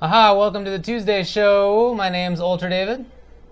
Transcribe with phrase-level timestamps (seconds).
[0.00, 1.92] Aha, welcome to the Tuesday show.
[1.92, 3.04] My name's Ultra David.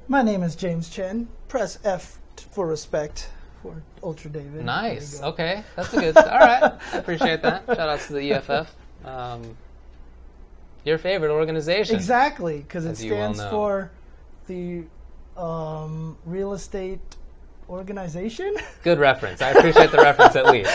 [0.06, 1.26] My name is James Chen.
[1.48, 2.20] Press F
[2.52, 3.30] for respect
[3.60, 4.64] for Ultra David.
[4.64, 5.20] Nice.
[5.20, 6.16] Okay, that's a good.
[6.16, 7.64] All right, I appreciate that.
[7.66, 8.72] Shout out to the EFF.
[9.04, 9.56] Um,
[10.84, 11.96] your favorite organization.
[11.96, 13.90] Exactly, because it you well stands for
[14.46, 14.84] the
[15.36, 17.00] um, real estate
[17.68, 18.54] organization.
[18.82, 19.42] Good reference.
[19.42, 20.70] I appreciate the reference at least.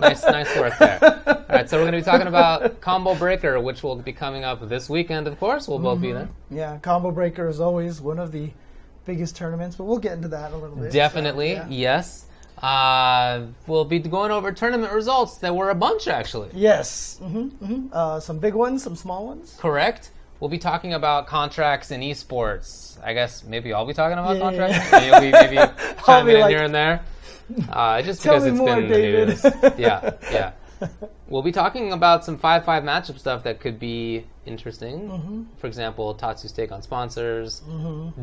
[0.00, 0.98] Nice, nice work there.
[1.26, 4.44] All right, so we're going to be talking about Combo Breaker, which will be coming
[4.44, 5.26] up this weekend.
[5.26, 6.28] Of course, we'll both be there.
[6.50, 8.50] yeah, Combo Breaker is always one of the
[9.06, 10.90] biggest tournaments, but we'll get into that a little bit.
[10.92, 11.66] so, Definitely, yeah.
[11.68, 12.26] yes.
[12.62, 15.36] Uh, we'll be going over tournament results.
[15.38, 16.48] There were a bunch actually.
[16.54, 17.18] Yes.
[17.18, 19.56] hmm hmm Uh, some big ones, some small ones.
[19.60, 20.10] Correct.
[20.44, 22.98] We'll be talking about contracts in esports.
[23.02, 24.42] I guess maybe I'll be talking about Yeah.
[24.42, 24.92] contracts.
[24.92, 25.72] Maybe you'll be maybe
[26.04, 27.00] chiming in like, here and there.
[27.70, 29.28] Uh, just because it's more, been the David.
[29.28, 29.78] news.
[29.78, 30.52] Yeah, yeah.
[31.28, 35.08] We'll be talking about some five-five matchup stuff that could be interesting.
[35.08, 35.42] Mm-hmm.
[35.56, 37.62] For example, Tatsu's take on sponsors.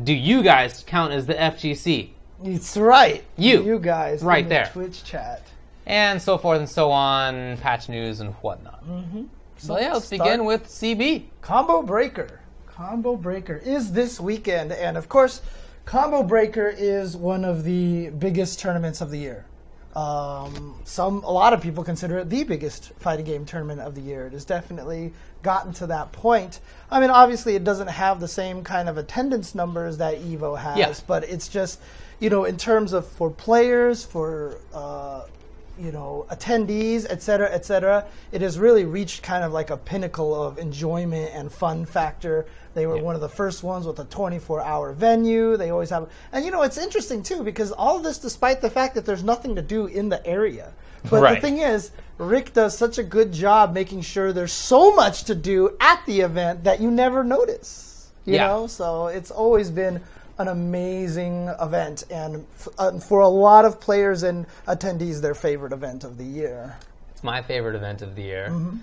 [0.04, 2.10] Do you guys count as the FGC?
[2.44, 3.24] It's right.
[3.36, 3.64] You.
[3.64, 4.22] You guys.
[4.22, 4.66] Right in the there.
[4.72, 5.42] Twitch chat.
[5.86, 8.86] And so forth and so on, patch news and whatnot.
[8.88, 9.22] Mm-hmm.
[9.62, 11.26] So yeah, let's Start- begin with CB.
[11.40, 12.40] Combo Breaker.
[12.66, 15.40] Combo Breaker is this weekend, and of course,
[15.84, 19.44] Combo Breaker is one of the biggest tournaments of the year.
[19.94, 24.00] Um, some, a lot of people consider it the biggest fighting game tournament of the
[24.00, 24.26] year.
[24.26, 25.12] It has definitely
[25.44, 26.58] gotten to that point.
[26.90, 30.76] I mean, obviously, it doesn't have the same kind of attendance numbers that Evo has,
[30.76, 30.92] Yeah.
[31.06, 31.78] but it's just,
[32.18, 35.22] you know, in terms of for players, for uh,
[35.82, 39.76] you know, attendees, et cetera, et cetera, it has really reached kind of like a
[39.76, 42.46] pinnacle of enjoyment and fun factor.
[42.74, 45.56] They were one of the first ones with a 24-hour venue.
[45.56, 48.94] They always have, and you know, it's interesting too because all this, despite the fact
[48.94, 50.72] that there's nothing to do in the area.
[51.10, 51.34] But Right.
[51.34, 55.34] the thing is, Rick does such a good job making sure there's so much to
[55.34, 58.10] do at the event that you never notice.
[58.24, 58.46] You Yeah.
[58.46, 60.00] know, so it's always been
[60.38, 65.72] an amazing event, and f- uh, for a lot of players and attendees, their favorite
[65.72, 66.76] event of the year.
[67.12, 68.48] It's my favorite event of the year.
[68.50, 68.76] Mm-hmm.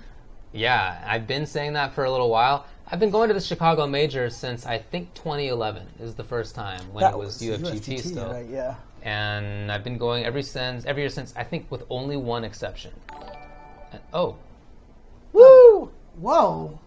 [0.53, 2.65] Yeah, I've been saying that for a little while.
[2.91, 6.81] I've been going to the Chicago Major since I think 2011 is the first time
[6.91, 8.47] when That it was, UFGT, still, right?
[8.49, 8.75] Yeah.
[9.03, 12.91] and I've been going every since every year since I think with only one exception.
[13.91, 14.37] And- oh,
[15.33, 15.91] Woo!
[16.19, 16.79] Whoa!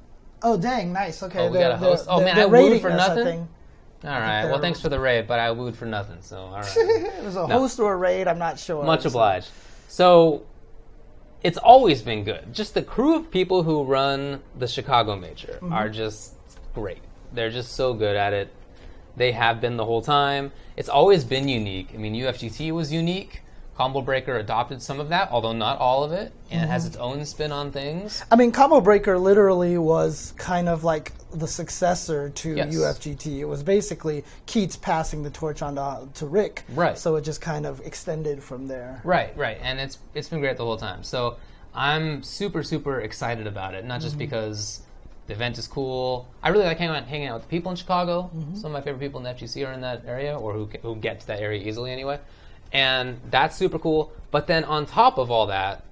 [0.43, 0.93] Oh, dang!
[0.93, 1.23] Nice.
[1.23, 1.39] Okay.
[1.39, 3.49] Oh, we the- got a the- Oh, the- man, they're I wooed for nothing?
[4.04, 4.44] All right.
[4.46, 6.18] Well, thanks for the raid, but I wooed for nothing.
[6.20, 6.72] So all right.
[6.76, 7.60] it was a No.
[7.60, 8.26] host or a raid.
[8.26, 8.84] I'm not sure.
[8.84, 9.48] Much obliged.
[9.88, 10.44] So
[11.42, 12.52] it's always been good.
[12.52, 15.72] Just the crew of people who run the Chicago Major mm-hmm.
[15.72, 16.34] are just
[16.74, 17.02] great.
[17.32, 18.52] They're just so good at it.
[19.16, 20.52] They have been the whole time.
[20.76, 21.90] It's always been unique.
[21.94, 23.42] I mean, UFGT was unique.
[23.82, 26.88] Combo Breaker adopted some of that, although not all of it, and it has mm-hmm.
[26.88, 28.22] its own spin on things.
[28.31, 32.72] I mean, Combo Breaker literally was kind of like the successor to Yes.
[32.76, 33.41] UFGT.
[33.41, 36.62] It was basically Keats passing the torch on to, to Rick.
[36.69, 36.97] Right.
[36.97, 39.00] So it just kind of extended from there.
[39.03, 41.03] Right, right, and it's it's been great the whole time.
[41.03, 41.38] So
[41.75, 43.84] I'm super super excited about it.
[43.84, 44.31] Not just mm-hmm.
[44.31, 44.82] because
[45.26, 46.28] the event is cool.
[46.41, 48.31] I really like hanging out, hanging out with the people in Chicago.
[48.32, 48.54] Mm-hmm.
[48.54, 50.94] Some of my favorite people in the FGC are in that area, or who who
[50.94, 52.20] get to that area easily anyway.
[52.72, 54.12] And that's super cool.
[54.31, 55.84] But then on top of all that,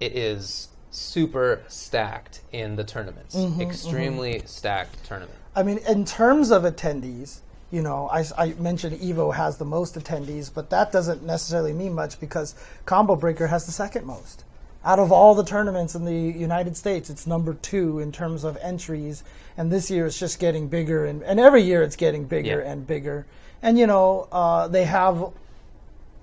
[0.00, 3.36] it is super stacked in the tournaments.
[3.60, 5.38] Extremely stacked tournament.
[5.56, 7.40] I mean, in terms of attendees,
[7.70, 11.92] you know, I, I mentioned Evo has the most attendees, but that doesn't necessarily mean
[11.94, 12.54] much because
[12.86, 14.44] Combo Breaker has the second most.
[14.84, 18.56] Out of all the tournaments in the United States, it's number two in terms of
[18.60, 19.24] entries,
[19.56, 22.70] and this year it's just getting bigger, and, and every year it's getting bigger Yeah.
[22.70, 23.26] and bigger.
[23.62, 25.32] And you know, uh, they have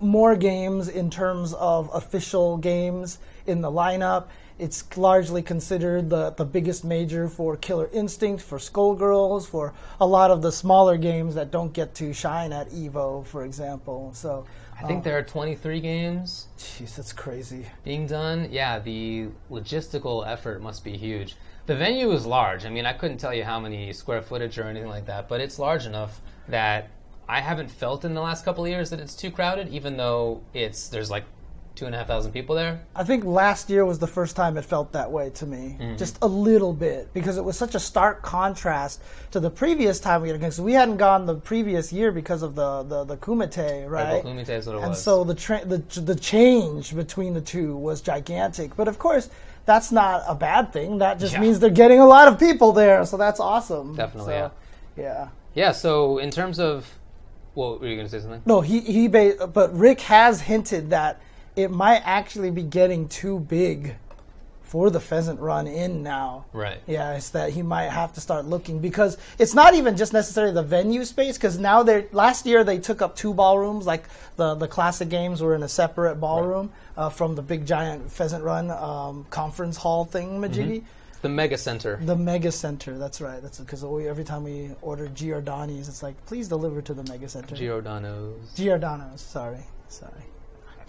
[0.01, 4.28] more games in terms of official games in the lineup.
[4.59, 10.29] It's largely considered the, the biggest major for Killer Instinct, for Skullgirls, for a lot
[10.29, 14.11] of the smaller games that don't get to shine at Evo, for example.
[14.13, 14.45] So,
[14.78, 17.66] I think um, there are 23 games jeez, that's crazy.
[17.84, 21.35] being done, yeah, the logistical effort must be huge.
[21.66, 22.66] The venue is large.
[22.66, 25.41] I mean, I couldn't tell you how many square footage or anything like that, but
[25.41, 26.90] it's large enough that
[27.31, 30.41] I haven't felt in the last couple of years that it's too crowded, even though
[30.53, 31.23] it's there's like
[31.75, 32.81] two and a half thousand people there.
[32.93, 35.95] I think last year was the first time it felt that way to me, Mm-hmm.
[35.95, 39.01] just a little bit, because it was such a stark contrast
[39.31, 42.53] to the previous time we had because we hadn't gone the previous year because of
[42.55, 44.22] the the, the Kumite, right?
[44.22, 45.01] The Kumite is what it and was.
[45.01, 48.75] so the, tra- the the change between the two was gigantic.
[48.75, 49.29] But of course,
[49.66, 50.97] that's not a bad thing.
[50.97, 51.39] That just Yeah.
[51.43, 53.95] means they're getting a lot of people there, so that's awesome.
[53.95, 54.51] Definitely, So,
[54.97, 55.27] yeah.
[55.53, 56.87] Yeah, so in terms of,
[57.55, 58.41] well, were you going to say something?
[58.45, 59.07] No, he he.
[59.07, 61.21] Ba- but Rick has hinted that
[61.55, 63.95] it might actually be getting too big
[64.71, 66.45] for the Pheasant Run in now.
[66.53, 66.79] Right.
[66.87, 70.53] Yeah, it's that he might have to start looking because it's not even just necessarily
[70.53, 74.05] the venue space because now they're last year they took up two ballrooms like
[74.37, 78.45] the the classic games were in a separate ballroom uh, from the big giant Pheasant
[78.45, 80.83] Run um, conference hall thing majiggy.
[81.22, 82.00] The Mega Center.
[82.02, 83.41] The Mega Center, that's right.
[83.41, 87.56] That's because every time we order Giordani's, it's like, please deliver to the Mega Center.
[87.56, 88.53] Giordano's.
[88.56, 90.12] Giordano's, sorry, sorry.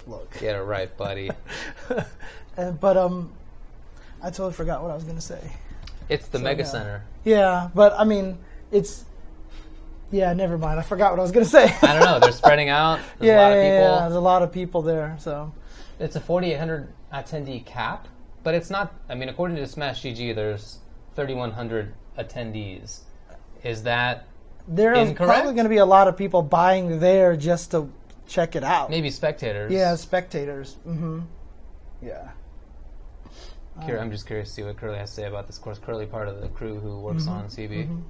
[0.06, 0.38] Look.
[0.40, 1.30] Get it right, buddy.
[2.56, 3.30] and, but um,
[4.22, 5.52] I totally forgot what I was gonna say.
[6.08, 6.68] It's the So, Mega yeah.
[6.68, 7.04] Center.
[7.24, 8.38] Yeah, but I mean,
[8.70, 9.04] it's.
[10.10, 10.78] Yeah, never mind.
[10.78, 11.74] I forgot what I was gonna say.
[11.82, 12.18] I don't know.
[12.20, 12.98] They're spreading out.
[13.18, 13.94] There's yeah, a lot of yeah, people.
[13.94, 15.16] yeah, there's a lot of people there.
[15.20, 15.52] So
[16.00, 18.08] It's a 4,800 attendee cap,
[18.42, 18.94] but it's not.
[19.08, 20.78] I mean, according to Smash GG, there's
[21.16, 23.00] 3,100 attendees.
[23.62, 24.26] Is that
[24.68, 25.32] there's Incorrect?
[25.32, 27.90] probably going to be a lot of people buying there just to
[28.26, 28.90] check it out.
[28.90, 29.72] maybe spectators?
[29.72, 30.76] Yeah, spectators.
[30.86, 31.20] Mm-hmm.
[32.02, 32.30] Yeah.
[33.86, 35.56] Cur- I'm just curious to see what Curly has to say about this.
[35.56, 37.32] Of course, Curly part of the crew who works Mm-hmm.
[37.32, 38.02] on CB.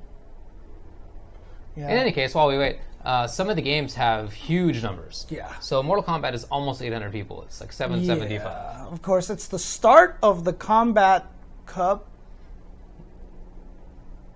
[1.77, 1.89] Yeah.
[1.91, 5.27] In any case, while we wait, uh, some of the games have huge numbers.
[5.31, 5.59] Yeah.
[5.61, 7.43] So Mortal Kombat is almost 800 people.
[7.43, 8.43] It's like 775.
[8.45, 11.25] Yeah, Of course, it's the start of the Kombat
[11.67, 12.07] Cup,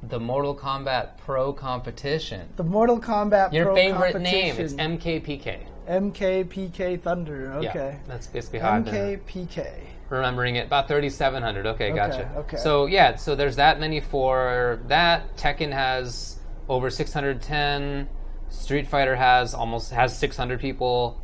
[0.08, 2.48] The Mortal Kombat Pro competition.
[2.56, 3.54] the Mortal Kombat Pro Competition.
[3.54, 4.56] Your Pro favorite name?
[4.58, 4.74] It's.
[4.74, 5.58] MKPK.
[5.88, 7.52] MKPK Thunder.
[7.54, 7.64] Okay.
[7.74, 9.68] Yeah, that's basically how MKPK.
[10.08, 10.66] remembering it.
[10.66, 11.66] About 3,700.
[11.66, 12.30] Okay, gotcha.
[12.38, 12.56] okay.
[12.56, 15.36] So yeah, so there's that many for that.
[15.36, 16.35] Tekken has
[16.68, 18.08] over 610.
[18.48, 21.20] Street Fighter has almost has 600 people.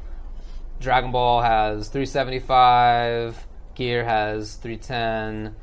[0.80, 3.46] Dragon Ball has 375.
[3.74, 5.54] Gear has 310.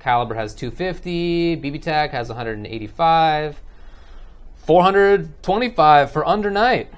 [0.00, 1.56] Calibur has 250.
[1.58, 3.60] BBTag has 185.
[4.56, 6.92] 425 for Under Night.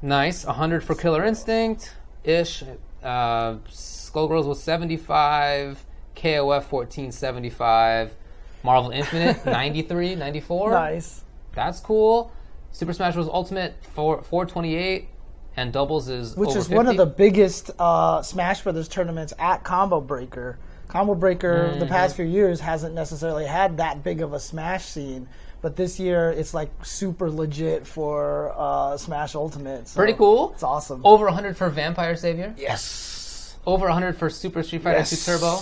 [0.00, 0.46] Nice.
[0.46, 1.94] 100 for Killer Instinct
[2.24, 2.62] ish.
[3.02, 5.84] Uh, Skullgirls was 75.
[6.16, 8.14] KOF 1475.
[8.62, 10.70] Marvel Infinite 93, 94.
[10.70, 11.24] Nice.
[11.58, 12.30] That's cool.
[12.70, 13.26] Super Smash Bros.
[13.28, 15.08] Ultimate 4, 428.
[15.56, 20.00] And doubles is Which is one of the biggest uh, Smash Brothers tournaments at Combo
[20.00, 20.56] Breaker.
[20.86, 21.88] Combo Breaker, the Mm-hmm.
[21.88, 25.28] past few years, hasn't necessarily had that big of a Smash scene.
[25.60, 29.88] But this year, it's like super legit for uh, Smash Ultimate.
[29.88, 30.52] so Pretty cool.
[30.52, 31.00] It's awesome.
[31.04, 32.54] Over 100 for Vampire Savior.
[32.56, 33.56] yes.
[33.66, 35.10] Over 100 for Super Street Fighter Yes.
[35.26, 35.56] 2 Turbo.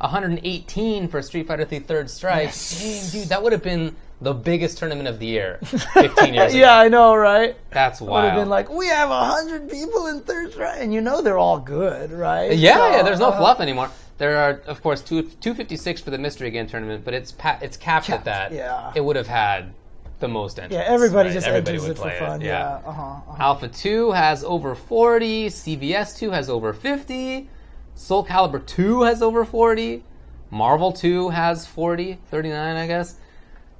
[0.00, 2.44] 118 for Street Fighter 3 Third Strike.
[2.46, 2.80] Yes.
[3.12, 6.60] Dang, dude, that would have been the biggest tournament of the year 15 years ago.
[6.60, 7.56] Yeah, I know, right?
[7.70, 8.24] That's wild.
[8.24, 11.22] Would have been like, we have a hundred people in third strike, and you know
[11.22, 12.52] they're all good, right?
[12.56, 13.90] yeah, So, yeah, there's no uh, fluff anymore.
[14.18, 17.76] There are, of course, two, 256 for the mystery game tournament, but it's pa- it's
[17.76, 18.52] capped, Capped, at that.
[18.52, 18.92] yeah.
[18.96, 19.72] It would have had
[20.18, 20.74] the most entrants.
[20.74, 21.34] Yeah, everybody right?
[21.34, 22.42] just Everybody enters would it for play fun.
[22.42, 22.46] It.
[22.46, 22.80] Yeah.
[22.84, 23.02] Uh huh.
[23.02, 23.36] Uh-huh.
[23.38, 25.46] Alpha 2 has over 40.
[25.46, 27.48] CVS 2 has over 50.
[27.94, 30.02] Soul Calibur 2 has over 40.
[30.50, 33.14] Marvel 2 has 40, 39, I guess.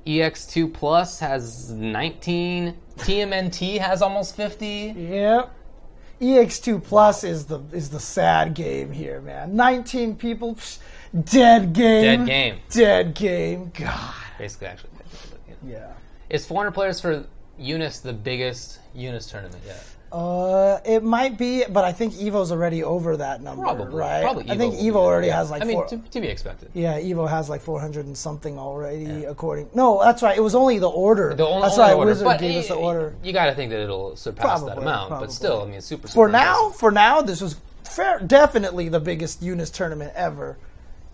[0.08, 2.74] EX2 Plus has 19.
[2.96, 4.94] TMNT has almost 50.
[4.96, 5.54] Yep.
[6.22, 9.54] EX2 Plus is the is the sad game here, man.
[9.54, 10.78] 19 people, psh,
[11.24, 12.24] dead game.
[12.24, 12.58] Dead game.
[12.70, 13.70] Dead game.
[13.78, 14.14] God.
[14.38, 14.90] Basically, actually.
[15.64, 15.92] Yeah.
[16.30, 17.26] Is 400 players for
[17.60, 19.84] UNIST the biggest UNIST tournament yet?
[20.10, 23.94] Uh, it might be, but I think Evo's already over that number, Probably.
[23.98, 24.22] right?
[24.22, 25.36] Probably I think Evo already Yeah.
[25.36, 25.86] has like I mean, four.
[25.88, 26.70] to, to be expected.
[26.74, 29.68] yeah, Evo has like 400 and something already, according.
[29.74, 30.36] No, that's right.
[30.36, 31.34] It was only the order.
[31.34, 31.96] The only, that's only right.
[31.98, 32.10] order.
[32.10, 33.14] Wizard but gave us the order.
[33.22, 35.08] You got to think that it'll surpass that amount.
[35.08, 35.26] probably.
[35.26, 36.08] But still, I mean, super.
[36.08, 40.56] super For now, for now, this was fair, definitely the biggest UNIST tournament ever.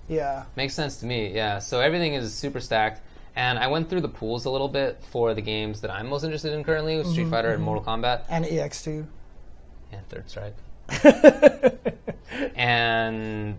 [0.08, 0.44] Yeah.
[0.54, 1.58] Makes sense to me, yeah.
[1.58, 3.00] So everything is super stacked.
[3.36, 6.22] And I went through the pools a little bit for the games that I'm most
[6.24, 9.04] interested in currently with Mm-hmm, Street Fighter and Mortal Kombat And E EX2.
[9.92, 10.54] and Third Strike.
[12.56, 13.58] And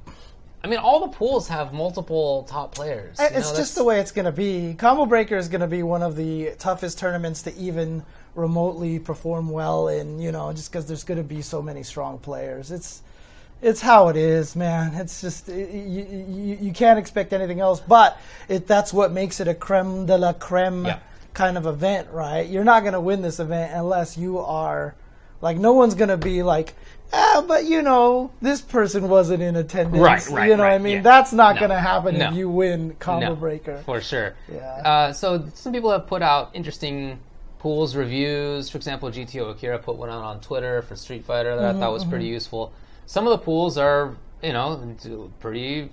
[0.63, 3.17] I mean, all the pools have multiple top players.
[3.20, 4.74] you It's know, just the way it's going to be.
[4.77, 8.03] Combo Breaker is going to be one of the toughest tournaments to even
[8.34, 12.17] remotely perform well in, you know, just because there's going to be so many strong
[12.17, 12.72] players.
[12.72, 13.01] It's
[13.65, 14.93] it's how it is, man.
[14.93, 15.55] It's just you,
[16.29, 18.17] you, you can't expect anything else, but
[18.48, 21.00] it that's what makes it a creme de la creme Yeah.
[21.34, 22.48] kind of event, right?
[22.48, 24.93] You're not going to win this event unless you are
[25.41, 26.74] like no one's going to be like
[27.13, 30.01] Ah, but you know, this person wasn't in attendance.
[30.01, 30.95] Right, right, You know what I mean?
[30.98, 31.01] yeah.
[31.01, 32.29] That's not No, going to happen no.
[32.29, 33.77] if you win Combo No, Breaker.
[33.86, 34.34] For sure.
[34.51, 34.60] Yeah.
[34.84, 37.19] Uh, so some people have put out interesting
[37.60, 38.69] pools reviews.
[38.69, 41.93] For example, GTO Akira put one out on Twitter for Street Fighter that I thought
[41.93, 42.74] was pretty useful.
[43.06, 45.90] Some of the pools are, you know, pretty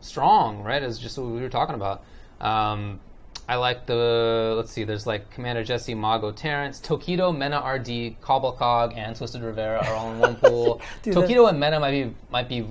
[0.00, 0.82] strong, right?
[0.82, 2.04] As just what we were talking about.
[2.40, 3.00] Um,
[3.48, 4.84] I like the let's see.
[4.84, 10.12] There's like Commander Jesse, Mago, Terrence, Tokido, Mena, RD, Cobblecog, and Twisted Rivera are all
[10.12, 10.80] in one pool.
[11.02, 12.66] Dude, that- Tokido and Mena might be might be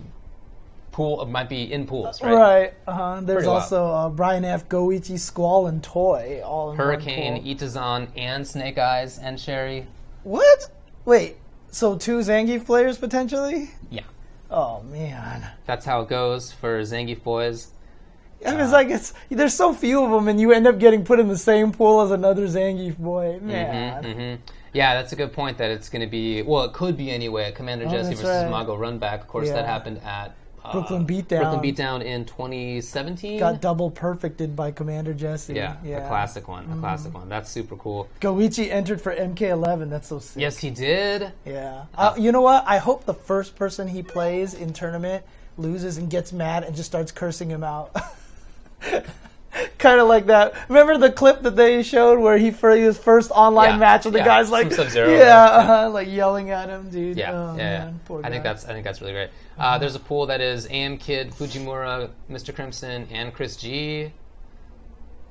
[0.92, 2.34] pool might be in pools, right?
[2.34, 2.74] Right.
[2.88, 3.22] Uh-huh.
[3.22, 4.68] There's Pretty also uh, Brian F.
[4.68, 7.54] Goichi, Squall, and Toy all in one Hurricane, pool.
[7.56, 9.86] Itazan, and Snake Eyez and Sherry.
[10.24, 10.70] What?
[11.06, 11.38] Wait.
[11.74, 13.72] So two Zangief players potentially?
[13.90, 14.04] Yeah,
[14.52, 15.50] Oh man.
[15.66, 17.70] that's how it goes for Zangief boys.
[18.42, 21.30] It's like it's there's so few of them, and you end up getting put in
[21.30, 23.40] the same pool as another Zangief boy.
[23.42, 24.04] Man.
[24.04, 24.36] hmm
[24.72, 25.58] Yeah, that's a good point.
[25.58, 27.52] That it's going to be well, it could be anyway.
[27.54, 28.52] Commander Jesse Oh, that's versus right.
[28.52, 29.22] Mago Runback.
[29.22, 30.32] Of course, that happened at uh,
[30.72, 31.42] Brooklyn Beatdown.
[31.42, 33.40] Brooklyn Beatdown in 2017.
[33.40, 35.54] Got double perfected by Commander Jesse.
[35.54, 35.98] yeah, yeah.
[35.98, 36.06] Mm-hmm.
[36.06, 36.72] a classic one.
[36.72, 37.30] A classic one.
[37.30, 38.10] That's super cool.
[38.22, 39.90] Goichi entered for MK11.
[39.90, 40.42] That's so sick.
[40.42, 41.32] Yes, he did.
[41.46, 41.86] Yeah.
[41.96, 42.64] Uh, you know what?
[42.66, 45.24] I hope the first person he plays in tournament
[45.58, 47.96] loses and gets mad and just starts cursing him out.
[49.78, 50.54] kind of like that.
[50.70, 54.14] Remember the clip that they showed where he for his first online Yeah, match and
[54.14, 57.18] the yeah, guy's like, yeah, uh-huh, like yelling at him, dude.
[57.18, 59.30] Yeah, Oh, yeah, man, I think that's I think that's really great.
[59.58, 62.54] Uh, there's a pool that is AM Kid, Fujimura, Mr.
[62.56, 64.12] Crimson, and Chris G.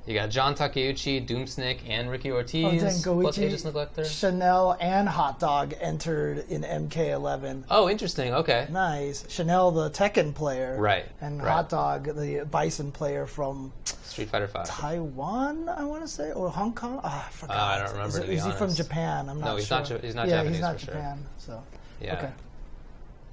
[0.05, 2.81] You got John Takeuchi, Doomsnick, and Ricky Oh, Ortiz.
[3.03, 4.03] dang, plus Aegis Neglector.
[4.03, 7.63] Chanel and Hot Dog entered in MK11.
[7.69, 8.33] Oh, interesting.
[8.33, 8.67] Okay.
[8.69, 9.23] Nice.
[9.29, 10.75] Chanel, the Tekken player.
[10.77, 11.05] Right.
[11.21, 11.49] And right.
[11.53, 14.65] Hot Dog, the Bison player from Street Fighter Five.
[14.67, 16.99] Taiwan, I want to say, or Hong Kong.
[17.01, 17.55] Ah, I forgot.
[17.55, 18.73] Uh, I don't remember, Is, to be is he from.
[18.73, 19.29] Japan?
[19.29, 19.77] I'm not No, he's sure.
[19.79, 20.93] not he's not yeah, Japanese he's not for sure.
[20.95, 21.25] Japan.
[21.37, 21.63] So
[22.01, 22.13] Yeah.
[22.17, 22.29] okay,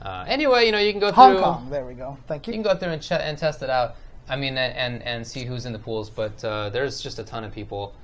[0.03, 1.43] Uh, anyway, you know you can go Hong through.
[1.43, 1.71] Hong Kong.
[1.71, 2.17] There we go.
[2.29, 2.62] Thank You you.
[2.62, 3.97] can go through and, ch- and test it out.
[4.30, 6.08] I mean, and, and see who's in the pools.
[6.08, 7.94] But uh, there's just a ton of people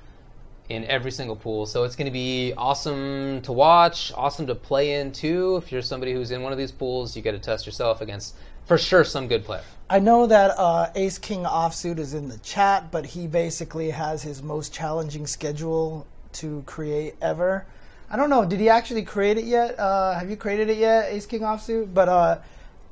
[0.69, 4.95] in every single pool, so it's going to be awesome to watch, awesome to play
[4.95, 5.55] in too.
[5.55, 8.35] If you're somebody who's in one of these pools, you get to test yourself against,
[8.65, 9.63] for sure, some good player.
[9.89, 14.21] I know that uh, Ace King Offsuit is in the chat, but he basically has
[14.21, 17.65] his most challenging schedule to create ever.
[18.09, 18.43] I don't know.
[18.43, 19.79] Did he actually create it yet?
[19.79, 21.93] Uh, have you created it yet, Ace King Offsuit?
[21.93, 22.39] But uh,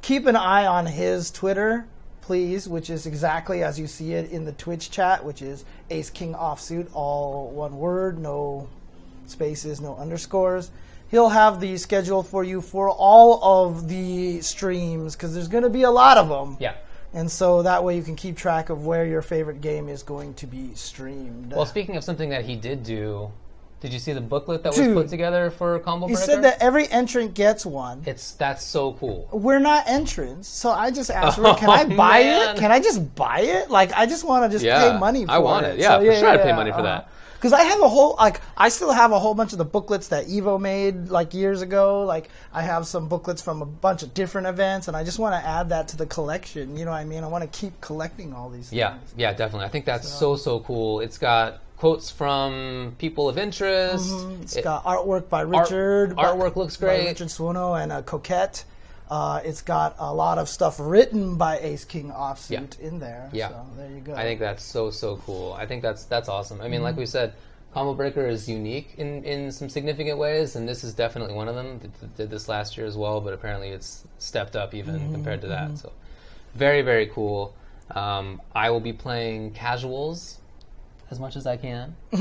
[0.01, 1.85] keep an eye on his Twitter,
[2.25, 6.09] please, which is exactly as you see it in the Twitch chat, which is Ace
[6.09, 8.67] King Offsuit, all one word, no
[9.27, 10.71] spaces, no underscores.
[11.11, 15.69] He'll have the schedule for you for all of the streams because there's going to
[15.69, 16.57] be a lot of them.
[16.59, 16.73] Yeah.
[17.13, 20.33] And so that way you can keep track of where your favorite game is going
[20.33, 21.53] to be streamed.
[21.53, 23.31] Well, speaking of something that he did do,
[23.85, 24.95] did you see the booklet that Dude.
[24.95, 26.25] was put together for Combo he Breaker?
[26.31, 28.01] said that every entrant gets one.
[28.07, 29.29] It's that's so cool.
[29.31, 32.55] We're not entrants, so I just asked Oh, "Can I oh, buy man.
[32.55, 32.59] it?
[32.59, 33.69] Can I just buy it?
[33.69, 35.35] Like, I just want to just Yeah, pay money for it.
[35.35, 35.75] I want it.
[35.75, 35.79] it.
[35.81, 37.01] Yeah, for sure I'd pay money for that.
[37.03, 37.09] Uh-huh.
[37.35, 40.07] Because I have a whole like I still have a whole bunch of the booklets
[40.07, 42.03] that Evo made like years ago.
[42.03, 45.35] Like I have some booklets from a bunch of different events, and I just want
[45.39, 46.75] to add that to the collection.
[46.75, 47.23] You know what I mean?
[47.23, 48.73] I want to keep collecting all these.
[48.73, 49.13] Yeah, things.
[49.17, 49.65] yeah, definitely.
[49.65, 51.01] I think that's so so cool.
[51.01, 54.09] It's got quotes from people of interest.
[54.09, 54.41] Mm-hmm.
[54.41, 56.15] It's It- got artwork by Richard.
[56.15, 57.07] by- artwork looks by great.
[57.09, 58.63] Richard Swono and uh, Coquette.
[59.07, 63.29] Uh, it's got a lot of stuff written by Ace King Offsuit in there.
[63.31, 63.49] Yeah.
[63.49, 64.15] So there you go.
[64.15, 65.53] I think that's so so cool.
[65.53, 66.59] I think that's that's awesome.
[66.59, 67.35] I mean, like we said,
[67.71, 71.53] Combo Breaker is unique in in some significant ways, and this is definitely one of
[71.53, 71.77] them.
[71.77, 75.47] Did, did this last year as well, but apparently it's stepped up even compared to
[75.49, 75.77] that.
[75.77, 75.91] So
[76.55, 77.53] very very cool.
[77.91, 80.39] Um, I will be playing casuals
[81.11, 81.95] as much as I can.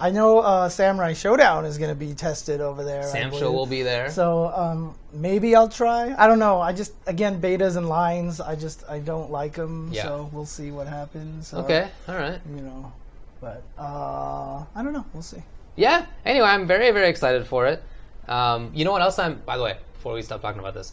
[0.00, 3.02] I know uh, Samurai Shodown is going to be tested over there.
[3.02, 3.30] Sam.
[3.32, 4.10] Show will be there.
[4.10, 6.14] So um, maybe I'll try.
[6.16, 6.60] I don't know.
[6.60, 8.40] I just again betas and lines.
[8.40, 9.90] I just I don't like them.
[9.92, 10.04] Yeah.
[10.04, 11.48] So we'll see what happens.
[11.48, 12.40] So, okay, all right.
[12.54, 12.92] You know,
[13.40, 15.04] but uh, I don't know.
[15.12, 15.42] We'll see.
[15.76, 16.06] yeah.
[16.24, 17.82] Anyway, I'm very, very excited for it.
[18.28, 19.36] Um, you know what else I'm?
[19.46, 20.92] By the way, before we stop talking about this,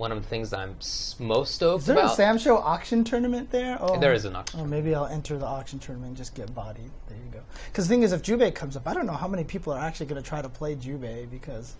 [0.00, 0.76] one of the things I'm
[1.18, 2.12] most stoked Is there about.
[2.12, 3.76] a Sam Show auction tournament there?
[3.82, 4.60] Oh, there is an auction.
[4.60, 6.90] Oh, maybe I'll enter the auction tournament and just get bodied.
[7.06, 7.40] There you go.
[7.66, 9.78] Because the thing is, if Jubei comes up, I don't know how many people are
[9.78, 11.74] actually going to try to play Jubei because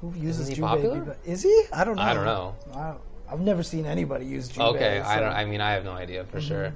[0.00, 0.60] who uses Jubei?
[0.60, 1.16] popular?
[1.24, 1.64] Is he?
[1.72, 2.02] I don't know.
[2.02, 2.54] I don't know.
[2.74, 2.94] I,
[3.32, 4.74] I've never seen anybody use Jubei.
[4.74, 5.32] Okay, I don't.
[5.32, 6.30] I mean, I have no idea Mm-hmm.
[6.32, 6.74] for sure.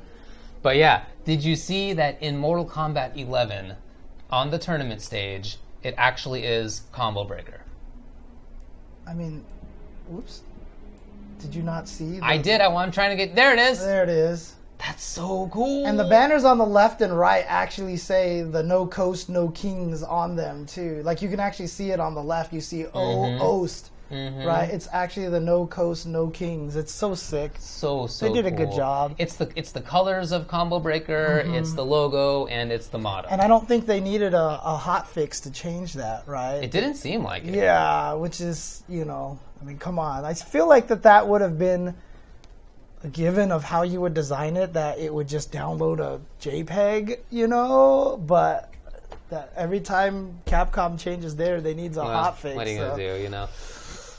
[0.63, 3.75] But yeah, did you see that in Mortal Kombat 11,
[4.31, 7.61] on the tournament stage, it actually is Combo Breaker?
[9.05, 9.45] I mean,
[10.09, 10.43] whoops.
[11.41, 12.19] Did you not see?
[12.21, 12.61] I did.
[12.61, 13.35] I, I'm trying to get.
[13.35, 13.81] There it is.
[13.81, 14.55] There it is.
[14.79, 15.87] That's so cool.
[15.87, 20.03] And the banners on the left and right actually say the no coast, no kings
[20.03, 21.03] on them too.
[21.03, 22.53] Like you can actually see it on the left.
[22.53, 23.41] You see O Mhm.
[23.41, 24.47] Oast, Mhm.
[24.47, 24.71] right?
[24.71, 26.77] It's actually the no coast, no kings.
[26.77, 27.53] It's so sick.
[27.59, 28.27] So so.
[28.27, 29.13] They did a good job.
[29.13, 29.23] Mm-hmm.
[29.23, 31.43] It's the it's the colors of Combo Breaker.
[31.47, 33.29] It's the logo and it's the motto.
[33.29, 36.63] And I don't think they needed a, a hot fix to change that, right?
[36.63, 37.55] it didn't seem like it.
[37.55, 40.25] Yeah, which is, you know, I mean, come on.
[40.25, 41.95] I feel like that that would have been
[43.03, 47.19] a given of how you would design it, that it would just download a JPEG,
[47.31, 48.73] you know, but
[49.31, 52.55] that every time Capcom changes there, they needs a Well, hot fix.
[52.57, 53.23] What are you so- gonna do?
[53.23, 53.49] You know.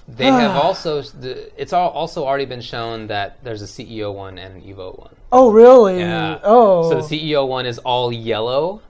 [0.07, 4.37] They have also the, it's all also already been shown that there's a CEO one
[4.37, 5.15] and an Evo one.
[5.31, 5.99] Oh, really?
[5.99, 6.39] Yeah.
[6.43, 6.89] Oh.
[6.89, 8.81] So the CEO one is all yellow,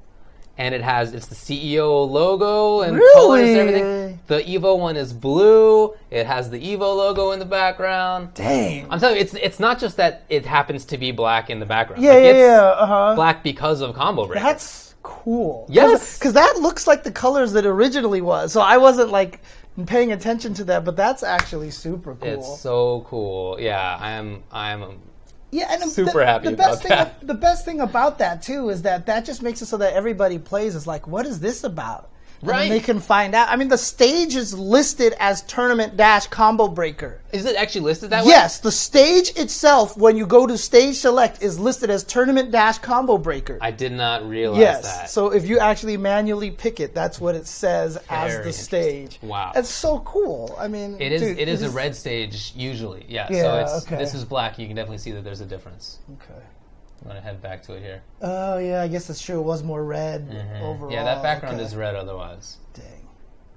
[0.60, 3.14] and it has it's the CEO logo and Really?
[3.14, 4.20] colors and everything.
[4.28, 5.96] The Evo one is blue.
[6.12, 8.36] It has the Evo logo in the background.
[8.36, 8.86] Dang.
[8.92, 11.66] I'm telling you, it's it's not just that it happens to be black in the
[11.66, 12.04] background.
[12.04, 12.62] Yeah, Like, yeah, it's yeah.
[12.62, 13.16] Uh huh.
[13.16, 14.44] Black because of Combo Breaker.
[14.44, 15.66] That's cool.
[15.70, 16.20] Yes.
[16.20, 18.52] Because that looks like the colors that originally was.
[18.54, 19.40] So I wasn't like
[19.86, 22.28] paying attention to that, but that's actually super cool.
[22.28, 23.58] It's so cool.
[23.60, 24.44] Yeah, I am.
[24.52, 25.00] I am.
[25.52, 27.28] yeah, and I'm super the, happy the about best thing, that.
[27.28, 30.40] The best thing about that too is that that just makes it so that everybody
[30.40, 32.10] plays is like, what is this about?
[32.42, 32.70] And Right.
[32.70, 33.50] they can find out.
[33.50, 37.20] I mean, the stage is listed as tournament dash combo breaker.
[37.32, 38.30] Is it actually listed that way?
[38.30, 42.78] Yes, the stage itself, when you go to stage select, is listed as tournament dash
[42.78, 43.58] combo breaker.
[43.60, 44.84] I did not realize Yes.
[44.84, 45.10] that.
[45.10, 49.20] So if you actually manually pick it, that's what it says as the stage.
[49.24, 49.52] Wow.
[49.56, 50.56] It's so cool.
[50.60, 51.22] I mean, It is.
[51.22, 53.06] dude, it is a red stage usually.
[53.10, 53.28] Yeah.
[53.28, 53.98] so Yeah, it's okay.
[53.98, 54.60] this is black.
[54.60, 55.98] You can definitely see that there's a difference.
[56.22, 56.40] Okay.
[57.02, 58.02] I'm gonna head back to it here.
[58.22, 59.40] Oh yeah, I guess that's true.
[59.40, 60.22] It was more red
[60.62, 60.76] overall.
[60.76, 60.92] Mm-hmm.
[60.92, 61.66] yeah, that background okay.
[61.66, 62.58] is red otherwise.
[62.74, 63.08] Dang,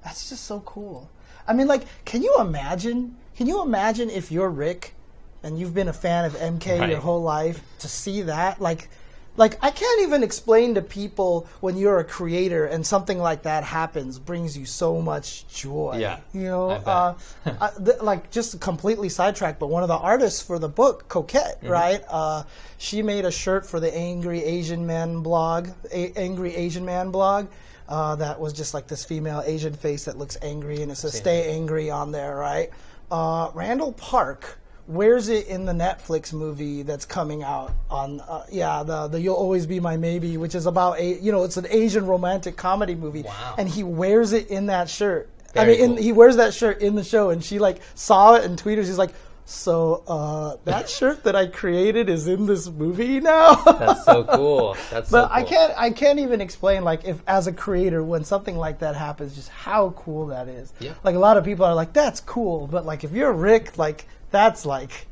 [0.05, 1.11] that's just so cool.
[1.49, 3.17] I mean, like, can you imagine?
[3.37, 4.95] Can you imagine if you're Rick,
[5.43, 6.91] and you've been a fan of MK Right.
[6.91, 8.61] your whole life, to see that?
[8.61, 8.91] Like,
[9.37, 13.65] like I can't even explain to people when you're a creator and something like that
[13.65, 15.97] happens brings you so much joy.
[16.01, 17.15] Yeah, you know, uh,
[17.47, 19.59] I, th- like just completely sidetracked.
[19.61, 21.69] But one of the artists for the book, Coquette, Mm-hmm.
[21.69, 22.03] right?
[22.09, 22.43] Uh,
[22.79, 27.49] she made a shirt for the Angry Asian Man blog, a- Angry Asian Man blog.
[27.89, 31.13] Uh, that was just like this female Asian face that looks angry, and it says
[31.15, 32.71] "Stay angry" on there, right?
[33.11, 34.59] Uh, Randall Park
[34.91, 39.37] wears it in the Netflix movie that's coming out on, uh, yeah, the the "You'll
[39.37, 42.95] Always Be My Maybe," which is about a, you know, it's an Asian romantic comedy
[42.95, 43.55] movie, Wow.
[43.59, 45.29] and he wears it in that shirt.
[45.55, 48.35] I Very mean, in, he wears that shirt in the show, and she like saw
[48.35, 48.87] it and tweeted.
[48.87, 49.11] She's like,
[49.47, 54.77] "So uh, that shirt that I created is in this movie now." That's so cool.
[54.91, 58.23] That's so But I can't I can't even explain like if as a creator when
[58.25, 60.73] something like that happens just how cool that is.
[60.79, 60.93] Yeah.
[61.03, 64.07] Like a lot of people are like that's cool, but like if you're Rick like
[64.31, 65.07] that's like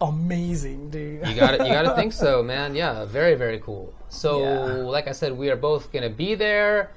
[0.00, 1.26] amazing, dude.
[1.26, 2.74] You got You got to think so, man.
[2.74, 3.92] Yeah, very very cool.
[4.08, 4.64] So, Yeah.
[4.84, 6.92] like I said, we are both gonna be there.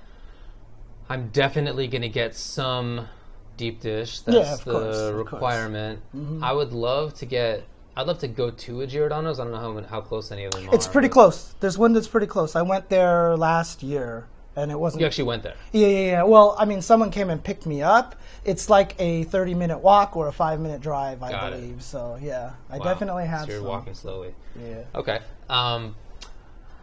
[1.09, 3.07] I'm definitely gonna get some
[3.55, 4.19] deep dish.
[4.21, 4.97] That's Yeah, of the course, course.
[4.97, 5.17] Mm-hmm.
[5.17, 5.99] requirement.
[6.43, 7.63] I would love to get.
[7.95, 9.39] I'd love to go to a Giordano's.
[9.39, 10.75] I don't know how how close any of them are.
[10.75, 11.55] It's pretty but- close.
[11.59, 12.55] There's one that's pretty close.
[12.55, 15.55] I went there last year and it wasn't You actually went there.
[15.71, 16.23] Yeah, yeah, yeah.
[16.23, 18.15] Well, I mean, someone came and picked me up.
[18.43, 21.61] It's like a 30 minute walk or a five minute drive, I Got it.
[21.61, 21.81] believe.
[21.83, 22.83] So, yeah, I Wow.
[22.83, 23.67] definitely have So you're some.
[23.69, 24.33] walking slowly.
[24.59, 24.83] Yeah.
[24.95, 25.19] Okay.
[25.49, 25.95] Um,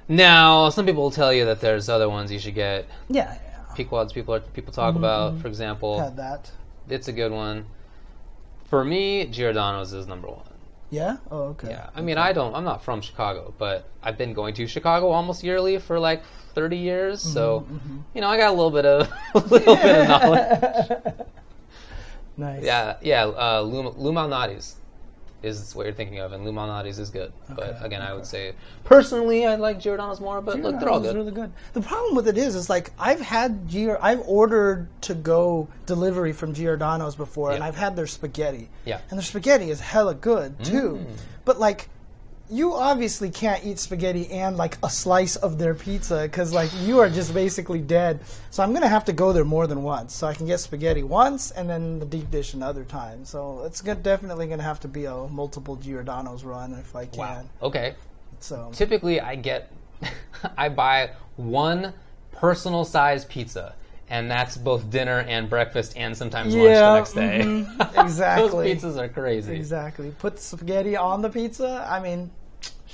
[0.09, 2.87] now, some people will tell you that there's other ones you should get.
[3.09, 3.75] Yeah, yeah.
[3.75, 5.99] Pequods people are, people talk Mm-hmm, about, for example.
[5.99, 6.51] Had that.
[6.89, 7.67] It's a good one.
[8.67, 10.43] For me, Giordano's is number one.
[10.91, 11.17] Yeah?
[11.31, 11.71] Oh, okay.
[11.71, 11.91] Yeah.
[11.95, 12.55] I mean, I don't.
[12.55, 16.23] I'm not from Chicago, but I've been going to Chicago almost yearly for like
[16.55, 17.21] 30 years.
[17.21, 21.15] So, Mm-hmm, you know, I got a little bit of a little bit of knowledge.
[22.37, 22.65] Nice.
[22.65, 23.27] Yeah, yeah.
[23.27, 24.75] Uh, Lou Malnati's
[25.45, 27.33] is what you're thinking of, and Lou Malnati's is good.
[27.51, 30.41] but Okay, again, I would say personally, I like Giordano's more.
[30.41, 31.17] But look, they're all Giordano's good.
[31.17, 31.53] really good.
[31.75, 36.33] The problem with it is, is like I've had Gior- I've ordered to go delivery
[36.33, 38.69] from Giordano's before, and I've had their spaghetti.
[38.85, 39.01] Yeah.
[39.11, 40.99] And their spaghetti is hella good too.
[41.07, 41.17] Mm.
[41.45, 41.89] But like,
[42.55, 47.01] you obviously can't eat spaghetti and like a slice of their pizza because like you
[47.01, 48.21] are just basically dead.
[48.51, 51.03] So I'm gonna have to go there more than once, so I can get spaghetti
[51.03, 53.25] once and then the deep dish another time.
[53.25, 57.19] So it's good, definitely gonna have to be a multiple Giordano's run if I can.
[57.19, 57.45] Wow.
[57.63, 57.95] Okay.
[58.39, 59.73] So Typically, I get,
[60.57, 61.93] I buy one
[62.33, 63.75] personal size pizza,
[64.09, 67.41] and that's both dinner and breakfast, and sometimes lunch Yeah, the next day.
[67.45, 68.75] mhm, exactly.
[68.75, 69.57] Those pizzas are crazy.
[69.57, 70.13] Exactly.
[70.19, 71.89] Put spaghetti on the pizza.
[71.91, 72.31] I mean,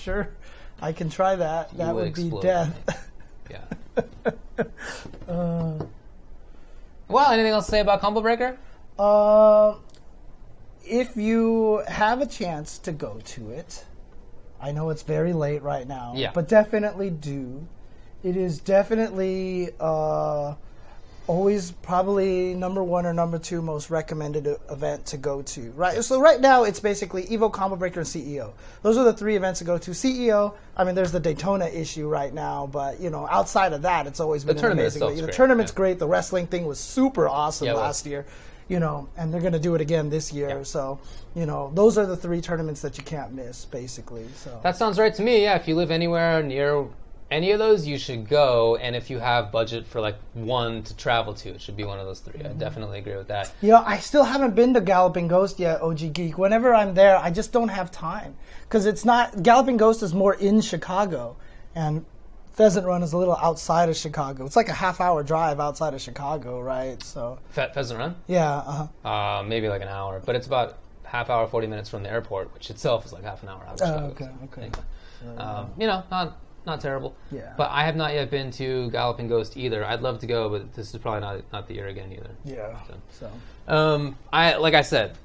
[0.01, 0.29] sure,
[0.81, 1.77] I can try that.
[1.77, 3.07] that would would be death.
[3.51, 3.61] Yeah.
[5.29, 5.73] uh,
[7.09, 8.57] Well, anything else to say about Combo Breaker?
[8.99, 9.75] uh,
[10.85, 13.85] if you have a chance to go to it,
[14.61, 16.33] I know it's very late right now, Yeah.
[16.35, 17.67] but definitely do.
[18.23, 20.55] It is definitely uh,
[21.31, 25.71] always probably number one or number two most recommended event to go to.
[25.73, 26.03] Right.
[26.03, 28.53] So right now it's basically Evo Combo Breaker and CEO.
[28.83, 29.93] Those are the three events to go to.
[29.93, 30.55] CEO.
[30.77, 34.19] I mean, there's the Daytona issue right now, but you know, outside of that, it's
[34.19, 35.17] always been an tournament amazing.
[35.17, 35.77] The great, tournament's yeah.
[35.77, 35.99] great.
[36.01, 38.27] The wrestling thing was super awesome Yeah, last year.
[38.67, 40.49] You know, and they're going to do it again this year.
[40.49, 40.63] Yeah.
[40.63, 40.99] So,
[41.35, 44.27] you know, those are the three tournaments that you can't miss, basically.
[44.37, 45.43] So That sounds right to me.
[45.43, 46.87] Yeah, if you live anywhere near
[47.31, 48.77] any of those, you should go.
[48.77, 51.99] And if you have budget for like one to travel to, it should be one
[52.01, 52.47] of those 3 Mm-hmm.
[52.49, 53.53] I definitely agree with that.
[53.63, 56.39] You know, I still haven't been to Galloping Ghost yet, OG Geek.
[56.39, 60.35] Whenever I'm there, I just don't have time because it's not Galloping Ghost is more
[60.35, 61.37] in Chicago,
[61.75, 62.05] and
[62.55, 64.45] Pheasant Run is a little outside of Chicago.
[64.45, 67.03] It's like a half hour drive outside of Chicago, right?
[67.03, 69.09] So Fe- Pheasant Run, yeah, uh-huh.
[69.09, 72.53] uh, maybe like an hour, but it's about half hour, forty minutes from the airport,
[72.55, 74.13] which itself is like half an hour out of Oh, Chicago.
[74.13, 74.71] okay, okay.
[75.23, 75.39] anyway.
[75.43, 76.37] Um, you know, not
[76.67, 77.15] not terrible.
[77.33, 77.53] Yeah.
[77.57, 79.85] But I have not yet been to Galloping Ghost either.
[79.85, 82.31] I'd love to go, but this is probably not not the year again either.
[82.45, 82.77] yeah.
[82.87, 82.95] So.
[83.67, 85.17] So Um, I like I said,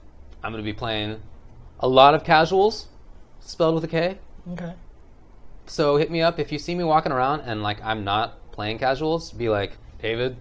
[0.43, 1.21] I'm going to be playing
[1.79, 2.87] a lot of casuals,
[3.41, 4.17] spelled with a K.
[4.53, 4.73] okay.
[5.67, 8.77] So hit me up if you see me walking around and like I'm not playing
[8.79, 9.31] casuals.
[9.31, 10.37] Be like, David,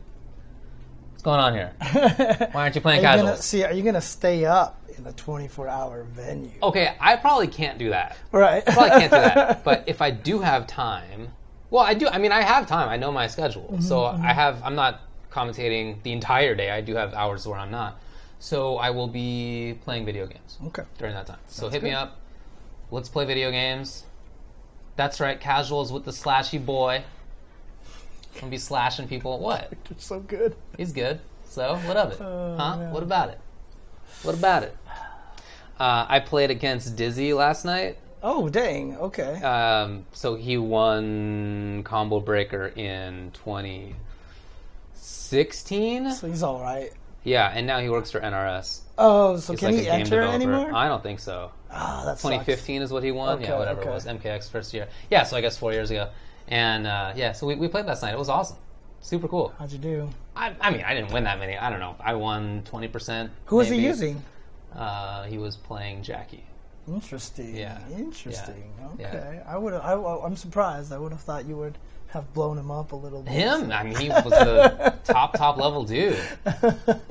[1.11, 1.73] what's going on here?
[2.53, 3.45] Why aren't you Are playing you gonna casuals?
[3.45, 3.65] see?
[3.65, 6.51] Are you gonna stay up in a 24 hour venue?
[6.63, 8.17] Okay, I probably can't do that.
[8.33, 8.65] Right.
[8.65, 9.65] Probably can't do that.
[9.65, 11.29] But if I do have time,
[11.71, 12.09] well, I do.
[12.09, 12.89] I mean, I have time.
[12.89, 14.25] I know my schedule, mm-hmm, so mm-hmm.
[14.25, 14.63] I have.
[14.63, 16.71] I'm not commentating the entire day.
[16.71, 17.99] I do have hours where I'm not.
[18.39, 20.59] So I will be playing video games.
[20.67, 20.85] okay.
[20.99, 21.39] during that time.
[21.49, 21.89] So hit good.
[21.89, 22.19] me up.
[22.91, 24.05] Let's play video games.
[24.97, 27.03] That's right, casuals with the slashy boy.
[28.35, 29.39] I'm gonna be slashing people.
[29.41, 29.73] What?
[29.91, 30.55] You're so good.
[30.77, 31.21] He's good.
[31.45, 32.21] So what of it?
[32.21, 32.77] Oh, huh?
[32.77, 32.93] man.
[32.93, 33.41] What about it?
[34.25, 34.77] What about it?
[35.79, 37.99] Uh, I played against Dizzy last night.
[38.23, 38.97] Oh dang.
[38.97, 39.41] Okay.
[39.43, 46.11] Um, so he won Combo Breaker in 2016.
[46.13, 46.91] so he's all right.
[47.23, 48.81] Yeah, and now he works for NRS.
[48.99, 50.35] Oh, so He's can like he enter developer.
[50.35, 50.75] anymore?
[50.75, 51.51] I don't think so.
[51.71, 52.23] Ah, that sucks.
[52.23, 53.39] 2015 is what he won.
[53.39, 53.89] Okay, yeah, whatever okay.
[53.89, 54.05] it was.
[54.07, 54.89] MKX first year.
[55.11, 56.11] Yeah, so I guess four years ago.
[56.49, 58.13] And uh, yeah, so we, we played last night.
[58.13, 58.59] It was awesome.
[59.01, 59.55] Super cool.
[59.59, 60.11] How'd you do?
[60.37, 61.57] I, I mean, I didn't win that many.
[61.57, 61.97] I don't know.
[62.01, 63.31] I won 20%.
[63.47, 63.83] Who was maybe.
[63.83, 64.23] he using?
[64.75, 66.45] Uh, he was playing Jackie.
[66.89, 67.57] Interesting.
[67.57, 67.79] Yeah.
[67.97, 68.73] Interesting.
[68.99, 69.09] Yeah.
[69.09, 69.41] Okay.
[69.47, 69.73] I would.
[69.73, 70.93] I, I'm surprised.
[70.93, 73.33] I would have thought you would have blown him up a little bit.
[73.33, 73.73] Him?
[73.73, 76.19] I mean, he was the top, top level dude.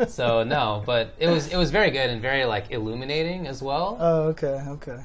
[0.08, 3.98] So no, but it was it was very good and very like illuminating as well.
[4.00, 4.62] Oh, okay.
[4.68, 5.00] Okay.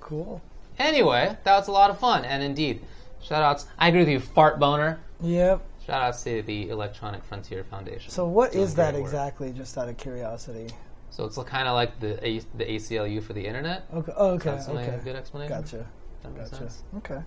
[0.00, 0.42] Cool.
[0.78, 2.24] Anyway, that was a lot of fun.
[2.24, 2.82] And indeed,
[3.22, 3.66] shout outs.
[3.78, 4.98] I agree with you, Fart Boner.
[5.22, 5.62] Yep.
[5.86, 8.10] Shout out to the Electronic Frontier Foundation.
[8.10, 9.02] So what Doing is that work.
[9.04, 9.52] exactly?
[9.52, 10.68] Just out of curiosity.
[11.10, 13.84] So it's kind of like the A- the ACLU for the internet.
[13.94, 14.12] Okay.
[14.16, 14.50] Oh, okay.
[14.50, 14.98] That's a Okay.
[15.04, 15.56] good explanation.
[15.62, 15.86] Gotcha.
[16.22, 16.62] That makes Gotcha.
[16.64, 16.82] sense.
[16.98, 17.20] Okay.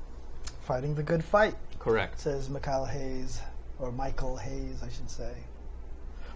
[0.61, 2.19] Fighting the good fight, Correct.
[2.19, 3.39] says Mikhail Hayes,
[3.79, 5.31] or Michael Hayes, I should say.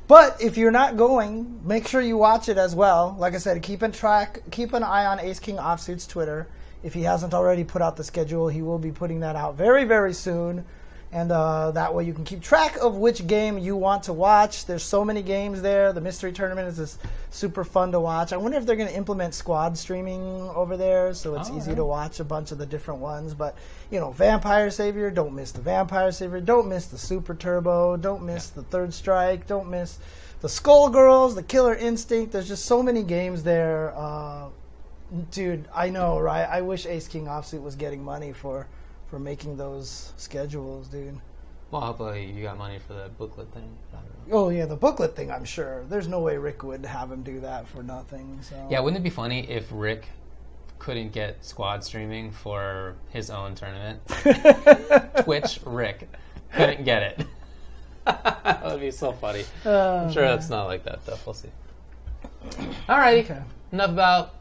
[0.07, 3.15] But if you're not going, make sure you watch it as well.
[3.19, 6.47] Like I said, keep in track, keep an eye on Ace King Offsuit's Twitter.
[6.83, 9.83] If he hasn't already put out the schedule, he will be putting that out very,
[9.83, 10.65] very soon.
[11.13, 14.65] And uh, that way you can keep track of which game you want to watch.
[14.65, 15.93] There's so many games there.
[15.93, 16.99] The mystery tournament is just
[17.29, 18.33] super fun to watch.
[18.33, 20.21] I wonder if they're going to implement squad streaming
[20.55, 21.75] over there, so it's Oh, easy yeah.
[21.75, 23.35] to watch a bunch of the different ones.
[23.35, 23.55] But
[23.91, 26.41] you know, Vampire Savior, don't miss the Vampire Savior.
[26.41, 27.95] Don't miss the Super Turbo.
[27.95, 29.45] Don't miss the Third Strike.
[29.45, 29.99] Don't miss
[30.41, 32.31] the Skullgirls, the Killer Instinct.
[32.31, 33.93] There's just so many games there.
[33.95, 34.47] Uh,
[35.29, 36.45] dude, I know, right?
[36.49, 38.65] I wish Ace King Offsuit was getting money for
[39.13, 41.19] for making those schedules, dude.
[41.69, 43.69] Well, hopefully you got money for the booklet thing.
[43.91, 44.35] I don't know.
[44.35, 45.29] Oh yeah, the booklet thing.
[45.29, 45.83] I'm sure.
[45.87, 48.39] There's no way Rick would have him do that for nothing.
[48.41, 50.07] So Yeah, wouldn't it be funny if Rick
[50.79, 54.01] couldn't get squad streaming for his own tournament?
[55.23, 56.09] Twitch Rick
[56.51, 57.27] couldn't get it.
[58.05, 59.45] that would be so funny.
[59.63, 61.19] Uh, I'm sure that's not like that though.
[61.23, 61.51] We'll see.
[62.89, 63.25] Alrighty.
[63.25, 63.43] Okay.
[63.73, 64.33] Enough about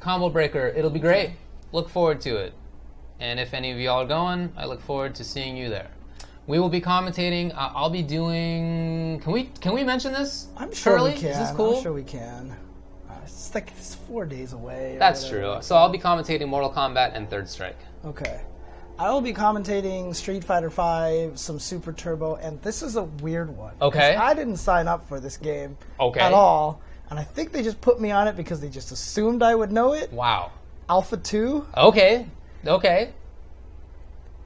[0.00, 0.66] Combo Breaker.
[0.76, 1.30] It'll be great.
[1.70, 2.54] Look forward to it.
[3.20, 5.88] And if any of y'all are going, I look forward to seeing you there.
[6.46, 7.52] We will be commentating.
[7.54, 9.20] Uh, I'll be doing.
[9.22, 10.48] Can we can we mention this?
[10.56, 11.12] I'm sure Shirley?
[11.12, 11.30] we can.
[11.30, 11.76] Is this cool?
[11.76, 12.54] I'm sure we can.
[13.08, 14.96] Uh, It's like it's four days away.
[14.98, 15.54] That's whatever.
[15.54, 15.62] true.
[15.62, 17.78] So I'll be commentating Mortal Kombat and Third Strike.
[18.04, 18.40] Okay.
[18.98, 23.56] I will be commentating Street Fighter V, some Super Turbo, and this is a weird
[23.56, 23.74] one.
[23.80, 24.14] Okay.
[24.14, 26.20] I didn't sign up for this game Okay.
[26.20, 29.42] at all, and I think they just put me on it because they just assumed
[29.42, 30.12] I would know it.
[30.12, 30.52] Wow.
[30.88, 31.66] Alpha 2.
[31.76, 32.26] Okay.
[32.66, 33.12] Okay.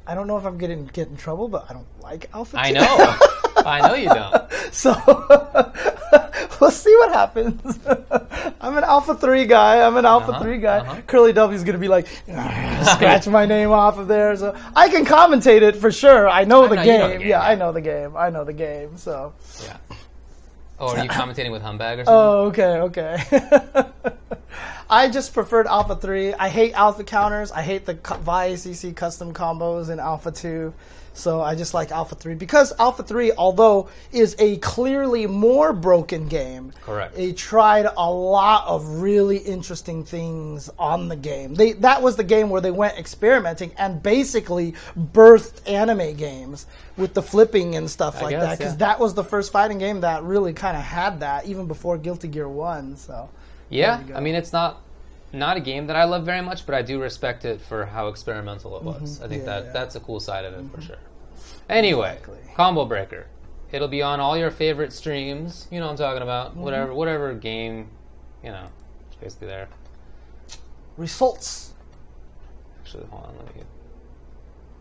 [0.07, 2.71] I don't know if I'm getting get in trouble, but I don't like Alpha I
[2.73, 2.87] know.
[3.59, 4.53] I know you don't.
[4.73, 4.95] So
[6.61, 7.79] we'll see what happens.
[8.61, 9.87] I'm an Alpha 3 guy.
[9.87, 10.79] I'm an Alpha Uh-huh, 3 guy.
[10.79, 11.01] uh-huh.
[11.07, 14.35] Curly W's going to be like, "Ah, scratch my name off of there.
[14.37, 16.29] So I can commentate it for sure.
[16.29, 17.01] I know, the, know- game.
[17.01, 17.43] know the game, Yeah, yeah.
[17.43, 18.17] I know the game.
[18.17, 18.97] I know the game.
[18.97, 19.77] So, Yeah.
[20.81, 22.15] Oh, are you commentating with Humbag or something?
[22.15, 23.91] oh, okay, okay.
[24.91, 26.35] I just preferred Alpha 3.
[26.35, 27.53] I hate Alpha counters.
[27.53, 30.73] I hate the VI ACC custom combos in Alpha 2.
[31.19, 36.29] So I just like Alpha 3 because Alpha 3, although is a clearly more broken
[36.29, 37.19] game, Correct.
[37.19, 41.55] It tried a lot of really interesting things on the game.
[41.55, 44.75] They that was the game where they went experimenting and basically
[45.13, 48.79] birthed anime games with the flipping and stuff I like guess, that because yeah.
[48.79, 52.29] that was the first fighting game that really kind of had that even before Guilty
[52.29, 53.29] Gear 1, so
[53.69, 54.19] Yeah, There you go.
[54.19, 54.81] I mean it's not
[55.33, 58.09] not a game that I love very much, but I do respect it for how
[58.09, 59.21] experimental it was.
[59.21, 59.49] I think Mm-hmm.
[59.51, 59.73] Yeah, that yeah.
[59.73, 60.97] that's a cool side of it for sure.
[61.69, 62.39] Anyway, Exactly.
[62.55, 63.27] Combo Breaker.
[63.71, 65.69] It'll be on all your favorite streams.
[65.71, 66.53] You know what I'm talking about.
[66.53, 66.61] Mm-hmm.
[66.61, 67.89] Whatever whatever game,
[68.43, 68.67] you know,
[69.07, 69.69] it's basically there.
[70.97, 71.75] results.
[72.81, 73.63] Actually, hold on, let me.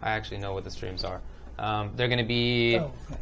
[0.02, 1.20] I actually know what the streams are.
[1.60, 2.92] Um, they're going to be Oh.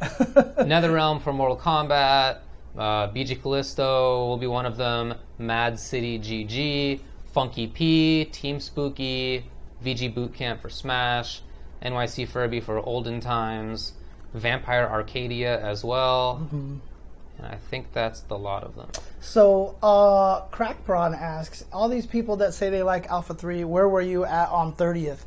[0.60, 2.38] NetherRealm for Mortal Kombat.
[2.76, 5.14] Uh, BG Callisto will be one of them.
[5.38, 7.00] Mad City GG.
[7.36, 8.24] Funky P.
[8.24, 9.44] Team Spooky.
[9.84, 11.42] VG Bootcamp for Smash.
[11.82, 13.92] NYC Furby for Olden Times.
[14.32, 16.40] Vampire Arcadia as well.
[16.42, 16.76] Mm-hmm.
[17.36, 18.88] And I think that's the lot of them.
[19.20, 24.00] So, uh, Crackprawn asks, all these people that say they like Alpha 3, where were
[24.00, 25.18] you at on 30th?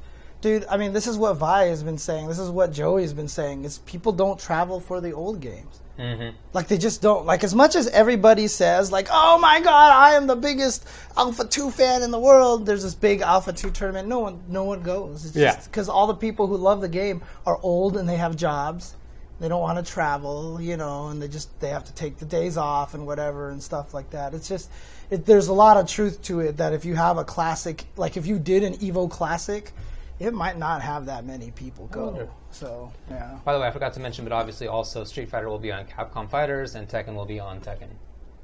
[0.42, 2.28] Dude, I mean, this is what Vi has been saying.
[2.28, 3.66] This is what Joey's been saying.
[3.66, 5.80] Is people don't travel for the old games.
[6.00, 6.36] Mm-hmm.
[6.54, 7.26] Like they just don't.
[7.26, 11.46] Like as much as everybody says, like, oh my god, I am the biggest Alpha
[11.46, 12.66] Two fan in the world.
[12.66, 14.08] There's this big Alpha Two tournament.
[14.08, 15.26] No one, no one goes.
[15.26, 15.60] It's Yeah.
[15.62, 18.96] Because all the people who love the game are old and they have jobs.
[19.42, 22.26] They don't want to travel, you know, and they just they have to take the
[22.26, 24.34] days off and whatever and stuff like that.
[24.34, 24.70] It's just
[25.10, 28.16] it, there's a lot of truth to it that if you have a classic, like
[28.16, 29.72] if you did an Evo Classic,
[30.20, 32.30] it might not have that many people go.
[32.52, 33.40] So yeah.
[33.46, 35.86] By the way, I forgot to mention, but obviously also Street Fighter will be on
[35.86, 37.90] Capcom Fighters and Tekken will be on Tekken.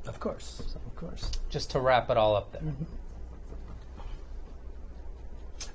[0.08, 1.32] Of course, of course.
[1.50, 2.62] Just to wrap it all up there.
[2.62, 2.84] Mm-hmm.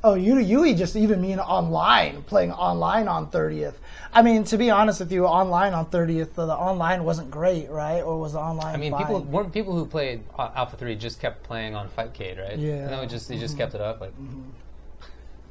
[0.03, 3.75] Oh, Yuri Yui just even mean online, playing online on 30th.
[4.15, 7.69] I mean, to be honest with you, online on 30th, the, the online wasn't great,
[7.69, 8.01] right?
[8.01, 9.03] Or was the online I mean, fine?
[9.03, 12.59] people weren't people who played Alpha Three just kept playing on Fightcade, right?
[12.59, 12.77] Yeah.
[12.77, 13.63] And then we just they just mm-hmm.
[13.63, 14.01] kept it up.
[14.01, 14.43] Like, mm-hmm.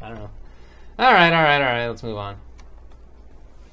[0.02, 0.30] I don't know.
[1.00, 1.88] All right, all right, all right.
[1.88, 2.36] Let's move on.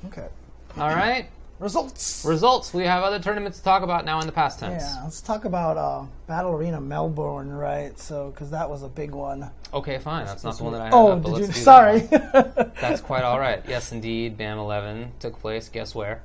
[0.07, 0.29] Okay.
[0.77, 1.29] All right.
[1.59, 2.23] Results.
[2.27, 2.75] Results.
[2.75, 4.83] We have other tournaments to talk about now in the past tense.
[4.83, 7.99] yeah, let's talk about uh, Battle Arena Melbourne, right?
[7.99, 9.51] So, because that was a big one.
[9.73, 10.27] Okay, fine.
[10.27, 10.95] That's not the one that I had.
[10.95, 11.35] Oh, up, did you?
[11.37, 12.01] let's that Sorry.
[12.81, 13.63] That's quite all right.
[13.69, 14.37] Yes, indeed.
[14.37, 15.69] BAM 11 took place.
[15.71, 16.23] Guess where?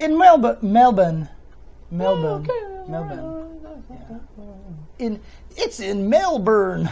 [0.00, 1.28] in Melbourne, Melbourne,
[1.90, 2.46] Melbourne,
[2.88, 3.58] Melbourne.
[4.98, 5.20] In
[5.56, 6.88] it's in Melbourne,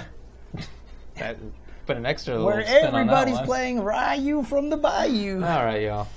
[1.17, 1.37] That,
[1.87, 5.37] put an extra little where spin on that everybody's playing Ryu from the Bayou.
[5.37, 6.09] All right, y'all.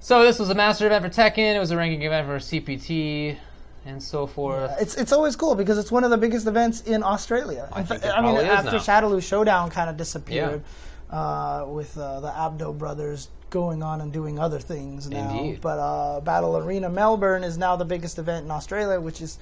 [0.00, 1.56] So this was a master event for Tekken.
[1.56, 3.36] It was a ranking event for CPT,
[3.84, 4.70] and so forth.
[4.80, 7.68] It's it's always cool because it's one of the biggest events in Australia.
[7.72, 8.78] I In fact, I mean, after now.
[8.78, 10.62] Shadowloo Showdown kind of disappeared,
[11.10, 15.30] uh, with uh, the Abdo brothers going on and doing other things now.
[15.30, 15.60] Indeed.
[15.60, 19.38] But uh, Battle Arena Melbourne is now the biggest event in Australia, which is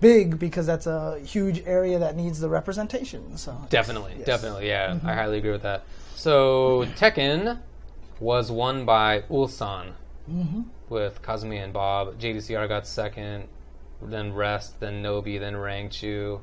[0.00, 3.36] big because that's a huge area that needs the representation.
[3.36, 4.26] So Definitely, Yes.
[4.26, 4.90] definitely, yeah.
[4.90, 5.06] Mm-hmm.
[5.06, 5.84] I highly agree with that.
[6.14, 7.58] So Tekken
[8.20, 9.92] was won by Ulsan
[10.30, 10.62] Mm-hmm.
[10.88, 12.18] with Kazumi and Bob.
[12.18, 13.46] JDCR got second,
[14.02, 16.40] then Rest, then Nobi, then Rangchu,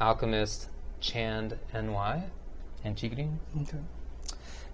[0.00, 0.68] Alchemist,
[1.00, 2.22] Chand, NY,
[2.84, 3.36] and Chikurin.
[3.62, 3.78] Okay.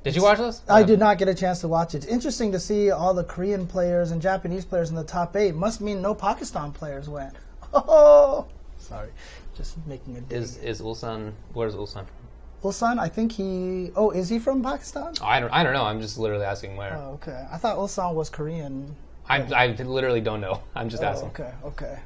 [0.05, 0.63] Did you watch this?
[0.69, 1.99] I did not get a chance to watch it.
[2.05, 5.55] It's interesting to see all the Korean players and Japanese players in the top eight.
[5.55, 7.35] Must mean no Pakistan players went.
[7.73, 8.47] Oh,
[8.79, 9.11] sorry,
[9.57, 10.39] just making a dig.
[10.39, 11.33] Is is Ulsan?
[11.53, 12.17] Where's Ulsan from?
[12.65, 13.93] Ulsan, I think he.
[13.95, 15.15] Oh, is he from Pakistan?
[15.21, 15.51] Oh, I don't.
[15.51, 15.85] I don't know.
[15.85, 16.97] I'm just literally asking where.
[16.97, 17.47] Oh, okay.
[17.53, 18.97] I thought Ulsan was Korean.
[19.29, 20.63] I I literally don't know.
[20.75, 21.29] I'm just Oh, asking.
[21.29, 21.99] okay, okay.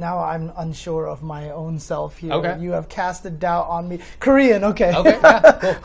[0.00, 2.32] Now I'm unsure of my own self here.
[2.32, 2.58] Okay.
[2.58, 4.00] You have casted doubt on me.
[4.18, 4.96] Korean, okay.
[4.96, 5.50] Okay, yeah,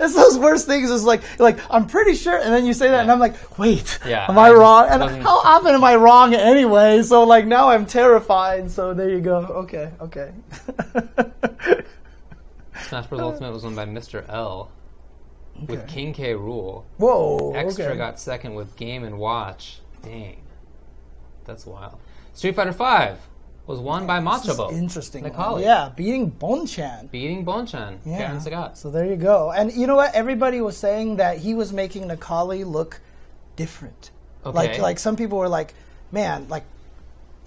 [0.00, 0.90] it's those worst things.
[0.90, 4.00] It's like, like I'm pretty sure, and then you say that, and I'm like, wait,
[4.04, 4.88] Yeah, am I, I wrong?
[4.90, 7.04] And wasn't- how often am I wrong anyway?
[7.04, 8.68] So like now I'm terrified.
[8.68, 9.36] So there you go.
[9.36, 10.32] Okay, okay.
[12.88, 13.20] Smash Bros.
[13.20, 14.28] Ultimate was won by Mr.
[14.28, 14.68] L.
[15.68, 16.32] With King K.
[16.32, 16.82] Rool.
[16.96, 17.52] Whoa.
[17.54, 17.96] Extra okay.
[17.96, 19.78] got second with Game and Watch.
[20.02, 20.42] Dang.
[21.44, 21.98] That's wild.
[22.34, 23.18] Street Fighter V
[23.66, 25.24] was won by is Interesting.
[25.24, 25.62] Necalli.
[25.62, 27.10] Yeah, beating Bonchan.
[27.10, 27.98] Beating Bonchan.
[28.04, 28.18] Yeah.
[28.18, 28.40] Karen
[28.76, 29.52] So there you go.
[29.52, 30.14] And you know what?
[30.14, 33.00] Everybody was saying that he was making Necalli look
[33.56, 34.10] different.
[34.44, 34.56] Okay.
[34.56, 35.74] Like like some people were like,
[36.10, 36.64] man, like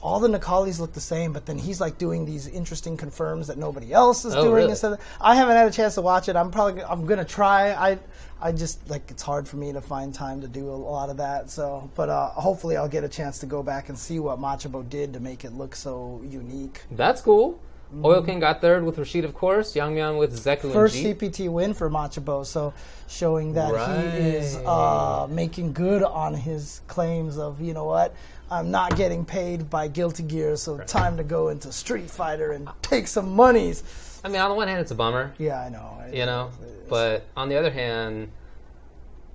[0.01, 3.57] all the Necallis look the same, but then he's like doing these interesting confirms that
[3.57, 4.53] nobody else is Oh, doing.
[4.55, 4.69] really?
[4.71, 6.35] Instead, of, I haven't had a chance to watch it.
[6.35, 7.71] I'm probably I'm gonna try.
[7.73, 7.97] I
[8.41, 11.17] I just like it's hard for me to find time to do a lot of
[11.17, 11.49] that.
[11.49, 14.87] So, but uh, hopefully I'll get a chance to go back and see what Machabo
[14.87, 16.81] did to make it look so unique.
[16.91, 17.59] That's cool.
[18.03, 19.75] Oil King got third with Rashid, of course.
[19.75, 22.73] Yang Mian with Zeku First CPT win for Machabo, so
[23.07, 28.13] showing that he is uh, making good on his claims of you know what.
[28.51, 32.69] I'm not getting paid by Guilty Gear, so time to go into Street Fighter and
[32.81, 33.83] take some monies.
[34.23, 35.97] I mean, on the one hand, it's a bummer, Yeah, I know.
[36.01, 36.49] I- you know,
[36.89, 38.29] but on the other hand,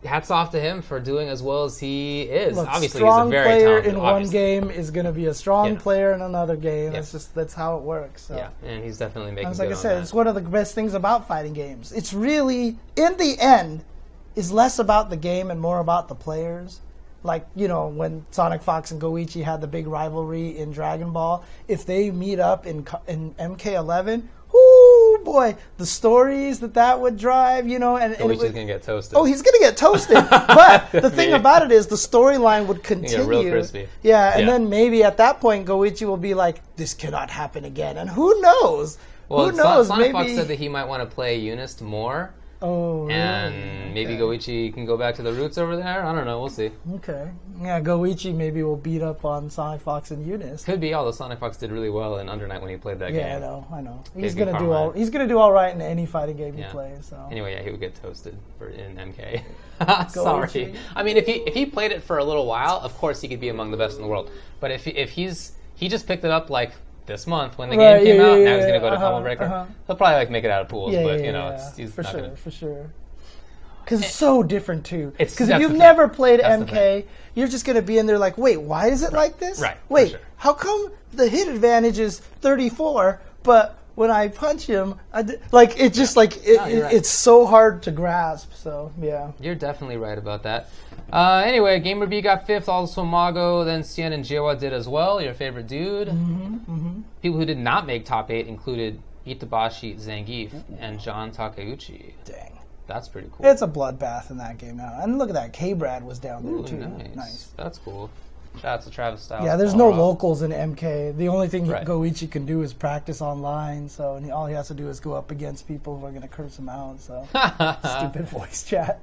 [0.05, 2.57] hats off to him for doing as well as he is.
[2.57, 5.35] Look, Obviously, he's a strong very player in one game is going to be a
[5.35, 5.79] strong Yeah.
[5.79, 6.93] player in another game.
[6.93, 7.01] Yeah.
[7.01, 8.23] It's just that's how it works.
[8.23, 8.37] So.
[8.37, 9.51] Yeah, and he's definitely making.
[9.51, 10.03] It's like I said, that.
[10.03, 11.93] it's one of the best things about fighting games.
[11.93, 13.85] It's really, in the end,
[14.37, 16.81] is less about the game and more about the players.
[17.23, 21.45] Like you know, when Sonic Fox and Goichi had the big rivalry in Dragon Ball,
[21.69, 27.69] if they meet up in in MK11, whoo boy, the stories that that would drive,
[27.69, 29.19] you know, and, and would- gonna get toasted.
[29.19, 30.17] Oh, he's gonna get toasted.
[30.31, 33.27] but the thing about it is, the storyline would continue.
[33.27, 33.87] real crispy.
[34.03, 34.53] Yeah, and Yeah.
[34.53, 38.41] then maybe at that point, Goichi will be like, "This cannot happen again," and who
[38.41, 38.97] knows?
[39.29, 39.89] well, who knows?
[39.89, 40.13] Sonic maybe.
[40.29, 43.15] Fox said that he might want to play UNIST more, oh, really?
[43.15, 44.23] and maybe Okay.
[44.23, 46.05] Goichi can go back to the roots over there.
[46.05, 46.41] I don't know.
[46.41, 46.71] We'll see.
[46.95, 47.31] Okay.
[47.61, 50.65] Yeah, Goichi maybe will beat up on Sonic Fox and UNIST.
[50.65, 50.95] Could be.
[50.95, 53.21] Although Sonic Fox did really well in Under Night when he played that game.
[53.21, 54.03] Yeah, I know, I know.
[54.17, 54.91] He's gonna do all.
[54.93, 57.07] He's gonna do all right in any fighting game he plays.
[57.07, 57.29] So.
[57.31, 59.43] Anyway, yeah, he would get toasted for in MK.
[60.11, 60.75] Sorry.
[60.95, 63.29] I mean, if he if he played it for a little while, of course he
[63.29, 64.31] could be among the best in the world.
[64.61, 66.73] But if he, if he's he just picked it up like
[67.07, 68.97] this month when the Right, game came yeah, out, yeah, now he's gonna go to
[68.97, 69.45] uh-huh, Combo Breaker.
[69.45, 69.65] uh-huh.
[69.87, 72.13] He'll probably like make it out of pools, but you know, it's, he's for not
[72.13, 72.37] sure, gonna.
[72.37, 72.91] for sure.
[73.85, 75.13] Because it's so different too.
[75.19, 75.79] It's- Because if you've the thing.
[75.79, 79.13] never played That's MK, you're just gonna be in there like, wait, why is it
[79.13, 79.61] like this?
[79.61, 80.21] Right, Wait, sure.
[80.37, 85.79] how come the hit advantage is 34, but when I punch him, I di- like
[85.81, 86.93] it just like it, No, it- right.
[86.95, 88.53] it's so hard to grasp.
[88.55, 89.33] So yeah.
[89.41, 90.69] You're definitely right about that.
[91.13, 92.69] Uh, anyway, GamerBee got fifth.
[92.69, 95.21] Also, Mago, then Cien and Jiwa did as well.
[95.21, 96.09] Your favorite dude.
[96.09, 102.13] Mm-hmm, People who did not make top eight included Itabashi Zangief and John Takeuchi.
[102.25, 102.59] Dang.
[102.87, 103.47] That's pretty cool.
[103.47, 104.99] It's a bloodbath in that game now.
[105.01, 106.77] And look at that, K Brad was down there Ooh, too.
[107.15, 107.49] nice.
[107.57, 108.11] That's cool.
[108.57, 109.45] Shout out to Travis Styles.
[109.45, 111.17] Yeah, there's no locals in MK.
[111.17, 111.87] The only thing Right.
[111.87, 113.89] Goichi can do is practice online.
[113.89, 116.11] So and he, all he has to do is go up against people who are
[116.11, 117.01] going to curse him out.
[117.01, 117.27] So
[117.99, 119.01] stupid voice chat.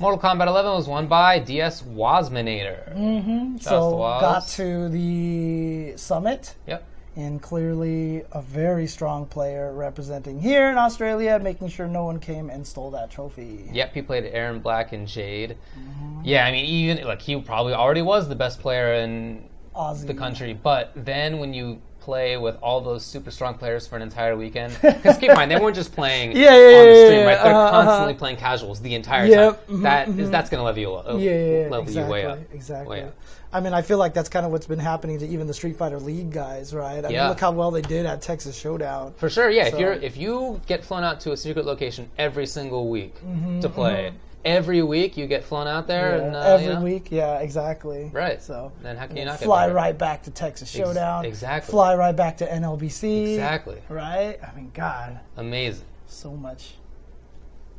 [0.00, 2.94] Mortal Kombat 11 was won by DS Wasminator.
[2.96, 3.56] Mm-hmm.
[3.58, 6.84] So got to the summit Yep.
[7.18, 12.48] And clearly a very strong player representing here in Australia, making sure no one came
[12.48, 13.68] and stole that trophy.
[13.72, 15.56] Yep, he played Erron Black and Jade.
[15.76, 16.20] Mm-hmm.
[16.24, 20.06] Yeah, I mean, even like he probably already was the best player in Aussie.
[20.06, 24.02] the country, but then when you play with all those super strong players for an
[24.02, 27.26] entire weekend, because keep in mind they weren't just playing Yeah, yeah, on the stream,
[27.26, 27.42] right?
[27.42, 27.84] They're uh-huh, uh-huh.
[27.84, 29.76] constantly playing casuals the entire Yep, time.
[29.76, 30.30] mhm, That is mhm.
[30.30, 31.06] that's going to level you up.
[31.20, 32.38] Yeah, yeah, yeah, level exactly, you way up.
[32.52, 32.98] exactly.
[33.00, 33.14] Way up.
[33.52, 35.76] I mean, I feel like that's kind of what's been happening to even the Street
[35.76, 37.02] Fighter League guys, right?
[37.04, 37.20] I Yeah.
[37.22, 39.14] mean, look how well they did at Texas Showdown.
[39.16, 39.70] For sure, yeah.
[39.70, 43.14] So- If you're if you get flown out to a secret location every single week
[43.24, 44.12] Mm-hmm, to play,
[44.44, 47.38] every week you get flown out there, Yeah, and uh, every you know, week, yeah,
[47.38, 48.10] exactly.
[48.12, 48.42] Right.
[48.42, 51.24] So Then how can you not get fly right back to Texas Showdown?
[51.24, 51.70] exactly.
[51.70, 53.32] Fly right back to NLBC.
[53.34, 53.78] Exactly.
[53.88, 54.38] Right.
[54.46, 55.86] I mean, God, Amazing.
[56.06, 56.74] so much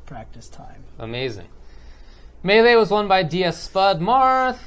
[0.08, 0.84] practice time.
[0.97, 1.47] Amazing.
[2.41, 4.58] Melee was won by DS Spud Marth.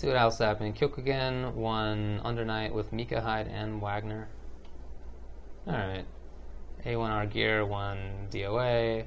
[0.00, 0.76] Let's see what else happened.
[0.76, 4.28] Kyokugen won Under Night with Mika Hyde and Wagner.
[5.68, 6.06] Alright.
[6.86, 7.98] A1R Gear won
[8.30, 9.04] DOA.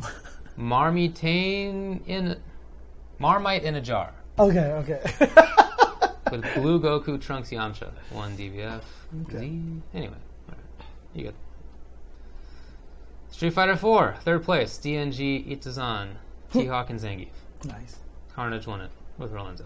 [0.56, 2.40] Marmitane in
[3.18, 4.14] Marmite in a jar.
[4.38, 4.60] Okay.
[4.60, 5.00] Okay.
[6.30, 8.80] With Blue Goku Trunks Yamcha won DBF.
[9.24, 9.38] Okay.
[9.38, 9.62] Z.
[9.92, 10.14] Anyway,
[10.48, 10.64] alright.
[11.14, 11.34] you good.
[13.32, 14.78] Street Fighter 4, third place.
[14.78, 16.10] DNG Itazan,
[16.52, 17.34] T Hawk and Zangief.
[17.64, 17.96] nice.
[18.32, 19.64] Carnage won it with Rolento.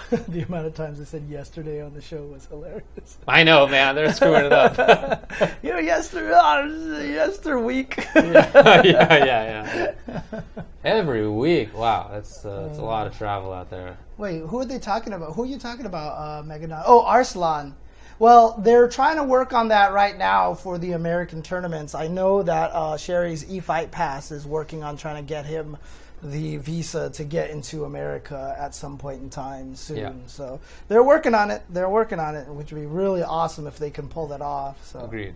[0.28, 3.18] the amount of times I said yesterday on the show was hilarious.
[3.26, 3.94] I know, man.
[3.94, 5.32] They're screwing it up.
[5.62, 6.66] you know, yesterday, uh,
[7.00, 7.96] yester week.
[8.14, 10.40] yeah, yeah, yeah.
[10.84, 11.76] Every week.
[11.76, 13.96] Wow, that's uh, that's a lot of travel out there.
[14.18, 15.34] Wait, who are they talking about?
[15.34, 16.82] Who are you talking about, uh, Megadon?
[16.86, 17.74] Oh, Arslan.
[18.18, 21.94] Well, they're trying to work on that right now for the American tournaments.
[21.94, 25.76] I know that uh, Sherry's E-Fight Pass is working on trying to get him
[26.22, 29.96] the visa to get into America at some point in time soon.
[29.96, 30.12] Yeah.
[30.26, 31.62] So they're working on it.
[31.68, 34.84] They're working on it, which would be really awesome if they can pull that off.
[34.86, 35.34] So Agreed.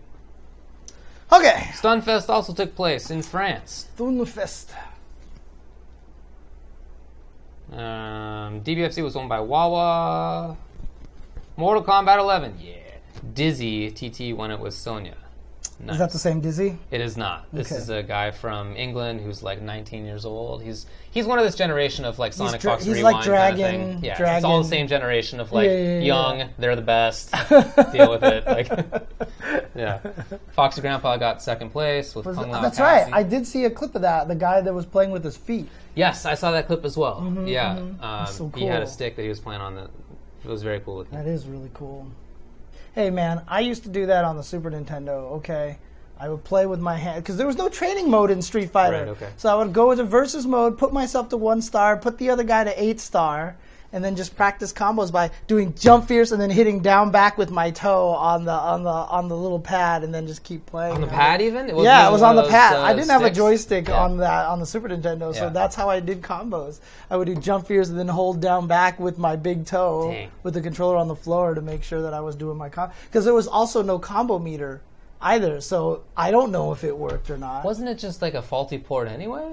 [1.32, 3.88] okay, Stunfest also took place in France.
[3.98, 4.70] Thunfest.
[7.72, 10.56] Um, DBFZ was won by Wawa.
[11.56, 12.58] Mortal Kombat 11.
[12.60, 12.74] Yeah.
[13.34, 15.16] Dizzy TT won it with Sonya.
[15.78, 15.92] Nice.
[15.94, 16.78] Is that the same Dizzy?
[16.90, 17.44] It is not.
[17.52, 17.80] This Okay.
[17.80, 20.62] is a guy from England who's like 19 years old.
[20.62, 23.58] He's he's one of this generation of like Sonic Fox he's Rewind like kind of
[23.58, 24.04] Dragon- thing.
[24.04, 26.48] Yeah, it's all the same generation of like Yeah, yeah, yeah, young.
[26.58, 27.30] They're the best.
[27.92, 28.46] Deal with it.
[28.46, 28.68] Like,
[29.74, 29.98] yeah.
[30.52, 33.12] Foxy Grandpa got second place with Was- Kung Lao that's right.
[33.12, 34.28] I did see a clip of that.
[34.28, 35.68] The guy that was playing with his feet.
[35.94, 37.22] Yes, I saw that clip as well.
[37.46, 39.74] yeah, um, That's so he had a stick that he was playing on.
[39.74, 39.90] That
[40.42, 41.04] it was very cool.
[41.12, 42.06] That is really cool.
[42.96, 45.32] Hey man, I used to do that on the Super Nintendo.
[45.32, 45.76] Okay,
[46.18, 49.00] I would play with my hand because there was no training mode in Street Fighter.
[49.00, 49.28] Right, okay.
[49.36, 52.42] So I would go into versus mode, put myself to one star, put the other
[52.42, 53.54] guy to eight star,
[53.92, 57.50] and then just practice combos by doing jump fierce and then hitting down back with
[57.50, 60.94] my toe on the on the on the little pad, and then just keep playing.
[60.94, 61.68] On the pad, even?
[61.70, 62.76] It yeah, it was on the those, pad.
[62.76, 64.02] uh, I didn't have a joystick Yeah.
[64.02, 65.48] on that on the Super Nintendo, so Yeah.
[65.50, 66.80] that's how I did combos.
[67.10, 70.30] I would do jump fierce and then hold down back with my big toe Dang.
[70.42, 72.92] with the controller on the floor to make sure that I was doing my combo.
[73.06, 74.80] Because there was also no combo meter
[75.20, 77.64] either, so I don't know if it worked or not.
[77.64, 79.52] Wasn't it just like a faulty port anyway?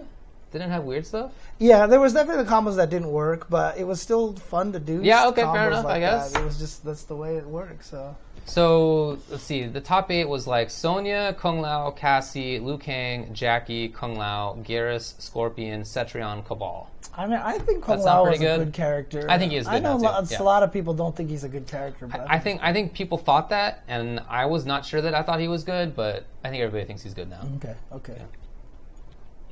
[0.53, 1.31] Didn't it have weird stuff?
[1.57, 4.79] Yeah, there was definitely the combos that didn't work, but it was still fun to
[4.79, 5.01] do.
[5.01, 6.31] Yeah, okay, fair enough, like I guess.
[6.31, 6.41] that.
[6.43, 7.89] It was just that's the way it works.
[7.89, 9.65] So So let's see.
[9.65, 15.19] The top eight was like Sonya, Kung Lao, Cassie, Liu Kang, Jackie, Kung Lao, Geras,
[15.19, 16.87] Scorpion, Cetrion, Kabal.
[17.17, 18.73] I mean, I think Kung Lao pretty a good?
[18.73, 19.25] character.
[19.27, 19.99] I think he is I know.
[19.99, 20.39] Yeah.
[20.39, 22.93] a lot of people don't think he's a good character, but I think I think
[22.93, 26.25] people thought that, and I was not sure that I thought he was good, but
[26.43, 27.41] I think everybody thinks he's good now.
[27.55, 28.21] okay, okay.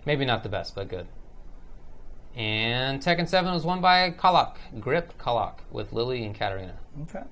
[0.05, 1.07] Maybe not the best, but good.
[2.35, 6.75] And Tekken 7 was won by Kalak, Grip Kalak, with Lily and Katarina.
[7.03, 7.23] Okay.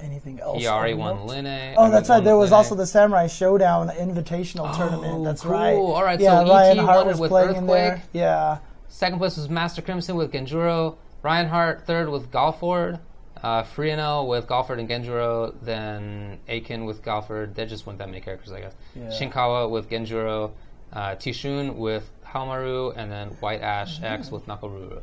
[0.00, 0.62] Anything else?
[0.62, 1.26] Iari of won?
[1.26, 1.74] Linne.
[1.76, 2.22] Oh, that's right.
[2.22, 2.56] There was Linne.
[2.58, 5.12] also the Samurai Shodown Invitational tournament.
[5.16, 5.50] Oh, That's cool.
[5.50, 5.74] right.
[5.74, 7.48] All right, Yeah, so Ryan ET Hart won was with playing.
[7.56, 8.00] Earthquake.
[8.12, 8.58] Yeah.
[8.88, 10.96] Second place was Master Crimson with Genjuro.
[11.22, 13.00] Ryan Hart third with Galford.
[13.42, 15.54] Uh, Frianel with Galford and Genjuro.
[15.62, 17.54] Then Aiken with Galford.
[17.54, 18.74] They just weren't that many characters, I guess.
[18.94, 19.08] Yeah.
[19.08, 20.52] Shinkawa with Genjuro.
[20.92, 22.94] Uh, Tishun with Haohmaru.
[22.96, 25.02] And then White Ash X with Nakoruru.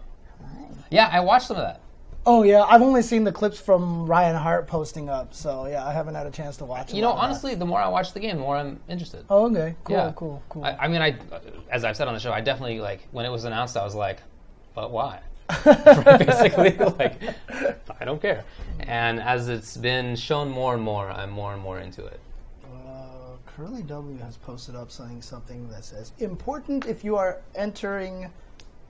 [0.91, 1.81] Yeah, I watched some of that.
[2.27, 5.93] Oh yeah, I've only seen the clips from Ryan Hart posting up, so yeah, I
[5.93, 6.91] haven't had a chance to watch.
[6.91, 7.21] a You know, lot that.
[7.25, 9.25] honestly, the more I watch the game, the more I'm interested.
[9.29, 9.75] Oh, okay.
[9.83, 9.95] Cool.
[9.95, 10.11] yeah.
[10.15, 10.41] Cool.
[10.49, 10.63] Cool.
[10.65, 11.15] I, I mean, I,
[11.69, 13.77] as I've said on the show, I definitely like when it was announced.
[13.77, 14.23] I was like,
[14.73, 15.19] "But why?"
[15.65, 17.21] Basically, like,
[17.99, 18.43] I don't care.
[18.79, 22.19] And as it's been shown more and more, I'm more and more into it.
[22.63, 28.29] Uh, Curly W has posted up saying something that says important if you are entering,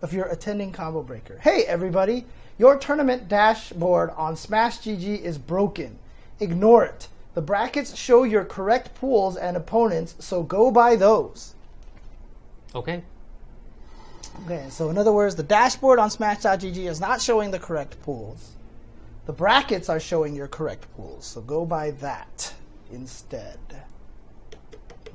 [0.01, 1.37] if you're attending Combo Breaker.
[1.39, 2.25] Hey everybody,
[2.57, 5.97] your tournament dashboard on Smash GG is broken.
[6.39, 7.07] Ignore it.
[7.33, 11.53] The brackets show your correct pools and opponents, so go by those.
[12.73, 13.03] Okay.
[14.43, 18.51] Okay, so in other words, the dashboard on Smash.gg is not showing the correct pools.
[19.25, 22.53] The brackets are showing your correct pools, so go by that
[22.91, 23.57] instead.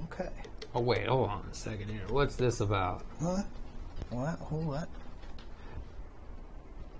[0.04, 0.30] Okay.
[0.74, 2.02] Oh wait, hold on a second here.
[2.08, 3.04] What's this about?
[3.20, 3.42] Huh?
[4.10, 4.38] What?
[4.40, 4.88] Hold what?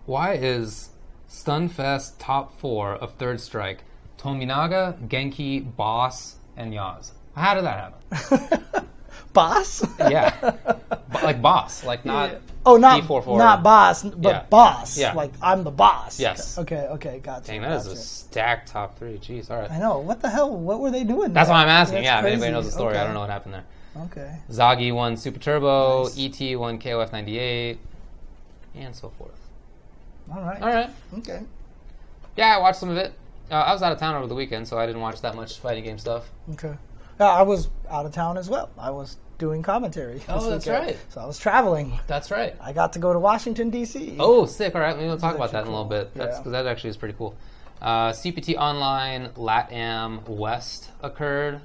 [0.07, 0.91] Why is
[1.29, 3.83] Stunfest top four of Third Strike
[4.19, 7.13] Tominaga, Genki, Boss, and Yaz?
[7.35, 8.87] How did that happen?
[9.33, 9.85] Boss?
[9.99, 10.55] Yeah,
[11.23, 12.37] like Boss, like not.
[12.67, 13.39] Oh, not B44.
[13.39, 14.43] not boss, but Yeah.
[14.51, 14.99] boss.
[14.99, 15.15] Yeah.
[15.15, 16.21] Like I'm the boss.
[16.21, 16.59] Yes.
[16.59, 16.87] Okay.
[16.91, 17.19] Okay.
[17.23, 17.47] Gotcha.
[17.47, 19.17] Dang, that is a stacked top three.
[19.17, 19.71] Jeez, all right.
[19.71, 19.99] I know.
[20.01, 20.55] What the hell?
[20.55, 21.33] What were they doing?
[21.33, 21.55] That's there?
[21.57, 21.97] why I'm asking.
[22.03, 23.65] That's yeah, if anybody knows the story, I don't know what happened there.
[24.05, 24.37] Okay.
[24.51, 26.19] Zagi won Super Turbo, Nice.
[26.41, 27.79] ET won KOF 98,
[28.77, 29.33] and so forth.
[30.31, 30.61] All right.
[30.63, 30.91] All right.
[31.19, 31.41] Okay.
[32.37, 33.15] Yeah, I watched some of it.
[33.51, 35.59] Uh, I was out of town over the weekend, so I didn't watch that much
[35.61, 36.31] fighting game stuff.
[36.53, 36.75] Okay.
[37.21, 38.71] Yeah, I was out of town as well.
[38.79, 40.23] I was doing commentary.
[40.29, 40.87] Oh, that's weekend.
[40.87, 40.97] right.
[41.11, 41.99] So I was traveling.
[42.07, 42.57] That's right.
[42.61, 44.17] I got to go to Washington D.C.
[44.19, 44.75] Oh, sick.
[44.75, 46.15] All right, maybe we'll talk about that in a little bit.
[46.15, 46.39] That's Yeah.
[46.39, 47.35] because that actually is pretty cool.
[47.83, 51.61] Uh, CPT Online LATAM West occurred.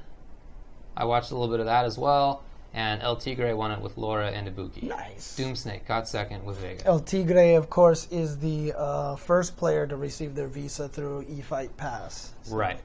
[0.97, 2.43] I watched a little bit of that as well.
[2.73, 4.83] And El Tigre won it with Laura and Ibuki.
[4.83, 5.37] Nice.
[5.39, 6.85] Doomsnake got second with Vega.
[6.85, 11.69] El Tigre, of course, is the uh, first player to receive their visa through eFight
[11.77, 12.33] Pass.
[12.43, 12.77] So Right.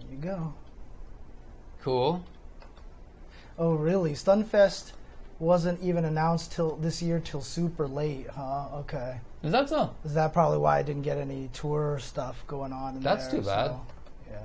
[0.00, 0.52] There you go.
[1.82, 2.22] Cool.
[3.58, 4.12] Oh, really?
[4.12, 4.92] Stunfest
[5.38, 8.68] wasn't even announced till this year till super late, huh?
[8.80, 9.18] Okay.
[9.42, 9.94] Is that so?
[10.04, 12.96] Is that probably why I didn't get any tour stuff going on?
[12.96, 13.66] In That's there, too bad.
[13.68, 13.80] so,
[14.30, 14.38] yeah.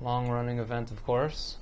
[0.00, 1.56] Long running event, of course.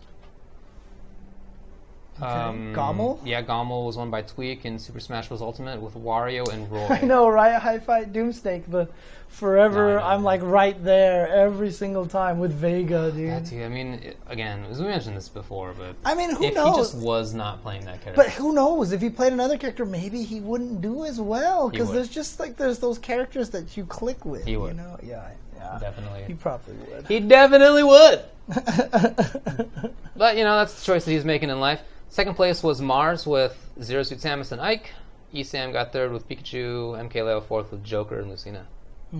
[2.23, 3.19] Um, GOML?
[3.25, 5.43] Yeah, GOML was won by Tweak in Super Smash Bros.
[5.43, 6.87] Ultimate with Wario and Roy.
[6.89, 7.61] I know, right?
[7.61, 8.93] High Fight Doomsnake, but
[9.29, 10.05] forever No.
[10.05, 13.31] I'm like right there every single time with Vega, dude.
[13.31, 13.65] That too.
[13.65, 16.77] I mean, it- again, as we mentioned this before, but I mean, who if knows?
[16.77, 18.93] he just was not playing that character, But who knows?
[18.93, 21.69] If he played another character, maybe he wouldn't do as well.
[21.69, 24.45] Because there's just like there's those characters that you click with.
[24.45, 24.69] He would.
[24.77, 24.99] You know?
[25.03, 25.79] Yeah, yeah.
[25.81, 27.07] definitely, He probably would.
[27.09, 28.23] he definitely would.
[30.17, 31.81] But you know, that's the choice that he's making in life.
[32.15, 34.93] Second place was Mars with Zero Suit Samus and Ike.
[35.35, 36.97] Esam got third with Pikachu.
[37.11, 38.69] MKLeo fourth with Joker and Lucina.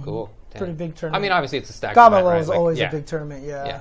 [0.05, 0.27] Cool.
[0.27, 0.31] Damn.
[0.31, 0.59] Mm-hmm.
[0.59, 1.21] Pretty big tournament.
[1.21, 2.41] I mean, obviously it's a stacked Gamma right?
[2.41, 2.87] is Like, always yeah.
[2.87, 3.45] a big tournament.
[3.45, 3.67] Yeah.
[3.67, 3.81] Yeah.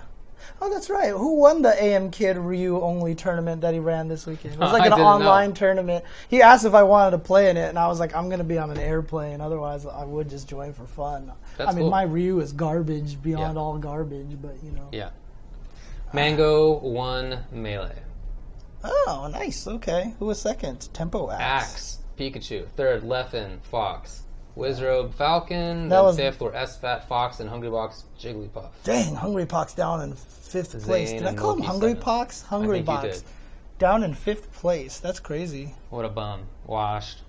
[0.59, 1.09] Oh, that's right.
[1.11, 4.55] Who won the AM Kid Ryu only tournament that he ran this weekend?
[4.55, 5.05] It was like an didn't know.
[5.05, 6.03] online tournament.
[6.27, 8.39] He asked if I wanted to play in it, and I was like, I'm going
[8.39, 9.41] to be on an airplane.
[9.41, 11.31] Otherwise, I would just join for fun.
[11.57, 11.91] That's I mean, cool.
[11.91, 13.61] my Ryu is garbage beyond Yeah.
[13.61, 14.89] all garbage, but you know.
[14.91, 15.11] Yeah.
[16.13, 17.93] Mango won melee.
[18.83, 19.67] Oh, nice.
[19.67, 20.13] Okay.
[20.19, 20.89] Who was second?
[20.93, 21.41] Tempo Axe.
[21.41, 22.67] Axe, Pikachu.
[22.75, 24.23] Third, Leffen, Fox.
[24.57, 25.89] Wizrobe, Falcon.
[25.89, 28.69] That then was- fifth were SFAT, Fox, and Hungry Box, Jigglypuff.
[28.83, 31.11] Dang, Hungry Pox down in fifth place.
[31.11, 31.95] Did I call him Hungry.
[31.95, 32.41] Pox?
[32.43, 33.23] Hungry Box.
[33.79, 34.99] Down in fifth place.
[34.99, 35.73] That's crazy.
[35.89, 36.43] What a bum.
[36.67, 37.23] Washed.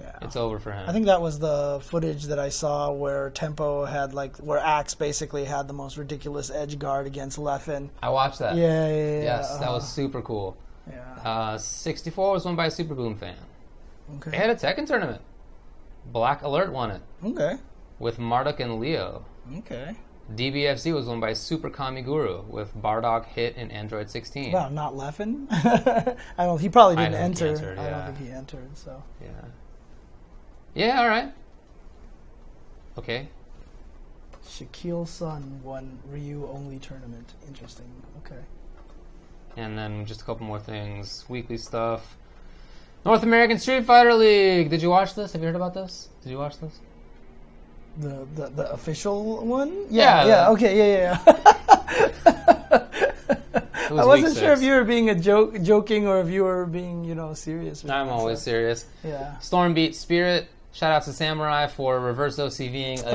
[0.00, 0.18] Yeah.
[0.22, 0.88] It's over for him.
[0.88, 4.94] I think that was the footage that I saw where Tempo had like where Axe
[4.94, 7.90] basically had the most ridiculous edge guard against Leffen.
[8.02, 8.56] I watched that.
[8.56, 9.22] Yeah, yeah, yeah.
[9.22, 10.56] Yes, that uh, was super cool.
[10.90, 11.14] Yeah.
[11.24, 13.36] Uh, 64 was won by a Super Boom fan.
[14.08, 14.36] They Okay.
[14.36, 15.22] had a Tekken tournament.
[16.06, 17.56] Black Alert won it Okay.
[17.98, 19.24] with Marduk and Leo.
[19.58, 19.96] Okay.
[20.34, 24.52] DBFZ was won by Super Kamiguru with Bardock, Hit, and Android 16.
[24.52, 25.46] Wow, not Leffen.
[26.38, 26.60] I don't.
[26.60, 27.70] He probably didn't don't think he enter.
[27.72, 28.76] entered, I don't think he entered.
[28.76, 29.28] So Yeah.
[30.74, 31.32] Yeah, alright.
[32.98, 33.28] Okay.
[34.46, 37.32] Shaquille Sun won Ryu only tournament.
[37.48, 37.86] Interesting.
[38.24, 38.40] Okay.
[39.56, 41.24] And then just a couple more things.
[41.28, 42.16] Weekly stuff.
[43.04, 44.70] North American Street Fighter League.
[44.70, 45.32] Did you watch this?
[45.32, 46.08] Have you heard about this?
[46.22, 46.80] Did you watch this?
[47.98, 49.86] The the, the official one?
[49.90, 50.26] Yeah, Yeah.
[50.26, 50.44] Yeah.
[50.44, 50.76] the- Okay.
[50.78, 51.18] Yeah.
[51.26, 52.80] Yeah.
[53.84, 56.42] It I was wasn't sure if you were being a joke, joking, or if you
[56.42, 57.84] were being, you know, serious.
[57.84, 58.86] Or I'm always so- serious.
[59.04, 59.38] Yeah.
[59.38, 60.48] Storm beat Spirit.
[60.72, 63.14] Shout out to Samurai for reverse OCVing again.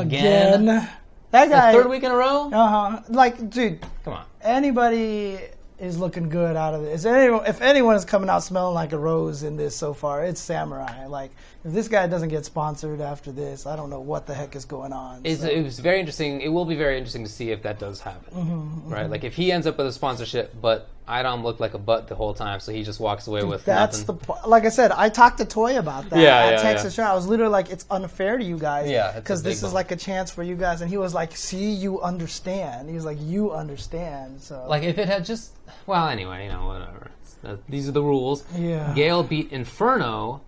[0.70, 0.90] Again.
[1.32, 1.74] That The guy.
[1.74, 2.50] third week in a row?
[2.54, 3.02] Uh huh.
[3.10, 4.26] Like, dude, Come on.
[4.42, 5.40] anybody
[5.80, 7.06] is looking good out of this.
[7.06, 10.42] Anyone, if anyone is coming out smelling like a rose in this so far, it's
[10.42, 11.06] Samurai.
[11.08, 11.32] Like,
[11.64, 14.66] if this guy doesn't get sponsored after this, I don't know what the heck is
[14.66, 15.22] going on.
[15.24, 15.48] It's, so.
[15.48, 16.42] It was very interesting.
[16.42, 18.34] It will be very interesting to see if that does happen.
[18.34, 19.10] Mm-hmm, Right?
[19.10, 22.16] Like if he ends up with a sponsorship, but Idom looked like a butt the
[22.16, 24.20] whole time, so he just walks away with That's nothing.
[24.42, 24.92] the like I said.
[24.92, 27.06] I talked to Toy about that Yeah, at yeah, Texas yeah.
[27.06, 27.12] Show.
[27.12, 29.96] I was literally like, "It's unfair to you guys, Yeah, because this is like a
[29.96, 33.52] chance for you guys." And he was like, "See, you understand." He was like, "You
[33.52, 35.52] understand." So Like if it had just
[35.88, 37.12] well, anyway, you know, whatever.
[37.42, 38.44] The- uh, these are the rules.
[38.56, 38.92] Yeah.
[38.94, 40.42] Gale beat Inferno,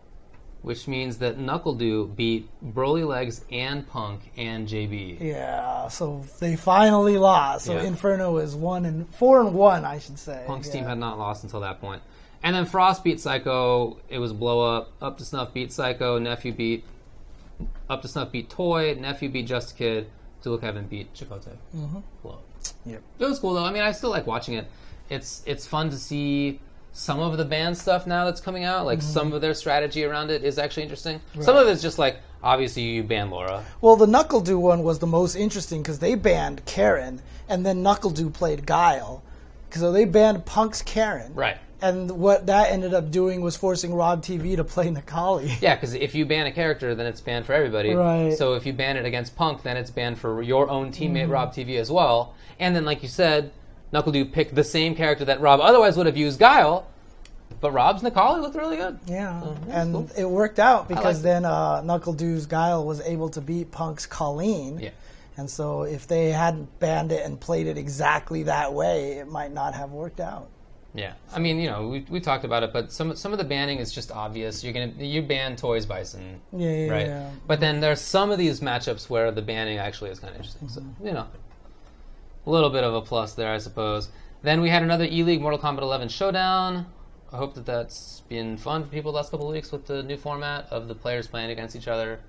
[0.61, 5.19] which means that NuckleDu beat Broly Legs and Punk and JB.
[5.19, 7.65] yeah, so they finally lost.
[7.65, 7.83] So Yeah.
[7.83, 10.43] Inferno is one and four and one, I should say.
[10.45, 10.73] Punk's yeah.
[10.73, 12.01] team had not lost until that point.
[12.43, 13.97] And then Frost beat Psycho.
[14.09, 14.91] It was blow up.
[15.01, 16.17] Up to Snuff beat Psycho.
[16.17, 16.83] Nephew beat.
[17.89, 18.95] Up to Snuff beat Toy.
[18.99, 20.09] Nephew beat Just a Kid.
[20.41, 21.55] Dual Kevin beat Chakotay.
[21.75, 21.99] Mm-hmm.
[22.23, 22.43] Blow up.
[22.85, 23.01] Yep.
[23.19, 23.63] It was cool though.
[23.63, 24.67] I mean, I still like watching it.
[25.09, 26.59] It's it's fun to see
[26.93, 28.85] some of the band stuff now that's coming out.
[28.85, 29.35] Like some mm-hmm.
[29.35, 31.21] of their strategy around it is actually interesting.
[31.39, 33.63] Some of it's just like obviously you ban Laura.
[33.81, 38.33] Well, the NuckleDu one was the most interesting because they banned Karin, and then NuckleDu
[38.33, 39.23] played Guile.
[39.71, 41.33] So they banned Punk's Karin.
[41.33, 41.57] Right.
[41.83, 45.51] And what that ended up doing was forcing Rob TV to play Necalli.
[45.61, 47.93] Yeah, because if you ban a character, then it's banned for everybody.
[47.93, 48.37] Right.
[48.37, 51.31] So if you ban it against Punk, then it's banned for your own teammate mm-hmm.
[51.31, 52.35] Rob TV as well.
[52.59, 53.51] And then, like you said,
[53.93, 56.87] NuckleDu picked the same character that Rob otherwise would have used, Guile.
[57.59, 58.97] But Rob's Necalli looked really good.
[59.05, 60.09] Yeah, and cool.
[60.17, 61.23] it worked out because it.
[61.23, 64.79] then uh, NuckleDu's Guile was able to beat Punk's Colleen.
[64.79, 64.89] Yeah.
[65.37, 69.51] And so if they hadn't banned it and played it exactly that way, it might
[69.51, 70.47] not have worked out.
[70.93, 73.45] Yeah, I mean, you know, we, we talked about it, but some some of the
[73.45, 74.61] banning is just obvious.
[74.61, 77.07] You're gonna you ban Toys Bison, Yeah, yeah, right?
[77.07, 77.29] yeah.
[77.47, 80.67] But then there's some of these matchups where the banning actually is kind of interesting.
[80.67, 81.07] So Mm-hmm.
[81.07, 81.27] you know,
[82.45, 84.09] a little bit of a plus there, I suppose.
[84.41, 86.87] Then we had another E League Mortal Kombat 11 showdown.
[87.31, 90.03] I hope that that's been fun for people the last couple of weeks with the
[90.03, 92.19] new format of the players playing against each other.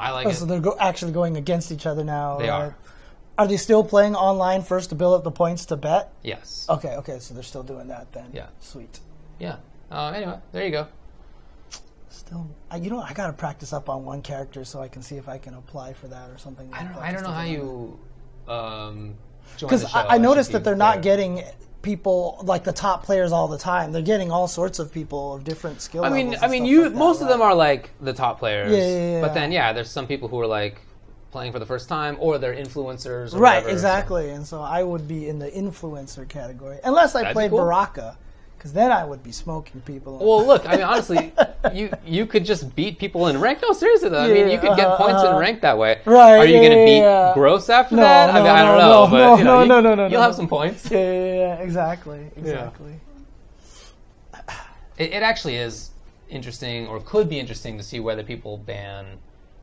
[0.00, 0.34] I like Oh, it.
[0.34, 2.38] so they're go- actually going against each other now.
[2.38, 2.76] They are.
[3.38, 6.12] Are they still playing online first to build up the points to bet?
[6.22, 6.66] yes.
[6.68, 8.30] Okay, okay, so they're still doing that then.
[8.32, 8.46] Yeah.
[8.60, 9.00] Sweet.
[9.38, 9.56] Yeah.
[9.90, 10.86] Uh, anyway, there you go.
[12.08, 15.16] Still, I, you know, I gotta practice up on one character so I can see
[15.16, 16.68] if I can apply for that or something.
[16.72, 16.96] I don't.
[16.96, 17.98] I don't know how you.
[18.48, 19.14] Um,
[19.58, 19.84] Because.
[19.94, 21.16] I, I noticed that they're not clear.
[21.16, 21.42] getting
[21.82, 23.92] people like the top players all the time.
[23.92, 26.82] They're getting all sorts of people of different skill I mean, levels I mean, you
[26.84, 28.70] like that, most of them are like the top players.
[28.70, 30.80] Yeah, yeah, yeah, But then, yeah, there's some people who are like
[31.32, 33.34] playing for the first time, or they're influencers.
[33.34, 34.30] Or Right, whatever, so- exactly.
[34.30, 37.58] And so I would be in the influencer category, unless I That'd played cool.
[37.60, 38.16] Baraka,
[38.62, 40.18] because then I would be smoking people.
[40.18, 41.32] Well, look, I mean, honestly,
[41.72, 43.58] you you could just beat people in rank.
[43.60, 45.38] No, seriously though, I mean, you could get points in uh-huh.
[45.38, 46.00] rank that way.
[46.04, 47.34] Right, Are you yeah, gonna yeah, beat yeah.
[47.34, 48.30] gross after No, that?
[48.30, 49.94] I mean, no, I don't no, know, no, but no, you know, no, no, no,
[49.96, 50.26] no, you'll no.
[50.26, 50.88] have some points.
[50.92, 53.00] yeah, yeah, yeah, exactly, exactly.
[54.96, 55.90] It, it actually is
[56.28, 59.06] interesting, or could be interesting, to see whether people ban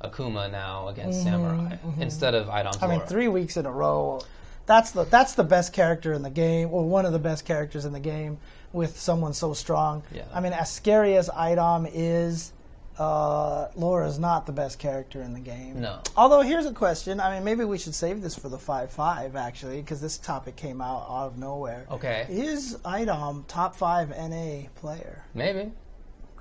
[0.04, 4.20] Akuma now against Samurai instead of Idom Mm-hmm, I mean, three weeks in a row.
[4.66, 7.86] That's the that's the best character in the game, or one of the best characters
[7.86, 8.38] in the game,
[8.74, 10.04] with someone so strong.
[10.14, 10.24] Yeah.
[10.34, 12.54] I mean, as scary as Idom is,
[12.98, 15.80] uh, Laura is not the best character in the game.
[15.82, 16.00] No.
[16.18, 17.20] Although here's a question.
[17.20, 20.56] I mean, maybe we should save this for the five five actually, because this topic
[20.56, 21.86] came out out of nowhere.
[21.92, 25.24] Okay, Is Idom top five NA player?
[25.34, 25.72] maybe.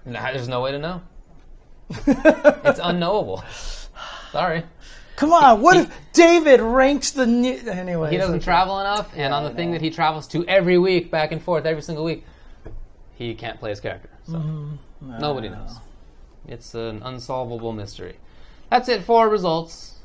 [0.05, 1.03] Nah, there's no way to know.
[2.07, 3.43] It's unknowable.
[4.33, 4.62] Sorry.
[5.19, 7.59] Come on, what he- if David ranks the new?
[7.69, 11.11] Anyway, He doesn't travel enough, and on the thing that he travels to every week,
[11.11, 12.25] back and forth, every single week,
[13.16, 14.11] he can't play his character.
[14.27, 15.19] So Mm-hmm.
[15.19, 15.77] nobody knows.
[16.47, 18.16] It's an unsolvable mystery.
[18.71, 19.98] That's it for results.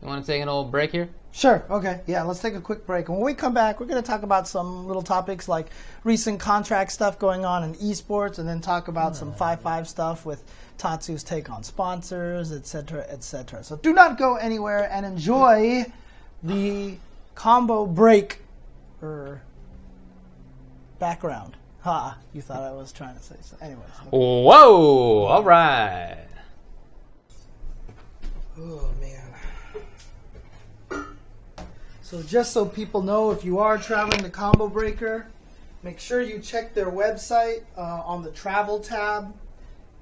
[0.00, 1.08] You want to take an old break here?
[1.32, 1.62] Sure.
[1.70, 2.00] Okay.
[2.06, 2.22] Yeah.
[2.22, 3.08] Let's take a quick break.
[3.08, 5.66] And when we come back, we're going to talk about some little topics like
[6.04, 9.38] recent contract stuff going on in esports, and then talk about some hmm.
[9.38, 10.42] five five stuff with
[10.78, 13.62] Tatsu's take on sponsors, etc., etc.
[13.62, 15.84] So do not go anywhere and enjoy
[16.42, 16.96] the
[17.34, 18.40] combo break
[19.02, 19.42] or
[20.98, 21.56] background.
[21.82, 22.16] Ha!
[22.32, 23.56] You thought I was trying to say so.
[23.60, 23.90] Anyways.
[24.10, 25.24] Whoa!
[25.24, 26.26] All right.
[28.58, 29.19] Oh man.
[32.10, 35.28] So just so people know, if you are traveling to Combo Breaker,
[35.84, 39.32] make sure you check their website uh, on the travel tab.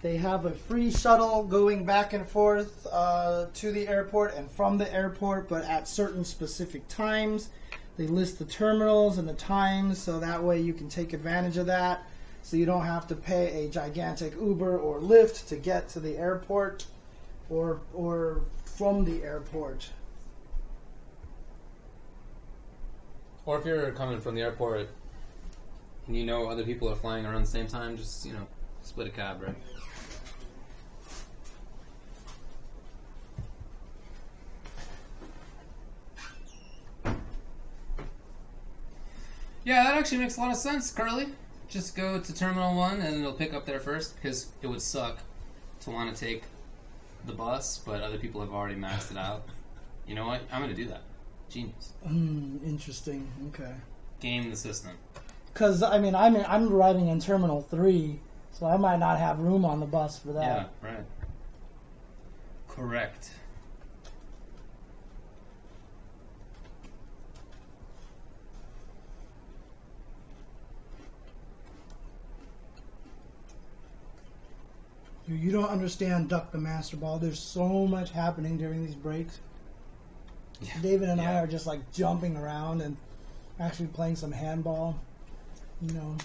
[0.01, 4.79] They have a free shuttle going back and forth uh, to the airport and from
[4.79, 7.51] the airport, but at certain specific times.
[7.99, 11.67] They list the terminals and the times, so that way you can take advantage of
[11.67, 12.07] that.
[12.41, 16.17] So you don't have to pay a gigantic Uber or Lyft to get to the
[16.17, 16.87] airport
[17.51, 19.91] or or from the airport.
[23.49, 24.91] Or if you're coming from the airport
[26.07, 28.47] and you know other people are flying around the same time, just, you know,
[28.83, 29.55] split a cab, right?
[39.65, 41.29] Yeah, that actually makes a lot of sense, Curly.
[41.71, 45.21] Just go to Terminal 1 and it'll pick up there first because it would suck
[45.81, 46.43] to want to take
[47.25, 49.49] the bus, but other people have already maxed it out.
[50.07, 50.43] You know what?
[50.53, 51.01] I'm going to do that.
[51.49, 51.93] Genius.
[52.07, 53.31] Hmm, interesting.
[53.49, 53.73] Okay.
[54.21, 54.93] Game the system.
[55.53, 58.21] Because I mean, I'm in, I'm riding in Terminal Three,
[58.53, 60.71] so I might not have room on the bus for that.
[60.83, 61.05] Yeah, right.
[62.69, 63.31] Correct.
[75.27, 77.19] You, you don't understand Duck the Master Ball.
[77.19, 79.41] There's so much happening during these breaks.
[80.61, 80.73] Yeah.
[80.83, 82.97] David and I are just like jumping around and
[83.61, 84.99] actually playing some handball.
[85.81, 86.17] You know.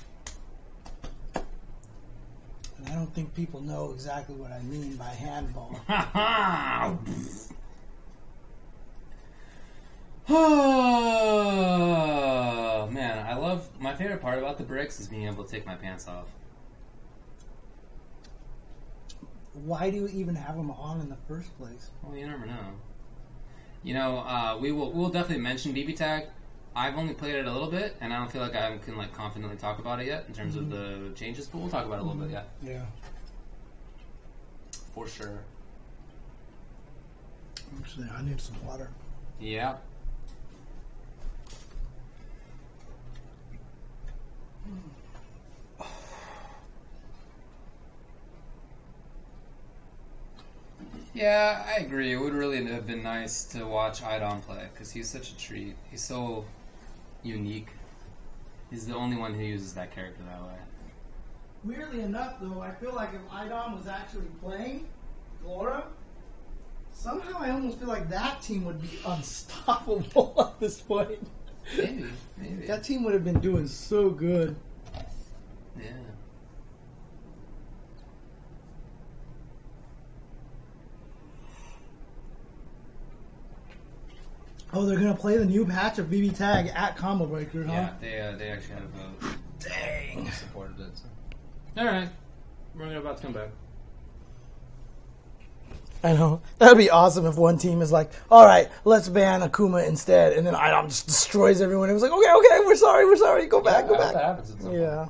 [1.36, 5.80] And I don't think people know exactly what I mean by handball.
[5.88, 6.98] Ha ha!
[10.30, 10.40] Oh
[12.92, 15.76] man, I love my favorite part about the bricks is being able to take my
[15.76, 16.28] pants off.
[19.54, 21.92] Why do you even have them on in the first place?
[22.02, 22.70] Well, you never know.
[23.84, 26.28] You know, uh, we will we'll definitely mention BB Tag.
[26.76, 29.14] I've only played it a little bit, and I don't feel like I can like
[29.14, 31.10] confidently talk about it yet in terms of mm-hmm.
[31.10, 31.48] the changes.
[31.48, 32.68] But we'll talk about it a little bit, yeah, mm-hmm.
[32.68, 32.86] Yeah.
[34.94, 35.40] for sure.
[37.80, 38.90] Actually, I need some water.
[39.40, 39.76] Yeah.
[44.66, 45.03] Hmm.
[51.14, 52.12] Yeah, I agree.
[52.12, 55.76] It would really have been nice to watch Idom play because he's such a treat.
[55.92, 56.46] He's so
[57.22, 57.70] unique.
[58.70, 60.58] He's the only one who uses that character that way.
[61.64, 64.88] Weirdly enough, though, I feel like if Idom was actually playing
[65.46, 65.86] Laura,
[66.92, 71.20] somehow I almost feel like that team would be unstoppable at this point.
[71.78, 72.06] Maybe,
[72.38, 72.66] maybe.
[72.68, 74.56] That team would have been doing so good.
[75.78, 75.92] yeah.
[84.76, 87.72] Oh, they're gonna play the new patch of BB Tag at Combo Breaker, huh?
[87.72, 88.86] Yeah, they uh, they actually have
[89.24, 89.28] uh,
[89.60, 90.32] Dang.
[90.32, 90.98] supported it.
[90.98, 91.04] So.
[91.78, 92.10] All right,
[92.76, 93.50] we're about to come back.
[96.04, 96.42] I know.
[96.58, 100.34] That'd be awesome if one team is like, all right, let's ban Akuma instead.
[100.34, 101.90] And then IDOM just destroys everyone.
[101.90, 103.46] It was like, okay, okay, we're sorry, we're sorry.
[103.48, 104.22] Go back, go That back.
[104.22, 104.82] happens at some point.
[104.82, 105.06] Yeah.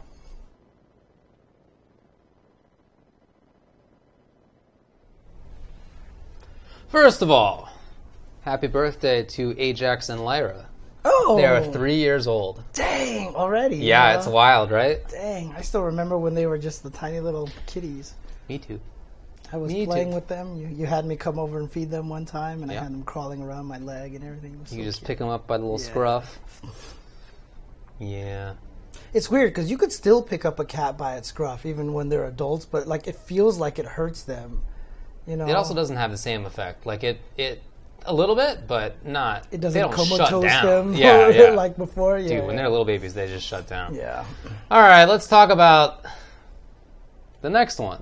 [6.89, 7.69] First of all,
[8.43, 10.65] happy birthday to Ajax and Lyra.
[11.05, 11.35] Oh.
[11.35, 12.63] They are three years old.
[12.73, 13.75] Dang, already.
[13.77, 15.05] Yeah, it's wild, right?
[15.09, 18.13] Dang, I still remember when they were just the tiny little kitties.
[18.47, 18.79] Me too.
[19.51, 20.15] I was Me playing too.
[20.15, 20.55] with them.
[20.55, 23.03] You, you had me come over and feed them one time, and I had them
[23.03, 24.53] crawling around my leg and everything.
[24.53, 25.07] You so just cute.
[25.07, 25.85] pick them up by the little Yeah.
[25.85, 26.39] scruff.
[27.99, 28.53] Yeah.
[29.13, 32.09] It's weird because you could still pick up a cat by its scruff even when
[32.09, 34.61] they're adults, but like it feels like it hurts them.
[35.27, 36.85] You know, It also doesn't have the same effect.
[36.85, 37.61] Like it, it
[38.05, 39.47] a little bit, but not.
[39.51, 40.65] It doesn't don't shut comatose down.
[40.65, 41.49] them Yeah, yeah.
[41.51, 42.17] like before.
[42.19, 43.95] Yeah, Dude, when they're little babies, they just shut down.
[43.95, 44.25] yeah.
[44.71, 46.05] All right, let's talk about
[47.41, 48.01] the next one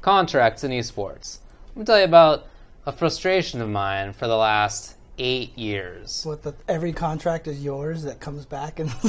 [0.00, 1.38] contracts in esports.
[1.74, 2.46] Let me tell you about
[2.86, 6.24] a frustration of mine for the last eight years.
[6.26, 8.90] What the every contract is yours that comes back and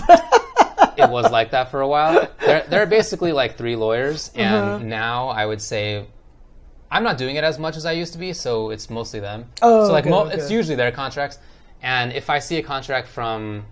[0.95, 2.29] It was like that for a while.
[2.39, 4.77] There, there are basically like three lawyers, and Uh-huh.
[4.85, 6.05] now I would say
[6.93, 9.49] I'm not doing it as much as I used to be, so it's mostly them.
[9.63, 10.35] Oh, so like okay, mo- okay.
[10.35, 11.39] it's usually their contracts,
[11.81, 13.65] and if I see a contract from,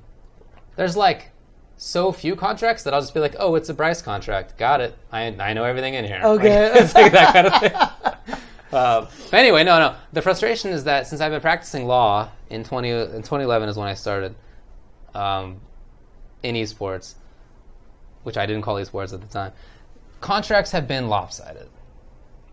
[0.75, 1.29] there's like
[1.77, 4.57] so few contracts that I'll just be like, oh, it's a Bryce contract.
[4.57, 4.97] Got it.
[5.11, 6.19] I I know everything in here.
[6.23, 6.71] Okay.
[6.71, 8.37] Like, it's like that kind of thing.
[8.71, 9.95] Uh, but anyway, no, no.
[10.13, 13.89] The frustration is that since I've been practicing law in 20 in 2011 is when
[13.89, 14.33] I started
[15.13, 15.59] um,
[16.41, 17.15] in esports,
[18.23, 19.51] which I didn't call esports at the time.
[20.21, 21.67] Contracts have been lopsided.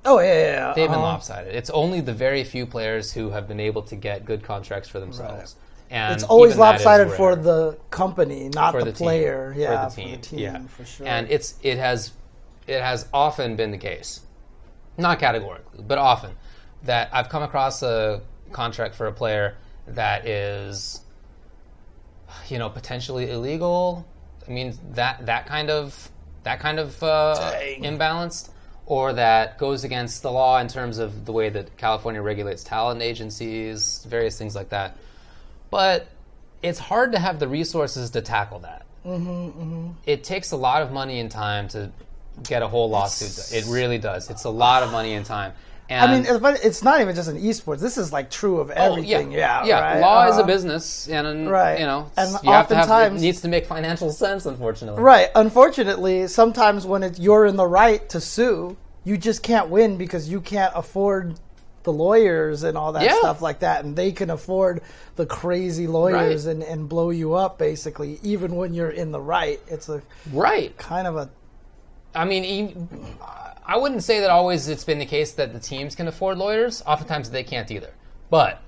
[0.05, 0.73] Oh yeah, yeah, yeah.
[0.75, 1.03] They've been uh-huh.
[1.03, 1.55] lopsided.
[1.55, 5.01] It's only the very few players who have been able to get good contracts for
[5.01, 5.57] themselves.
[5.91, 7.37] And It's always even that is lopsided for rare.
[7.37, 9.05] the company, not For the, the team.
[9.07, 9.53] player.
[9.55, 10.61] For Yeah, the team, yeah.
[10.67, 11.07] for sure.
[11.07, 12.13] and it's it has
[12.67, 14.21] it has often been the case,
[14.99, 16.33] not categorically, but often
[16.83, 18.21] that I've come across a
[18.53, 21.01] contract for a player that is,
[22.49, 24.07] you know, potentially illegal.
[24.47, 26.11] I mean that that kind of
[26.43, 27.83] that kind of uh, Dang.
[27.83, 28.51] imbalanced,
[28.89, 33.03] or that goes against the law in terms of the way that California regulates talent
[33.03, 34.97] agencies, various things like that.
[35.71, 36.09] But
[36.63, 39.89] it's hard to have the resources to tackle that mm-hmm, mm-hmm.
[40.07, 41.91] it takes a lot of money and time to
[42.43, 43.57] get a whole lawsuit.
[43.57, 44.31] It really does.
[44.31, 45.53] It's a lot of money and time.
[45.91, 47.81] And I mean, it's, but it's not even just in esports.
[47.81, 49.33] This is like true of oh, everything.
[49.33, 49.81] yeah, yeah.
[49.81, 50.01] right?
[50.01, 50.47] Law is a Uh-huh.
[50.47, 51.81] business, and Right.
[51.81, 52.89] you know, And you have to have.
[52.89, 54.45] It oftentimes- needs to make financial sense.
[54.45, 55.31] Unfortunately, Right.
[55.35, 60.29] Unfortunately, sometimes when it's you're in the right to sue, you just can't win because
[60.29, 61.41] you can't afford
[61.85, 63.17] the lawyers and all that Yeah.
[63.21, 64.83] stuff like that, and they can afford
[65.17, 66.53] the crazy lawyers Right.
[66.57, 69.59] and, and blow you up basically, even when you're in the right.
[69.69, 70.03] It's a
[70.35, 70.77] Right.
[70.77, 71.31] kind of a
[72.15, 72.89] I mean,
[73.69, 76.83] I wouldn't say that always it's been the case that the teams can afford lawyers.
[76.87, 77.93] Oftentimes they can't either.
[78.31, 78.63] But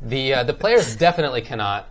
[0.00, 1.88] the uh, the players definitely cannot.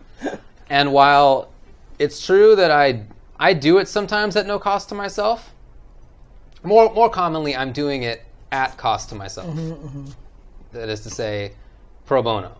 [0.70, 1.50] And while
[1.98, 3.04] it's true that I
[3.38, 5.52] I do it sometimes at no cost to myself,
[6.62, 9.54] more more commonly I'm doing it at cost to myself.
[10.72, 11.52] That is to say,
[12.06, 12.56] pro bono.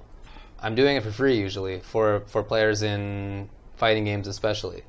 [0.60, 4.82] I'm doing it for free usually for for players in fighting games especially,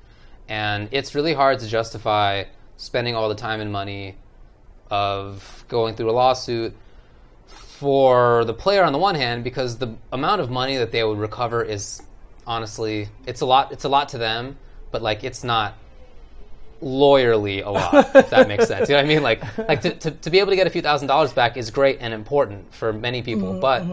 [0.50, 2.44] and it's really hard to justify
[2.76, 4.16] spending all the time and money
[4.90, 6.76] of going through a lawsuit
[7.48, 11.18] for the player on the one hand because the amount of money that they would
[11.18, 12.02] recover is
[12.46, 14.58] honestly it's a lot it's a lot to them
[14.92, 15.76] but like it's not
[16.82, 18.90] lawyerly a lot if that makes sense.
[18.90, 19.24] You know what i mean?
[19.24, 21.72] Like like to, to, to be able to get a few thousand dollars back is
[21.72, 23.84] great and important for many people Mm-hmm, but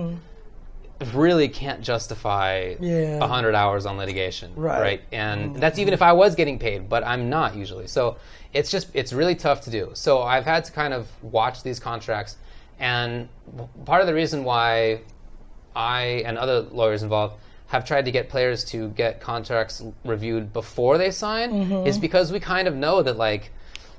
[1.14, 3.18] really can't justify Yeah.
[3.22, 5.01] a hundred hours on litigation Right.
[5.11, 5.14] Mm-hmm.
[5.14, 8.16] and that's even if i was getting paid but i'm not usually so
[8.55, 11.78] it's just it's really tough to do so i've had to kind of watch these
[11.78, 12.36] contracts
[12.78, 13.28] and
[13.84, 15.01] part of the reason why
[15.74, 17.34] I and other lawyers involved
[17.66, 21.86] have tried to get players to get contracts reviewed before they sign Mm-hmm.
[21.86, 23.51] is because we kind of know that like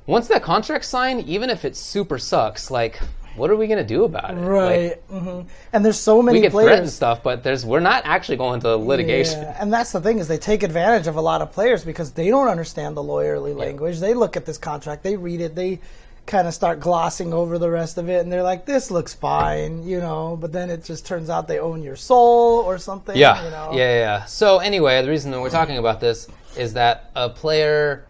[0.07, 2.99] once that contract's signed, even if it super sucks, like
[3.37, 4.37] what are we gonna do about it?
[4.37, 4.95] Like, right.
[5.09, 5.41] hmm
[5.73, 6.93] And there's so many we can threaten players.
[6.93, 9.41] stuff, but there's we're not actually going to litigation.
[9.41, 12.11] Yeah, and that's the thing is they take advantage of a lot of players because
[12.11, 13.99] they don't understand the lawyerly language.
[13.99, 15.79] They look at this contract, they read it, they
[16.25, 19.87] kind of start glossing over the rest of it, and they're like, "This looks fine,"
[19.87, 20.37] you know.
[20.39, 23.15] But then it just turns out they own your soul or something.
[23.15, 23.69] Yeah, you know?
[23.71, 24.25] yeah, yeah, yeah.
[24.25, 26.27] So anyway, the reason that we're talking about this
[26.57, 28.05] is that a player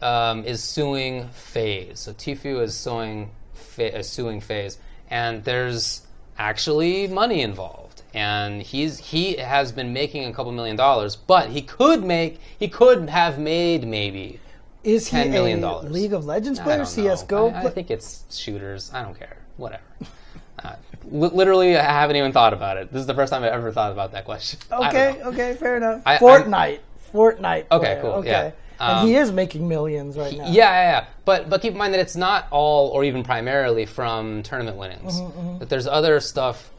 [0.00, 1.98] um, is suing FaZe.
[2.00, 3.30] So Tfue is suing,
[3.74, 4.78] Fa- suing FaZe,
[5.10, 6.06] and there's
[6.38, 8.02] actually money involved.
[8.14, 12.68] and he's he has been making a couple million dollars, but he could make he
[12.68, 14.38] could have made maybe
[14.84, 15.90] Is he 10 million a dollars.
[15.90, 16.84] League of Legends player.
[16.84, 17.50] CS:GO?
[17.50, 18.90] I, I think it's shooters.
[18.94, 19.36] I don't care.
[19.56, 19.82] Whatever.
[20.64, 20.76] uh,
[21.10, 22.92] li- literally, I haven't even thought about it.
[22.92, 24.60] This is the first time I've ever thought about that question.
[24.72, 26.02] Okay, okay, fair enough.
[26.06, 26.80] I- Fortnite,
[27.12, 27.66] Fortnite.
[27.72, 28.50] Okay, player, cool, Okay, yeah.
[28.80, 30.44] And Um, he is making millions right now.
[30.44, 31.04] Yeah, yeah, yeah.
[31.24, 35.20] But but keep in mind that it's not all or even primarily from tournament winnings.
[35.20, 36.70] Mm-hmm, That there's other stuff,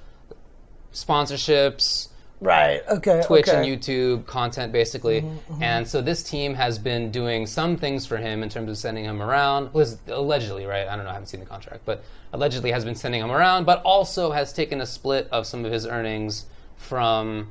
[0.94, 2.10] sponsorships,
[2.42, 2.82] Right.
[2.90, 3.22] Okay.
[3.26, 3.58] Twitch okay.
[3.58, 5.22] and YouTube content, basically.
[5.22, 8.78] Mm-hmm, And so this team has been doing some things for him in terms of
[8.78, 9.74] sending him around.
[9.74, 10.88] Was allegedly right?
[10.88, 11.12] I don't know.
[11.12, 14.52] I haven't seen the contract, but allegedly has been sending him around, but also has
[14.52, 16.46] taken a split of some of his earnings
[16.78, 17.48] from.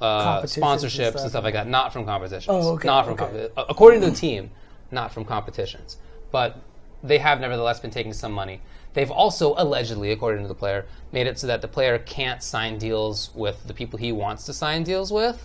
[0.00, 1.30] Uh, Competitions and sponsorships and stuff.
[1.30, 1.44] stuff.
[1.44, 2.46] like that, not from competitions.
[2.48, 3.24] Oh, okay, Not from okay.
[3.24, 4.50] competi- uh, according to the team,
[4.90, 5.98] not from competitions.
[6.30, 6.56] But
[7.02, 8.60] they have nevertheless been taking some money.
[8.92, 12.78] They've also allegedly, according to the player, made it so that the player can't sign
[12.78, 15.38] deals with the people he wants to sign deals with.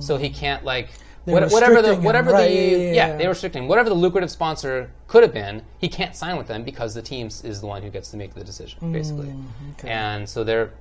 [0.00, 0.88] So he can't like.
[1.24, 3.16] What- whatever the restricting him, whatever right, the yeah, yeah, yeah.
[3.16, 5.62] they restricting whatever the lucrative sponsor could have been.
[5.78, 8.34] He can't sign with them because the team is the one who gets to make
[8.34, 9.28] the decision, basically.
[9.28, 9.88] Hmm, okay.
[9.88, 10.72] And so they're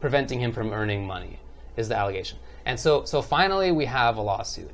[0.00, 1.38] preventing him from earning money.
[1.76, 2.38] Is the allegation.
[2.66, 4.70] And so so finally we have a lawsuit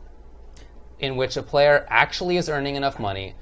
[0.99, 3.35] in which a player actually is earning enough money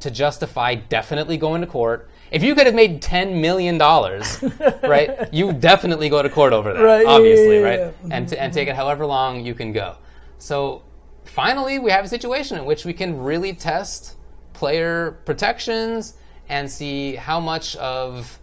[0.00, 2.08] to justify definitely going to court.
[2.30, 4.42] If you could have made ten million dollars,
[4.82, 8.10] right, you definitely go to court over that, Right, yeah, obviously, yeah, right, and mm-hmm,
[8.10, 8.50] t- and mm-hmm.
[8.50, 9.96] take it however long you can go.
[10.38, 10.82] So
[11.24, 14.16] finally, we have a situation in which we can really test
[14.52, 16.14] player protections
[16.48, 18.38] and see how much of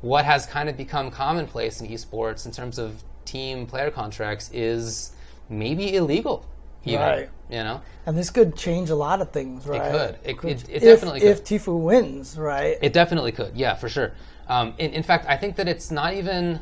[0.00, 5.12] what has kind of become commonplace in esports in terms of team player contracts is
[5.48, 6.44] maybe illegal.
[6.84, 7.30] Even, Right.
[7.50, 7.82] You know.
[8.06, 9.82] And this could change a lot of things, right?
[9.82, 10.50] It could.
[10.50, 11.52] It- it- it if, definitely If could.
[11.52, 12.78] If Tfue wins, right?
[12.80, 14.12] It definitely could, yeah, for sure.
[14.48, 16.60] Um, in, in fact, I think that it's not even,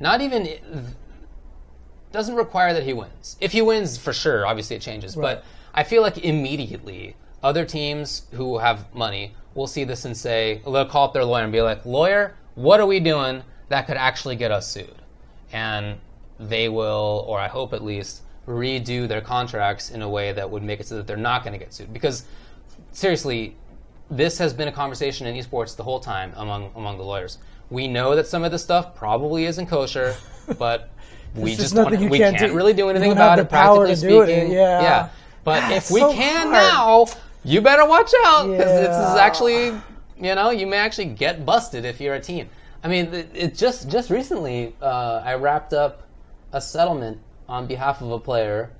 [0.00, 0.48] not even,
[2.12, 3.36] doesn't require that he wins.
[3.40, 5.16] If he wins, for sure, obviously it changes.
[5.16, 5.36] Right.
[5.36, 5.44] But
[5.74, 10.86] I feel like immediately, other teams who have money will see this and say, they'll
[10.86, 14.36] call up their lawyer and be like, lawyer, what are we doing that could actually
[14.36, 14.94] get us sued?
[15.52, 15.98] And
[16.38, 20.62] they will, or I hope at least, redo their contracts in a way that would
[20.62, 21.92] make it so that they're not going to get sued.
[21.92, 22.24] Because
[22.92, 23.56] seriously,
[24.10, 27.38] this has been a conversation in esports the whole time among among the lawyers.
[27.70, 30.16] We know that some of this stuff probably isn't kosher,
[30.58, 30.90] but
[31.34, 32.56] we just don't, we can't can't do.
[32.56, 33.48] really do anything about it.
[33.48, 35.10] Practically do it, speaking, yeah.
[35.44, 36.52] But God, if we so can hard.
[36.52, 37.06] now,
[37.44, 39.66] you better watch out because this is actually,
[40.18, 42.48] you know, you may actually get busted if you're a team.
[42.82, 46.07] I mean, it, it just just recently, uh, I wrapped up
[46.52, 47.18] a settlement
[47.48, 48.70] on behalf of a player,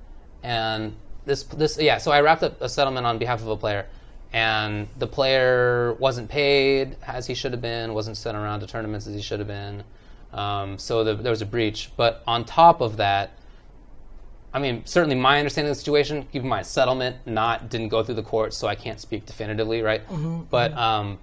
[0.43, 0.95] and
[1.25, 1.99] this this yeah.
[1.99, 3.87] So I wrapped up a settlement on behalf of a player,
[4.33, 9.07] and the player wasn't paid as he should have been, wasn't sent around to tournaments
[9.07, 9.85] as he should have been.
[10.33, 11.91] Um, so the, there was a breach.
[11.97, 13.31] But on top of that,
[14.53, 18.03] I mean, certainly my understanding of the situation, keep in mind, settlement not didn't go
[18.03, 20.03] through the courts, so I can't speak definitively, right?
[20.51, 21.19] But um,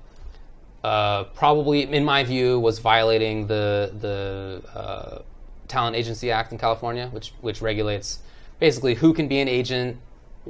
[0.83, 5.19] uh, probably, in my view, was violating the the uh,
[5.67, 8.19] Talent Agency Act in California, which which regulates
[8.59, 9.97] basically who can be an agent,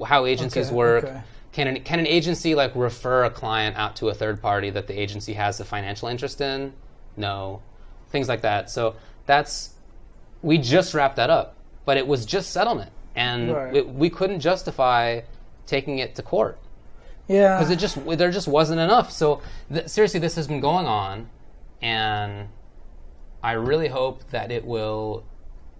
[0.05, 1.03] how agencies Okay, work.
[1.05, 1.21] okay.
[1.51, 4.87] Can an, can an agency like refer a client out to a third party that
[4.87, 6.73] the agency has a financial interest in?
[7.15, 7.61] No,
[8.09, 8.69] things like that.
[8.69, 8.95] So
[9.25, 9.71] that's
[10.41, 11.55] we just wrapped that up,
[11.85, 13.75] but it was just settlement, and Right.
[13.77, 15.21] it, we couldn't justify
[15.65, 16.59] taking it to court
[17.27, 17.57] yeah.
[17.57, 19.11] because it just there just wasn't enough.
[19.11, 19.41] So
[19.73, 21.29] th- seriously, this has been going on,
[21.81, 22.49] and
[23.45, 25.23] I really hope that it will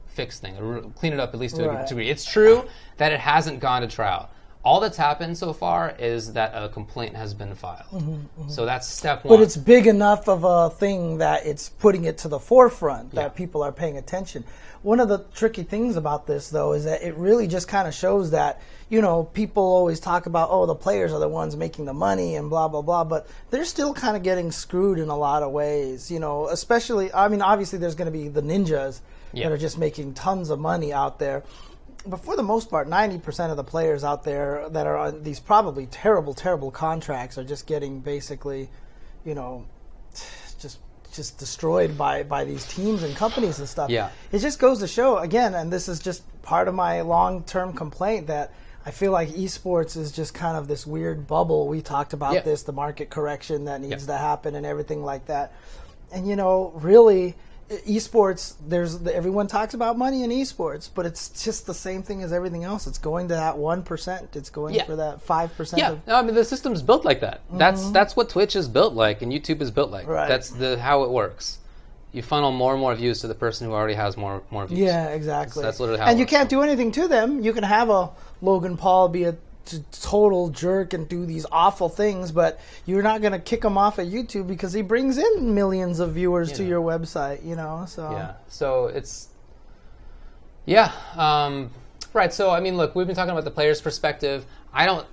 [0.05, 2.11] fix things, or clean it up at least to a degree.
[2.11, 2.65] It's true
[2.97, 4.29] that it hasn't gone to trial.
[4.65, 7.85] All that's happened so far is that a complaint has been filed.
[8.49, 9.33] So that's step one.
[9.33, 13.11] Mm-hmm, but it's big enough of a thing that it's putting it to the forefront
[13.11, 14.43] that people are paying attention.
[14.81, 17.93] One of the tricky things about this, though, is that it really just kind of
[17.93, 18.59] shows that
[18.89, 22.35] you know people always talk about oh the players are the ones making the money
[22.35, 25.51] and blah blah blah, but they're still kind of getting screwed in a lot of
[25.51, 26.09] ways.
[26.11, 29.01] You know, especially I mean obviously there's going to be the ninjas
[29.33, 29.49] Yeah.
[29.49, 31.43] that are just making tons of money out there.
[32.07, 35.39] But for the most part, 90% of the players out there that are on these
[35.39, 38.69] probably terrible, terrible contracts are just getting basically,
[39.25, 39.65] you know,
[40.59, 40.79] just
[41.13, 43.89] just destroyed by, by these teams and companies and stuff.
[43.89, 44.09] Yeah.
[44.33, 47.71] It just goes to show, again, and this is just part of my long term
[47.73, 48.53] complaint that
[48.85, 51.67] I feel like esports is just kind of this weird bubble.
[51.67, 52.41] We talked about Yeah.
[52.41, 54.13] this, the market correction that needs Yeah.
[54.13, 55.53] to happen and everything like that.
[56.11, 57.35] And you know, really,
[57.69, 58.53] esports.
[58.67, 62.63] There's everyone talks about money in esports, but it's just the same thing as everything
[62.63, 62.85] else.
[62.87, 64.35] It's going to that one percent.
[64.35, 64.85] It's going Yeah.
[64.85, 65.79] for that five percent.
[65.81, 67.41] Yeah, of no, I mean the system's built like that.
[67.51, 70.03] That's that's what Twitch is built like, and YouTube is built like.
[70.03, 70.11] Mm-hmm.
[70.11, 70.27] Right.
[70.27, 71.59] That's the how it works.
[72.11, 74.79] you funnel more and more views to the person who already has more more views.
[74.79, 75.63] Yeah, exactly.
[75.63, 77.41] That's literally how And you can't do anything to them.
[77.43, 78.11] You can have a
[78.41, 79.35] Logan Paul be a
[79.91, 83.97] total jerk and do these awful things, but you're not going to kick him off
[83.99, 86.69] of YouTube because he brings in millions of viewers to Yeah.
[86.69, 87.45] your website.
[87.45, 88.33] You know, so Yeah.
[88.47, 89.29] So it's
[90.65, 90.91] yeah.
[91.15, 91.69] Um,
[92.13, 92.33] right.
[92.33, 94.45] So I mean, look, we've been talking about the player's perspective.
[94.73, 95.05] I don't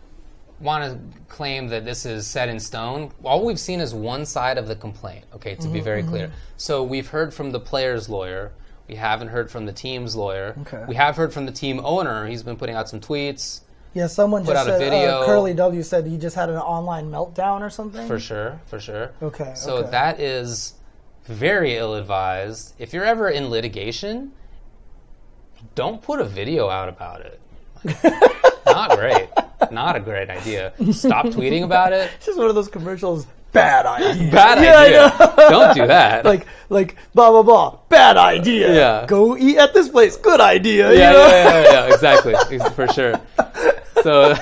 [0.60, 3.10] want to claim that this is set in stone.
[3.24, 5.24] All we've seen is one side of the complaint.
[5.34, 6.30] Okay, to be Mm-hmm, very clear.
[6.56, 8.52] So we've heard from the player's lawyer.
[8.88, 10.54] We haven't heard from the team's lawyer.
[10.62, 10.84] Okay.
[10.88, 12.26] We have heard from the team owner.
[12.26, 13.60] He's been putting out some tweets
[13.94, 14.06] yeah.
[14.06, 15.20] Someone Put just out a said video.
[15.20, 18.06] Uh, Curly W said he just had an online meltdown or something.
[18.06, 18.60] for sure.
[18.66, 19.12] For sure.
[19.22, 19.90] Okay, So okay.
[19.90, 20.74] that is
[21.26, 22.74] very ill advised.
[22.78, 24.32] If you're ever in litigation,
[25.74, 27.40] don't put a video out about it.
[28.66, 29.28] Not great.
[29.70, 30.72] Not a great idea.
[30.92, 32.10] Stop tweeting about it.
[32.16, 33.26] It's just one of those commercials.
[33.62, 34.30] Bad idea.
[34.32, 35.14] Bad Yeah, idea.
[35.18, 35.34] know.
[35.50, 36.24] Don't do that.
[36.32, 37.78] like like blah blah blah.
[37.90, 38.74] Bad idea.
[38.74, 39.06] Yeah.
[39.06, 40.16] Go eat at this place.
[40.16, 40.90] Good idea.
[40.92, 42.34] yeah, yeah, yeah, yeah, yeah, exactly,
[42.70, 43.20] for sure.
[44.02, 44.34] So,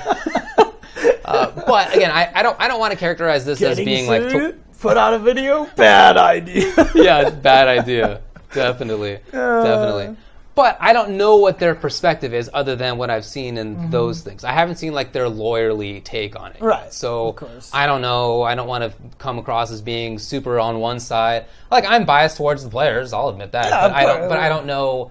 [1.24, 4.54] uh, but again, I, I don't I don't want to characterize this as being like
[4.78, 5.66] put out a video.
[5.76, 6.72] Bad idea.
[6.94, 8.22] yeah, bad idea.
[8.54, 9.16] Definitely.
[9.32, 9.62] Uh.
[9.64, 10.16] Definitely.
[10.60, 14.20] But I don't know what their perspective is other than what I've seen in those
[14.20, 14.44] things.
[14.44, 16.56] I haven't seen like their lawyerly take on it.
[16.56, 16.64] Mm-hmm.
[16.66, 17.70] Right, So of.
[17.72, 18.42] I don't know.
[18.42, 21.46] I don't want to come across as being super on one side.
[21.70, 23.70] Like I'm biased towards the players, I'll admit that.
[23.70, 25.10] Yeah, but I don't but I don't know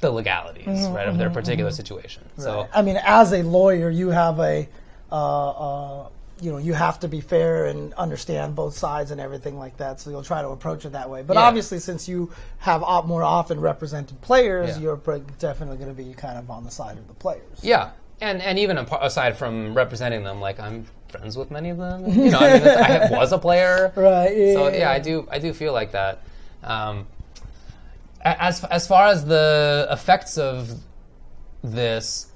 [0.00, 2.22] the legalities, right, of their particular situation.
[2.36, 4.68] So I mean, as a lawyer, you have a,
[5.12, 6.08] uh, uh,
[6.40, 10.00] you know, you have to be fair and understand both sides and everything like that.
[10.00, 11.22] So you'll try to approach it that way.
[11.22, 11.42] But Yeah.
[11.42, 14.82] obviously, since you have op- more often represented players, Yeah.
[14.82, 14.96] you're
[15.38, 17.58] definitely going to be kind of on the side of the players.
[17.62, 22.06] Yeah, and and even aside from representing them, like I'm friends with many of them.
[22.08, 25.26] You know, I mean, I was a player, Right, yeah, So yeah, yeah, I do
[25.30, 26.22] I do feel like that.
[26.62, 27.06] Um,
[28.22, 30.70] as as far as the effects of
[31.62, 32.29] this,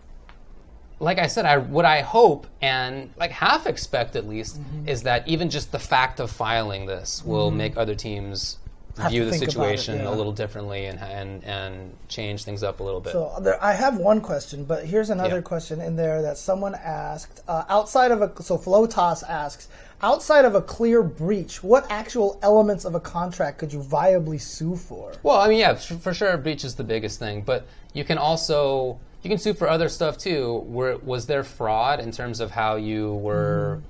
[1.04, 4.88] like I said, I what I hope and like half expect at least Mm-hmm.
[4.88, 8.58] is that even just the fact of filing this will make other teams.
[8.96, 10.08] Have View the about it, situation yeah.
[10.08, 13.12] a little differently and, and and change things up a little bit.
[13.12, 15.50] So there, I have one question, but here's another Yeah.
[15.52, 17.42] question in there that someone asked.
[17.48, 19.66] Uh, outside of a so Flotas asks,
[20.00, 24.76] outside of a clear breach, what actual elements of a contract could you viably sue
[24.76, 25.12] for?
[25.24, 28.16] Well, I mean, yeah, f- for sure, breach is the biggest thing, but you can
[28.16, 30.58] also you can sue for other stuff too.
[30.66, 33.80] Where was there fraud in terms of how you were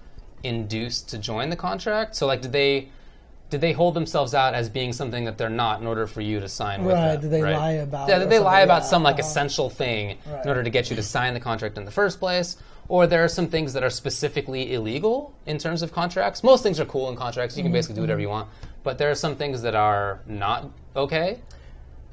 [0.45, 2.15] induced to join the contract?
[2.15, 2.89] So, like, did they
[3.51, 6.41] did they hold themselves out as being something that they're not in order for you
[6.41, 7.21] to sign with Right, them?
[7.21, 7.57] did they right?
[7.57, 9.29] lie about Yeah, did they lie about Yeah, some like uh-huh.
[9.29, 10.43] essential thing Right.
[10.45, 12.57] in order to get you to sign the contract in the first place?
[12.89, 16.43] Or there are some things that are specifically illegal in terms of contracts.
[16.43, 17.57] Most things are cool in contracts.
[17.57, 18.49] You Mm-hmm, can basically do whatever you want.
[18.83, 21.39] But there are some things that are not okay.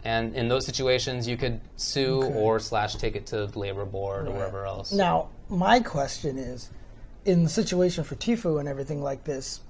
[0.03, 4.27] And in those situations, you could sue or slash take it to the labor board
[4.27, 4.91] or wherever else.
[4.91, 6.69] Now, my question is,
[7.25, 9.61] in the situation for Tfue and everything like this,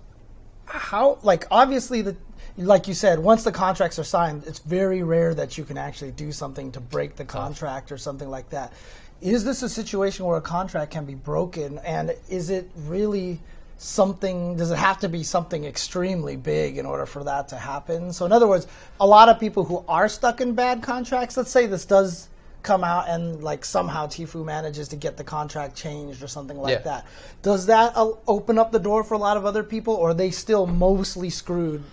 [0.65, 2.15] how like obviously the
[2.57, 6.11] like you said, once the contracts are signed, it's very rare that you can actually
[6.11, 8.73] do something to break the contract or something like that.
[9.21, 13.39] Is this a situation where a contract can be broken, and is it really
[13.81, 14.55] something?
[14.55, 18.13] Does it have to be something extremely big in order for that to happen?
[18.13, 18.67] So, in other words,
[18.99, 22.29] a lot of people who are stuck in bad contracts, let's say this does
[22.61, 26.73] come out and like somehow Tfue manages to get the contract changed or something like
[26.73, 26.81] Yeah.
[26.81, 27.05] that.
[27.41, 30.29] Does that open up the door for a lot of other people, or are they
[30.29, 31.83] still mostly screwed?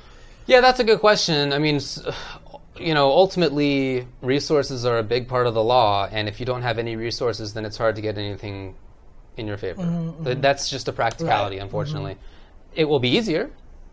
[0.44, 1.54] Yeah, that's a good question.
[1.54, 1.80] I mean,
[2.76, 6.62] you know, ultimately, resources are a big part of the law, and if you don't
[6.62, 8.74] have any resources, then it's hard to get anything
[9.38, 9.82] in your favor.
[9.82, 10.24] Mm-hmm, mm-hmm.
[10.24, 11.62] Th- That's just a practicality, Right.
[11.62, 12.16] unfortunately.
[12.74, 13.50] It will be easier.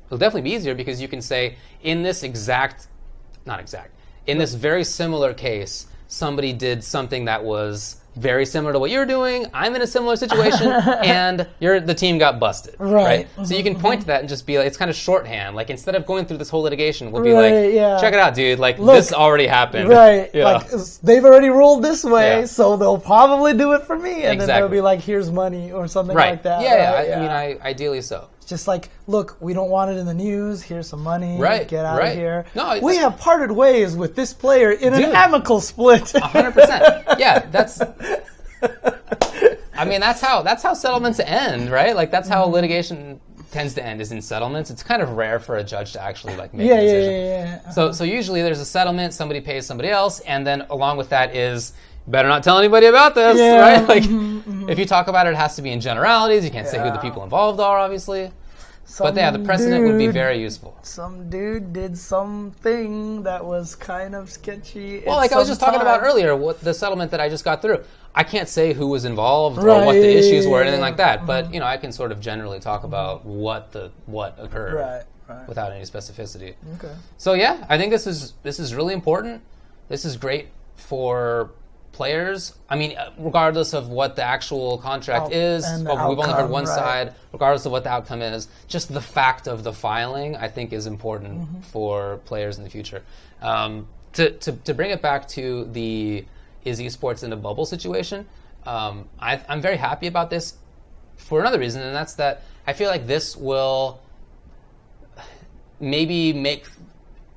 [0.08, 2.88] It'll definitely be easier because you can say, in this exact,
[3.46, 3.92] not exact,
[4.28, 9.06] in this very similar case, somebody did something that was very similar to what you're
[9.06, 9.46] doing.
[9.54, 10.72] I'm in a similar situation,
[11.04, 12.76] and you're the team got busted.
[12.80, 13.28] Right.
[13.36, 14.08] So mm-hmm, you can point to mm-hmm.
[14.08, 15.56] that and just be like, it's kind of shorthand.
[15.56, 18.00] Like instead of going through this whole litigation, we'll be Right, like, yeah.
[18.00, 18.60] check it out, dude.
[18.60, 19.90] Like Look, this already happened.
[19.90, 20.16] Right.
[20.36, 20.46] Yeah.
[20.46, 20.70] Like
[21.02, 22.46] they've already ruled this way, Yeah.
[22.46, 25.88] so they'll probably do it for me, and then they'll be like, "Here's money" or
[25.88, 26.32] something right.
[26.32, 26.62] like that.
[26.62, 26.94] yeah, yeah.
[26.94, 27.10] right?
[27.10, 27.30] I, I mean,
[27.62, 28.28] I, ideally so.
[28.46, 30.62] Just like, look, we don't want it in the news.
[30.62, 31.38] Here's some money.
[31.40, 32.10] Right, Get out right.
[32.10, 32.46] of here.
[32.56, 35.06] No, we have parted ways with this player in Dude.
[35.06, 36.12] an amicable split.
[36.12, 37.06] hundred percent.
[37.18, 37.82] Yeah, that's.
[39.78, 41.96] I mean, that's how that's how settlements end, right?
[41.96, 43.20] Like that's how litigation
[43.52, 44.70] tends to end is in settlements.
[44.70, 47.12] It's kind of rare for a judge to actually like make yeah, a yeah, decision.
[47.12, 47.70] yeah, yeah.
[47.72, 49.14] So, so usually there's a settlement.
[49.14, 51.74] Somebody pays somebody else, and then along with that is
[52.08, 53.88] better not tell anybody about this, Yeah, right?
[53.94, 54.70] Like, mm-hmm, mm-hmm.
[54.70, 56.44] if you talk about it, it has to be in generalities.
[56.46, 58.32] You can't say who the people involved are, obviously.
[59.00, 60.78] but yeah, the Some precedent would be very useful.
[60.84, 65.04] Some dude did something that was kind of sketchy.
[65.06, 67.44] Well, like I was some just talking about earlier, what the settlement that I just
[67.44, 67.84] got through.
[68.14, 71.26] I can't say who was involved or what the issues were, or anything like that.
[71.26, 75.04] But you know, I can sort of generally talk about what the what occurred Right,
[75.28, 75.48] right.
[75.48, 76.54] without any specificity.
[76.76, 76.94] Okay.
[77.18, 79.42] So yeah, I think this is this is really important.
[79.90, 81.52] This is great for
[81.96, 82.54] players.
[82.70, 86.20] I mean, uh, regardless of what the actual contract Out- is, and the or we've
[86.20, 86.76] only heard outcome, one right.
[86.76, 87.14] side.
[87.32, 90.86] Regardless of what the outcome is, just the fact of the filing, I think, is
[90.88, 91.62] important Mm-hmm.
[91.62, 93.02] for players in the future.
[93.42, 96.26] Um, to, to to bring it back to the
[96.64, 98.26] is esports in a bubble situation,
[98.66, 100.56] um, I, I'm very happy about this
[101.18, 104.02] for another reason, and that's that I feel like this will
[105.80, 106.66] maybe make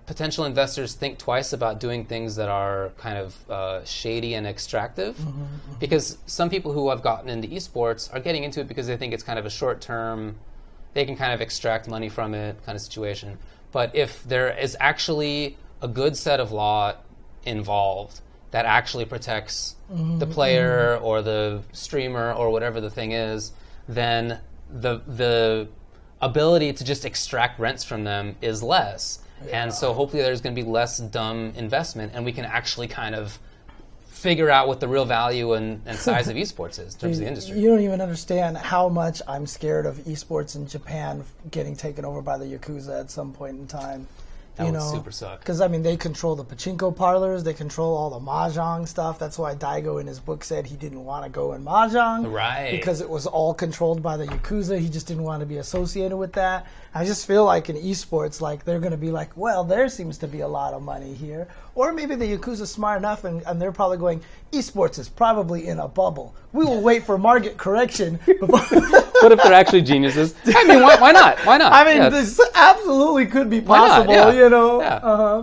[0.09, 5.15] potential investors think twice about doing things that are kind of uh, shady and extractive.
[5.17, 5.79] Mm-hmm, mm-hmm.
[5.79, 9.13] Because some people who have gotten into esports are getting into it because they think
[9.13, 10.37] it's kind of a short term,
[10.95, 13.39] they can kind of extract money from it kind of situation.
[13.71, 16.95] But if there is actually a good set of law
[17.45, 23.53] involved that actually protects the mm-hmm, player or the streamer or whatever the thing is,
[23.87, 24.41] then
[24.71, 25.69] the the
[26.23, 29.21] ability to just extract rents from them is less.
[29.51, 33.15] And so hopefully there's going to be less dumb investment and we can actually kind
[33.15, 33.39] of
[34.19, 37.25] figure out what the real value and, and size of esports is in terms of
[37.25, 37.59] the industry.
[37.59, 42.21] You don't even understand how much I'm scared of esports in Japan getting taken over
[42.21, 44.09] by the Yakuza at some point in time.
[44.57, 45.39] That you would know, super suck.
[45.39, 49.17] Because I mean, they control the pachinko parlors, they control all the mahjong stuff.
[49.17, 52.73] That's why Daigo in his book said he didn't want to go in mahjong, Right.
[52.73, 54.81] Because it was all controlled by the yakuza.
[54.81, 56.67] He just didn't want to be associated with that.
[56.95, 60.19] I just feel like in esports, like they're going to be like, well, there seems
[60.19, 63.61] to be a lot of money here, or maybe the yakuza's smart enough, and, and
[63.61, 64.23] they're probably going,
[64.53, 66.35] esports is probably in a bubble.
[66.53, 68.19] We will wait for market correction.
[68.27, 68.49] Before
[69.21, 70.35] what if they're actually geniuses?
[70.47, 71.39] I mean, why, why not?
[71.45, 71.73] Why not?
[71.73, 72.09] I mean, Yeah.
[72.09, 73.89] this absolutely could be Why not?
[74.07, 74.33] possible, Yeah.
[74.33, 74.81] you know.
[74.81, 74.95] Yeah.
[74.97, 75.43] Uh-huh.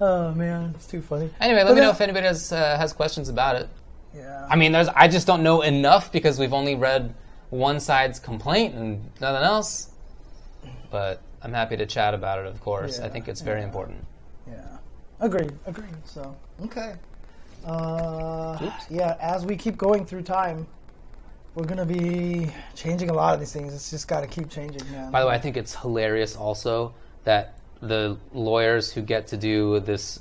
[0.00, 1.28] Oh man, it's too funny.
[1.40, 3.68] Anyway, let But me know if anybody has uh, has questions about it.
[4.14, 4.46] Yeah.
[4.48, 7.14] I mean, there's I just don't know enough because we've only read
[7.50, 9.90] one side's complaint and nothing else.
[10.90, 12.46] But I'm happy to chat about it.
[12.46, 13.66] Of course, I think it's very yeah.
[13.66, 14.04] important.
[14.48, 14.78] Yeah.
[15.20, 15.52] Agreed.
[15.66, 15.94] Agreed.
[16.04, 16.34] So
[16.64, 16.94] okay.
[17.64, 19.16] Uh, yeah.
[19.20, 20.66] As we keep going through time,
[21.54, 23.74] we're gonna be changing a lot of these things.
[23.74, 25.10] It's just got to keep changing, man.
[25.10, 26.94] By the way, I think it's hilarious also
[27.24, 30.20] that the lawyers who get to do this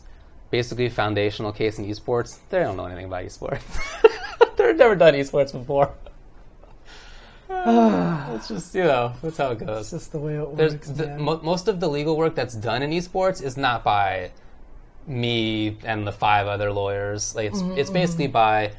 [0.49, 3.61] basically foundational case in esports, they don't know anything about esports.
[4.57, 5.93] They've never done esports before.
[8.35, 9.79] it's just you know that's how it goes.
[9.81, 12.81] it's just the way it works, the, mo- most of the legal work that's done
[12.83, 14.31] in esports is not by
[15.07, 17.35] me and the five other lawyers.
[17.35, 18.71] Like it's, Mm-hmm, it's basically by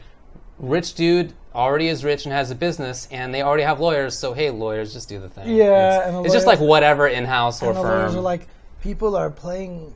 [0.58, 4.16] rich dude already is rich and has a business, and they already have lawyers.
[4.16, 5.48] So hey, lawyers, just do the thing.
[5.54, 8.18] Yeah, it's, it's just like whatever in-house or and the lawyers firm.
[8.18, 8.46] are like,
[8.82, 9.92] people are playing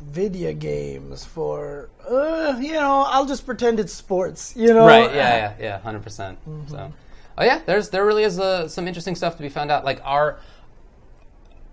[0.00, 4.86] video games for, uh, you know, I'll just pretend it's sports, you know.
[4.86, 5.14] Right.
[5.14, 5.36] Yeah.
[5.36, 5.54] Yeah.
[5.60, 5.78] Yeah.
[5.80, 6.38] Hundred percent.
[6.48, 6.70] Mm-hmm.
[6.70, 6.92] So,
[7.38, 9.84] oh yeah, there's there really is uh, some interesting stuff to be found out.
[9.84, 10.38] Like are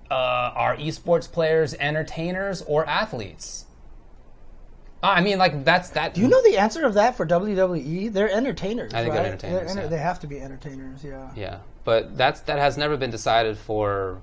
[0.09, 3.65] uh, are esports players entertainers or athletes?
[5.03, 6.13] Uh, I mean, like that's that.
[6.13, 8.13] Do you know the answer of that for WWE?
[8.13, 8.93] They're entertainers.
[8.93, 9.31] I think they're right?
[9.31, 9.87] entertainers, yeah.
[9.87, 11.03] They have to be entertainers.
[11.03, 11.31] Yeah.
[11.35, 14.21] Yeah, but that's that has never been decided for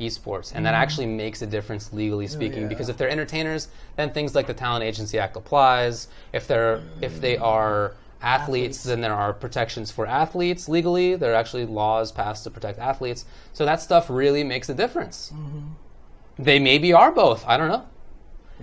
[0.00, 2.60] esports, and that actually makes a difference legally speaking.
[2.60, 2.62] Mm.
[2.62, 2.68] yeah.
[2.68, 6.08] Because if they're entertainers, then things like the Talent Agency Act applies.
[6.32, 8.82] If they're if they are athletes, Athletes.
[8.84, 11.16] then there are protections for athletes legally.
[11.16, 13.24] There are actually laws passed to protect athletes.
[13.52, 15.32] So that stuff really makes a difference.
[15.34, 16.42] Mm-hmm.
[16.42, 17.46] They maybe are both.
[17.46, 17.86] I don't know.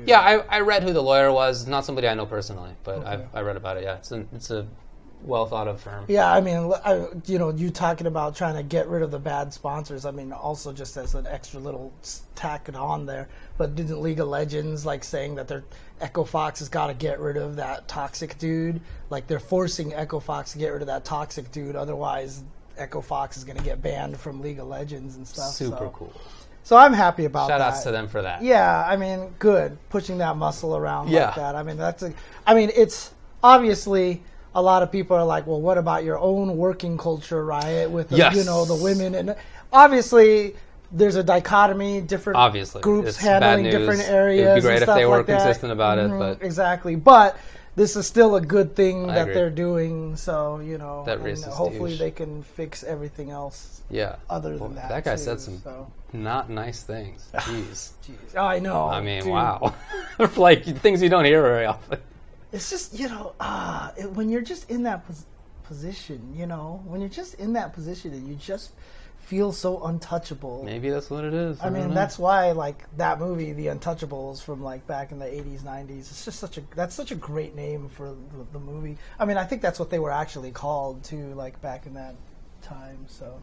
[0.05, 1.67] Yeah, I, I read who the lawyer was.
[1.67, 3.83] Not somebody I know personally, but I, I read about it.
[3.83, 4.65] Yeah, it's a it's a
[5.23, 6.05] well thought of firm.
[6.07, 9.19] Yeah, I mean, I, you know, you talking about trying to get rid of the
[9.19, 10.05] bad sponsors.
[10.05, 11.91] I mean, also just as an extra little
[12.35, 13.29] tack on there.
[13.57, 15.63] But didn't League of Legends like saying that their
[16.01, 18.81] Echo Fox has got to get rid of that toxic dude?
[19.09, 21.75] Like they're forcing Echo Fox to get rid of that toxic dude.
[21.75, 22.43] Otherwise,
[22.77, 25.51] Echo Fox is going to get banned from League of Legends and stuff.
[25.51, 25.93] Super so.
[25.95, 26.13] cool.
[26.63, 27.65] So I'm happy about Shout that.
[27.65, 28.41] Shout outs to them for that.
[28.41, 31.27] Yeah, I mean, good pushing that muscle around Yeah.
[31.27, 31.55] like that.
[31.55, 32.13] I mean, that's a.
[32.47, 33.11] I mean, it's
[33.43, 34.23] obviously
[34.55, 38.09] a lot of people are like, well, what about your own working culture, riot with
[38.09, 38.35] the, Yes.
[38.35, 39.35] you know the women and
[39.71, 40.55] obviously
[40.91, 45.05] there's a dichotomy, different Obviously, groups it's handling different It would be great if they
[45.07, 45.41] were like that.
[45.43, 47.35] consistent about it, Mhm, but- exactly, but.
[47.75, 49.33] This is still a good thing I that agree.
[49.33, 51.17] they're doing, so you know, That
[51.49, 51.99] hopefully douche.
[51.99, 54.17] they can fix everything else Yeah.
[54.29, 54.89] other Well, than that.
[54.89, 55.87] that guy too, said some So.
[56.13, 57.25] not nice things.
[57.33, 57.93] Jeez.
[58.05, 58.37] Jeez.
[58.39, 58.87] I know.
[58.89, 59.31] I mean, dude.
[59.31, 59.73] wow.
[60.37, 61.97] like things you don't hear very often.
[62.53, 65.25] It's just you know ah it, when you're just in that pos-
[65.63, 68.71] position you know when you're just in that position and you just
[69.23, 70.63] feel so untouchable.
[70.63, 71.59] Maybe that's what it is.
[71.61, 75.25] I don't mean, that's why like that movie, The Untouchables, from like back in the
[75.25, 75.99] '80s, '90s.
[75.99, 78.97] It's just such a that's such a great name for the, the movie.
[79.17, 82.15] I mean, I think that's what they were actually called too, like back in that
[82.61, 83.05] time.
[83.07, 83.41] So,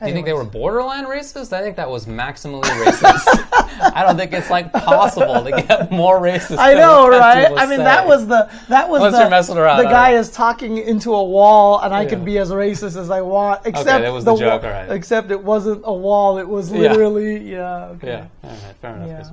[0.00, 1.52] Do you think they were borderline racist?
[1.52, 3.24] I think that was maximally racist.
[3.94, 6.58] I don't think it's like possible to get more racist.
[6.58, 7.50] I know, right?
[7.54, 10.30] I mean, that was the that was Unless the, you're messing around, the guy is
[10.30, 13.66] talking into a wall, and I can be as racist as I want.
[13.66, 14.90] Except that was the wa- joke, all right.
[14.90, 17.86] Except it wasn't a wall; it was literally yeah.
[17.88, 18.06] Okay.
[18.08, 18.26] Yeah.
[18.44, 18.76] All right.
[18.80, 19.08] Fair enough.
[19.08, 19.28] Yeah.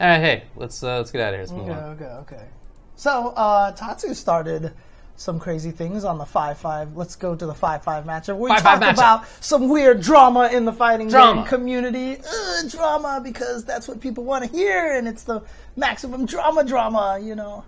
[0.00, 0.20] All right.
[0.20, 1.40] Hey, let's uh, let's get out of here.
[1.42, 1.84] Let's move Okay, on.
[1.94, 2.44] okay, okay.
[2.96, 4.72] So uh, Tatsu started
[5.16, 6.96] some crazy things on the five five.
[6.96, 8.38] Let's go to the five five matchup.
[8.38, 8.92] We 5-5 talk matchup.
[8.94, 11.42] about some weird drama in the fighting Drama.
[11.42, 12.16] game community.
[12.18, 15.42] Uh, drama because that's what people want to hear, and it's the
[15.76, 17.18] maximum drama drama.
[17.22, 17.64] You know.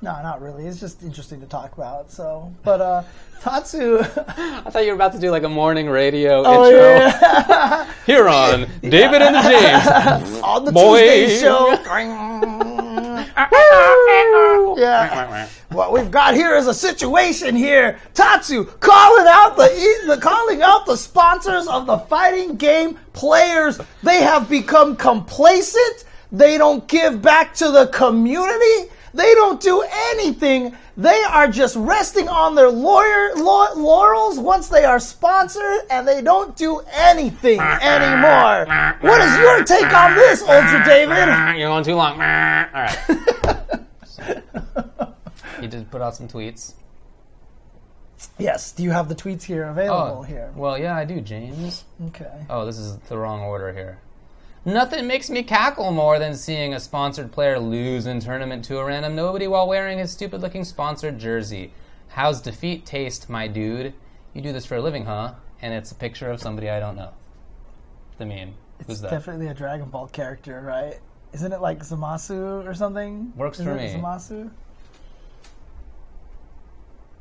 [0.00, 0.64] No, not really.
[0.64, 2.12] It's just interesting to talk about.
[2.12, 3.02] So, but uh,
[3.40, 3.98] Tatsu.
[4.28, 8.28] I thought you were about to do like a morning radio oh intro yeah, here
[8.28, 9.42] on David and the
[10.22, 10.40] James.
[10.40, 11.00] on the Boy.
[11.26, 12.84] Tuesday show.
[14.78, 15.48] yeah.
[15.70, 17.98] What we've got here is a situation here.
[18.14, 19.68] Tatsu calling out the,
[20.06, 23.80] the calling out the sponsors of the fighting game players.
[24.02, 26.04] They have become complacent.
[26.32, 28.90] They don't give back to the community.
[29.14, 30.76] They don't do anything.
[30.98, 36.20] They are just resting on their lawyer, lau- laurels once they are sponsored, and they
[36.20, 38.66] don't do anything anymore.
[39.00, 41.28] What is your take on this, Ultra David?
[41.56, 42.12] You're going too long.
[42.14, 42.98] All right.
[45.60, 46.74] He did put out some tweets.
[48.38, 48.70] Yes.
[48.72, 50.52] Do you have the tweets here available Oh, here?
[50.54, 51.84] well, yeah, I do, James.
[52.08, 52.30] Okay.
[52.48, 53.98] Oh, this is the wrong order here.
[54.68, 58.84] Nothing makes me cackle more than seeing a sponsored player lose in tournament to a
[58.84, 61.72] random nobody while wearing his stupid looking sponsored jersey.
[62.08, 63.94] How's defeat taste, my dude?
[64.34, 65.32] You do this for a living, huh?
[65.62, 67.12] And it's a picture of somebody I don't know.
[68.18, 68.52] The meme.
[68.86, 69.10] Who's It's that?
[69.10, 70.98] definitely a Dragon Ball character, right?
[71.32, 73.32] Isn't it like Zamasu or something?
[73.36, 73.98] Works Isn't for it me.
[73.98, 74.50] Zamasu?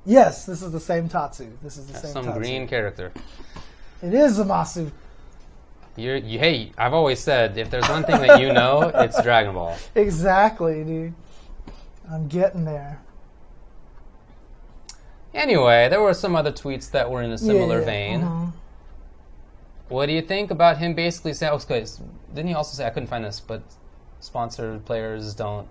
[0.06, 1.48] Yes, this is the same Tatsu.
[1.64, 2.40] This is the same Some Tatsu.
[2.42, 3.14] green character.
[4.02, 4.92] It is Zamasu.
[5.98, 9.54] You're, you, hey, I've always said if there's one thing that you know, it's Dragon
[9.56, 9.76] Ball.
[9.96, 11.14] Exactly, dude.
[12.10, 13.02] I'm getting there.
[15.34, 18.22] Anyway, there were some other tweets that were in a similar yeah, vein.
[18.22, 18.54] mhm.
[19.90, 22.02] What do you think about him basically saying, oh, s-
[22.34, 23.62] didn't he also say, I couldn't find this, but
[24.20, 25.68] sponsored players don't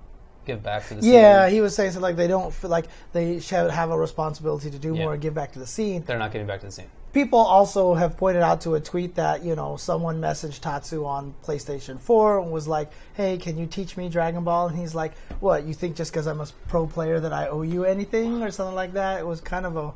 [0.46, 1.12] give back to the scene?
[1.12, 1.54] Yeah, scene?
[1.54, 4.78] he was saying so like they don't feel like they should have a responsibility to
[4.78, 5.02] do Yeah.
[5.04, 6.02] more and give back to the scene.
[6.06, 6.90] They're not giving back to the scene.
[7.16, 11.34] People also have pointed out to a tweet that, you know, someone messaged Tatsu on
[11.42, 14.68] PlayStation 4 and was like, hey, can you teach me Dragon Ball?
[14.68, 17.62] And he's like, what, you think just because I'm a pro player that I owe
[17.62, 19.18] you anything or something like that?
[19.18, 19.94] It was kind of a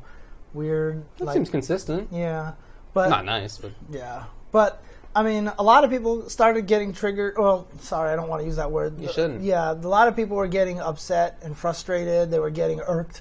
[0.55, 2.09] weird, That like, seems consistent.
[2.11, 2.53] yeah.
[2.95, 4.25] But, Not nice, but yeah.
[4.51, 4.83] But,
[5.15, 7.35] I mean, a lot of people started getting triggered.
[7.37, 8.99] Well, sorry, I don't want to use that word.
[8.99, 9.43] You shouldn't.
[9.43, 12.31] Yeah, a lot of people were getting upset and frustrated.
[12.31, 13.21] They were getting irked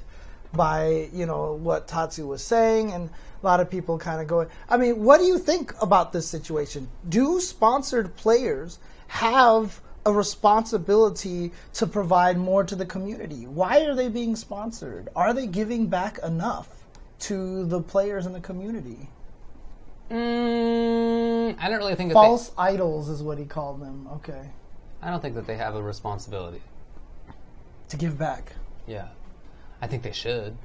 [0.53, 2.93] by, you know, what Tatsu was saying.
[2.93, 3.09] And
[3.41, 6.27] a lot of people kind of going, I mean, what do you think about this
[6.27, 6.89] situation?
[7.07, 13.45] Do sponsored players have a responsibility to provide more to the community?
[13.47, 15.09] Why are they being sponsored?
[15.15, 16.69] Are they giving back enough
[17.19, 19.09] to the players in the community?
[20.09, 24.07] mm, I don't really think that False idols is what he called them.
[24.15, 24.49] Okay.
[25.01, 26.61] I don't think that they have a responsibility.
[27.89, 28.53] To give back.
[28.87, 29.07] Yeah,
[29.81, 30.57] I think they should,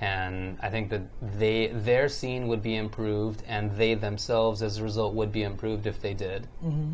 [0.00, 1.02] and I think that
[1.38, 5.86] they their scene would be improved, and they themselves, as a result, would be improved
[5.86, 6.48] if they did.
[6.64, 6.92] Mm-hmm.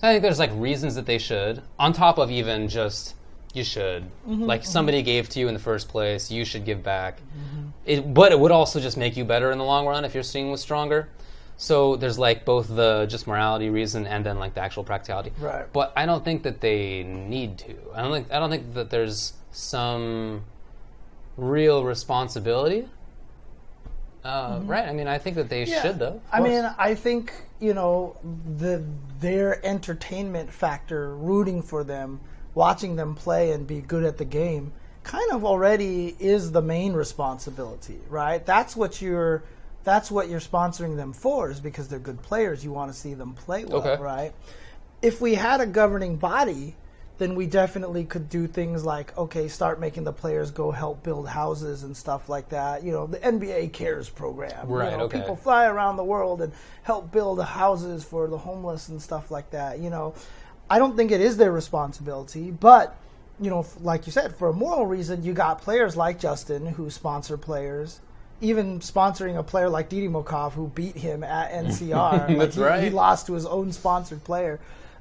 [0.00, 3.14] So I think there's like reasons that they should, on top of even just
[3.52, 4.44] you should, mm-hmm.
[4.44, 4.70] like mm-hmm.
[4.70, 7.20] somebody gave to you in the first place, you should give back.
[7.20, 7.68] Mm-hmm.
[7.84, 10.22] It, but it would also just make you better in the long run if your
[10.22, 11.08] scene was stronger.
[11.58, 15.32] So there's like both the just morality reason and then like the actual practicality.
[15.40, 15.66] Right.
[15.72, 17.74] But I don't think that they need to.
[17.94, 20.44] I don't think I don't think that there's some
[21.38, 22.86] real responsibility.
[24.24, 24.86] Uh, Right.
[24.86, 26.20] I mean, I think that they should though.
[26.32, 28.16] I mean, I think you know
[28.58, 28.84] the
[29.20, 32.20] their entertainment factor, rooting for them,
[32.54, 34.72] watching them play and be good at the game,
[35.04, 38.44] kind of already is the main responsibility, right?
[38.44, 39.44] That's what you're.
[39.84, 42.62] That's what you're sponsoring them for, is because they're good players.
[42.62, 44.02] You want to see them play well, Okay.
[44.02, 44.32] right?
[45.00, 46.74] If we had a governing body,
[47.18, 51.28] then we definitely could do things like okay, start making the players go help build
[51.28, 52.82] houses and stuff like that.
[52.84, 54.68] You know, the NBA Cares program.
[54.68, 55.20] you Right, know, okay.
[55.20, 59.50] People fly around the world and help build houses for the homeless and stuff like
[59.50, 59.78] that.
[59.80, 60.14] You know,
[60.70, 62.96] I don't think it is their responsibility, but
[63.40, 66.90] you know, like you said, for a moral reason, you got players like Justin who
[66.90, 68.00] sponsor players,
[68.40, 72.28] even sponsoring a player like Didi Mokov, who beat him at NCR.
[72.28, 72.82] Like, That's he, right.
[72.84, 74.58] He lost to his own sponsored player.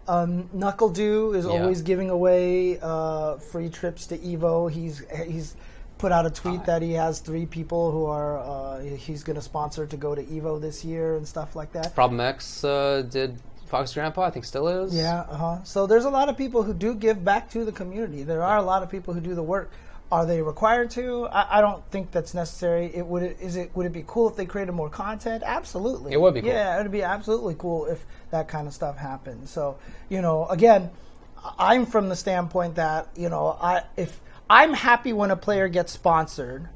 [0.08, 1.52] Um, NuckleDu is Yeah.
[1.52, 4.72] always giving away uh, free trips to Evo.
[4.72, 5.56] He's he's
[5.98, 9.42] put out a tweet that he has three people who are uh, he's going to
[9.42, 11.94] sponsor to go to Evo this year and stuff like that.
[11.96, 14.96] Problem X uh, did Fox Grandpa, I think still is.
[14.96, 15.64] Yeah, uh-huh.
[15.64, 18.24] So there's a lot of people who do give back to the community.
[18.24, 19.72] There are a lot of people who do the work.
[20.12, 21.28] Are they required to?
[21.28, 22.92] I, I don't think that's necessary.
[22.94, 25.44] It would it, is it would it be cool if they created more content?
[25.46, 26.14] Absolutely.
[26.14, 26.50] It would be cool.
[26.50, 29.50] Yeah, it would be absolutely cool if that kind of stuff happened.
[29.50, 29.78] So,
[30.08, 30.90] you know, again,
[31.44, 35.68] I- I'm from the standpoint that, you know, I if I'm happy when a player
[35.68, 36.70] gets sponsored,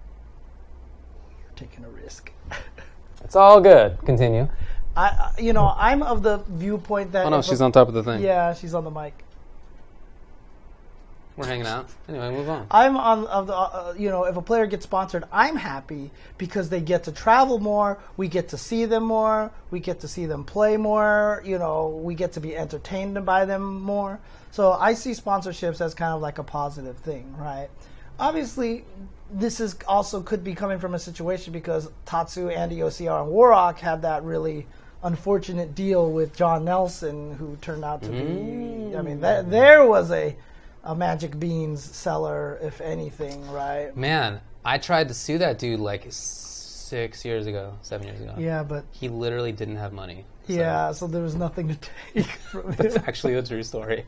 [1.39, 2.31] you're taking a risk.
[3.23, 3.97] It's all good.
[4.03, 4.49] Continue.
[4.97, 7.71] I I- you know, I'm of the viewpoint that Oh no, if a- she's on
[7.71, 8.21] top of the thing.
[8.21, 9.23] Yeah, she's on the mic.
[11.37, 11.89] We're hanging out.
[12.09, 12.67] Anyway, move on.
[12.69, 16.69] I'm on of the uh, you know if a player gets sponsored, I'm happy because
[16.69, 17.99] they get to travel more.
[18.17, 19.51] We get to see them more.
[19.71, 21.41] We get to see them play more.
[21.45, 24.19] You know, we get to be entertained by them more.
[24.51, 27.69] So I see sponsorships as kind of like a positive thing, right?
[28.19, 28.83] Obviously,
[29.31, 33.79] this is also could be coming from a situation because Tatsu, Andy OCR, and Warrock
[33.79, 34.67] had that really
[35.03, 38.95] unfortunate deal with John Nelson, who turned out to be.
[38.95, 40.35] I mean, that, there was a
[40.83, 43.95] a Magic Beans seller, if anything, right?
[43.95, 48.35] Man, I tried to sue that dude like six years ago, seven years ago.
[48.37, 50.25] Yeah, but He literally didn't have money.
[50.47, 51.77] So yeah, so there was nothing to
[52.13, 52.79] take from it.
[52.79, 54.05] It's actually a true story.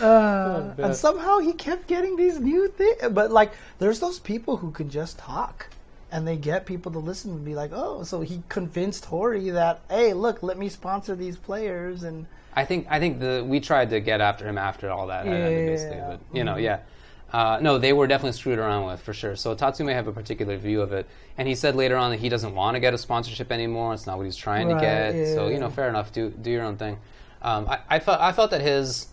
[0.00, 2.96] Uh, and somehow he kept getting these new things.
[3.10, 5.68] But like, there's those people who can just talk.
[6.10, 9.80] And they get people to listen and be like, oh, so he convinced Hori that,
[9.88, 12.02] hey, look, let me sponsor these players.
[12.02, 15.26] And I think I think the we tried to get after him after all that
[15.26, 16.08] ended, basically, Yeah.
[16.08, 16.80] but you know, yeah.
[17.32, 19.36] Uh, no, they were definitely screwed around with for sure.
[19.36, 21.06] So Tatsu may have a particular view of it,
[21.38, 23.94] and he said later on that he doesn't want to get a sponsorship anymore.
[23.94, 24.80] It's not what he's trying Right, to
[25.14, 25.34] get.
[25.34, 26.12] So you know, fair enough.
[26.12, 26.98] Do do your own thing.
[27.40, 29.08] Um, I, I felt I felt that his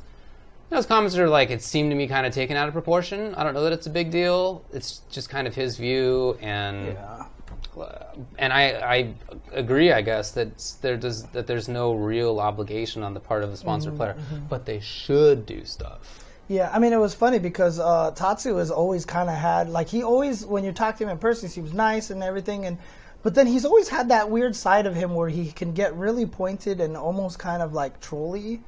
[0.70, 2.74] you know, his comments are like it seemed to me kind of taken out of
[2.74, 3.34] proportion.
[3.36, 4.66] I don't know that it's a big deal.
[4.74, 7.24] It's just kind of his view, and yeah.
[8.38, 8.64] And I,
[8.95, 9.14] I
[9.53, 13.51] agree, I guess that there does that there's no real obligation on the part of
[13.51, 14.15] the sponsored player,
[14.49, 16.26] but they should do stuff.
[16.47, 19.88] Yeah, I mean, it was funny because uh, Tatsu has always kind of had like
[19.88, 22.77] he always when you talk to him in person, he seems nice and everything, and
[23.22, 26.26] but then he's always had that weird side of him where he can get really
[26.26, 28.61] pointed and almost kind of like trolly.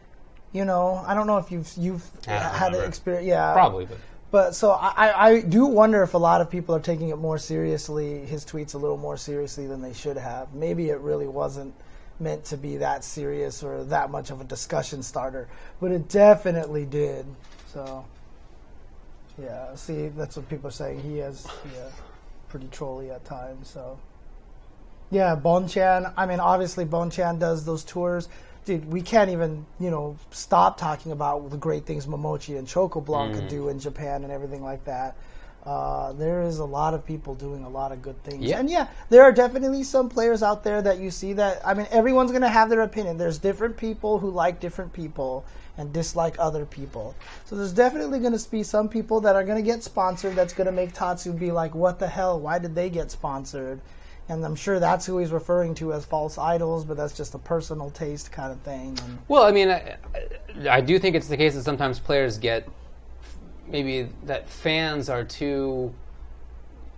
[0.53, 2.87] You know, I don't know if you've you've had an remember.
[2.87, 3.25] experience.
[3.25, 3.97] Yeah, Probably, but
[4.31, 7.37] But so I, I- do wonder if a lot of people are taking it more
[7.37, 10.53] seriously, his tweets a little more seriously than they should have.
[10.53, 11.73] Maybe it really wasn't
[12.19, 15.47] meant to be that serious or that much of a discussion starter,
[15.81, 17.25] but it definitely did.
[17.73, 18.05] So,
[19.41, 21.01] yeah, see, that's what people are saying.
[21.01, 21.91] He is yeah, uh,
[22.47, 23.67] pretty trolly at times.
[23.69, 23.97] So,
[25.09, 26.13] yeah, Bonchan.
[26.15, 28.29] I mean, obviously, Bonchan does those tours.
[28.65, 33.33] Dude, we can't even, you know, stop talking about the great things Momochi and Chocoblanc
[33.33, 35.15] could do in Japan and everything like that.
[35.65, 38.43] Uh, there is a lot of people doing a lot of good things.
[38.43, 38.59] Yeah.
[38.59, 41.87] And yeah, there are definitely some players out there that you see that, I mean,
[41.91, 43.17] everyone's going to have their opinion.
[43.17, 45.45] There's different people who like different people
[45.77, 47.15] and dislike other people.
[47.45, 50.53] So there's definitely going to be some people that are going to get sponsored that's
[50.53, 52.39] going to make Tatsu be like, what the hell?
[52.39, 53.79] Why did they get sponsored?
[54.31, 57.37] And I'm sure that's who he's referring to as false idols, but that's just a
[57.37, 58.97] personal taste kind of thing.
[59.03, 59.97] And well, I mean, I,
[60.69, 62.65] I do think it's the case that sometimes players get
[63.67, 65.93] maybe that fans are too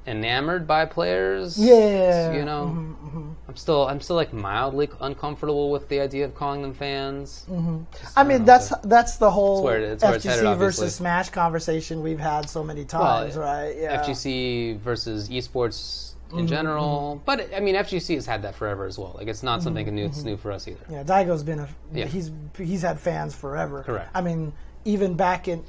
[0.06, 1.58] enamored by players.
[1.58, 2.34] Yeah.
[2.34, 3.32] you know, mm-hmm, mm-hmm.
[3.48, 7.48] I'm still I'm still like mildly uncomfortable with the idea of calling them fans.
[7.50, 7.80] Mm-hmm.
[8.16, 12.04] I mean, that's that's the whole where it- it's where FGC headed, versus Smash conversation
[12.04, 13.76] we've had so many times, right?
[13.76, 14.04] Yeah.
[14.04, 17.22] FGC versus esports in Mm-hmm, general.
[17.26, 19.14] But I mean, FGC has had that forever as well.
[19.18, 20.06] Like it's not something Mm-hmm, new.
[20.06, 20.86] It's new for us either.
[20.90, 22.06] Yeah, Daigo's been a Yeah.
[22.06, 23.84] he's he's had fans forever.
[23.84, 24.10] Correct.
[24.14, 24.54] I mean,
[24.86, 25.64] even back in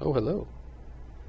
[0.00, 0.46] Oh, hello.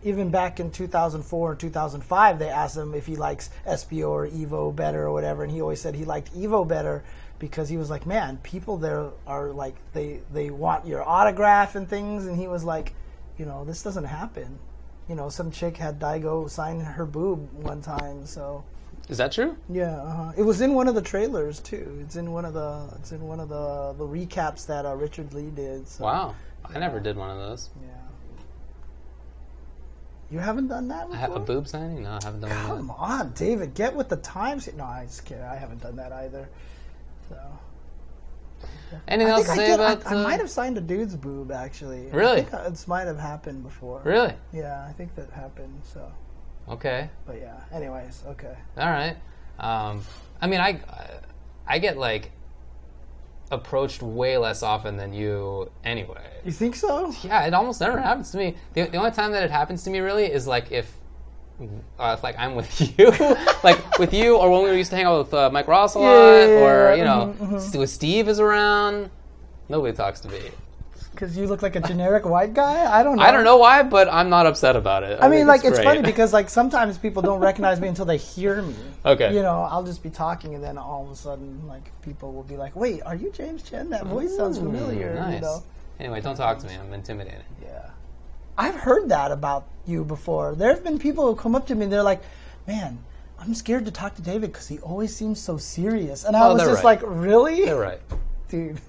[0.03, 4.75] even back in 2004 or 2005, they asked him if he likes SBO or Evo
[4.75, 7.03] better or whatever, and he always said he liked Evo better
[7.39, 11.87] because he was like, man, people there are like they they want your autograph and
[11.89, 12.93] things, and he was like,
[13.37, 14.59] you know, this doesn't happen.
[15.07, 18.63] You know, some chick had Daigo sign her boob one time, so.
[19.09, 19.55] Is that true?
[19.69, 20.33] Yeah, uh-huh.
[20.35, 21.99] it was in one of the trailers too.
[22.03, 25.33] It's in one of the it's in one of the the recaps that uh, Richard
[25.33, 25.87] Lee did.
[25.87, 26.35] So, Wow.
[26.65, 27.69] I never did one of those.
[27.81, 27.87] Yeah.
[30.29, 31.17] You haven't done that I before?
[31.19, 32.03] have a boob signing?
[32.03, 34.67] No, I haven't done one of Come on, David, get with the times.
[34.75, 35.43] No, I just kidding.
[35.43, 36.49] I haven't done that either.
[37.29, 37.37] So
[39.07, 40.05] Anything I else to I, say did, about?
[40.05, 42.07] I, uh, might have signed a dude's boob actually.
[42.11, 42.41] Really?
[42.41, 44.01] I think this might have happened before.
[44.03, 44.33] Really?
[44.53, 45.81] Yeah, I think that happened.
[45.83, 46.11] So
[46.69, 47.09] Okay.
[47.25, 47.59] But yeah.
[47.71, 48.55] Anyways, okay.
[48.77, 49.15] All right.
[49.59, 50.01] Um,
[50.41, 50.81] I mean, I
[51.65, 52.31] I get like
[53.49, 56.41] approached way less often than you anyway.
[56.43, 57.13] You think so?
[57.23, 58.55] Yeah, it almost never happens to me.
[58.73, 60.91] The, the only time that it happens to me really is like if,
[61.99, 62.69] uh, if like I'm with
[62.99, 63.09] you,
[63.63, 65.99] like with you, or when we used to hang out with uh, Mike Ross a
[65.99, 69.09] lot, Yeah, or you know, mhm, St- with Steve is around.
[69.69, 70.39] Nobody talks to me.
[71.11, 72.85] Because you look like a generic white guy.
[72.85, 73.23] I don't know.
[73.23, 75.17] I don't know why, but I'm not upset about it.
[75.19, 75.83] I mean, like it's great.
[75.83, 78.75] funny because like sometimes people don't recognize me until they hear me.
[79.03, 79.33] Okay.
[79.33, 82.43] You know, I'll just be talking and then all of a sudden, like people will
[82.43, 83.89] be like, "Wait, are you James Chen?
[83.89, 85.33] That voice sounds familiar." Nice.
[85.33, 85.63] You know.
[85.99, 86.75] Anyway, don't talk to me.
[86.75, 87.41] I'm intimidated.
[87.63, 87.89] Yeah.
[88.57, 90.55] I've heard that about you before.
[90.55, 92.21] There have been people who come up to me and they're like,
[92.67, 92.97] "Man,
[93.39, 96.53] I'm scared to talk to David because he always seems so serious." And I Oh,
[96.53, 96.99] was just right.
[96.99, 98.01] like, "Really, They're right.
[98.49, 98.79] dude?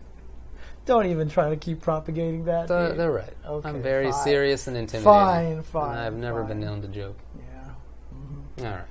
[0.86, 3.32] Don't even try to keep propagating that." They're, they're right.
[3.46, 4.24] Okay, I'm very fine.
[4.24, 5.04] serious and intimidating.
[5.12, 6.80] Fine, fine, And I've never been fine.
[6.80, 7.18] known to joke.
[8.58, 8.66] Yeah.
[8.66, 8.86] All right.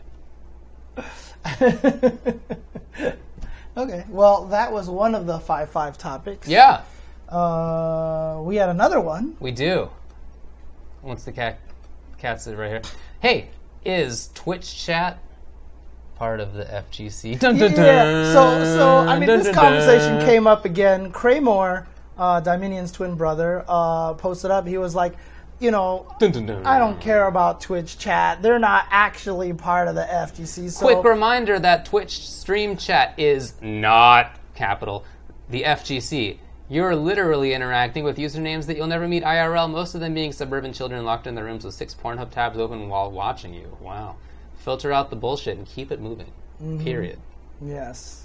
[3.77, 4.05] okay.
[4.09, 6.47] Well, that was one of the five five topics.
[6.47, 6.81] Yeah,
[7.29, 9.35] Uh, we had another one.
[9.39, 9.89] we do.
[11.07, 11.57] Once the cat,
[12.17, 12.81] cat sit right here.
[13.21, 13.47] Hey,
[13.85, 15.17] is Twitch chat
[16.15, 17.39] part of the FGC?
[17.39, 18.33] Dun, dun, Yeah.
[18.33, 20.25] So, so I mean, dun, this dun, conversation dun.
[20.25, 21.13] came up again.
[21.13, 21.85] Kraymore,
[22.17, 24.67] uh, Dominion's twin brother, uh, posted up.
[24.67, 25.13] He was like,
[25.61, 26.65] you know, Dun, dun, dun.
[26.65, 28.41] I don't care about Twitch chat.
[28.41, 30.71] They're not actually part of the FGC.
[30.71, 35.05] So, Quick reminder that Twitch stream chat is not capital
[35.49, 36.39] the FGC.
[36.69, 40.73] You're literally interacting with usernames that you'll never meet IRL, most of them being suburban
[40.73, 43.77] children locked in their rooms with six Pornhub tabs open while watching you.
[43.79, 44.17] Wow.
[44.57, 46.31] Filter out the bullshit and keep it moving.
[46.61, 46.83] Mm-hmm.
[46.83, 47.19] Period.
[47.61, 48.23] yes.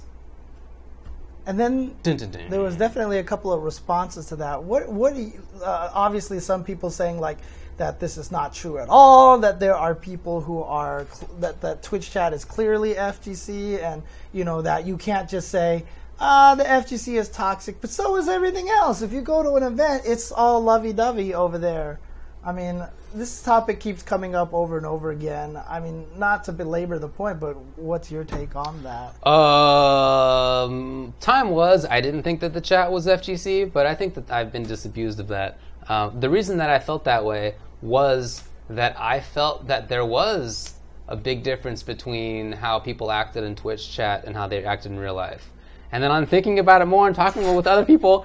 [1.45, 2.51] And then Dun, dun, dun.
[2.51, 4.63] there was definitely a couple of responses to that.
[4.63, 5.33] What what you,
[5.63, 7.39] uh, obviously some people saying like
[7.79, 9.39] that this is not true at all.
[9.39, 14.05] That there are people who are cl- that that Twitch chat is clearly FGC, and
[14.33, 15.85] you know that you can't just say.
[16.25, 19.03] Ah, the FGC is toxic, but so is everything else.
[19.03, 21.99] If you go to an event, it's all lovey-dovey over there.
[22.45, 22.81] I mean,
[23.13, 25.61] this topic keeps coming up over and over again.
[25.69, 29.27] I mean, not to belabor the point, but what's your take on that?
[29.27, 34.31] Um, time was I didn't think that the chat was FGC, but I think that
[34.31, 35.59] I've been disabused of that.
[35.89, 40.75] Um, the reason that I felt that way was that I felt that there was
[41.09, 45.01] a big difference between how people acted in Twitch chat and how they acted in
[45.01, 45.52] real life.
[45.93, 48.25] And then on thinking about it more and talking with other people,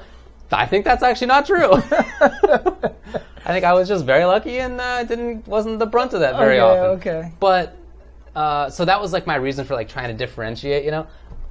[0.52, 1.74] I think that's actually not true.
[3.46, 6.38] I think I was just very lucky and uh, didn't wasn't the brunt of that
[6.38, 7.00] very Okay, often.
[7.00, 7.32] okay.
[7.40, 7.76] But
[8.36, 10.84] uh, so that was like my reason for like trying to differentiate.
[10.86, 11.08] You know,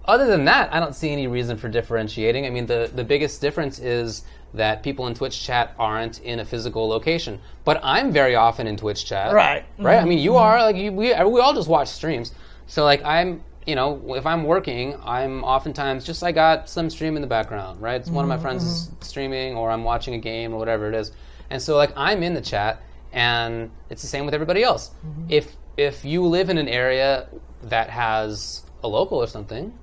[0.06, 2.46] other than that, I don't see any reason for differentiating.
[2.46, 4.24] I mean, the the biggest difference is
[4.54, 7.38] that people in Twitch chat aren't in a physical location.
[7.64, 9.34] But I'm very often in Twitch chat.
[9.34, 9.64] Right.
[9.78, 9.98] Right.
[10.00, 12.32] I mean, you are like you, we we all just watch streams.
[12.66, 13.42] So like I'm.
[13.66, 17.82] You know, if I'm working, I'm oftentimes just I got some stream in the background,
[17.82, 18.00] right?
[18.00, 19.02] It's one of my friends is mm-hmm.
[19.02, 21.12] streaming, or I'm watching a game, or whatever it is,
[21.50, 22.80] and so like I'm in the chat,
[23.12, 24.90] and it's the same with everybody else.
[25.04, 25.26] Mm-hmm.
[25.28, 27.28] If if you live in an area
[27.62, 29.76] that has a local or something,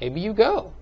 [0.00, 0.72] maybe you go.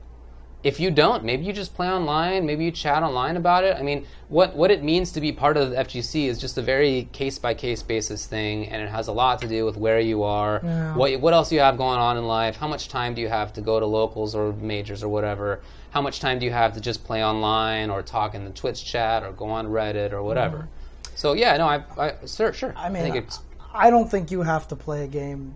[0.62, 3.76] If you don't, maybe you just play online, maybe you chat online about it.
[3.78, 6.62] I mean, what what it means to be part of the FGC is just a
[6.62, 10.00] very case by case basis thing, and it has a lot to do with where
[10.00, 10.94] you are, Yeah.
[10.96, 13.54] what what else you have going on in life, how much time do you have
[13.54, 15.60] to go to locals or majors or whatever,
[15.92, 18.84] how much time do you have to just play online or talk in the Twitch
[18.84, 20.58] chat or go on Reddit or whatever.
[20.58, 21.16] Mm-hmm.
[21.16, 22.74] So yeah, no, I, I sure sure.
[22.76, 23.40] I mean, think it's
[23.72, 25.54] I don't think you have to play a game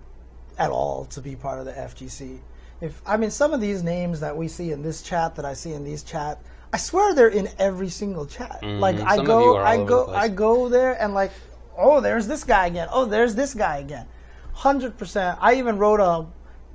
[0.56, 2.38] at all to be part of the FGC.
[2.84, 5.54] If I mean, some of these names that we see in this chat, that I
[5.54, 6.38] see in these chat,
[6.70, 8.58] I swear they're in every single chat.
[8.62, 9.08] Like I Mm-hmm.
[9.08, 10.06] Some of you go, I go.
[10.12, 11.32] I go there, and like,
[11.78, 12.88] oh, there's this guy again.
[12.92, 14.06] Oh, there's this guy again.
[14.52, 15.38] Hundred percent.
[15.40, 16.26] I even wrote a,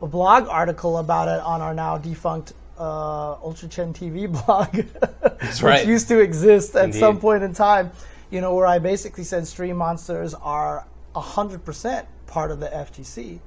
[0.04, 5.62] a blog article about it on our now defunct uh, Ultra Chen TV blog, which
[5.62, 5.86] right.
[5.86, 7.92] used to exist at some point in time.
[8.32, 13.40] You know, where I basically said stream monsters are hundred percent part of the FGC.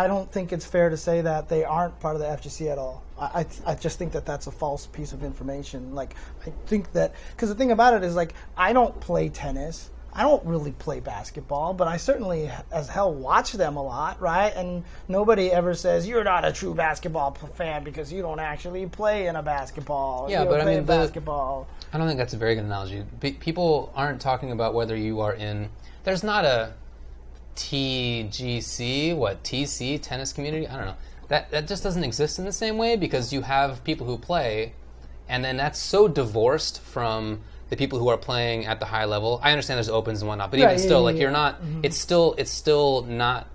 [0.00, 2.78] I don't think it's fair to say that they aren't part of the FGC at
[2.78, 3.04] all.
[3.18, 5.94] I, I, I just think that that's a false piece of information.
[5.94, 6.14] Like,
[6.46, 9.90] I think that, because the thing about it is, like, I don't play tennis.
[10.14, 14.54] I don't really play basketball, but I certainly, as hell, watch them a lot, right?
[14.56, 19.26] And nobody ever says, you're not a true basketball fan because you don't actually play
[19.26, 20.28] in a basketball.
[20.30, 21.68] Yeah, but I mean, the- basketball.
[21.92, 23.04] I don't think that's a very good analogy.
[23.20, 25.68] Pe- people aren't talking about whether you are in.
[26.04, 26.72] There's not a
[27.60, 30.66] TGC, what TC tennis community.
[30.66, 30.96] I don't know.
[31.28, 34.72] That that just doesn't exist in the same way because you have people who play,
[35.28, 39.40] and then that's so divorced from the people who are playing at the high level.
[39.42, 41.62] I understand there's opens and whatnot, but even yeah, still, yeah, like you're not.
[41.62, 41.80] Mm-hmm.
[41.84, 43.46] It's still it's still not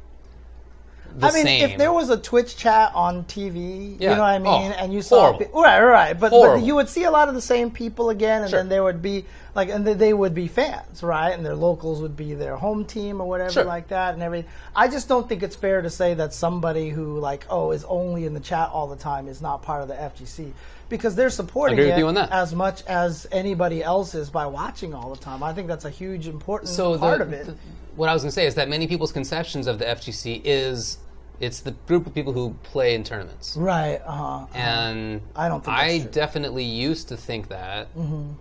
[1.18, 1.70] the I mean, same.
[1.70, 4.76] if there was a Twitch chat on TV, you know what I oh, mean, Oh,
[4.78, 5.46] and you saw, horrible.
[5.46, 8.42] pe- right, right, but, but you would see a lot of the same people again,
[8.42, 8.60] and Sure.
[8.60, 9.26] then there would be
[9.56, 13.20] like, and they- would be fans, right, and their locals would be their home team
[13.22, 13.64] or whatever Sure.
[13.64, 14.50] like that, and everything.
[14.76, 18.26] I just don't think it's fair to say that somebody who like, oh, is only
[18.26, 20.52] in the chat all the time is not part of the FGC.
[20.88, 22.32] Because they're supporting it you on that.
[22.32, 25.42] as much as anybody else is by watching all the time.
[25.42, 27.46] I think that's a huge important so part the, of it.
[27.48, 27.56] the-
[27.96, 30.98] what I was going to say is that many people's conceptions of the FGC is
[31.40, 33.56] it's the group of people who play in tournaments.
[33.58, 34.00] right.
[34.06, 34.46] Uh-huh.
[34.54, 37.88] and I don't think I definitely used to think that.
[37.98, 38.32] Mm-hmm.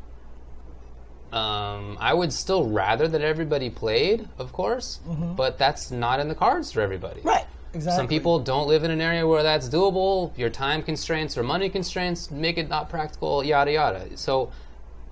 [1.35, 5.01] Um, I would still rather that everybody played, of course,
[5.37, 7.21] but that's not in the cards for everybody.
[7.21, 7.29] Mm-hmm.
[7.29, 7.47] Right.
[7.75, 7.97] Exactly.
[7.97, 10.31] Some people don't live in an area where that's doable.
[10.39, 13.43] Your time constraints or money constraints make it not practical.
[13.43, 14.17] Yada yada.
[14.17, 14.53] So,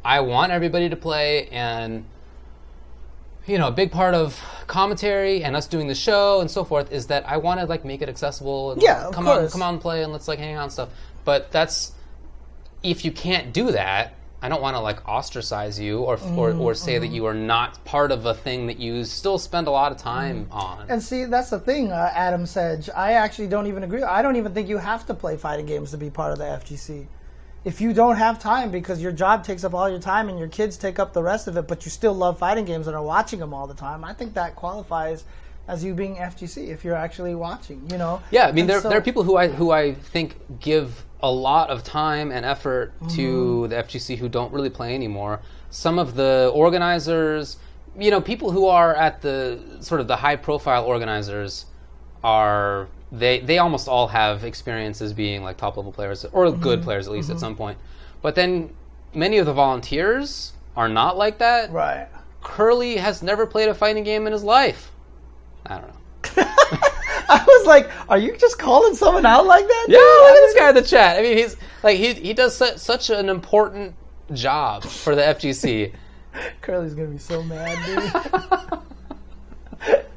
[0.04, 2.04] I want everybody to play, and
[3.46, 4.38] you know, a big part of
[4.68, 7.84] commentary and us doing the show and so forth is that I want to like
[7.84, 8.70] make it accessible.
[8.72, 9.52] And Yeah, of come on, course.
[9.52, 10.90] come on, and play, and let's like hang out and stuff.
[11.24, 11.90] But that's
[12.84, 16.60] if you can't do that, I don't want to like ostracize you or or, Mm-hmm,
[16.60, 19.70] or say that you are not part of a thing that you still spend a
[19.70, 20.52] lot of time Mm-hmm.
[20.52, 20.86] on.
[20.90, 22.90] And see, that's the thing, uh, Adam Sedge.
[22.90, 24.02] I actually don't even agree.
[24.02, 26.44] I don't even think you have to play fighting games to be part of the
[26.44, 27.06] FGC.
[27.64, 30.48] If you don't have time because your job takes up all your time and your
[30.48, 33.02] kids take up the rest of it, but you still love fighting games and are
[33.04, 35.22] watching them all the time, I think that qualifies
[35.68, 37.80] as you being FGC if you're actually watching.
[37.92, 38.20] You know?
[38.32, 41.04] Yeah, I mean, And there, so- there are people who I who I think give
[41.22, 43.16] a lot of time and effort Mm-hmm.
[43.16, 45.40] to the FGC who don't really play anymore.
[45.70, 47.56] Some of the organizers,
[47.98, 51.66] you know, people who are at the sort of the high profile organizers
[52.24, 56.62] are they they almost all have experiences being like top level players or Mm-hmm.
[56.62, 57.78] good players at least at some point.
[58.22, 58.74] But then
[59.14, 61.70] many of the volunteers are not like that.
[61.70, 62.08] Right.
[62.42, 64.90] Curly has never played a fighting game in his life.
[65.66, 66.44] I don't know.
[67.32, 69.86] I was like, are you just calling someone out like that?
[69.88, 70.04] Yeah, dude?
[70.04, 71.18] look at this guy in the chat.
[71.18, 73.94] I mean, he's like he he does su- such an important
[74.32, 75.92] job for the FGC.
[76.60, 78.80] Curly's gonna be so mad, dude.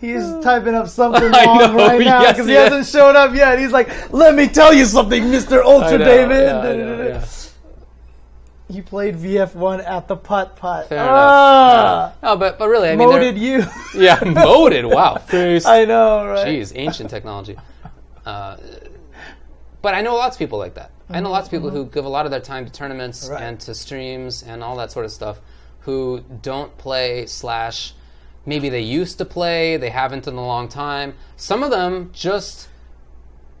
[0.00, 3.58] He's typing up something wrong right now yes, because he he hasn't showed up yet.
[3.58, 7.24] He's like, "Let me tell you something, Mister Ultra know, David." yeah,
[8.68, 8.76] I know, yeah.
[8.76, 10.88] He played VF1 at the putt putt.
[10.88, 12.22] Fair ah, enough.
[12.22, 13.64] No, but but really, I mean, they're- you.
[13.94, 14.86] yeah, moded.
[14.86, 15.66] Wow, face.
[15.66, 16.46] I know, right?
[16.46, 17.56] Jeez, ancient technology.
[18.24, 18.56] Uh,
[19.82, 20.90] but I know lots of people like that.
[21.10, 23.42] I know lots of people who give a lot of their time to tournaments Right.
[23.42, 25.40] and to streams and all that sort of stuff,
[25.80, 27.92] who don't play slash
[28.46, 31.14] maybe they used to play, they haven't in a long time.
[31.36, 32.68] Some of them just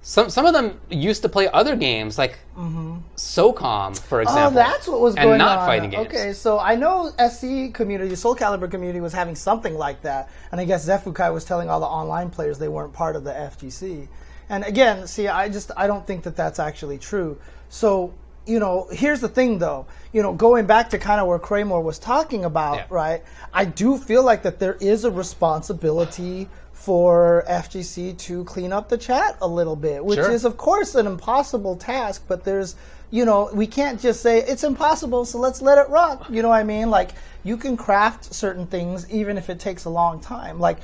[0.06, 2.98] some some of them used to play other games like mm-hmm.
[3.16, 4.60] SOCOM, for oh, example.
[4.60, 5.66] Oh, that's what was going and not on.
[5.66, 6.06] fighting games.
[6.08, 10.60] Okay, so I know SC community, Soul Calibur community was having something like that, and
[10.60, 14.06] I guess Zefukai was telling all the online players they weren't part of the FGC.
[14.50, 17.38] And again, see, I just I don't think that that's actually true.
[17.70, 18.12] So
[18.46, 19.86] you know, here's the thing though.
[20.12, 22.86] You know, going back to kind of where Kramer was talking about, Yeah.
[22.90, 23.22] right?
[23.54, 26.50] I do feel like that there is a responsibility
[26.84, 30.30] for FGC to clean up the chat a little bit, which Sure.
[30.30, 32.76] is of course an impossible task, but there's
[33.10, 36.26] you know, we can't just say it's impossible, so let's let it rock.
[36.28, 36.90] You know what I mean?
[36.90, 37.12] Like
[37.44, 40.58] you can craft certain things even if it takes a long time.
[40.58, 40.78] Like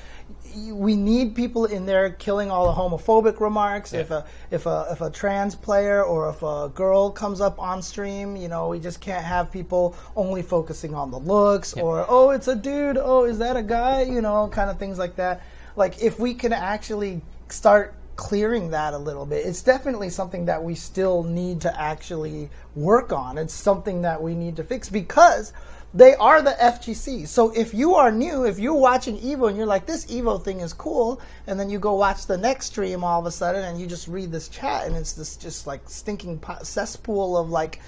[0.73, 3.93] we need people in there killing all the homophobic remarks.
[3.93, 7.83] If a if a if a trans player or if a girl comes up on
[7.83, 12.31] stream, you know, we just can't have people only focusing on the looks or oh,
[12.31, 12.97] it's a dude.
[12.97, 14.03] Oh, is that a guy?
[14.03, 15.43] You know, kind of things like that.
[15.77, 19.47] Like if we can actually start clearing that a little bit.
[19.47, 23.39] It's definitely something that we still need to actually work on.
[23.39, 25.55] It's something that we need to fix because
[25.95, 27.27] they are the FGC.
[27.27, 30.61] So if you are new, if you're watching Evo and you're like, this Evo thing
[30.61, 33.81] is cool, and then you go watch the next stream all of a sudden and
[33.81, 37.81] you just read this chat and it's this just like stinking cesspool of like,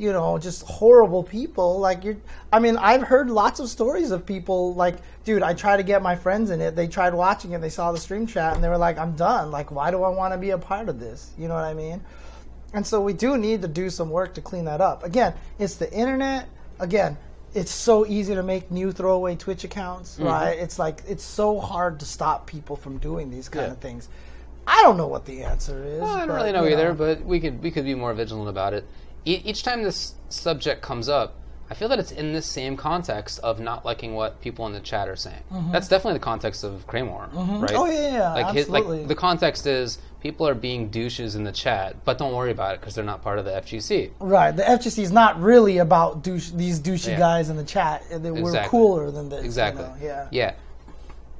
[0.00, 1.78] you know, just horrible people.
[1.78, 2.16] Like you're,
[2.52, 6.02] I mean, I've heard lots of stories of people like, dude, I tried to get
[6.02, 6.74] my friends in it.
[6.74, 7.60] They tried watching it.
[7.60, 9.50] They saw the stream chat and they were like, I'm done.
[9.50, 11.32] Like, why do I want to be a part of this?
[11.38, 12.00] You know what I mean?
[12.72, 15.04] And so we do need to do some work to clean that up.
[15.04, 16.48] Again, it's the internet.
[16.78, 17.18] Again,
[17.52, 20.24] it's so easy to make new throwaway Twitch accounts, mm-hmm.
[20.24, 20.58] right?
[20.58, 23.72] It's like it's so hard to stop people from doing these kind Yeah.
[23.72, 24.08] of things.
[24.66, 26.00] I don't know what the answer is.
[26.00, 28.48] I don't but, really know you either, but we could we could be more vigilant
[28.48, 28.84] about it.
[29.24, 31.36] Each time this subject comes up,
[31.70, 34.80] I feel that it's in this same context of not liking what people in the
[34.80, 35.42] chat are saying.
[35.52, 35.70] Mm-hmm.
[35.70, 37.60] That's definitely the context of Kramer, mm-hmm.
[37.60, 37.72] right?
[37.74, 38.98] Oh, yeah, yeah, like his- absolutely.
[39.00, 42.74] like the context is people are being douches in the chat, but don't worry about
[42.74, 44.10] it because they're not part of the FGC.
[44.18, 44.50] Right.
[44.54, 47.18] The FGC is not really about douche, these douchey Yeah.
[47.18, 48.02] guys in the chat.
[48.10, 48.70] They- We're Exactly.
[48.70, 49.40] cooler than this.
[49.40, 49.84] you Exactly.
[49.84, 50.26] know, Yeah.
[50.32, 50.52] Yeah.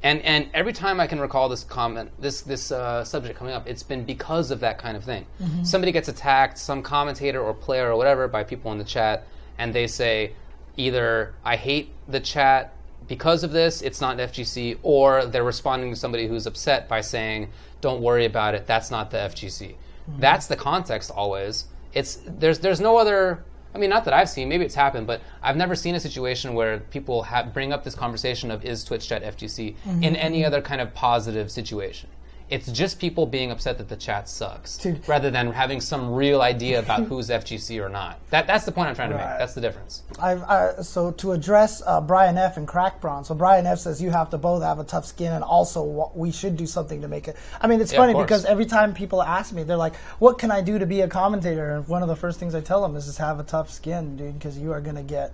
[0.03, 3.69] And and every time I can recall this comment, this this uh, subject coming up,
[3.69, 5.27] it's been because of that kind of thing.
[5.41, 5.65] Mm-hmm.
[5.65, 9.27] Somebody gets attacked, some commentator or player or whatever, by people in the chat,
[9.59, 10.33] and they say
[10.77, 12.73] either I hate the chat
[13.09, 17.51] because of this, it's not FGC, or they're responding to somebody who's upset by saying,
[17.81, 20.21] "Don't worry about it, that's not the FGC." Mm-hmm.
[20.21, 21.67] That's the context always.
[21.93, 23.45] It's there's there's no other
[23.75, 24.49] I mean, not that I've seen.
[24.49, 27.95] Maybe it's happened, but I've never seen a situation where people ha- bring up this
[27.95, 30.15] conversation of is Twitch chat FGC in mm-hmm.
[30.17, 32.09] any other kind of positive situation.
[32.51, 35.09] It's just people being upset that the chat sucks, Dude.
[35.09, 38.19] rather than having some real idea about who's FGC or not.
[38.31, 39.31] That, that's the point I'm trying to Right.
[39.31, 39.39] make.
[39.39, 40.03] That's the difference.
[40.19, 44.03] I, I, so to address uh, Brian F and Crack Braun, so Brian F says
[44.03, 47.09] you have to both have a tough skin, and also we should do something to
[47.09, 47.37] make it.
[47.61, 50.51] I mean, it's Yeah, funny because every time people ask me, they're like, "What can
[50.51, 52.97] I do to be a commentator?" And one of the first things I tell them
[52.97, 55.33] is just have a tough skin, dude, because you are gonna get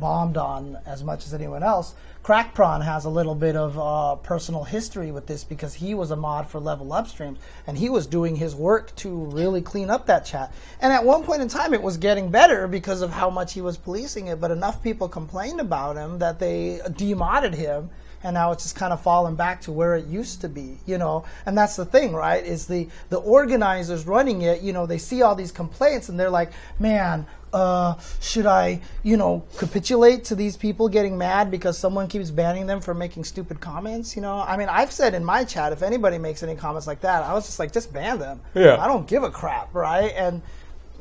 [0.00, 1.94] bombed on as much as anyone else.
[2.22, 6.10] Crack Prawn has a little bit of uh, personal history with this because he was
[6.10, 9.88] a mod for Level Up streams and he was doing his work to really clean
[9.88, 10.52] up that chat.
[10.80, 13.60] And at one point in time, it was getting better because of how much he
[13.60, 17.88] was policing it, but enough people complained about him that they demodded him.
[18.24, 20.98] And now it's just kind of fallen back to where it used to be, you
[20.98, 21.24] know.
[21.46, 22.44] And that's the thing, right?
[22.44, 26.30] Is the the organizers running it, you know, they see all these complaints and they're
[26.30, 26.50] like,
[26.80, 32.30] man, uh, should I, you know, capitulate to these people getting mad because someone keeps
[32.30, 34.16] banning them for making stupid comments?
[34.16, 37.00] You know, I mean, I've said in my chat, if anybody makes any comments like
[37.02, 38.40] that, I was just like, just ban them.
[38.54, 38.82] Yeah.
[38.82, 40.12] I don't give a crap, right?
[40.16, 40.42] And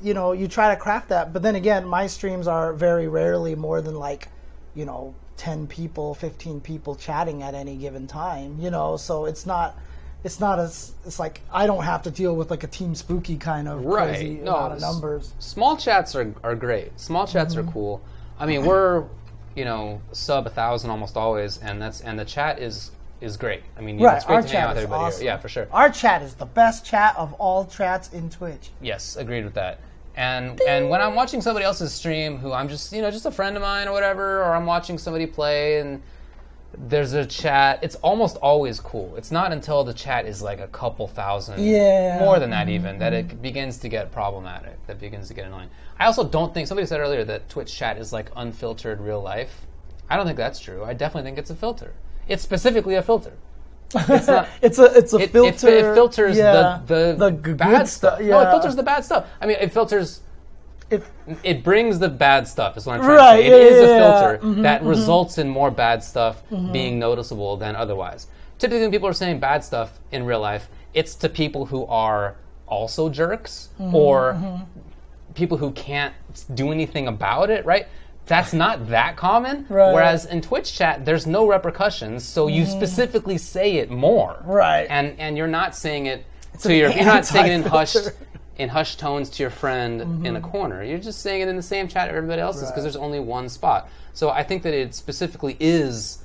[0.01, 3.55] you know, you try to craft that, but then again, my streams are very rarely
[3.55, 4.27] more than like,
[4.75, 9.45] you know, 10 people, 15 people chatting at any given time, you know, so it's
[9.45, 9.77] not
[10.23, 13.37] it's not as it's like I don't have to deal with like a team spooky
[13.37, 14.09] kind of Right.
[14.09, 15.33] crazy No, amount of numbers.
[15.39, 16.99] Small chats are, are great.
[16.99, 17.69] Small chats Mm-hmm.
[17.69, 18.01] are cool.
[18.39, 19.05] I mean, we're
[19.55, 22.91] you know sub a thousand almost always, and that's and the chat is
[23.21, 23.63] is great.
[23.77, 25.21] I mean, Right, it's great our to hang out chat with everybody awesome.
[25.21, 25.31] here.
[25.33, 25.67] Yeah, for sure.
[25.71, 28.69] Our chat is the best chat of all chats in Twitch.
[28.81, 29.79] Yes, agreed with that.
[30.17, 33.31] And and when I'm watching somebody else's stream, who I'm just you know just a
[33.31, 36.01] friend of mine or whatever, or I'm watching somebody play and
[36.77, 39.15] there's a chat, it's almost always cool.
[39.15, 42.19] It's not until the chat is like a couple thousand, Yeah.
[42.19, 42.75] more than that mm-hmm.
[42.75, 44.85] even, that it begins to get problematic.
[44.87, 45.69] That begins to get annoying.
[45.99, 49.65] I also don't think somebody said earlier that Twitch chat is like unfiltered real life.
[50.09, 50.83] I don't think that's true.
[50.83, 51.93] I definitely think it's a filter.
[52.27, 53.33] It's specifically a filter.
[53.95, 54.47] It's not.
[54.61, 55.67] It's a it's a It, it, filter.
[55.69, 58.19] it filters yeah, the the, g- bad stuff.
[58.19, 58.27] Yeah.
[58.31, 59.27] No, it filters the bad stuff.
[59.41, 60.21] I mean, it filters.
[60.89, 61.03] It-
[61.43, 62.77] It brings the bad stuff.
[62.77, 63.55] Is what I'm trying Right, to say.
[63.57, 64.89] It yeah, is a filter Mhm, that mm-hmm.
[64.89, 66.71] results in more bad stuff mm-hmm.
[66.71, 68.27] being noticeable than otherwise.
[68.57, 72.35] Typically, when people are saying bad stuff in real life, it's to people who are
[72.67, 74.37] also jerks mm-hmm, or
[75.35, 76.13] people who can't
[76.55, 77.65] do anything about it.
[77.65, 77.87] Right.
[78.27, 79.65] That's not that common.
[79.69, 79.93] Right.
[79.93, 82.71] Whereas in Twitch chat, there's no repercussions, so you mm-hmm.
[82.71, 84.41] specifically say it more.
[84.45, 84.87] Right.
[84.89, 86.25] And and you're not saying it
[86.61, 86.91] to an your.
[86.91, 88.11] You're not saying it in hushed
[88.57, 90.49] in hushed tones to your friend in a mm-hmm.
[90.49, 90.83] corner.
[90.83, 92.83] You're just saying it in the same chat everybody else is because Right.
[92.83, 93.89] there's only one spot.
[94.13, 96.19] So I think that it specifically is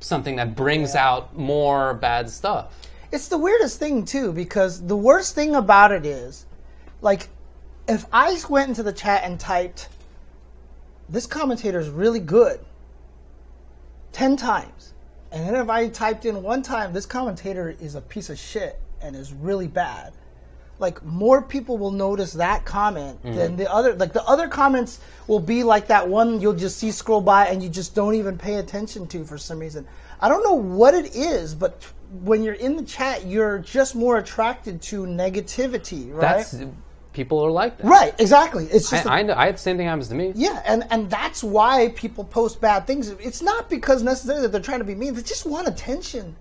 [0.00, 2.74] something that brings out more bad stuff.
[3.12, 6.46] It's the weirdest thing too, because the worst thing about it is,
[7.00, 7.28] like,
[7.88, 9.88] if I went into the chat and typed,
[11.10, 12.60] "This commentator is really good,"
[14.12, 14.94] ten times,
[15.32, 18.80] and then if I typed in one time, "This commentator is a piece of shit
[19.02, 20.12] and is really bad,"
[20.78, 23.36] like more people will notice that comment mm-hmm.
[23.36, 23.94] than the other.
[23.94, 27.62] Like the other comments will be like that one you'll just see scroll by and
[27.62, 29.86] you just don't even pay attention to for some reason.
[30.20, 31.86] I don't know what it is, but
[32.22, 36.20] when you're in the chat, you're just more attracted to negativity, right?
[36.20, 36.54] That's
[37.12, 37.86] people are like that.
[37.86, 38.66] right, exactly.
[38.66, 39.34] It's just a- I, I know.
[39.34, 40.32] I had the same thing happens to me.
[40.36, 43.08] yeah, and and that's why people post bad things.
[43.08, 45.14] It's not because necessarily that they're trying to be mean.
[45.14, 46.36] They just want attention.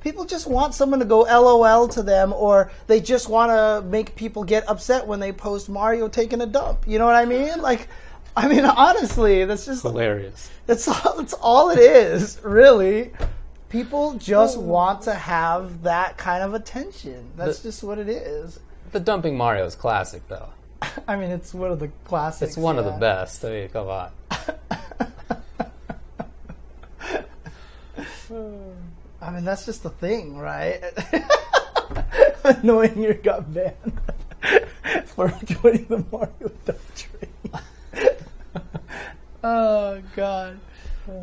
[0.00, 4.14] People just want someone to go LOL to them, or they just want to make
[4.14, 6.84] people get upset when they post Mario taking a dump.
[6.86, 7.60] You know what I mean?
[7.60, 7.88] Like,
[8.36, 10.50] I mean, honestly, that's just Hilarious.
[10.66, 11.16] that's all.
[11.16, 13.12] That's all it is, really.
[13.70, 17.28] People just want to have that kind of attention.
[17.36, 18.60] That's The- just what it is.
[18.92, 20.48] The dumping Mario is classic though.
[21.08, 22.50] I mean, it's one of the classics.
[22.50, 23.44] It's one of the best.
[23.44, 24.10] I mean, come on.
[29.20, 30.80] I mean, that's just the thing, right?
[32.44, 34.00] Annoying your got banned
[35.06, 37.30] for joining the Mario Dump train.
[39.42, 40.60] oh God.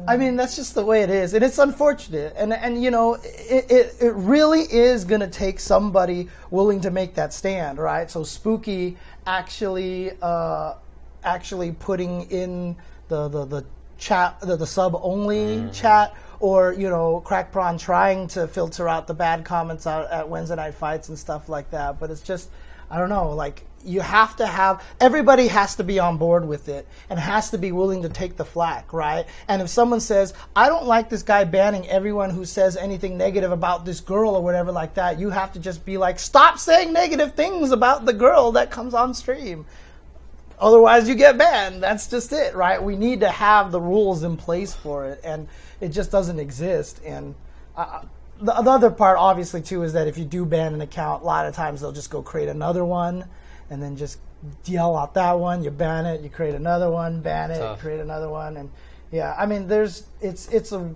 [0.07, 2.33] I mean, that's just the way it is, and it's unfortunate.
[2.37, 6.91] And and you know, it it, it really is going to take somebody willing to
[6.91, 8.09] make that stand, right?
[8.09, 10.75] So Spooky actually uh,
[11.23, 12.75] actually putting in
[13.07, 13.65] the the, the
[13.97, 19.07] chat the, the sub only chat or you know crack prawn trying to filter out
[19.07, 22.49] the bad comments out at wednesday night fights and stuff like that but it's just
[22.91, 26.67] i don't know like you have to have everybody has to be on board with
[26.69, 29.25] it and has to be willing to take the flack right?
[29.47, 33.51] And if someone says i don't like this guy banning everyone who says anything negative
[33.51, 36.91] about this girl or whatever like that you have to just be like stop saying
[36.91, 39.65] negative things about the girl that comes on stream.
[40.57, 41.83] Otherwise you get banned.
[41.83, 42.81] That's just it right?
[42.81, 45.47] We need to have the rules in place for it and
[45.81, 47.01] it just doesn't exist.
[47.05, 47.35] And
[47.75, 48.01] uh,
[48.39, 51.25] the, the other part obviously too is that if you do ban an account a
[51.25, 53.25] lot of times they'll just go create another one
[53.69, 54.19] and then just
[54.65, 57.79] yell out that one you ban it you create another one ban it Tough.
[57.79, 58.69] create another one and
[59.11, 60.93] yeah i mean there's it's it's a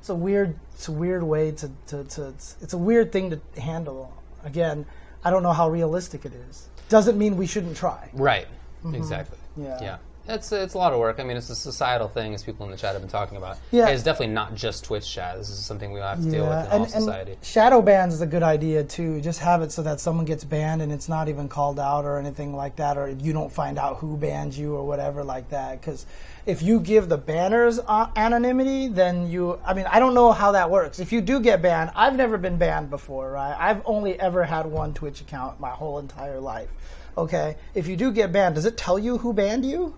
[0.00, 3.30] it's a weird it's a weird way to, to, to it's, it's a weird thing
[3.30, 4.12] to handle
[4.44, 4.84] again
[5.24, 8.46] i don't know how realistic it is doesn't mean we shouldn't try Right.
[8.94, 9.36] Exactly.
[9.58, 9.62] Mm-hmm.
[9.64, 9.82] Yeah.
[9.82, 9.96] Yeah.
[10.28, 11.20] It's it's a lot of work.
[11.20, 13.56] I mean, it's a societal thing, as people in the chat have been talking about.
[13.70, 13.88] Yeah.
[13.88, 15.38] It's definitely not just Twitch chat.
[15.38, 17.32] This is something we have to deal with in all and, society.
[17.32, 19.22] and shadow bans is a good idea too.
[19.22, 22.18] Just have it so that someone gets banned and it's not even called out or
[22.18, 25.80] anything like that, or you don't find out who banned you or whatever like that.
[25.80, 26.04] Because
[26.44, 29.58] if you give the banners uh, anonymity, then you.
[29.64, 31.00] I mean, I don't know how that works.
[31.00, 33.56] If you do get banned, I've never been banned before, right?
[33.58, 36.68] I've only ever had one Twitch account my whole entire life.
[37.16, 39.94] Okay, if you do get banned, does it tell you who banned you?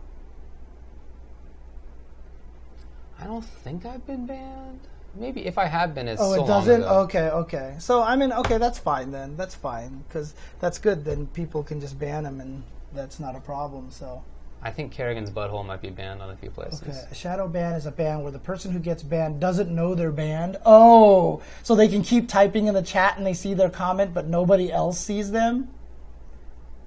[3.20, 4.80] I don't think I've been banned.
[5.14, 6.84] Maybe if I have been, it's Oh, so it doesn't.
[6.84, 7.74] Okay, okay.
[7.78, 9.36] So I mean, okay, that's fine then.
[9.36, 11.04] That's fine because that's good.
[11.04, 12.62] Then people can just ban them, and
[12.94, 13.90] that's not a problem.
[13.90, 14.22] So
[14.62, 16.82] I think Kerrigan's butthole might be banned on a few places.
[16.82, 19.94] okay, a shadow ban is a ban where the person who gets banned doesn't know
[19.94, 20.58] they're banned.
[20.64, 24.28] Oh, so they can keep typing in the chat and they see their comment, but
[24.28, 25.68] nobody else sees them.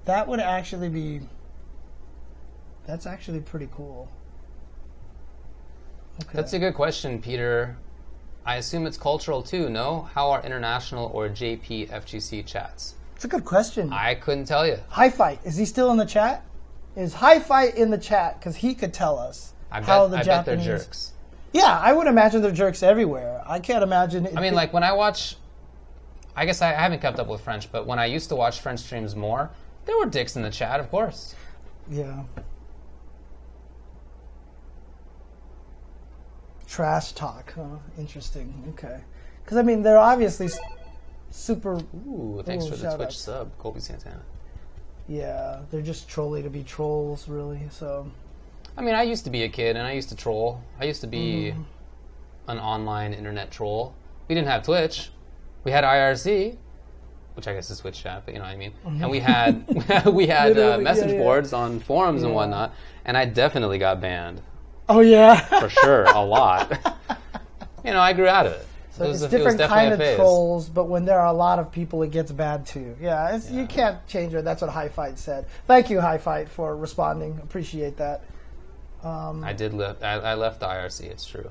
[0.06, 1.20] That would actually be.
[2.86, 4.08] That's actually pretty cool.
[6.20, 6.30] Okay.
[6.32, 7.76] That's a good question, Peter.
[8.46, 9.68] I assume it's cultural too.
[9.68, 12.94] No, how are international or JP FGC chats?
[13.16, 13.92] It's a good question.
[13.92, 14.78] I couldn't tell you.
[14.88, 16.44] High Fight, is he still in the chat?
[16.96, 18.38] Is High Fight in the chat?
[18.38, 20.84] Because he could tell us I bet, how the I bet they're Japanese.
[20.84, 21.12] jerks.
[21.52, 23.42] Yeah, I would imagine they're jerks everywhere.
[23.46, 24.28] I can't imagine.
[24.36, 25.36] I mean, like when I watch,
[26.36, 28.80] I guess I haven't kept up with French, but when I used to watch French
[28.80, 29.50] streams more,
[29.86, 31.34] there were dicks in the chat, of course.
[31.90, 32.22] yeah.
[36.74, 37.76] Trash talk, huh?
[37.98, 38.52] Interesting.
[38.70, 38.98] Okay.
[39.44, 40.48] Because I mean, they're obviously
[41.30, 41.74] super.
[42.08, 43.16] Ooh, thanks for the Twitch outs.
[43.18, 44.22] sub, Colby Santana.
[45.06, 47.60] Yeah, they're just trolly to be trolls, really.
[47.70, 48.10] So
[48.76, 50.60] I mean, I used to be a kid and I used to troll.
[50.80, 52.50] I used to be Mm-hmm.
[52.50, 53.94] an online internet troll.
[54.26, 55.10] We didn't have Twitch.
[55.62, 56.56] We had IRC,
[57.34, 58.72] which I guess is Twitch chat, but you know what I mean.
[58.84, 59.64] And we had
[60.06, 61.18] we had uh, Literally, yeah, message yeah.
[61.18, 62.74] boards on forums and whatnot,
[63.04, 64.42] and I definitely got banned
[64.88, 65.36] Oh yeah.
[65.60, 66.70] for sure, a lot.
[67.84, 68.66] you know, I grew out of it.
[68.92, 70.16] So it was, it's a- it was different kind of phase.
[70.16, 72.94] trolls, but when there are a lot of people, it gets bad too.
[73.00, 73.60] Yeah, it's, Yeah.
[73.62, 74.44] you can't change it.
[74.44, 75.46] That's what High Fight said.
[75.66, 77.38] Thank you, High Fight, for responding.
[77.42, 78.22] Appreciate that.
[79.02, 80.02] I did left.
[80.02, 81.02] I, I left the IRC.
[81.02, 81.50] It's true.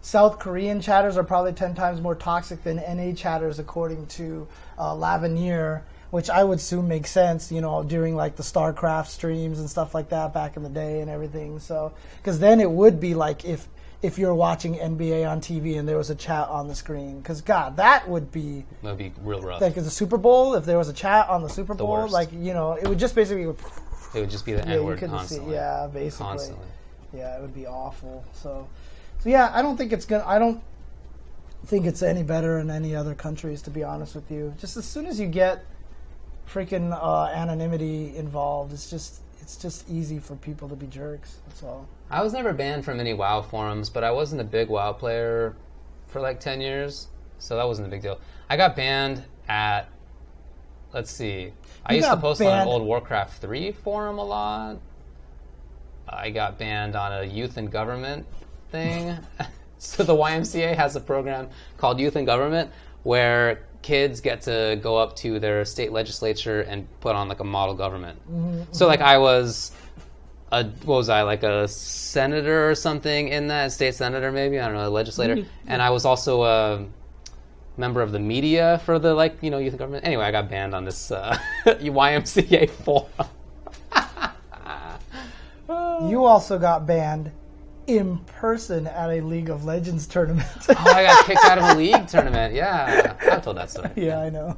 [0.00, 4.46] South Korean chatters are probably 10 times more toxic than NA chatters, according to
[4.78, 5.82] uh, Lavinier,
[6.16, 9.94] which I would assume makes sense, you know, during like the StarCraft streams and stuff
[9.94, 11.58] like that back in the day and everything.
[11.58, 13.68] So, because then it would be like if
[14.00, 17.42] if you're watching NBA on TV and there was a chat on the screen, because
[17.42, 19.60] God, that would be That would be real rough.
[19.60, 20.54] like the Super Bowl.
[20.54, 22.14] If there was a chat on the Super Bowl, worst.
[22.14, 23.54] like you know, it would just basically, it
[24.14, 25.52] would just be the yeah, N word see, constantly.
[25.54, 26.26] yeah, basically.
[26.28, 26.66] Constantly.
[27.12, 28.24] Yeah, it would be awful.
[28.32, 28.66] So,
[29.18, 30.24] so yeah, I don't think it's gonna.
[30.26, 30.62] I don't
[31.66, 34.54] think it's any better in any other countries, to be honest with you.
[34.58, 35.62] Just as soon as you get
[36.52, 41.36] freaking uh, anonymity involved, it's just it's just easy for people to be jerks.
[41.46, 41.86] That's all.
[42.10, 45.54] I was never banned from any WoW forums, but I wasn't a big WoW player
[46.08, 47.08] for like 10 years,
[47.38, 48.18] so that wasn't a big deal.
[48.48, 49.88] I got banned at,
[50.92, 51.52] let's see,
[51.84, 54.78] I used to post on an old Warcraft 3 forum a lot.
[56.08, 58.26] I got banned on a youth and government
[58.70, 59.16] thing.
[59.78, 62.70] so the YMCA has a program called Youth and Government
[63.04, 67.44] where kids get to go up to their state legislature and put on like a
[67.44, 68.18] model government.
[68.72, 69.70] So like I was
[70.50, 74.58] a what was I like a senator or something in that state senator maybe?
[74.58, 75.46] I don't know a legislator.
[75.68, 76.84] And I was also a
[77.76, 80.04] member of the media for the like you know youth government.
[80.04, 83.08] Anyway I got banned on this uh, YMCA forum.
[86.10, 87.32] You also got banned
[87.86, 90.46] in person at a League of Legends tournament.
[90.68, 92.54] Oh, I got kicked out of a league tournament.
[92.54, 93.90] Yeah, I've told that story.
[93.96, 94.56] yeah, I know.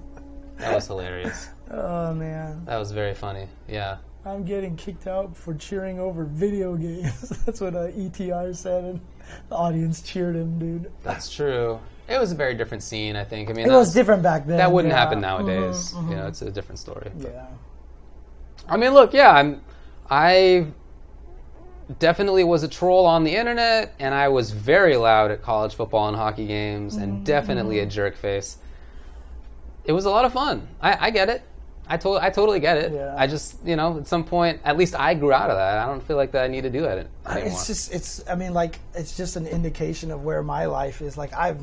[0.59, 1.49] That was hilarious.
[1.71, 3.47] Oh man, That was very funny.
[3.69, 3.99] Yeah.
[4.25, 7.29] I'm getting kicked out for cheering over video games.
[7.47, 9.01] That's what uh, ETR said, and
[9.49, 10.91] the audience cheered him, dude.
[11.03, 11.79] That's true.
[12.09, 13.49] It was a very different scene, I think.
[13.51, 14.57] I mean, It was different back then.
[14.57, 14.99] that wouldn't yeah.
[14.99, 15.93] happen nowadays.
[15.95, 17.11] Mhm, You know, it's a different story.
[17.17, 17.25] mhm.
[17.25, 17.47] Yeah.
[18.69, 19.61] I mean, look, yeah, I'm,
[20.11, 20.67] I
[21.99, 26.09] definitely was a troll on the internet, and I was very loud at college football
[26.09, 27.25] and hockey games, and mm.
[27.25, 28.59] definitely a jerk face.
[29.85, 30.69] It was a lot of fun.
[30.83, 31.43] I, I get it.
[31.91, 32.93] I, to- I totally get it.
[32.93, 33.15] Yeah.
[33.17, 35.79] I just, you know, at some point, at least I grew out of that.
[35.79, 37.49] I don't feel like that I need to do that uh, anymore.
[37.49, 41.17] It's just, it's, I mean, like, it's just an indication of where my life is.
[41.17, 41.59] Like, I've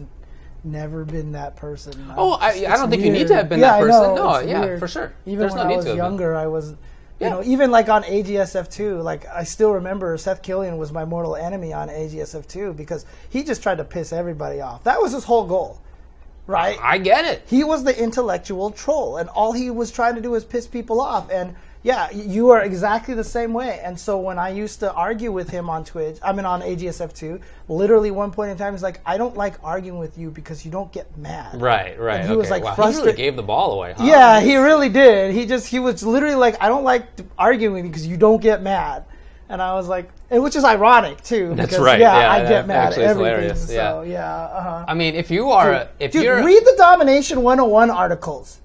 [0.63, 2.11] never been that person.
[2.17, 4.01] Oh, I- I don't think you need to have been yeah, that person.
[4.01, 4.79] know, No, yeah, weird.
[4.79, 5.13] for sure.
[5.27, 6.03] Even There's when no I was to have been.
[6.03, 6.73] younger, I was,
[7.19, 7.27] Yeah.
[7.27, 11.35] you know, even like on AGSF2, like, I still remember Seth Killian was my mortal
[11.35, 14.83] enemy on AGSF2 because he just tried to piss everybody off.
[14.83, 15.79] That was his whole goal,
[16.45, 16.77] right?
[16.81, 17.43] I get it.
[17.47, 20.99] he was the intellectual troll and all he was trying to do was piss people
[20.99, 21.55] off and
[21.85, 25.47] yeah you are exactly the same way and so when i used to argue with
[25.47, 27.39] him on twitch i mean on agsf2
[27.69, 30.71] literally one point in time he's like i don't like arguing with you because you
[30.71, 32.21] don't get mad Right, right.
[32.21, 32.37] And he okay.
[32.37, 32.73] was, like, wow.
[32.75, 34.03] He really gave the ball away, huh?
[34.03, 37.05] yeah he really did he just he was literally like i don't like
[37.37, 39.05] arguing with you because you don't get mad
[39.49, 42.49] and i was like and which is ironic too That's because, right, yeah, yeah, i
[42.49, 44.11] get mad at everything hilarious, so yeah.
[44.11, 44.85] yeah uh-huh.
[44.87, 48.59] I mean, if you are, if Dude, you're, read the Domination 101 articles.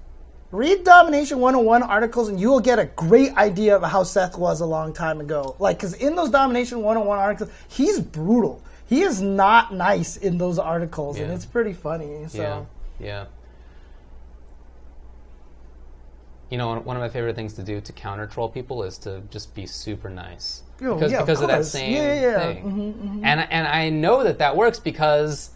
[0.51, 4.59] Read Domination 101 articles and you will get a great idea of how Seth was
[4.59, 5.55] a long time ago.
[5.59, 8.61] Like, because in those Domination 101 articles, he's brutal.
[8.87, 12.27] He is not nice in those articles, and it's pretty funny.
[12.27, 12.65] So, Yeah,
[12.99, 13.25] yeah.
[16.49, 19.21] You know, one of my favorite things to do to counter troll people is to
[19.31, 20.63] just be super nice.
[20.81, 22.39] Oh, because yeah, of because of, that same Yeah, yeah, yeah.
[22.53, 22.63] thing.
[22.65, 25.51] Mhm, And and I know that that works because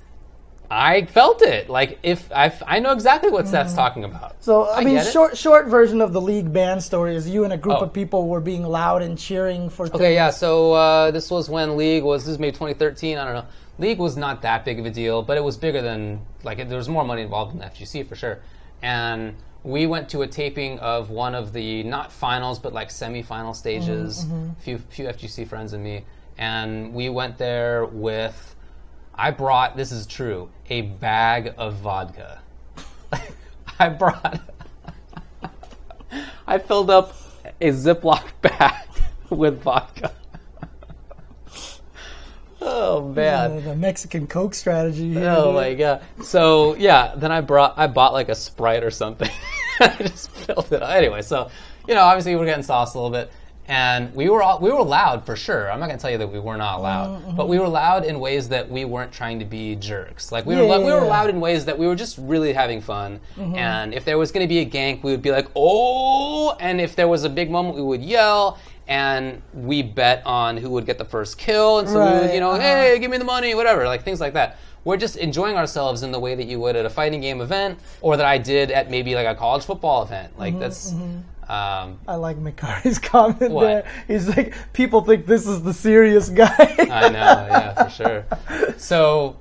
[0.70, 1.70] I felt it.
[1.70, 4.32] Like if I, I know exactly what Seth's talking about.
[4.32, 4.42] Mm-hmm.
[4.44, 5.12] so I, I mean, get it.
[5.12, 7.86] short short version of the league band story is you and a group Oh.
[7.86, 9.88] of people were being loud and cheering for.
[9.88, 10.30] Okay, yeah.
[10.32, 12.24] So uh, this was when League was.
[12.24, 13.18] This was maybe 2013.
[13.18, 13.46] I don't know.
[13.78, 16.70] League was not that big of a deal, but it was bigger than like it,
[16.70, 18.40] there was more money involved in the FGC for sure.
[18.82, 23.54] And we went to a taping of one of the not finals but like semi-final
[23.54, 24.26] stages.
[24.60, 26.06] Few few FGC friends and me,
[26.38, 28.55] and we went there with.
[29.18, 29.76] I brought.
[29.78, 30.50] This is true.
[30.70, 32.40] A bag of vodka.
[33.80, 34.40] I brought.
[36.48, 37.16] I filled up
[37.62, 38.88] a Ziploc bag
[39.30, 40.12] with vodka.
[42.62, 43.64] oh man.
[43.64, 45.14] the Mexican Coke strategy.
[45.14, 45.56] Here, Oh dude.
[45.56, 46.02] my god.
[46.24, 49.30] So yeah, then I brought I bought like a Sprite or something.
[49.80, 50.82] I just filled it.
[50.82, 50.90] up.
[50.92, 51.50] Anyway, so
[51.88, 53.32] you know, obviously we're getting sauce a little bit.
[53.68, 55.72] And we were all, we were loud for sure.
[55.72, 57.36] I'm not gonna tell you that we were not loud, Mm-hmm.
[57.36, 60.32] but we were loud in ways that we weren't trying to be jerks.
[60.32, 62.54] Like we Yeah, were yeah, we were loud in ways that we were just really
[62.54, 63.20] having fun.
[63.38, 63.56] Mm-hmm.
[63.56, 66.56] And if there was gonna be a gank, we would be like, oh!
[66.60, 68.60] And if there was a big moment, we would yell.
[68.88, 71.80] And we bet on who would get the first kill.
[71.80, 72.62] And so we would, you know, uh-huh.
[72.62, 74.60] hey, give me the money, whatever, like things like that.
[74.84, 77.80] We're just enjoying ourselves in the way that you would at a fighting game event,
[78.02, 80.34] or that I did at maybe like a college football event.
[80.34, 80.94] Mm-hmm, Like that's,
[81.50, 83.64] um, I like Mikari's comment What?
[83.64, 83.92] there.
[84.08, 86.50] He's like, people think this is the serious guy.
[86.60, 88.26] I know, yeah, for sure.
[88.78, 89.38] So,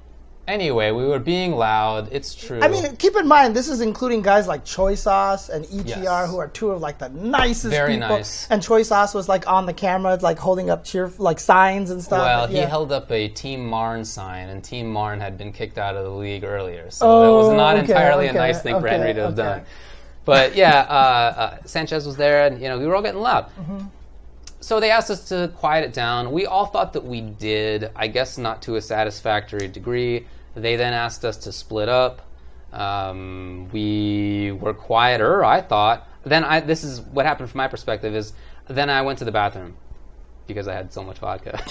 [0.47, 2.09] anyway, we were being loud.
[2.13, 2.61] It's true.
[2.61, 6.31] I mean, keep in mind, this is including guys like Choi Sauce and ETR, Yes.
[6.31, 8.09] who are two of like the nicest Very people.
[8.09, 8.47] nice.
[8.51, 12.03] And Choi Sauce was like on the camera, like holding up cheer, like signs and
[12.03, 12.21] stuff.
[12.21, 15.97] well, he held up a Team Marn sign, and Team Marn had been kicked out
[15.97, 18.79] of the league earlier, so that Oh, was not okay, entirely okay, a nice thing
[18.81, 19.43] for Henry to have okay.
[19.43, 19.63] done.
[20.25, 23.47] But yeah, uh, uh, Sanchez was there, and you know we were all getting loud.
[23.57, 23.87] Mm-hmm.
[24.61, 26.33] So they asked us to quiet it down.
[26.33, 27.91] We all thought that we did.
[27.95, 30.27] I guess not to a satisfactory degree.
[30.55, 32.23] They then asked us to split up.
[32.73, 36.09] Um, we were quieter, I thought.
[36.25, 36.61] Then I.
[36.61, 38.15] This is what happened from my perspective.
[38.15, 38.33] Is
[38.69, 39.77] then I went to the bathroom
[40.47, 41.63] because I had so much vodka.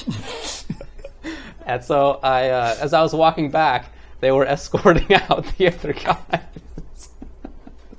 [1.65, 5.93] and so I, uh, as I was walking back, they were escorting out the other
[5.93, 6.41] guys.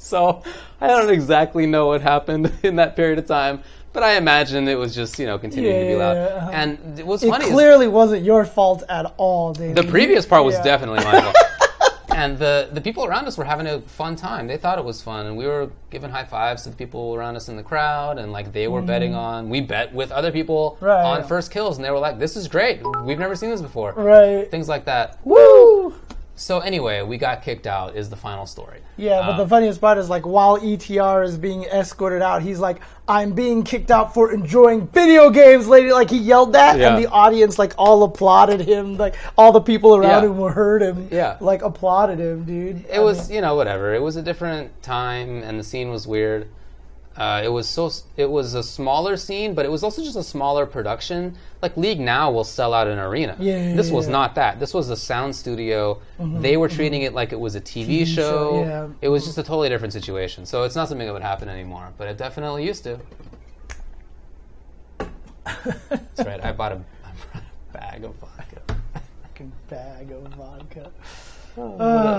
[0.04, 0.42] So
[0.80, 3.62] I don't exactly know what happened in that period of time,
[3.92, 6.14] but I imagine it was just you know continuing to be loud.
[6.14, 6.50] yeah, uh-huh.
[6.52, 9.76] And what's It funny clearly wasn't your fault at all, David.
[9.76, 10.62] the previous part was Yeah.
[10.64, 11.36] definitely my fault.
[12.14, 14.46] And the, the people around us were having a fun time.
[14.46, 17.34] They thought it was fun, and we were giving high fives to the people around
[17.34, 19.48] us in the crowd, and like they were betting on.
[19.50, 20.84] We bet with other people Mm-hmm.
[20.84, 21.02] Right.
[21.04, 22.80] on first kills, and they were like, "This is great.
[23.04, 24.48] We've never seen this before." Right.
[24.48, 25.18] Things like that.
[25.24, 25.92] Woo!
[26.36, 27.94] So anyway, we got kicked out.
[27.94, 28.80] Is the final story.
[28.96, 32.58] Yeah, but Um, the funniest part is like while ETR is being escorted out, he's
[32.58, 36.94] like, "I'm being kicked out for enjoying video games, lady." Like he yelled that, Yeah.
[36.96, 38.96] and the audience like all applauded him.
[38.96, 40.30] Like all the people around Yeah.
[40.30, 41.36] him who heard him, Yeah.
[41.40, 42.84] like applauded him, dude.
[42.90, 43.94] it was you know whatever.
[43.94, 46.48] It was a different time, and the scene was weird.
[47.16, 50.22] Uh, it was so it was a smaller scene, but it was also just a
[50.22, 51.36] smaller production.
[51.62, 53.36] Like League Now will sell out an arena.
[53.38, 54.12] Yeah, yeah, this was yeah.
[54.12, 54.58] not that.
[54.58, 56.00] This was a sound studio.
[56.18, 58.14] they were treating it like it was a TV, TV show.
[58.14, 58.88] show, yeah.
[59.00, 60.44] It was just a totally different situation.
[60.44, 62.98] So it's not something that would happen anymore, but it definitely used to.
[65.88, 66.44] That's right.
[66.44, 68.60] I bought a, I bought a bag of vodka.
[69.22, 70.90] fucking bag of vodka.
[71.54, 71.68] What a,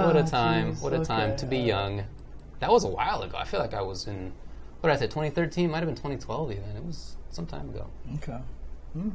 [0.07, 0.73] what a Ah, time!
[0.73, 2.03] jeez, what a time okay, to be young.
[2.59, 3.37] That was a while ago.
[3.37, 4.31] I feel like I was in.
[4.85, 5.07] What did I say?
[5.07, 5.71] 2013?
[5.71, 6.63] Might have been 2012 even.
[6.77, 7.87] It was some time ago.
[8.17, 8.37] Okay,
[8.93, 9.09] hmm.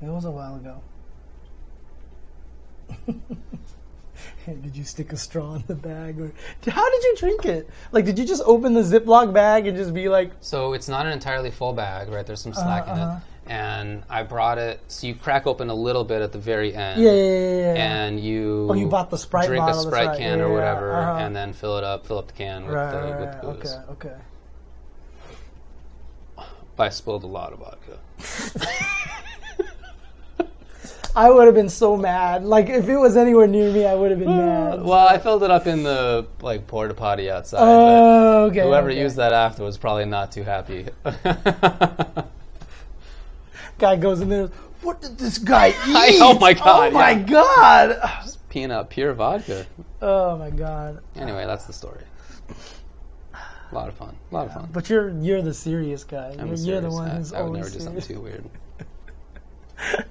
[0.00, 0.80] it was a while ago.
[4.46, 6.32] Did you stick a straw in the bag, or
[6.68, 7.68] how did you drink it?
[7.90, 11.04] Like, did you just open the Ziploc bag and just be like, So it's not
[11.06, 12.24] an entirely full bag, right?
[12.24, 13.16] There's some slack in uh-huh.
[13.16, 13.50] it.
[13.52, 14.80] And I brought it.
[14.86, 17.02] So you crack open a little bit at the very end.
[17.02, 18.04] yeah, yeah, yeah, yeah.
[18.04, 18.68] And you.
[18.70, 20.18] Oh, you bought the Sprite drink bottle, a Sprite right.
[20.18, 21.24] can Yeah, or whatever, uh-huh.
[21.24, 22.06] and then fill it up.
[22.06, 23.44] Fill up the can with right, the with right.
[23.44, 24.16] Okay, okay.
[26.78, 27.98] I spilled a lot of vodka.
[31.16, 32.44] I would have been so mad.
[32.44, 34.82] Like, if it was anywhere near me, I would have been mad.
[34.82, 37.60] Well, I filled it up in the like porta potty outside.
[37.62, 38.60] Oh, okay.
[38.64, 39.00] Whoever okay.
[39.00, 40.88] used that after was probably not too happy.
[43.78, 44.50] guy goes in there.
[44.82, 45.96] What did this guy eat?
[45.96, 47.22] I- oh my God, Oh my yeah.
[47.22, 47.98] god!
[48.50, 49.64] Peeing out pure vodka.
[50.02, 51.02] Oh my god!
[51.16, 52.02] Anyway, that's the story.
[53.70, 54.16] A lot of fun.
[54.30, 54.68] A lot of fun.
[54.72, 56.36] But you're you're the serious guy.
[56.38, 58.20] I'm You're, a you're the serious one who's I would always never do something too
[58.20, 58.44] weird.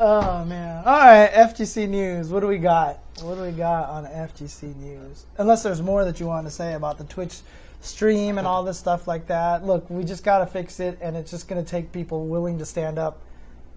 [0.00, 0.84] Oh man!
[0.86, 2.28] All right, FGC news.
[2.28, 3.00] What do we got?
[3.20, 5.26] What do we got on FGC news?
[5.38, 7.40] Unless there's more that you want to say about the Twitch
[7.80, 9.66] stream and all this stuff like that.
[9.66, 12.58] Look, we just got to fix it, and it's just going to take people willing
[12.60, 13.20] to stand up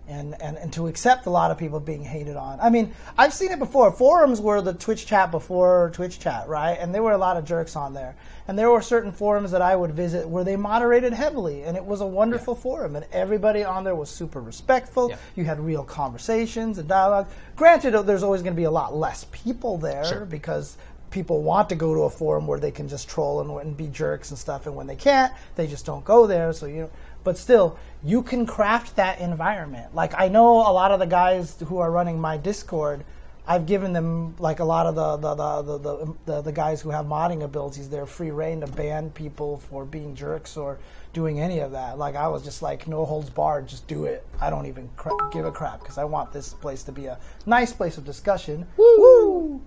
[0.08, 2.60] and, and, and to accept a lot of people being hated on.
[2.60, 3.92] I mean, I've seen it before.
[3.92, 6.78] Forums were the Twitch chat before Twitch chat, right?
[6.80, 8.16] And there were a lot of jerks on there.
[8.48, 11.86] And there were certain forums that I would visit where they moderated heavily, and it
[11.86, 15.10] was a wonderful forum, and everybody on there was super respectful.
[15.10, 15.18] Yeah.
[15.36, 17.30] You had real conversations and dialogue.
[17.56, 20.26] Granted, there's always going to be a lot less people there Sure.
[20.26, 20.78] because
[21.12, 23.88] people want to go to a forum where they can just troll and, and be
[23.88, 26.52] jerks and stuff, and when they can't, they just don't go there.
[26.52, 26.90] So you know,
[27.24, 29.94] but still, you can craft that environment.
[29.94, 33.04] Like I know a lot of the guys who are running my Discord.
[33.48, 36.92] I've given them like a lot of the the, the, the, the, the, guys who
[36.92, 37.90] have modding abilities.
[37.90, 40.78] They're free reign to ban people for being jerks or
[41.12, 41.98] doing any of that.
[41.98, 44.26] Like I was just like no holds barred, just do it.
[44.40, 47.20] I don't even cra- give a crap because I want this place to be a
[47.46, 48.66] nice place of discussion.
[48.78, 49.60] Woo!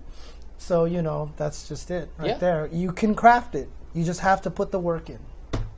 [0.57, 2.37] So you know that's just it right Yeah.
[2.37, 2.69] there.
[2.71, 3.69] You can craft it.
[3.93, 5.19] You just have to put the work in.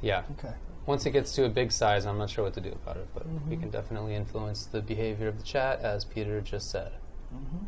[0.02, 0.22] Yeah.
[0.38, 0.54] Okay.
[0.88, 3.08] Once it gets to a big size, I'm not sure what to do about it,
[3.14, 3.50] but Mm-hmm.
[3.50, 6.92] we can definitely influence the behavior of the chat, as Peter just said.
[7.36, 7.66] Mm-hmm.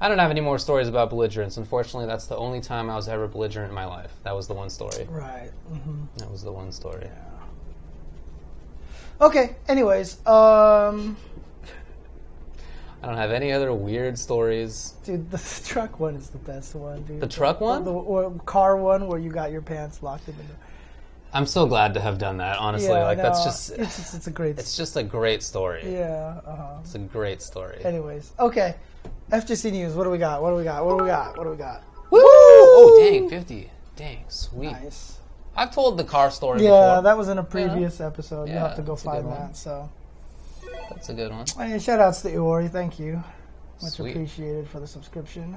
[0.00, 1.58] I don't have any more stories about belligerence.
[1.58, 4.10] Unfortunately, that's the only time I was ever belligerent in my life.
[4.24, 5.06] That was the one story.
[5.08, 5.50] Right.
[5.68, 7.04] hmm That was the one story.
[7.04, 7.18] Yeah.
[9.26, 9.54] Okay.
[9.68, 11.16] Anyways, um,
[13.02, 14.94] I don't have any other weird stories.
[15.04, 17.20] dude, the truck one is the best one, dude.
[17.20, 17.84] The truck one?
[17.84, 20.42] the, or car one where you got your pants locked in the.
[21.34, 22.58] I'm so glad to have done that.
[22.58, 24.58] Honestly, yeah, like that's just it's just it's a great.
[24.58, 25.82] it's just a great story.
[25.90, 26.40] yeah.
[26.46, 26.78] Uh-huh.
[26.82, 27.80] It's a great story.
[27.84, 28.74] Anyways, okay.
[29.30, 29.94] FGC news.
[29.94, 30.42] What do we got?
[30.42, 30.84] What do we got?
[30.84, 31.36] What do we got?
[31.38, 31.82] What do we got?
[32.10, 32.20] Woo!
[32.22, 33.70] Oh, dang, 50.
[33.96, 34.72] Dang, sweet.
[34.72, 35.16] Nice.
[35.56, 37.02] I've told the car story Yeah, before.
[37.04, 38.48] that was in a previous episode.
[38.48, 39.56] you have to go find that.
[39.56, 39.88] So,
[40.90, 41.46] That's a good one.
[41.56, 42.70] hey, shout outs to Iori.
[42.70, 43.22] Thank you.
[43.82, 44.10] Much Sweet.
[44.10, 45.56] appreciated for the subscription.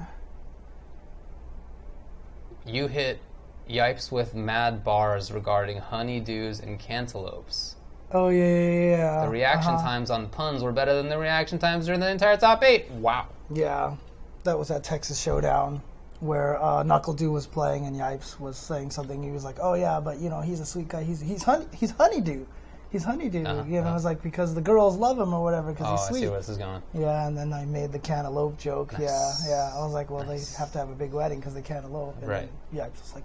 [2.64, 3.20] You hit
[3.68, 7.76] Yipes with mad bars regarding honeydews and cantaloupes.
[8.12, 9.24] Oh yeah, yeah, yeah.
[9.24, 9.82] The reaction Uh-huh.
[9.82, 12.88] times on puns were better than the reaction times during the entire top eight.
[12.90, 13.26] Wow.
[13.50, 13.96] Yeah,
[14.44, 15.82] that was at Texas Showdown
[16.20, 19.22] where uh, NuckleDu was playing and Yipes was saying something.
[19.22, 21.02] He was like, "Oh yeah, but you know he's a sweet guy.
[21.02, 22.46] He's he's honey he's honeydew.
[22.90, 23.44] He's honeydew.
[23.44, 23.96] Uh-huh, you know, uh-huh.
[23.96, 26.16] it's like because the girls love him or whatever because Oh, he's sweet.
[26.16, 26.82] Oh, I see where this is going.
[26.94, 28.92] Yeah, and then I made the cantaloupe joke.
[28.92, 29.44] Yeah, Nice.
[29.48, 29.72] yeah.
[29.74, 30.52] I was like, well, Nice.
[30.52, 32.16] they have to have a big wedding because they cantaloupe.
[32.20, 32.48] And Right.
[32.72, 33.24] Then Yipes was like,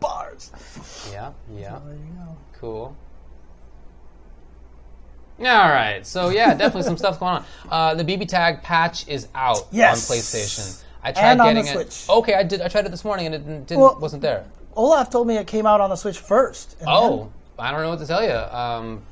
[0.00, 0.50] bars.
[1.12, 1.78] Yeah, yeah.
[1.84, 2.36] There you go.
[2.58, 2.96] Cool.
[5.40, 7.44] All right, so yeah, definitely some stuff going on.
[7.70, 10.10] Uh, the BB tag patch is out Yes.
[10.10, 10.82] on PlayStation.
[11.02, 11.92] I tried And on the getting it.
[11.92, 12.10] Switch.
[12.18, 12.60] Okay, I did.
[12.60, 14.44] I tried it this morning and it didn't, didn't Well- wasn't there.
[14.76, 16.76] Olaf told me it came out on the Switch first.
[16.86, 18.32] Oh, I don't know what to tell you.
[18.34, 19.02] Um,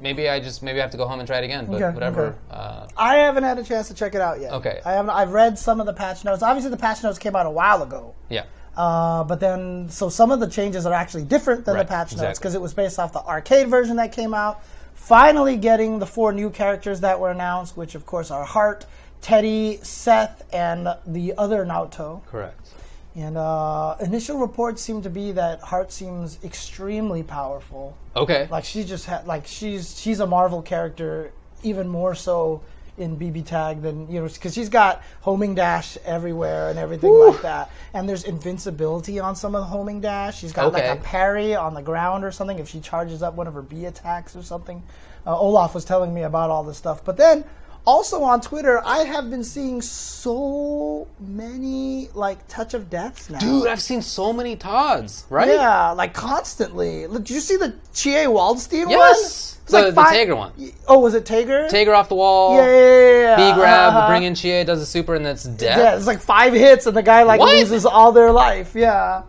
[0.00, 1.66] maybe I just maybe I have to go home and try it again.
[1.66, 2.26] But Okay, whatever.
[2.28, 2.36] okay.
[2.50, 4.52] Uh, I haven't had a chance to check it out yet.
[4.54, 4.80] Okay.
[4.86, 5.10] I haven't.
[5.10, 6.42] I've read some of the patch notes.
[6.42, 8.14] Obviously, the patch notes came out a while ago.
[8.30, 8.44] yeah.
[8.78, 12.12] Uh, but then, so some of the changes are actually different than Right, the patch
[12.12, 12.38] notes exactly.
[12.40, 14.62] because it was based off the arcade version that came out.
[14.94, 18.86] Finally, getting the four new characters that were announced, which of course are Heart,
[19.20, 22.24] Teddie, Seth, and the other Naoto.
[22.26, 22.70] Correct.
[23.16, 27.96] And uh, initial reports seem to be that Heart seems extremely powerful.
[28.14, 28.46] Okay.
[28.48, 31.32] Like she just had, like she's she's a Marvel character,
[31.64, 32.62] even more so
[32.98, 37.40] in BB Tag than you know, because she's got homing dash everywhere and everything like
[37.42, 37.70] that.
[37.94, 40.38] And there's invincibility on some of the homing dash.
[40.38, 40.88] She's got Okay.
[40.90, 43.62] like a parry on the ground or something if she charges up one of her
[43.62, 44.82] B attacks or something.
[45.26, 47.44] Uh, Olaf was telling me about all this stuff, but then.
[47.86, 53.38] Also on Twitter, I have been seeing so many like touch of deaths now.
[53.38, 55.48] Dude, I've seen so many TODs, right?
[55.48, 57.06] Yeah, like constantly.
[57.06, 58.98] Look, Did you see the Chie Waldstein Yes.
[58.98, 59.10] one?
[59.24, 60.52] It's The- like the five- Tager one.
[60.86, 61.68] Oh, was it Tager?
[61.68, 62.56] Take her off the wall.
[62.56, 63.36] Yeah, yeah, yeah, yeah.
[63.54, 64.08] B grab, Uh-huh.
[64.08, 65.78] bring in Chie, does a super, and that's death.
[65.78, 67.54] Yeah, it's like five hits, and the guy like What?
[67.54, 68.72] loses all their life.
[68.74, 69.22] Yeah,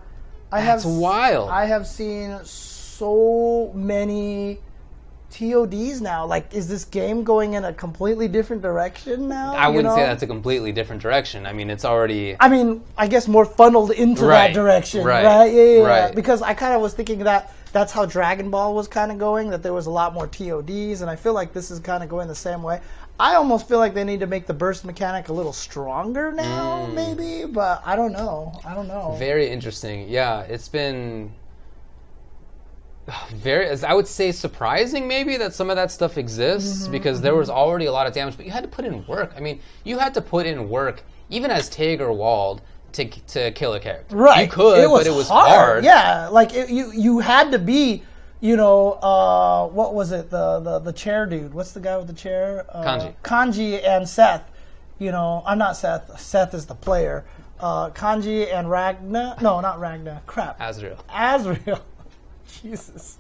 [0.52, 0.94] I That's have.
[0.94, 1.50] wild.
[1.50, 4.60] I have seen so many
[5.32, 6.26] TODs now.
[6.26, 9.54] Like, is this game going in a completely different direction now?
[9.56, 10.08] I wouldn't say know?
[10.08, 11.46] that's a completely different direction.
[11.46, 12.36] I mean, it's already.
[12.40, 15.52] I mean, I guess more funneled into Right, that direction, right, right?
[15.54, 15.86] Yeah, yeah, yeah.
[15.88, 16.16] right.
[16.16, 19.50] Because I kind of was thinking that that's how Dragon Ball was kind of going,
[19.50, 22.10] that there was a lot more TODs, and I feel like this is kind of
[22.10, 22.82] going the same way.
[23.20, 26.88] I almost feel like they need to make the burst mechanic a little stronger now,
[26.88, 26.94] Mm.
[26.94, 28.60] maybe, but I don't know.
[28.66, 29.16] I don't know.
[29.20, 30.08] Very interesting.
[30.08, 31.34] Yeah, it's been
[33.36, 33.70] very.
[33.84, 37.50] I would say surprising, maybe that some of that stuff exists Mm-hmm, because there was
[37.50, 39.34] already a lot of damage, but you had to put in work.
[39.36, 42.62] I mean, you had to put in work, even as Tager Wald,
[42.94, 44.16] to to kill a character.
[44.16, 44.46] Right.
[44.46, 45.84] You could, but it was hard.
[45.84, 48.04] Yeah, like it, you you had to be,
[48.40, 50.30] you know, uh, what was it?
[50.30, 51.54] The, the the chair dude.
[51.54, 52.66] What's the guy with the chair?
[52.70, 53.14] Uh, Kanji.
[53.24, 54.44] Kanji and Seth.
[55.00, 56.20] You know, I'm not Seth.
[56.20, 57.26] Seth is the player.
[57.60, 59.42] Uh, Kanji and Ragna.
[59.42, 60.22] No, not Ragna.
[60.26, 60.58] Crap.
[60.60, 61.04] Azrael.
[61.10, 61.84] Azrael.
[62.62, 63.18] Jesus.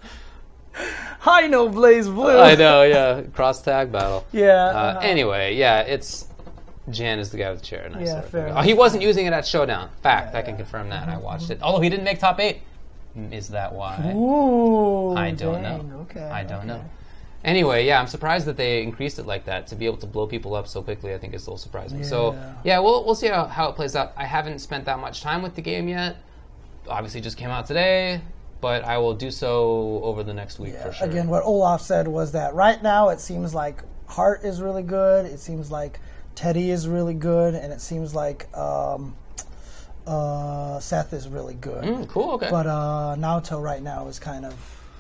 [1.26, 2.42] I know BlazBlue.
[2.42, 3.22] I know, yeah.
[3.34, 4.26] Cross tag battle.
[4.32, 4.68] Yeah.
[4.68, 6.28] Uh, uh, anyway, yeah, it's
[6.92, 7.90] Jan is the guy with the chair.
[7.90, 9.90] Nice Yeah, fair Oh, he wasn't using it at Showdown.
[10.02, 11.10] Fact, I can confirm that.
[11.10, 11.60] I watched it.
[11.62, 12.62] Although he didn't make top eight.
[13.18, 14.14] Mm, Is that why?
[14.16, 15.16] Ooh.
[15.16, 16.00] I don't dang, know.
[16.02, 16.24] Okay.
[16.24, 16.68] I don't okay.
[16.68, 16.86] know.
[17.44, 20.28] Anyway, yeah, I'm surprised that they increased it like that to be able to blow
[20.28, 21.14] people up so quickly.
[21.14, 22.04] I think is a little surprising.
[22.04, 22.54] So Yeah.
[22.66, 24.12] yeah, we'll we'll see how, how it plays out.
[24.18, 26.18] I haven't spent that much time with the game yet.
[26.88, 28.20] Obviously, just came out today,
[28.62, 31.08] but I will do so over the next week for sure.
[31.08, 35.26] Again, what Olaf said was that right now it seems like Heart is really good.
[35.26, 36.00] It seems like
[36.40, 39.14] Teddie is really good, and it seems like um,
[40.08, 41.84] uh, Seth is really good.
[41.84, 42.32] Mm, cool.
[42.36, 42.48] Okay.
[42.50, 44.54] But uh, Naoto right now is kind of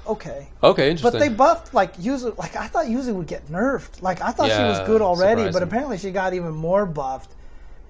[0.05, 0.49] okay.
[0.61, 0.91] okay.
[0.91, 1.17] Interesting.
[1.17, 2.37] But they buffed like Yuzu.
[2.37, 4.01] Like I thought Yuzu would get nerfed.
[4.01, 7.31] Like I thought she was good already, but apparently she got even more buffed.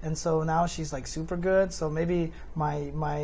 [0.04, 1.72] And so now she's like super good.
[1.72, 3.22] So maybe my my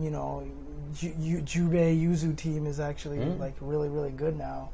[0.00, 0.48] you know
[0.94, 3.38] Ju- Ju- Jubei Yuzu team is actually Hmm.
[3.38, 4.70] like really really good now.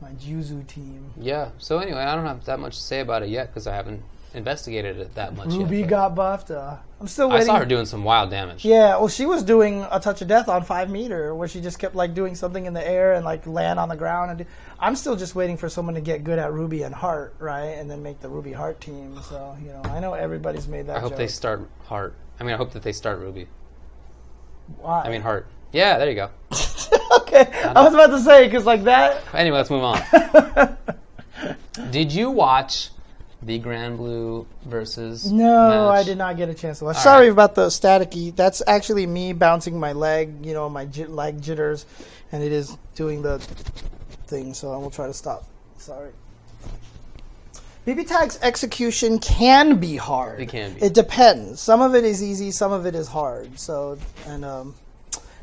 [0.00, 1.10] My Juzu team.
[1.20, 1.50] Yeah.
[1.58, 4.00] So anyway, I don't have that much to say about it yet because I haven't
[4.38, 5.90] investigated it that much Ruby yet.
[5.90, 6.50] got buffed.
[6.50, 8.64] Uh, I'm still I saw her doing some wild damage.
[8.64, 11.78] Yeah, well, she was doing a touch of death on five meter, where she just
[11.78, 14.30] kept like doing something in the air and like land on the ground.
[14.30, 14.46] And do,
[14.80, 17.90] I'm still just waiting for someone to get good at Ruby and Heart, right, and
[17.90, 19.20] then make the Ruby Heart team.
[19.28, 20.96] So you know, I know everybody's made that.
[20.96, 21.18] I hope joke.
[21.18, 22.14] they start Heart.
[22.40, 23.46] I mean, I hope that they start Ruby.
[24.78, 25.02] Why?
[25.02, 25.46] I mean Heart.
[25.72, 26.30] Yeah, there you go.
[27.20, 29.22] okay, I was about to say because like that.
[29.34, 30.76] Anyway, let's move on.
[31.90, 32.90] did you watch
[33.42, 35.30] the Granblue versus?
[35.30, 36.96] No, I did not get a chance to watch.
[36.96, 37.32] All Sorry right.
[37.32, 38.34] about the staticky.
[38.34, 41.86] That's actually me bouncing my leg, you know, my leg jitters,
[42.32, 43.38] and it is doing the
[44.26, 44.54] thing.
[44.54, 45.44] So I will try to stop.
[45.78, 46.10] Sorry.
[47.86, 50.40] BB Tag's execution can be hard.
[50.40, 50.82] It can be.
[50.82, 51.60] It depends.
[51.60, 53.58] Some of it is easy, some of it is hard.
[53.58, 54.74] So, and um,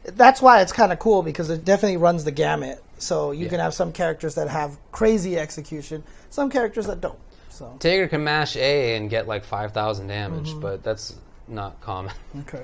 [0.03, 2.84] that's why it's kind of cool because it definitely runs the gamut.
[2.99, 3.49] So you Yeah.
[3.49, 7.17] can have some characters that have crazy execution, some characters that don't.
[7.56, 10.60] So Tager can mash A and get like five thousand damage, Mm-hmm.
[10.60, 11.15] but that's
[11.48, 12.14] not common.
[12.41, 12.64] okay.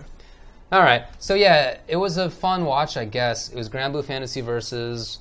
[0.71, 1.03] All right.
[1.19, 3.49] So yeah, it was a fun watch, I guess.
[3.49, 5.19] It was Granblue Fantasy versus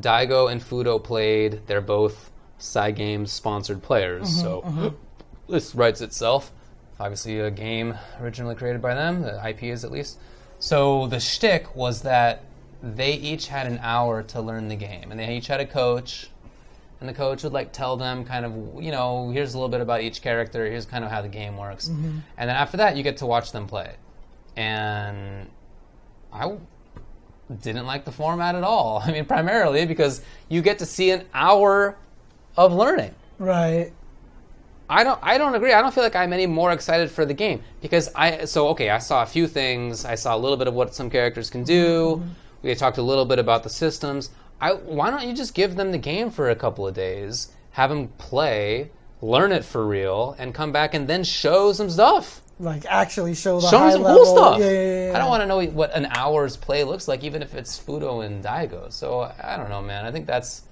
[0.00, 1.60] Daigo and Fudo played.
[1.66, 4.94] They're both Cygames sponsored players, so
[5.48, 6.52] this writes itself.
[6.98, 9.22] Obviously, a game originally created by them.
[9.22, 10.18] The IP is at least.
[10.58, 12.42] So the shtick was that
[12.82, 16.30] they each had an hour to learn the game, and they each had a coach.
[17.00, 19.80] And the coach would like tell them kind of, you know, here's a little bit
[19.82, 20.64] about each character.
[20.64, 21.88] Here's kind of how the game works.
[21.88, 22.18] Mm-hmm.
[22.38, 23.96] And then after that, you get to watch them play
[24.56, 25.48] and
[26.32, 26.56] I
[27.62, 29.02] didn't like the format at all.
[29.04, 31.96] I mean, primarily because you get to see an hour
[32.56, 33.14] of learning.
[33.38, 33.92] Right.
[34.88, 35.72] I don't I don't agree.
[35.72, 38.90] I don't feel like I'm any more excited for the game because I so okay,
[38.90, 40.04] I saw a few things.
[40.04, 42.16] I saw a little bit of what some characters can do.
[42.16, 42.28] Mm-hmm.
[42.62, 44.30] We talked a little bit about the systems.
[44.60, 47.90] I why don't you just give them the game for a couple of days, have
[47.90, 52.40] them play, learn it for real and come back and then show some stuff.
[52.58, 54.24] Like actually show the Show high some level.
[54.24, 54.60] cool stuff.
[54.60, 55.12] Yeah, yeah, yeah.
[55.14, 58.24] I don't want to know what an hour's play looks like, even if it's Fudo
[58.24, 58.90] and Daigo.
[58.90, 60.06] So I don't know, man.
[60.06, 60.62] I think that's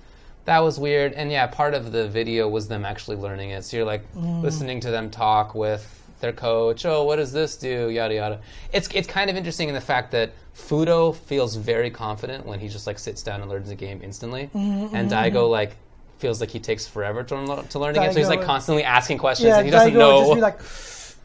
[0.47, 1.13] that was weird.
[1.13, 3.65] And yeah, part of the video was them actually learning it.
[3.65, 4.41] So you're like Mm.
[4.43, 5.85] listening to them talk with
[6.25, 6.85] their coach.
[6.87, 7.91] Oh, what does this do?
[7.91, 8.41] Yada yada.
[8.73, 12.69] It's it's kind of interesting in the fact that Fudo feels very confident when he
[12.69, 15.77] just like sits down and learns the game instantly, Mm-hmm, and Daigo like
[16.19, 18.11] feels like he takes forever to learn, to learn game.
[18.13, 20.21] So he's like constantly asking questions, Yeah, and he doesn't know.
[20.21, 20.61] just be like,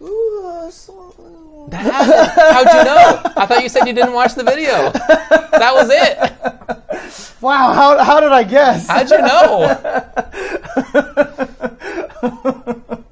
[0.01, 1.15] Ooh, uh, so-
[1.71, 3.21] How'd you know?
[3.37, 4.89] I thought you said you didn't watch the video.
[4.91, 6.17] That was it.
[7.41, 8.87] wow, how, how did I guess?
[8.87, 9.77] How'd you know?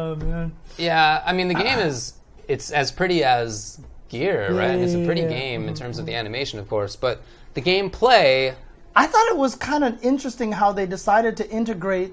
[0.00, 0.52] oh man.
[0.78, 1.62] Yeah, I mean the ah.
[1.62, 2.14] game is
[2.48, 4.76] it's as pretty as Gear, right?
[4.78, 6.18] It's a pretty game in mm-hmm, terms of the mm-hmm.
[6.18, 7.22] animation, of course, but
[7.54, 8.54] the gameplay.
[8.96, 12.12] I thought it was kind of interesting how they decided to integrate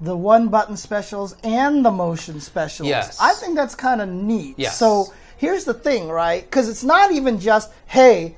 [0.00, 2.88] the one button specials and the motion specials.
[2.88, 3.18] Yes.
[3.20, 4.54] I think that's kind of neat.
[4.58, 4.78] Yes.
[4.78, 6.42] So here's the thing, right?
[6.42, 8.36] Because it's not even just, hey,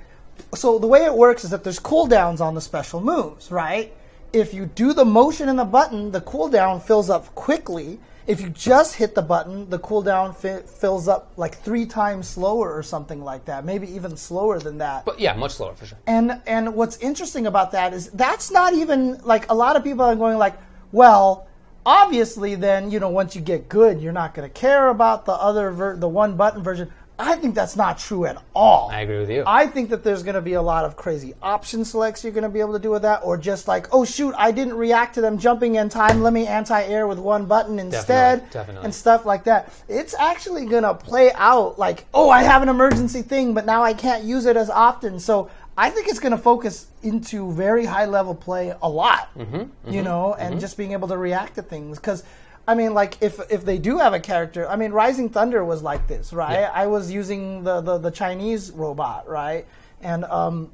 [0.55, 3.95] so the way it works is that there's cooldowns on the special moves, right?
[4.33, 8.01] If you do the motion and the button, the cooldown fills up quickly.
[8.27, 12.73] If you just hit the button, the cooldown fi- fills up like three times slower
[12.73, 15.05] or something like that, maybe even slower than that.
[15.05, 15.99] But yeah, much slower for sure.
[16.07, 20.05] And and what's interesting about that is that's not even like a lot of people
[20.05, 20.55] are going like,
[20.93, 21.49] well,
[21.87, 25.33] obviously then you know once you get good, you're not going to care about the
[25.33, 26.91] other ver- the one button version.
[27.21, 28.91] I think that's not true at all.
[28.91, 29.45] I agree with you.
[29.47, 32.45] I think that there's going to be a lot of crazy option selects you're going
[32.45, 35.15] to be able to do with that, or just like, oh shoot, I didn't react
[35.17, 36.23] to them jumping in time.
[36.23, 38.51] Let me anti-air with one button instead, definitely.
[38.53, 38.85] definitely.
[38.85, 39.73] and stuff like that.
[39.89, 43.83] It's actually going to play out like, oh, I have an emergency thing, but now
[43.83, 45.21] I can't use it as often.
[45.21, 49.93] So I think it's going to focus into very high level play a lot, Mm-hmm,
[49.93, 52.25] you know, and just being able to react to things because.
[52.71, 55.83] I mean, like if if they do have a character, I mean, Rising Thunder was
[55.83, 56.61] like this, right?
[56.61, 56.71] Yeah.
[56.73, 59.67] I was using the, the the Chinese robot, right?
[60.03, 60.71] And um,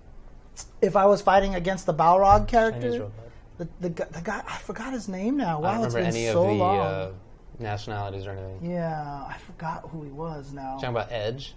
[0.82, 3.10] if I was fighting against the Balrog character,
[3.56, 5.62] the, the the guy I forgot his name now.
[5.62, 6.78] Wow, I don't it's been any so of the long.
[6.80, 7.12] uh,
[7.60, 8.70] nationalities or anything.
[8.70, 10.74] yeah, I forgot who he was now.
[10.74, 11.54] Talking about Edge.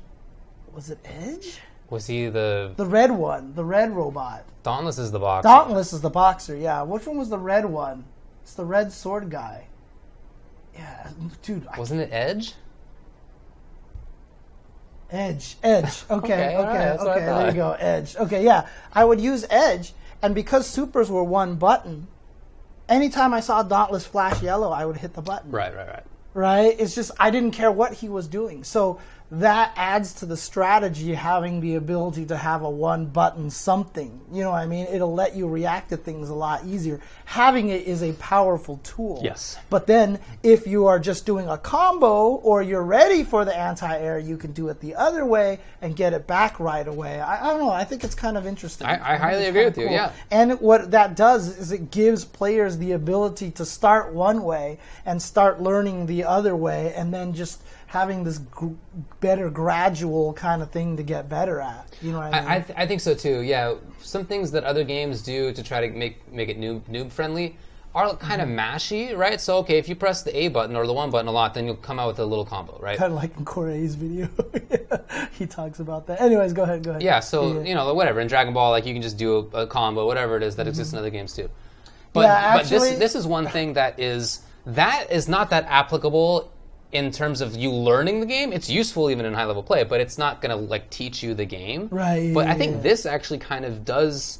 [0.73, 1.59] Was it Edge?
[1.89, 4.45] Was he the The red one, the red robot.
[4.63, 5.43] Dauntless is the box?
[5.43, 6.55] Dauntless is the boxer.
[6.55, 8.05] Yeah, which one was the red one?
[8.43, 9.65] It's the red sword guy.
[10.79, 11.09] Yeah,
[11.41, 11.67] dude.
[11.67, 12.53] I Wasn't it Edge?
[15.11, 16.03] Edge, Edge.
[16.09, 17.25] Okay, Okay, okay, right, that's what I okay.
[17.25, 18.15] There you go, Edge.
[18.15, 18.67] Okay, yeah.
[18.93, 22.07] I would use Edge, and because supers were one button,
[22.87, 25.51] anytime I saw Dauntless flash yellow, I would hit the button.
[25.51, 26.03] Right, right, right.
[26.33, 26.75] Right?
[26.79, 28.63] It's just I didn't care what he was doing.
[28.63, 29.01] So
[29.31, 34.19] that adds to the strategy having the ability to have a one button something.
[34.31, 34.87] You know what I mean?
[34.87, 36.99] It'll let you react to things a lot easier.
[37.25, 39.21] Having it is a powerful tool.
[39.23, 39.57] Yes.
[39.69, 44.17] But then if you are just doing a combo or you're ready for the anti-air,
[44.17, 47.19] you can do it the other way and get it back right away.
[47.19, 47.69] I, I don't know.
[47.71, 48.87] I think it's kind of interesting.
[48.87, 50.11] I- I highly agree with you, yeah.
[50.31, 55.21] And what that does is it gives players the ability to start one way and
[55.21, 58.67] start learning the other way, and then just having this gr-
[59.19, 61.87] better gradual kind of thing to get better at.
[62.03, 62.49] You know what I mean?
[62.49, 63.41] I, I, th- I think so too.
[63.41, 67.11] Yeah, some things that other games do to try to make make it noob noob
[67.11, 67.57] friendly
[67.95, 68.59] are kind of Mm-hmm.
[68.59, 69.41] mashy, right?
[69.41, 71.65] So okay, if you press the A button or the one button a lot, then
[71.65, 72.95] you'll come out with a little combo, right?
[72.99, 74.29] kind of like in Corey's video.
[75.31, 76.21] he talks about that.
[76.21, 76.83] Anyways, go ahead.
[76.83, 77.01] Go ahead.
[77.01, 79.67] Yeah, so you know whatever in Dragon Ball, like you can just do a, a
[79.67, 81.49] combo, whatever it is that exists in other games too.
[82.13, 82.29] But Mm-hmm.
[82.29, 86.51] Yeah, but actually- this this is one thing that is that is not that applicable
[86.91, 88.51] in terms of you learning the game.
[88.51, 91.45] It's useful even in high level play, but it's not gonna like teach you the
[91.45, 91.87] game.
[91.91, 94.39] Right, But I think this actually kind of does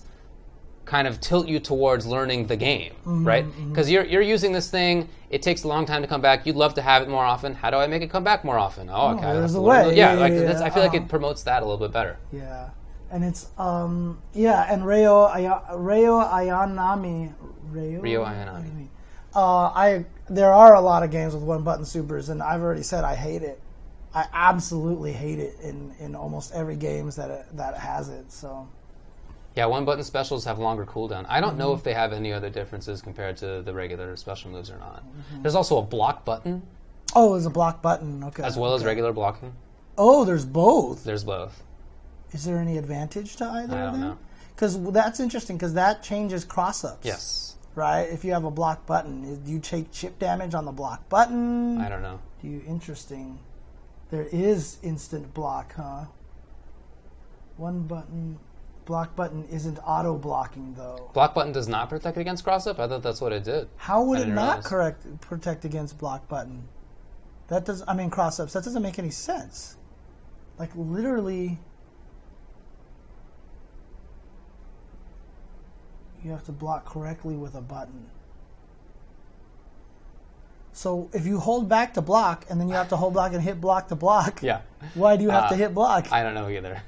[0.86, 3.46] kind of tilt you towards learning the game, Mm-hmm, right?
[3.70, 5.08] Because you're you're using this thing.
[5.30, 6.48] It takes a long time to come back.
[6.48, 7.54] You'd love to have it more often.
[7.54, 8.90] How do I make it come back more often?
[8.90, 9.28] Oh, okay.
[9.28, 9.96] I there's a way.
[9.96, 10.64] Yeah, Yeah, like yeah.
[10.64, 11.04] I feel like Uh-huh.
[11.04, 12.18] it promotes that a little bit better.
[12.34, 12.70] Yeah,
[13.12, 17.32] and it's um yeah, and Reo Aya- Reo Ayanami
[17.72, 18.88] Reo Ayanami.
[19.36, 22.84] Uh, I there are a lot of games with one button supers, and I've already
[22.84, 23.60] said I hate it.
[24.14, 28.32] I absolutely hate it in, in almost every games that it, that has it.
[28.32, 28.68] So
[29.56, 31.26] Yeah, one button specials have longer cooldown.
[31.30, 31.60] I don't Mm-hmm.
[31.60, 35.04] know if they have any other differences compared to the regular special moves or not.
[35.04, 35.42] Mm-hmm.
[35.44, 36.64] There's also a block button
[37.16, 38.24] oh, there's a block button.
[38.24, 38.44] Okay.
[38.44, 39.52] as well as regular blocking.
[39.98, 41.04] oh, there's both.
[41.04, 41.64] There's both.
[42.32, 44.10] Is there any advantage to either I of don't them?
[44.12, 44.18] know.
[44.56, 45.58] Because that's interesting.
[45.58, 47.06] Because that changes cross ups.
[47.06, 47.49] Yes.
[47.80, 48.10] Right.
[48.10, 51.80] If you have a block button, do you take chip damage on the block button?
[51.80, 52.20] I don't know.
[52.42, 53.40] Do you interesting?
[54.12, 56.08] There is instant block, huh?
[57.56, 58.38] One button,
[58.84, 61.10] block button isn't auto blocking though.
[61.14, 62.80] Block button does not protect against cross up.
[62.80, 63.70] I thought that's what it did.
[63.78, 64.68] How would it not realize.
[64.68, 66.68] correct protect against block button?
[67.48, 67.82] That does.
[67.88, 68.52] I mean cross ups.
[68.52, 69.78] That doesn't make any sense.
[70.58, 71.60] Like literally,
[76.24, 78.06] you have to block correctly with a button.
[80.74, 83.42] So if you hold back to block and then you have to hold back and
[83.42, 84.62] hit block to block, Yeah.
[84.94, 86.12] why do you have to Uh, hit block?
[86.12, 86.82] I don't know either.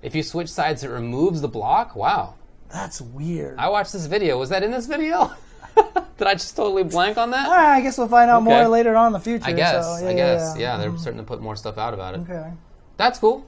[0.00, 1.94] If you switch sides, it removes the block.
[1.94, 2.34] Wow.
[2.68, 3.58] That's weird.
[3.58, 4.38] I watched this video.
[4.38, 5.30] Was that in this video?
[6.18, 7.48] Did I just totally blank on that?
[7.48, 9.44] Right, I guess we'll find out more later on in the future.
[9.46, 10.00] I guess.
[10.00, 10.56] so, I guess.
[10.58, 12.20] Yeah, they're starting to put more stuff out about it.
[12.22, 12.50] Okay.
[12.96, 13.44] That's cool.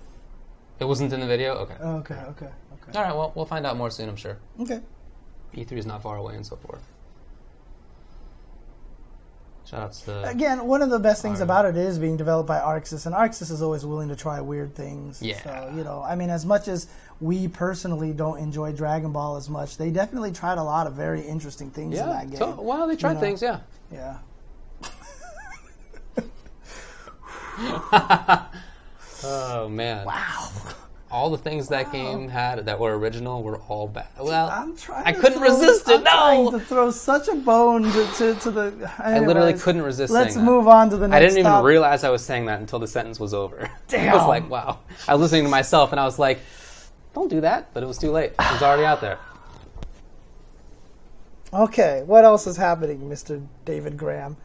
[0.79, 1.55] It wasn't in the video.
[1.55, 1.75] Okay.
[1.75, 2.15] Okay.
[2.31, 2.49] Okay.
[2.95, 3.15] All right.
[3.15, 4.09] Well, we'll find out more soon.
[4.09, 4.39] I'm sure.
[4.61, 4.81] Okay.
[5.55, 6.83] E3 is not far away and so forth.
[9.65, 12.59] Shout outs to Again, one of the best things about it is being developed by
[12.59, 15.23] ArcSys, and ArcSys is always willing to try weird things.
[15.23, 15.43] Yeah.
[15.43, 16.89] So, you know, I mean, as much as
[17.21, 21.23] we personally don't enjoy Dragon Ball as much, they definitely tried a lot of very
[21.23, 22.39] interesting things in that game.
[22.39, 23.21] So, well, they tried know.
[23.21, 23.41] things.
[23.41, 23.61] Yeah.
[23.91, 24.19] yeah.
[29.27, 30.05] Oh man.
[30.05, 30.51] Wow.
[31.15, 34.09] All the things that game had that were original were all bad.
[34.21, 35.07] Well, I'm trying.
[35.07, 36.51] I couldn't throw- resist it, I'm trying no!
[36.51, 38.93] to throw such a bone to, to, to the.
[38.99, 40.51] I literally couldn't resist Let's saying that.
[40.51, 41.17] move on to the next.
[41.17, 41.69] I didn't even topic.
[41.69, 43.71] realize I was saying that until the sentence was over.
[43.87, 44.09] Damn.
[44.13, 44.81] I was like, wow.
[45.07, 46.41] I was listening to myself and I was like,
[47.15, 47.73] don't do that.
[47.73, 48.33] But it was too late.
[48.33, 49.21] It was already out there.
[51.53, 53.41] Okay, what else is happening, Mr.
[53.65, 54.37] David Graham?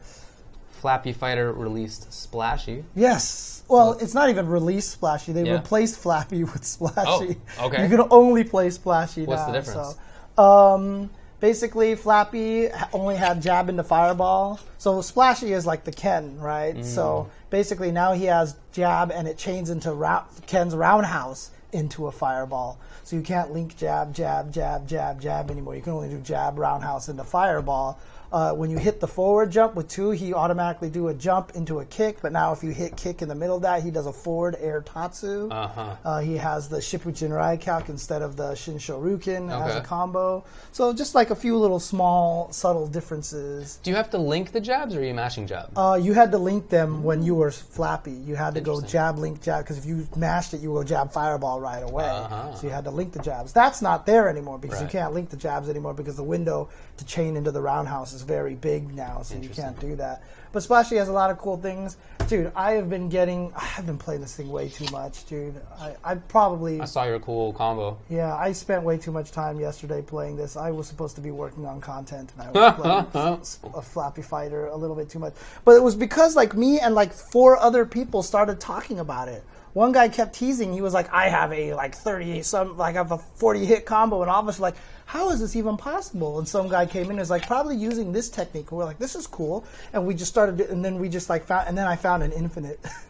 [0.70, 2.84] Flappy Fighter released Splashy.
[2.94, 3.59] Yes.
[3.70, 5.32] Well, it's not even released Splashy.
[5.32, 5.54] They Yeah.
[5.54, 7.36] replaced Flappy with Splashy.
[7.58, 7.84] Oh, okay.
[7.88, 9.46] You can only play Splashy What's now.
[9.46, 9.96] the difference?
[10.36, 11.10] So, um,
[11.40, 14.58] basically, Flappy ha- only had Jab into Fireball.
[14.78, 16.76] So Splashy is like the Ken, right?
[16.76, 16.84] Mm.
[16.84, 22.12] So basically, now he has Jab, and it chains into rou- Ken's Roundhouse into a
[22.12, 22.78] Fireball.
[23.04, 25.76] So you can't link Jab, Jab, Jab, Jab, Jab anymore.
[25.76, 27.98] You can only do Jab, Roundhouse into Fireball.
[28.32, 31.80] Uh, when you hit the forward jump with two, he automatically do a jump into
[31.80, 32.20] a kick.
[32.22, 34.56] But now, if you hit kick in the middle of that, he does a forward
[34.60, 35.48] air tatsu.
[35.50, 35.96] Uh-huh.
[36.04, 40.44] Uh, he has the Shippujin Raikak instead of the Shin Shoryuken as a combo.
[40.72, 43.78] So just like a few little small, subtle differences.
[43.82, 45.76] Do you have to link the jabs or are you mashing jab?
[45.76, 48.12] Uh, you had to link them when you were flappy.
[48.12, 50.88] You had to go jab, link, jab, because if you mashed it, you would go
[50.88, 52.08] jab, fireball right away.
[52.08, 52.54] Uh-huh.
[52.54, 53.52] So you had to link the jabs.
[53.52, 56.68] That's not there anymore because you can't link the jabs anymore because the window
[57.00, 60.22] to chain into the roundhouse is very big now, so you can't do that.
[60.52, 61.96] But Splashy has a lot of cool things.
[62.28, 65.54] Dude, I have been getting, I've been playing this thing way too much, dude.
[65.78, 67.98] I, I probably, I saw your cool combo.
[68.10, 70.56] yeah, I spent way too much time yesterday playing this.
[70.56, 74.66] I was supposed to be working on content, and I was playing a Flappy Fighter
[74.66, 75.32] a little bit too much.
[75.64, 79.42] But it was because like me and like four other people started talking about it.
[79.72, 80.72] One guy kept teasing.
[80.72, 83.86] He was like, "I have a like thirty some like I have a forty hit
[83.86, 84.76] combo," and all of us were like,
[85.06, 88.12] "How is this even possible?" And some guy came in and was like, "Probably using
[88.12, 91.08] this technique." And we're like, "This is cool," and we just started, and then we
[91.08, 92.80] just like found, and then I found an infinite.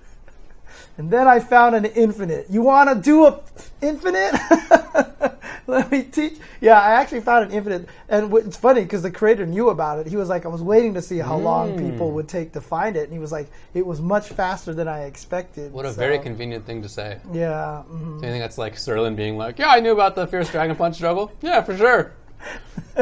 [0.99, 2.47] And then I found an infinite.
[2.51, 3.41] You want to do a
[3.81, 4.33] infinite?
[5.67, 6.35] Let me teach.
[6.61, 10.07] Yeah, I actually found an infinite, and it's funny because the creator knew about it.
[10.09, 11.91] He was like, I was waiting to see how long Hmm.
[11.91, 14.89] people would take to find it, and he was like, it was much faster than
[14.89, 15.73] I expected.
[15.73, 17.19] What a So, very convenient thing to say.
[17.33, 17.83] yeah.
[17.91, 18.21] mhm.
[18.21, 20.75] Do you think that's like Sterling being like, yeah, I knew about the Fierce Dragon
[20.77, 21.31] Punch struggle?
[21.41, 22.13] Yeah, for sure.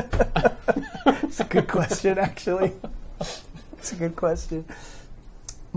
[1.23, 2.73] It's a good question, actually.
[3.20, 4.65] It's a good question.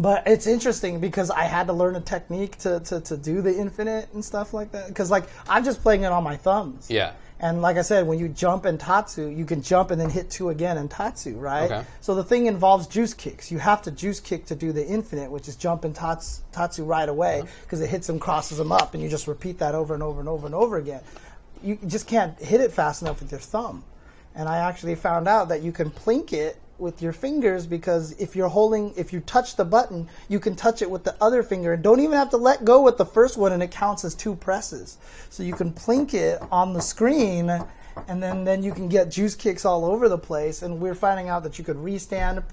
[0.02, 3.56] But it's interesting because I had to learn a technique to, to, to do the
[3.56, 4.88] infinite and stuff like that.
[4.88, 6.90] Because like I'm just playing it on my thumbs.
[6.90, 7.14] Yeah.
[7.40, 10.32] And like I said, when you jump in Tatsu, you can jump and then hit
[10.32, 11.72] two again in Tatsu, right?
[11.72, 11.86] Okay.
[12.00, 13.52] So the thing involves juice kicks.
[13.52, 16.84] You have to juice kick to do the infinite, which is jump in Tatsu, tatsu
[16.84, 17.52] right away uh-huh.
[17.62, 20.20] because it hits them, crosses them up, and you just repeat that over and over
[20.20, 21.02] and over and over again.
[21.64, 23.84] You just can't hit it fast enough with your thumb.
[24.34, 28.36] And I actually found out that you can plink it with your fingers because if
[28.36, 31.74] you're holding, if you touch the button, you can touch it with the other finger
[31.74, 34.16] and don't even have to let go with the first one and it counts as
[34.16, 34.98] two presses.
[35.30, 37.50] So you can plink it on the screen
[38.08, 40.64] and then, then you can get juice kicks all over the place.
[40.64, 42.44] And we're finding out that you could restand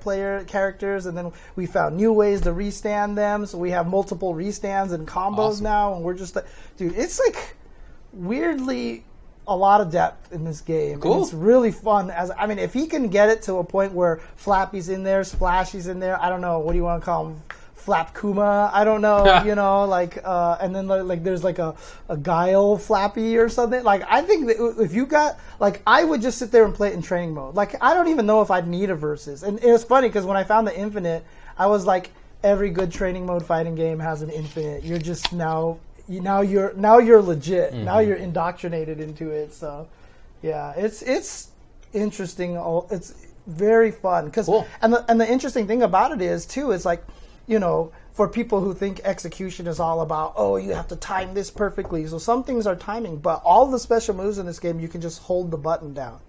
[0.00, 3.46] player characters and then we found new ways to restand them.
[3.46, 5.64] So we have multiple restands and combos Awesome.
[5.64, 6.46] now and we're just like,
[6.76, 7.56] dude, it's like
[8.12, 9.04] weirdly
[9.48, 11.00] a lot of depth in this game.
[11.00, 11.14] Cool.
[11.14, 12.10] And it's really fun.
[12.10, 15.22] As I mean, if he can get it to a point where Flappy's in there,
[15.22, 17.42] Splashy's in there, I don't know, what do you want to call him?
[17.74, 18.68] Flap Kuma.
[18.74, 21.76] I don't know, you know, like, uh, and then like, there's like a,
[22.08, 23.84] a Guile Flappy or something.
[23.84, 26.88] Like, I think that if you got, like, I would just sit there and play
[26.88, 27.54] it in training mode.
[27.54, 29.44] Like, I don't even know if I'd need a versus.
[29.44, 31.24] And it was funny because when I found the Infinite,
[31.56, 32.10] I was like,
[32.42, 34.82] every good training mode fighting game has an Infinite.
[34.82, 35.78] You're just now,
[36.08, 37.74] you, now you're now you're legit.
[37.74, 38.08] Now mm-hmm.
[38.08, 39.52] you're indoctrinated into it.
[39.52, 39.88] So,
[40.42, 41.48] yeah, it's it's
[41.92, 42.56] interesting.
[42.90, 44.66] It's very fun because Cool.
[44.82, 47.04] and the and the interesting thing about it is too is like,
[47.46, 51.34] you know, for people who think execution is all about oh you have to time
[51.34, 52.06] this perfectly.
[52.06, 55.00] So some things are timing, but all the special moves in this game you can
[55.00, 56.20] just hold the button down.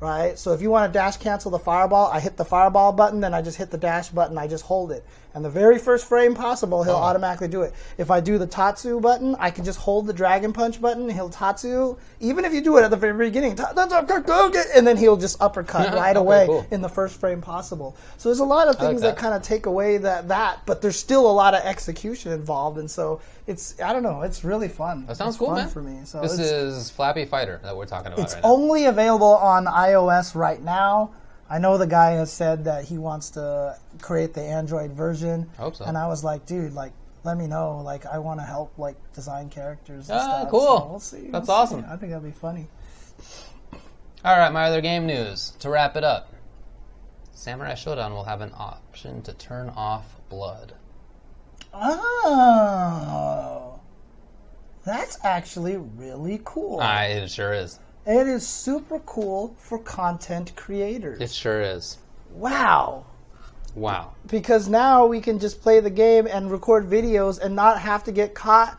[0.00, 0.36] Right?
[0.36, 3.34] So if you want to dash cancel the fireball, I hit the fireball button, then
[3.34, 5.04] I just hit the dash button, I just hold it.
[5.34, 7.02] And the very first frame possible, he'll oh.
[7.02, 7.72] automatically do it.
[7.98, 11.30] If I do the Tatsu button, I can just hold the Dragon Punch button, he'll
[11.30, 11.96] Tatsu.
[12.20, 16.16] Even if you do it at the very beginning, and then he'll just uppercut right
[16.16, 16.66] Okay, away cool.
[16.70, 17.96] in the first frame possible.
[18.18, 19.20] So there's a lot of like things that, that.
[19.20, 22.78] kind of take away that, that, but there's still a lot of execution involved.
[22.78, 25.06] And so it's, I don't know, it's really fun.
[25.06, 25.68] That sounds It's cool, fun man.
[25.68, 26.00] for me.
[26.04, 28.50] So this is Flappy Fighter that we're talking about it's right now.
[28.50, 31.12] only available on iOS right now.
[31.52, 35.50] I know the guy has said that he wants to create the Android version.
[35.58, 35.84] I hope so.
[35.84, 36.92] And I was like, dude, like,
[37.24, 37.82] let me know.
[37.84, 40.50] Like, I want to help, like, design characters and Ah, stuff.
[40.50, 40.78] cool.
[40.78, 41.28] So we'll see.
[41.30, 41.74] That's we'll see.
[41.74, 41.84] awesome.
[41.90, 42.68] I think that'll be funny.
[44.24, 45.50] All right, my other game news.
[45.58, 46.32] To wrap it up,
[47.32, 50.72] Samurai Shodown will have an option to turn off blood.
[52.34, 53.78] Oh.
[54.84, 56.78] That's actually really cool.
[56.80, 57.78] Ah, it sure is.
[58.06, 61.20] It is super cool for content creators.
[61.20, 61.98] It sure is.
[62.34, 63.06] wow.
[63.74, 64.12] Wow.
[64.26, 68.12] because now we can just play the game and record videos and not have to
[68.12, 68.78] get caught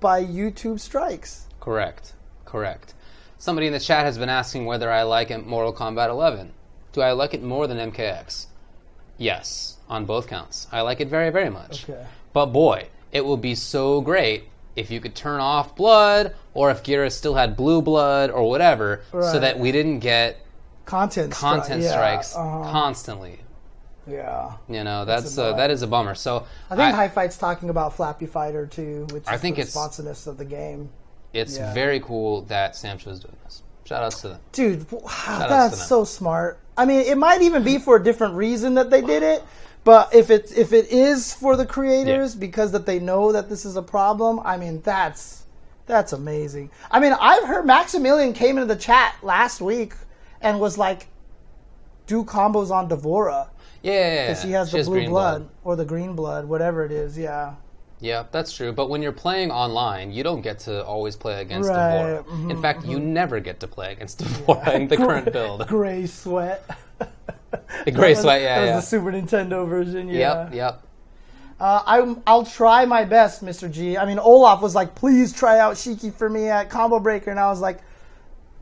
[0.00, 1.46] by YouTube strikes.
[1.60, 2.14] Correct.
[2.46, 2.94] Correct.
[3.36, 6.52] Somebody in the chat has been asking whether I like Mortal Kombat 11.
[6.92, 8.46] Do I like it more than MKX?
[9.18, 10.66] Yes, on both counts.
[10.72, 11.84] I like it very, very much.
[11.88, 12.02] Okay.
[12.32, 14.44] But boy, it would be so great
[14.74, 19.02] if you could turn off blood, or if Geras still had blue blood, or whatever,
[19.12, 20.44] so that we didn't get
[20.84, 23.38] Content stri- content yeah, strikes uh-huh, constantly.
[24.06, 24.52] yeah.
[24.68, 25.56] You know, that's uh, annoying.
[25.58, 26.14] that is a bummer.
[26.14, 29.62] So I think High Fight's talking about Flappy Fighter too, which is I think the
[29.62, 30.90] it's- responsiveness of the game.
[31.32, 31.72] it's yeah.
[31.74, 33.62] very cool that SamSho's doing this.
[33.84, 34.40] Shout outs to them.
[34.52, 36.58] Dude, wow, that's so smart.
[36.76, 39.44] I mean, it might even be for a different reason that they did it,
[39.84, 43.64] but if it if it is for the creators because that they know that this
[43.64, 45.39] is a problem, I mean, that's
[45.90, 46.70] that's amazing.
[46.90, 49.94] I mean, I've heard Maximilian came into the chat last week
[50.40, 51.08] and was like,
[52.06, 53.48] "Do combos on D'Vorah
[53.82, 54.26] Yeah, yeah, yeah.
[54.28, 57.18] because he has She the blue green blood, or the green blood, whatever it is."
[57.18, 57.54] Yeah,
[58.00, 58.72] Yeah, that's true.
[58.72, 62.24] But when you're playing online, you don't get to always play against Right, D'Vorah.
[62.24, 65.66] mhm, In fact, you never get to play against D'Vorah in the current build.
[65.68, 66.64] Gray Sweat.
[67.84, 68.76] The Gray was- Sweat, yeah, that was yeah.
[68.76, 70.08] the Super Nintendo version.
[70.08, 70.44] Yeah.
[70.44, 70.82] Yep, yep.
[71.60, 73.70] Uh, I, I'll try my best, Mr.
[73.70, 73.98] G.
[73.98, 77.30] I mean, Olaf was like, please try out Shiki for me at Combo Breaker.
[77.30, 77.80] And I was like,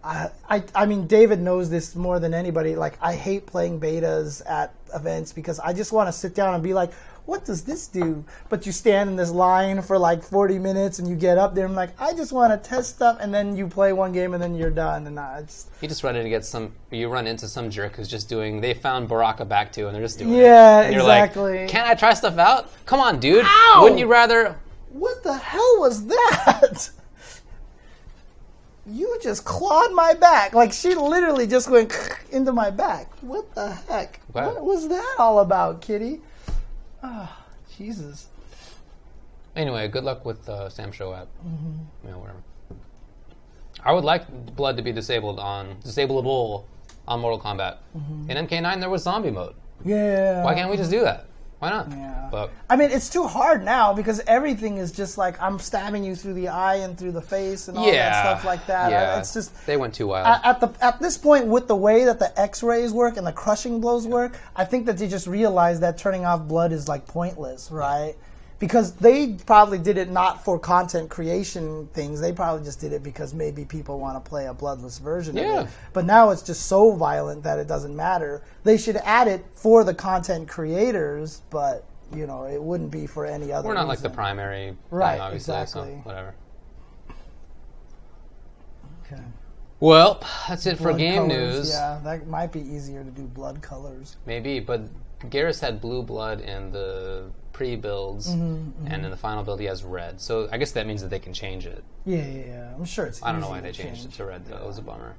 [0.02, 2.74] I, I, I mean, David knows this more than anybody.
[2.74, 6.62] Like, I hate playing betas at events because I just want to sit down and
[6.62, 6.90] be like,
[7.28, 8.24] what does this do?
[8.48, 11.66] But you stand in this line for like 40 minutes and you get up there
[11.66, 13.18] and I'm like, I just want to test stuff.
[13.20, 15.06] And then you play one game and then you're done.
[15.06, 16.72] And I just, You just run in get some.
[16.90, 18.62] You run into some jerk who's just doing.
[18.62, 20.40] They found Baraka back to, and they're just doing it.
[20.40, 21.58] Yeah, exactly.
[21.60, 22.70] Like, Can't I try stuff out?
[22.86, 23.44] Come on, dude.
[23.44, 23.80] Ow!
[23.82, 24.56] Wouldn't you rather?
[24.88, 26.90] what the hell was that?
[28.90, 30.54] You just clawed my back.
[30.54, 31.92] Like she literally just went
[32.30, 33.12] into my back.
[33.20, 34.18] What the heck?
[34.32, 34.46] Wow.
[34.46, 36.22] What was that all about, kitty?
[37.02, 37.36] Oh,
[37.76, 38.26] Jesus.
[39.56, 41.28] Anyway, good luck with the Sam Show app.
[41.46, 42.08] Mm-hmm.
[42.08, 42.38] Yeah, whatever.
[43.84, 46.64] I would like blood to be disabled on disableable
[47.06, 47.76] on Mortal Kombat.
[47.96, 48.30] Mm-hmm.
[48.30, 49.54] In MK9, there was zombie mode.
[49.84, 50.44] Yeah.
[50.44, 51.27] Why can't we just do that?
[51.58, 51.90] Why not?
[51.90, 52.28] Yeah.
[52.30, 56.14] But I mean, it's too hard now because everything is just like I'm stabbing you
[56.14, 58.92] through the eye and through the face and all yeah, that stuff like that.
[58.92, 60.26] I- It's just they went too wild.
[60.26, 63.32] at, at the at this point with the way that the X-rays work and the
[63.32, 67.06] crushing blows work, I think that they just realized that turning off blood is like
[67.08, 68.14] pointless, right?
[68.58, 72.20] Because they probably did it not for content creation things.
[72.20, 75.60] They probably just did it because maybe people want to play a bloodless version Yeah.
[75.60, 75.72] of it.
[75.92, 78.42] But now it's just so violent that it doesn't matter.
[78.64, 83.26] They should add it for the content creators, but you know, it wouldn't be for
[83.26, 84.16] any other We're not like the reason.
[84.16, 85.54] primary, thing, Right, obviously.
[85.60, 86.00] exactly.
[86.02, 86.34] So whatever.
[89.06, 89.22] Okay.
[89.80, 91.70] Well, that's it for Blood game colors, news.
[91.70, 94.16] Yeah, that might be easier to do blood colors.
[94.26, 94.82] Maybe, but
[95.30, 99.82] Geras had blue blood in the pre-builds, Mm-hmm, and in the final build he has
[99.82, 100.20] red.
[100.20, 101.82] So I guess that means that they can change it.
[102.06, 102.74] Yeah, yeah, yeah.
[102.76, 103.20] I'm sure it's.
[103.20, 104.14] I don't know why they changed change.
[104.14, 104.58] it to red though.
[104.58, 105.16] It was a bummer.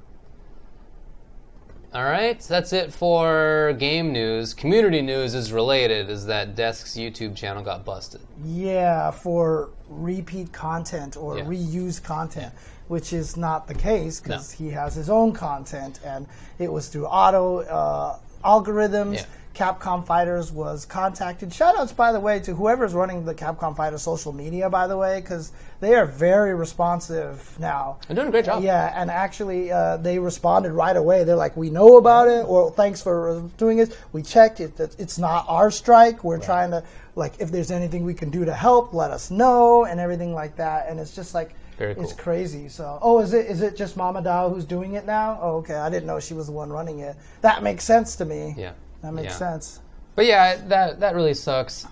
[1.92, 4.54] All right, so that's it for game news.
[4.54, 6.08] Community news is related.
[6.08, 8.20] Is that Desk's YouTube channel got busted?
[8.44, 11.44] Yeah, for repeat content or Yeah.
[11.44, 12.54] reused content,
[12.88, 16.26] which is not the case because he has his own content, and
[16.58, 19.16] it was through auto uh, algorithms.
[19.16, 19.24] Yeah.
[19.60, 21.50] Capcom Fighters was contacted.
[21.50, 25.20] Shoutouts, by the way, to whoever's running the Capcom Fighters social media, by the way,
[25.20, 27.98] because they are very responsive now.
[28.08, 28.62] They're doing a great job.
[28.62, 31.24] Yeah, and actually, uh, they responded right away.
[31.24, 33.98] They're like, "We know about it, or thanks for doing it.
[34.14, 34.80] We checked it.
[34.98, 36.24] It's not our strike.
[36.24, 36.82] We're trying to
[37.14, 40.56] like, if there's anything we can do to help, let us know, and everything like
[40.56, 42.70] that." And it's just like, Very it's crazy.
[42.70, 45.38] So, oh, is it is it just Mama Dao who's doing it now?
[45.42, 45.74] Oh, okay.
[45.74, 47.14] I didn't know she was the one running it.
[47.42, 48.54] That makes sense to me.
[48.56, 48.72] Yeah.
[49.02, 49.38] That makes Yeah.
[49.38, 49.80] sense.
[50.16, 51.86] But yeah, that that really sucks.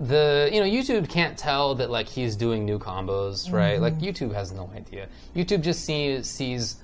[0.00, 3.74] The you know YouTube can't tell that like he's doing new combos, right?
[3.74, 3.82] Mm-hmm.
[3.82, 5.08] Like YouTube has no idea.
[5.34, 6.76] YouTube just sees sees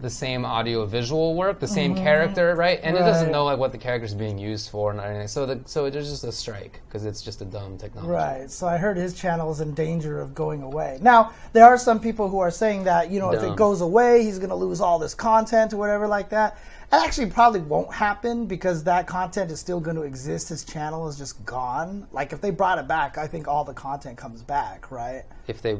[0.00, 2.80] the same audio visual work, the same character, right?
[2.82, 3.32] And it doesn't Mm-hmm.
[3.32, 5.28] Know like what the character's being used for and anything.
[5.28, 8.10] So the so there's just a strike because it's just a dumb technology.
[8.12, 8.50] Right.
[8.50, 10.98] So I heard his channel is in danger of going away.
[11.00, 14.24] Now, there are some people who are saying that, you know, if it goes away,
[14.24, 16.58] he's going to lose all this content or whatever like that.
[16.92, 20.48] It actually probably won't happen because that content is still going to exist.
[20.48, 22.06] His channel is just gone.
[22.12, 25.24] Like if they brought it back, I think all the content comes back, right?
[25.48, 25.74] If they,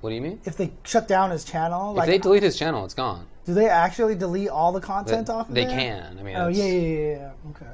[0.00, 0.40] what do you mean?
[0.44, 3.26] If they shut down his channel, If like they delete his channel, it's gone.
[3.44, 5.76] do they actually delete all the content off of they there?
[5.76, 6.18] can.
[6.18, 7.30] I mean, Oh, yeah, yeah, yeah, yeah.
[7.50, 7.72] Okay.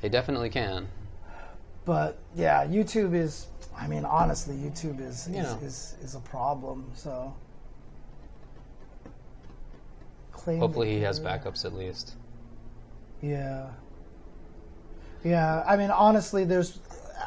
[0.00, 0.88] they definitely can.
[1.84, 3.46] But yeah, YouTube is.
[3.76, 5.58] I mean, honestly, YouTube is You is, know.
[5.62, 6.84] is, is a problem.
[6.94, 7.34] So
[10.42, 12.14] Claim Hopefully, he has backups at least.
[13.20, 13.68] Yeah.
[15.22, 16.80] Yeah, I mean, honestly, there's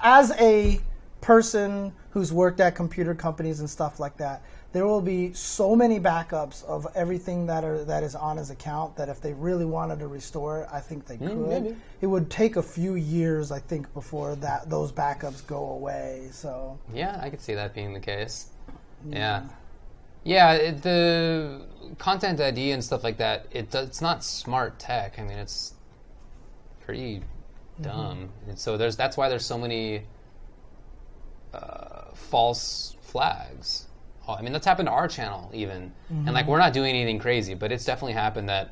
[0.04, 0.82] as a
[1.22, 4.42] person who's worked at computer companies and stuff like that,
[4.74, 8.98] there will be so many backups of everything that are that is on his account
[8.98, 11.30] that if they really wanted to restore it, I think they could.
[11.30, 11.78] Mm, maybe.
[12.02, 16.28] It would take a few years, I think, before that those backups go away.
[16.32, 18.48] So Yeah, I could see that being the case.
[19.10, 19.18] Yeah.
[19.18, 19.44] Yeah,
[20.54, 21.62] it, the
[21.98, 25.20] content ID and stuff like that, it does, it's not smart tech.
[25.20, 25.74] I mean, it's
[26.84, 27.22] pretty
[27.82, 28.30] dumb.
[28.48, 30.04] And so there's that's why there's so many
[31.54, 33.86] uh, false flags.
[34.28, 35.92] Oh, I mean, that's happened to our channel even.
[36.10, 38.72] And like we're not doing anything crazy, but it's definitely happened that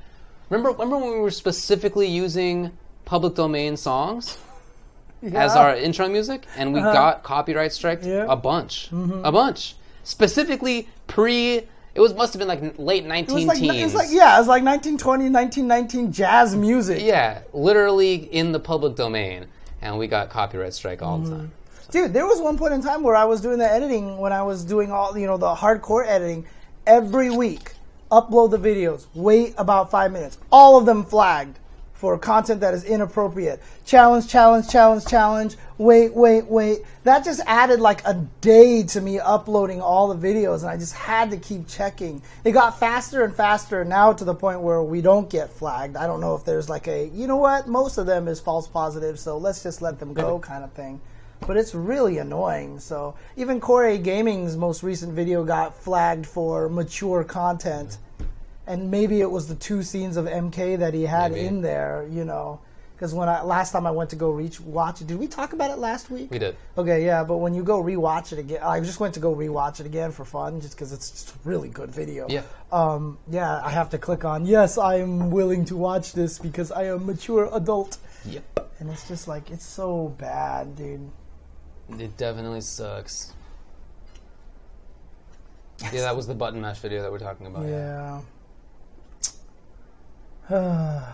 [0.49, 2.71] Remember remember when we were specifically using
[3.05, 4.37] public domain songs?
[5.33, 8.09] as our intro music, and we got copyright strike Uh-huh.
[8.09, 8.21] Yeah.
[8.23, 8.31] Mm-hmm.
[8.31, 9.75] a bunch, a bunch.
[10.03, 11.61] Specifically pre,
[11.95, 13.93] it was must have been like late it was nineteen like teens.
[13.93, 17.01] like yeah, it was like 1920, 1919 jazz music.
[17.01, 19.45] Yeah, literally in the public domain,
[19.81, 21.29] and we got copyright strike all Mm-hmm.
[21.31, 21.51] the time.
[21.91, 24.41] Dude, there was one point in time where I was doing the editing when I
[24.41, 26.45] was doing all you know the hardcore editing
[26.87, 27.73] every week.
[28.11, 29.05] Upload the videos.
[29.15, 30.37] Wait about five minutes.
[30.51, 31.57] All of them flagged
[32.03, 33.61] for content that is inappropriate.
[33.85, 35.55] Challenge, challenge, challenge, challenge.
[35.77, 36.79] Wait, wait, wait.
[37.05, 40.91] That just added like a day to me uploading all the videos, and I just
[40.91, 42.21] had to keep checking.
[42.43, 45.95] It got faster and faster and now to the point where we don't get flagged.
[45.95, 48.67] I don't know if there's like a you know what most of them is false
[48.67, 50.99] positive, so let's just let them go kind of thing
[51.45, 52.79] but it's really annoying.
[52.79, 57.97] So even Core-A Gaming's most recent video got flagged for mature content,
[58.67, 61.45] and maybe it was the two scenes of MK that he had Maybe.
[61.47, 62.07] in there.
[62.09, 62.59] You know,
[62.95, 65.53] because when I last time I went to go reach watch it, did we talk
[65.53, 66.31] about it last week?
[66.31, 66.55] We did.
[66.77, 69.79] Okay, yeah, but when you go rewatch it again, I just went to go rewatch
[69.79, 72.27] it again for fun, just because it's just a really good video.
[72.29, 72.43] Yeah.
[72.71, 76.71] Um, yeah, I have to click on yes, I am willing to watch this because
[76.71, 78.69] I am a mature adult, Yep.
[78.79, 81.09] and it's just like it's so bad, dude.
[81.99, 83.33] It definitely sucks.
[85.91, 87.63] Yeah, that was the button mash video that we're talking about.
[87.65, 87.71] Yeah.
[87.71, 88.21] yeah.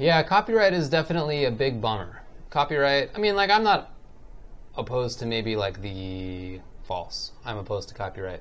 [0.00, 2.22] Yeah, copyright is definitely a big bummer.
[2.48, 3.92] Copyright, I mean, like, I'm not
[4.74, 7.32] opposed to maybe like the false.
[7.44, 8.40] I'm opposed to copyright.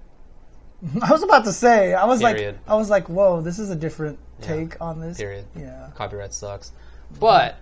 [1.01, 2.55] I was about to say, I was Period.
[2.55, 5.17] like, I was like, whoa, this is a different take on this.
[5.17, 5.45] Period.
[5.53, 5.89] Yeah.
[5.95, 6.71] Copyright sucks.
[7.19, 7.57] But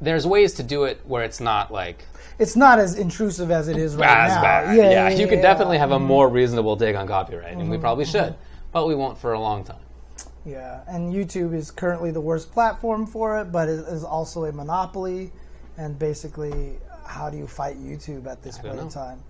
[0.00, 2.04] there's ways to do it where it's not like
[2.38, 4.42] It's not as intrusive as it is right as now.
[4.42, 4.76] bad.
[4.76, 5.42] Yeah, Yeah, yeah, you could yeah.
[5.42, 7.80] definitely have a more reasonable take on copyright, and we Mm-hmm.
[7.82, 8.34] probably should,
[8.72, 9.80] but we won't for a long time.
[10.44, 14.52] Yeah, and YouTube is currently the worst platform for it, but it is also a
[14.52, 15.32] monopoly.
[15.76, 19.22] And basically, how do you fight YouTube at this point in time?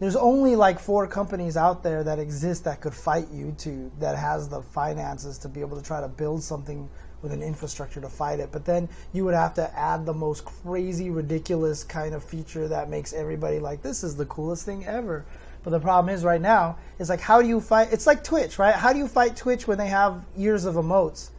[0.00, 4.48] There's only like four companies out there that exist that could fight YouTube, that has
[4.48, 6.88] the finances to be able to try to build something
[7.26, 8.52] with an infrastructure to fight it.
[8.52, 12.88] But then you would have to add the most crazy, ridiculous kind of feature that
[12.88, 15.24] makes everybody like, this is the coolest thing ever.
[15.64, 17.88] But the problem is right now is like how do you fight?
[17.92, 18.74] It's like Twitch, right?
[18.74, 21.30] How do you fight Twitch when they have years of emotes?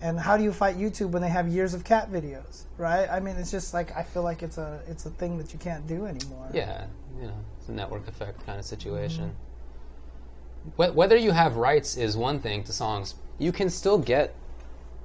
[0.00, 3.08] And how do you fight YouTube when they have years of cat videos, right?
[3.08, 5.58] I mean, it's just like I feel like it's a it's a thing that you
[5.60, 6.48] can't do anymore.
[6.52, 6.86] Yeah,
[7.20, 9.36] you know, it's a network effect kind of situation.
[10.76, 13.14] Wh- Whether you have rights is one thing to songs.
[13.38, 14.34] You can still get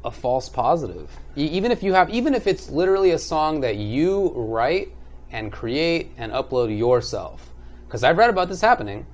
[0.06, 4.32] a false positive, even if you have, even if it's literally a song that you
[4.36, 4.90] write
[5.32, 7.52] and create and upload yourself.
[7.88, 9.06] Because I've read about this happening.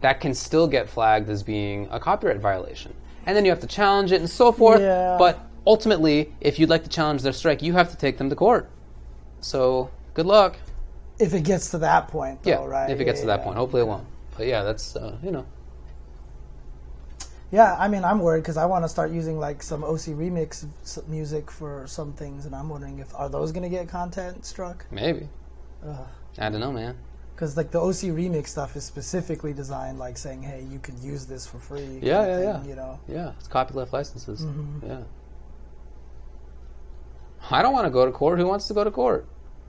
[0.00, 2.94] That can still get flagged as being a copyright violation,
[3.26, 4.80] and then you have to challenge it and so forth.
[4.80, 5.16] Yeah.
[5.18, 8.36] But ultimately, if you'd like to challenge their strike, you have to take them to
[8.36, 8.70] court.
[9.40, 10.56] So good luck.
[11.18, 12.90] If it gets to that point, though, Yeah, right?
[12.90, 13.44] if it gets Yeah, to that yeah.
[13.44, 13.56] point.
[13.56, 14.06] Hopefully it won't.
[14.36, 15.44] But yeah, that's uh, you know.
[17.50, 20.66] Yeah, I mean, I'm worried because I want to start using like some OC remix
[21.08, 24.84] music for some things, and I'm wondering if are those going to get content struck?
[24.90, 25.28] Maybe.
[25.86, 26.06] Ugh.
[26.38, 26.96] I don't know, man.
[27.34, 31.24] Because like the OC remix stuff is specifically designed like saying, "Hey, you could use
[31.24, 32.64] this for free." Yeah, yeah, thing, yeah.
[32.64, 34.42] You know, Yeah, it's copyleft licenses.
[34.42, 34.86] Mm-hmm.
[34.86, 35.00] Yeah.
[37.50, 38.38] I don't want to go to court.
[38.38, 39.26] Who wants to go to court?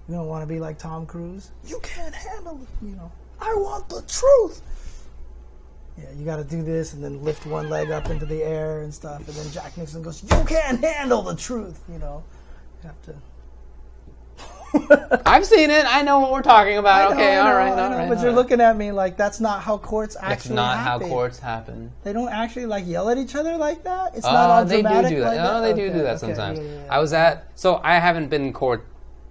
[0.09, 1.51] you don't want to be like Tom Cruise.
[1.67, 2.85] You can't handle it.
[2.85, 4.61] You know, I want the truth.
[6.01, 8.81] Yeah, you got to do this and then lift one leg up into the air
[8.81, 12.23] and stuff, and then Jack Nixon goes, "You can't handle the truth." You know,
[12.83, 13.15] you have to.
[15.25, 15.83] I've seen it.
[15.87, 17.09] I know what we're talking about.
[17.11, 18.07] know, okay, I know, all right, all know, right.
[18.07, 18.37] But all you're right.
[18.37, 20.37] looking at me like that's not how courts actually happen.
[20.37, 21.07] It's not happen.
[21.07, 21.91] how courts happen.
[22.03, 24.15] They don't actually like yell at each other like that.
[24.15, 25.27] It's not Uh, all they do dramatic do that.
[25.27, 26.59] like no, they do do that okay, sometimes.
[26.59, 26.93] yeah, yeah, yeah.
[26.95, 28.85] I was at so I haven't been in court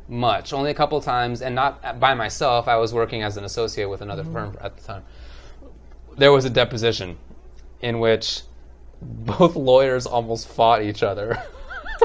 [0.08, 2.66] much, only a couple times, and not by myself.
[2.66, 4.32] I was working as an associate with another Mm-hmm.
[4.32, 5.04] firm at the time.
[6.18, 7.16] There was a deposition
[7.80, 8.42] in which
[9.00, 11.40] both lawyers almost fought each other.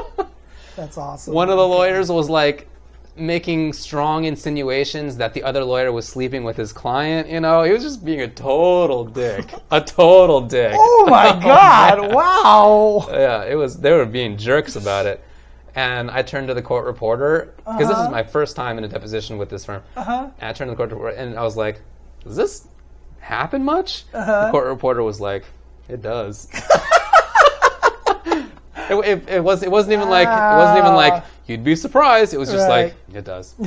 [0.76, 1.34] That's awesome.
[1.34, 2.68] One of the lawyers was like
[3.16, 7.28] making strong insinuations that the other lawyer was sleeping with his client.
[7.28, 9.52] You know, he was just being a total dick.
[9.70, 10.74] A total dick.
[10.76, 12.00] Oh my God!
[12.00, 12.12] man.
[12.14, 13.06] wow.
[13.10, 13.78] Yeah, it was.
[13.78, 15.22] They were being jerks about it.
[15.76, 18.10] And I turned to the court reporter because this is Uh-huh.
[18.10, 19.82] my first time in a deposition with this firm.
[19.96, 20.30] Uh-huh.
[20.40, 21.80] And I turned to the court reporter and I was like,
[22.24, 22.68] "Is this
[23.24, 24.46] happen much?" Uh-huh.
[24.46, 25.44] The court reporter was like,
[25.88, 26.48] "It does."
[28.26, 28.48] it,
[28.90, 29.62] it, it was.
[29.62, 30.28] It wasn't even like.
[30.28, 32.34] It wasn't even like you'd be surprised.
[32.34, 32.94] It was just Right.
[33.08, 33.54] like it does.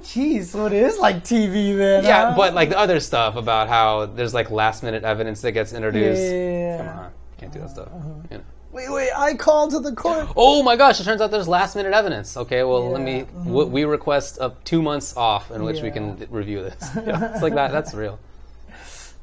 [0.00, 2.04] Jeez, so it is like TV then.
[2.04, 2.36] Yeah, huh?
[2.36, 6.22] but like the other stuff about how there's like last minute evidence that gets introduced.
[6.22, 6.78] Yeah.
[6.78, 7.88] Come on, can't do that stuff.
[8.30, 8.44] You know.
[8.72, 9.10] Wait, wait!
[9.16, 10.28] I called to the court.
[10.36, 11.00] Oh my gosh!
[11.00, 12.36] It turns out there's last minute evidence.
[12.36, 13.26] Okay, well let Yeah, me.
[13.44, 16.88] w- we request uh, two months off in which we can review this.
[17.06, 17.72] Yeah, it's like that.
[17.72, 18.18] That's real.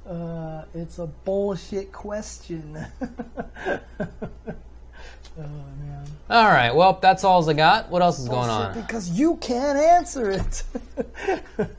[0.07, 2.77] Uh, it's a bullshit question.
[3.01, 3.79] oh
[5.37, 6.05] man.
[6.29, 6.73] All right.
[6.75, 7.89] Well, that's all I got.
[7.89, 8.73] What else is going on?
[8.73, 10.63] Because you can't answer it.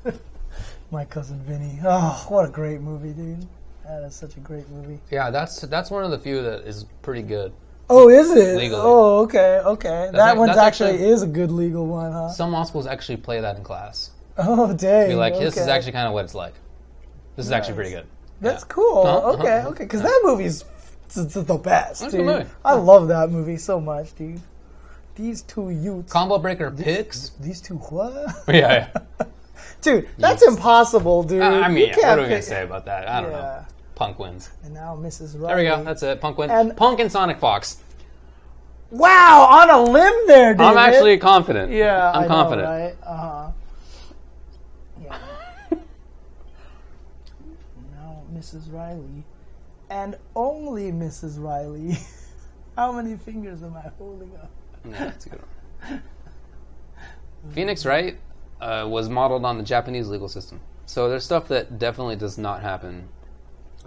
[0.91, 1.79] My cousin Vinny.
[1.85, 3.47] Oh, what a great movie, dude.
[3.89, 5.01] That is such a great movie.
[5.11, 7.53] Yeah, that's that's one of the few that is pretty good.
[7.91, 8.59] Oh, is it?
[8.59, 8.81] Legally.
[8.85, 10.11] Oh, okay, okay.
[10.13, 12.29] that ac- one's actually, actually- is a good legal one, huh?
[12.29, 14.11] Some law schools actually play that in class.
[14.37, 15.09] Oh, dang.
[15.09, 16.53] Be like, this is actually kind of what it's like.
[17.37, 18.07] This is actually pretty good.
[18.43, 18.69] That's Yeah.
[18.69, 18.99] cool.
[19.07, 19.69] Uh-huh, okay, uh-huh.
[19.71, 19.85] okay.
[19.85, 20.65] Because that movie's
[21.15, 22.47] the best, That's dude.
[22.65, 24.41] I love that movie so much, dude.
[25.17, 26.13] These two youths.
[26.13, 27.31] Combo breaker picks.
[27.41, 28.13] these two what?
[28.49, 28.91] yeah.
[29.19, 29.27] yeah.
[29.81, 30.57] dude, that's Youths.
[30.57, 31.43] impossible, dude.
[31.43, 33.09] I I mean, yeah, what are we gonna say about that?
[33.09, 33.65] I don't know.
[33.99, 34.51] Punk wins.
[34.63, 35.35] And now Mrs.
[35.35, 35.47] Riley.
[35.49, 35.85] There we go.
[35.85, 36.21] That's it.
[36.21, 36.53] Punk wins.
[36.53, 37.83] And- Punk and Sonic Fox.
[38.91, 40.63] Wow, on a limb there, dude.
[40.63, 41.71] I'm actually confident.
[41.73, 42.69] Yeah, I'm I know, confident.
[42.69, 42.97] right?
[43.05, 43.51] Uh huh.
[45.05, 45.19] Yeah.
[47.93, 48.73] now, Mrs.
[48.73, 49.25] Riley,
[49.91, 51.43] and only Mrs.
[51.43, 51.99] Riley.
[52.77, 54.51] How many fingers am I holding up?
[54.89, 55.41] Yeah, that's a good
[55.89, 56.03] one.
[57.51, 58.17] Phoenix Wright
[58.61, 60.61] uh, was modeled on the Japanese legal system.
[60.87, 63.09] So there's stuff that definitely does not happen.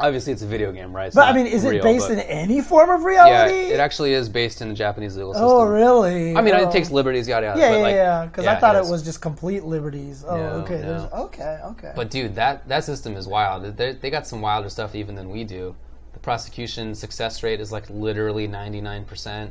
[0.02, 1.08] Obviously, it's a video game, right?
[1.08, 3.68] It's But I mean, is it real, based but- in any form of reality?
[3.70, 5.48] Yeah, it actually is based in the Japanese legal oh, system.
[5.50, 6.36] oh, really?
[6.36, 6.68] I mean, oh.
[6.68, 7.60] it takes liberties, yada yada.
[7.60, 8.26] Yeah, but yeah, like, yeah.
[8.26, 10.24] Because yeah, I thought it was just complete liberties.
[10.28, 10.82] Oh, No, okay.
[10.82, 11.10] no.
[11.14, 11.94] Okay, okay.
[11.96, 13.78] But dude, that that system is wild.
[13.78, 15.76] They they got some wilder stuff even than we do.
[16.14, 19.50] The prosecution success rate is like literally 99%.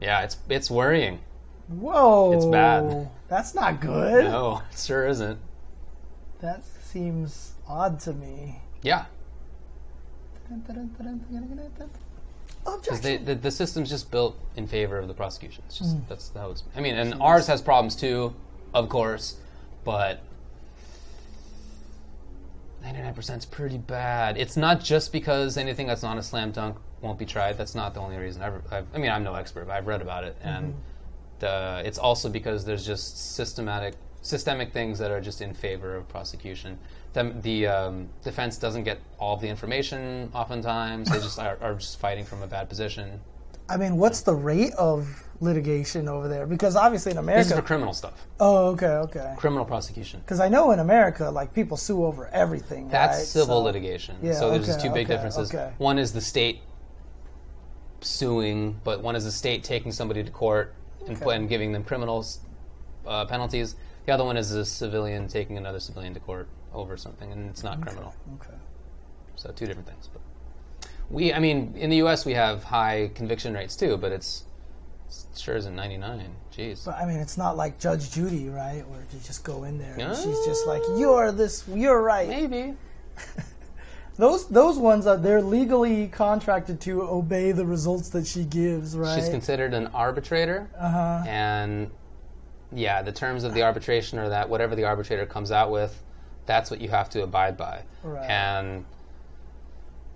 [0.00, 1.20] Yeah, it's it's worrying.
[1.68, 3.08] Whoa, It's bad.
[3.28, 4.24] That's not good.
[4.24, 5.38] No, it sure isn't.
[6.40, 8.60] That seems odd to me.
[8.82, 9.06] Yeah,
[12.80, 15.62] because the, the system's just built in favor of the prosecution.
[15.66, 16.64] It's just that's how it's.
[16.76, 18.34] I mean, and ours has problems too,
[18.74, 19.36] of course,
[19.84, 20.20] but.
[22.84, 24.36] 99% is pretty bad.
[24.36, 27.58] It's not just because anything that's not a slam dunk won't be tried.
[27.58, 28.42] That's not the only reason.
[28.42, 30.36] I've, I've, I mean, I'm no expert, but I've read about it.
[30.42, 30.78] And Mm-hmm.
[31.40, 36.08] the, it's also because there's just systematic systemic things that are just in favor of
[36.08, 36.78] prosecution.
[37.16, 40.30] The, the um, defense doesn't get all of the information.
[40.34, 43.18] Oftentimes, they just are, are just fighting from a bad position.
[43.70, 46.46] I mean, what's the rate of litigation over there?
[46.46, 49.34] Because obviously in America, This is for criminal stuff, oh, okay, okay.
[49.38, 50.20] criminal prosecution.
[50.20, 52.90] Because I know in America, like people sue over everything.
[52.90, 53.26] That's right?
[53.26, 54.16] civil So- litigation.
[54.22, 55.48] Yeah, so there's okay, two big okay, differences.
[55.48, 55.72] okay.
[55.78, 56.60] One is the state
[58.02, 60.74] suing, but one is the state taking somebody to court
[61.08, 62.26] and, and giving them criminal
[63.06, 63.74] uh, penalties.
[64.04, 66.46] The other one is a civilian taking another civilian to court
[66.76, 68.14] over something, and it's not criminal.
[68.40, 68.54] Okay.
[69.36, 70.08] So two different things.
[70.12, 70.22] But
[71.10, 72.24] we, I mean, in the U.S.
[72.24, 74.44] we have high conviction rates too, but it's,
[75.06, 76.30] it's sure isn't 99.
[76.52, 76.84] Jeez.
[76.84, 78.86] But I mean, it's not like Judge Judy, right?
[78.88, 82.74] Where you just go in there and she's just like, "You're this, you're right." Maybe.
[84.18, 89.14] Those those ones are they're legally contracted to obey the results that she gives, right?
[89.14, 91.24] She's considered an arbitrator, uh-huh.
[91.26, 91.90] and
[92.72, 96.02] yeah, the terms of the arbitration are that whatever the arbitrator comes out with,
[96.46, 97.82] that's what you have to abide by.
[98.02, 98.30] Right.
[98.30, 98.84] And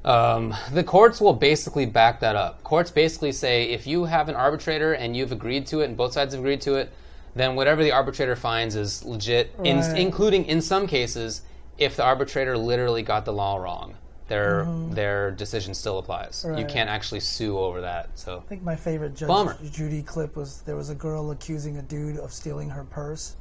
[0.04, 2.62] um, the courts will basically back that up.
[2.64, 6.12] Courts basically say if you have an arbitrator and you've agreed to it, and both
[6.12, 6.92] sides have agreed to it,
[7.34, 11.42] then whatever the arbitrator finds is legit, in, including in some cases
[11.78, 13.94] if the arbitrator literally got the law wrong.
[14.28, 16.44] Their, their decision still applies.
[16.46, 16.68] You Mm-hmm.
[16.68, 18.10] Can't actually sue over that.
[18.14, 19.56] So I think my favorite Judge Bummer.
[19.72, 23.34] Judy clip was there was a girl accusing a dude of stealing her purse,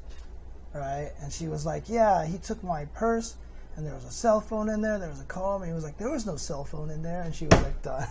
[0.74, 1.12] right?
[1.22, 3.36] And she was like, "Yeah, he took my purse,
[3.76, 5.00] and there was a cell phone in there.
[5.00, 7.22] There was a call." And he was like, "There was no cell phone in there,"
[7.24, 8.08] and she was like, "Done."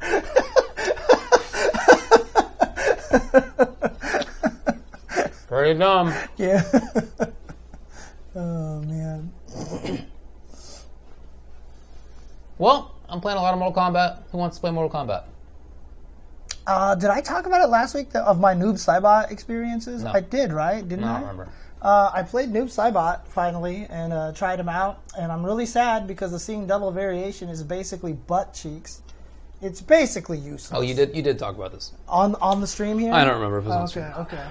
[5.48, 6.12] Pretty dumb.
[6.38, 6.62] yeah.
[8.34, 9.30] oh man.
[12.56, 14.22] Well, I'm playing a lot of Mortal Kombat.
[14.30, 15.24] Who wants to play Mortal Kombat?
[16.66, 20.04] Uh, did I talk about it last week the, of my Noob Saibot experiences?
[20.04, 20.12] No.
[20.12, 20.86] I did, right?
[20.88, 21.12] Didn't I I?
[21.14, 21.48] don't remember.
[21.82, 26.06] Uh, I played Noob Saibot finally and uh, tried him out, and I'm really sad
[26.06, 29.02] because the seeing double variation is basically butt cheeks.
[29.60, 30.72] It's basically useless.
[30.72, 31.14] Oh, you did.
[31.14, 31.92] You did talk about this.
[32.08, 33.12] on on the stream here?
[33.12, 34.26] I don't remember if it was on Okay, stream.
[34.26, 34.44] okay.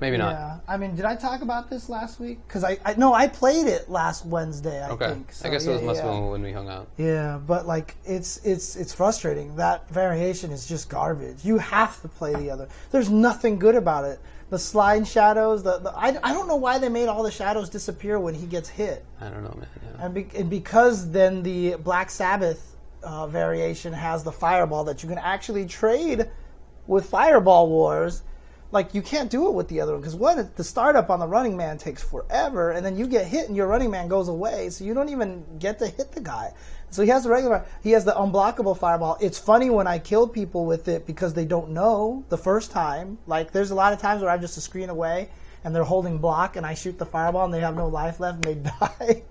[0.00, 0.32] Maybe not.
[0.32, 2.40] Yeah, I mean, did I talk about this last week?
[2.48, 4.82] Because I, I no, I played it last Wednesday.
[4.82, 5.10] I Okay.
[5.10, 5.32] think.
[5.32, 6.06] So, I guess yeah, it was must yeah.
[6.10, 6.88] have been when we hung out.
[6.96, 9.54] Yeah, but like it's it's it's frustrating.
[9.54, 11.44] That variation is just garbage.
[11.44, 12.68] You have to play the other.
[12.90, 14.18] There's nothing good about it.
[14.52, 15.62] The slide shadows.
[15.62, 18.44] The, the I, I don't know why they made all the shadows disappear when he
[18.44, 19.02] gets hit.
[19.18, 19.66] I don't know, man.
[19.82, 20.04] Yeah.
[20.04, 25.08] And, be, and because then the Black Sabbath uh, variation has the fireball that you
[25.08, 26.28] can actually trade
[26.86, 28.24] with Fireball Wars.
[28.72, 31.26] Like you can't do it with the other one because what the startup on the
[31.28, 34.70] Running Man takes forever, and then you get hit and your Running Man goes away,
[34.70, 36.52] so you don't even get to hit the guy.
[36.90, 39.18] So he has the regular, he has the unblockable fireball.
[39.20, 43.18] It's funny when I kill people with it because they don't know the first time.
[43.26, 45.28] Like there's a lot of times where I'm just a screen away
[45.64, 48.44] and they're holding block, and I shoot the fireball and they have no life left
[48.46, 49.22] and they die,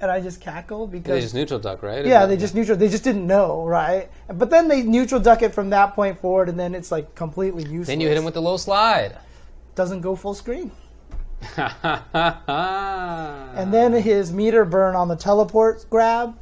[0.00, 2.04] and I just cackle because They just neutral duck, right?
[2.06, 2.78] yeah, they just neutral.
[2.78, 4.10] They just didn't know, right?
[4.28, 7.64] But then they neutral duck it from that point forward, and then it's like completely
[7.64, 7.88] useless.
[7.88, 9.18] Then you hit him with the low slide.
[9.74, 10.70] doesn't go full screen,
[11.56, 12.12] and
[13.72, 16.36] then his meter burn on the teleport grab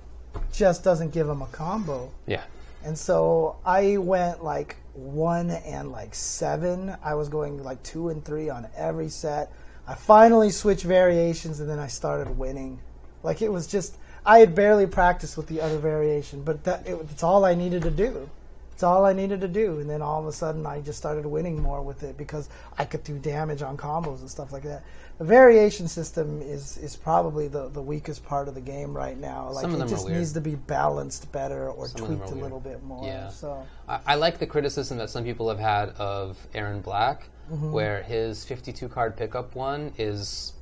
[0.52, 2.10] just doesn't give him a combo.
[2.26, 2.42] yeah,
[2.84, 6.96] And so I went like one and like seven.
[7.02, 9.52] I was going like two and three on every set.
[9.86, 12.80] I finally switched variations and then I started winning.
[13.22, 16.94] Like it was just, I had barely practiced with the other variation, but that it,
[17.10, 18.28] it's all I needed to do.
[18.72, 19.78] It's all I needed to do.
[19.80, 22.84] And then all of a sudden I just started winning more with it because I
[22.84, 24.82] could do damage on combos and stuff like that.
[25.18, 29.50] The variation system is, is probably the, the weakest part of the game right now.
[29.50, 32.58] Like Some of it just needs to be balanced better or Some tweaked a little
[32.60, 33.06] bit more.
[33.06, 33.28] Yeah.
[33.28, 37.72] So I, I like the criticism that some people have had of Erron Black, Mm-hmm.
[37.72, 40.54] where his 52 card pickup one is,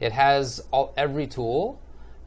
[0.00, 1.80] it has all every tool,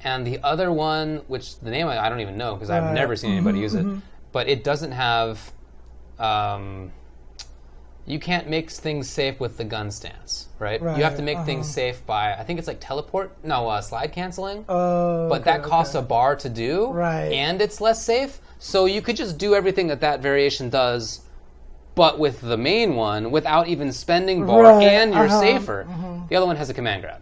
[0.03, 3.15] and the other one, which the name I, I don't even know because I've never
[3.15, 5.51] seen anybody use Mm-hmm, it, but it doesn't have.
[6.19, 6.91] Um,
[8.05, 10.81] you can't make things safe with the gun stance, right?
[10.81, 11.73] right you have to make things uh-huh.
[11.73, 14.63] safe by I think it's like teleport, no, uh, slide canceling.
[14.69, 16.05] Oh, but okay, that costs okay.
[16.05, 17.33] a bar to do, Right.
[17.33, 21.19] And it's less safe, so you could just do everything that that variation does,
[21.95, 25.87] but with the main one without even spending bar, Right, and you're uh-huh, safer.
[26.29, 27.21] The other one has a command grab.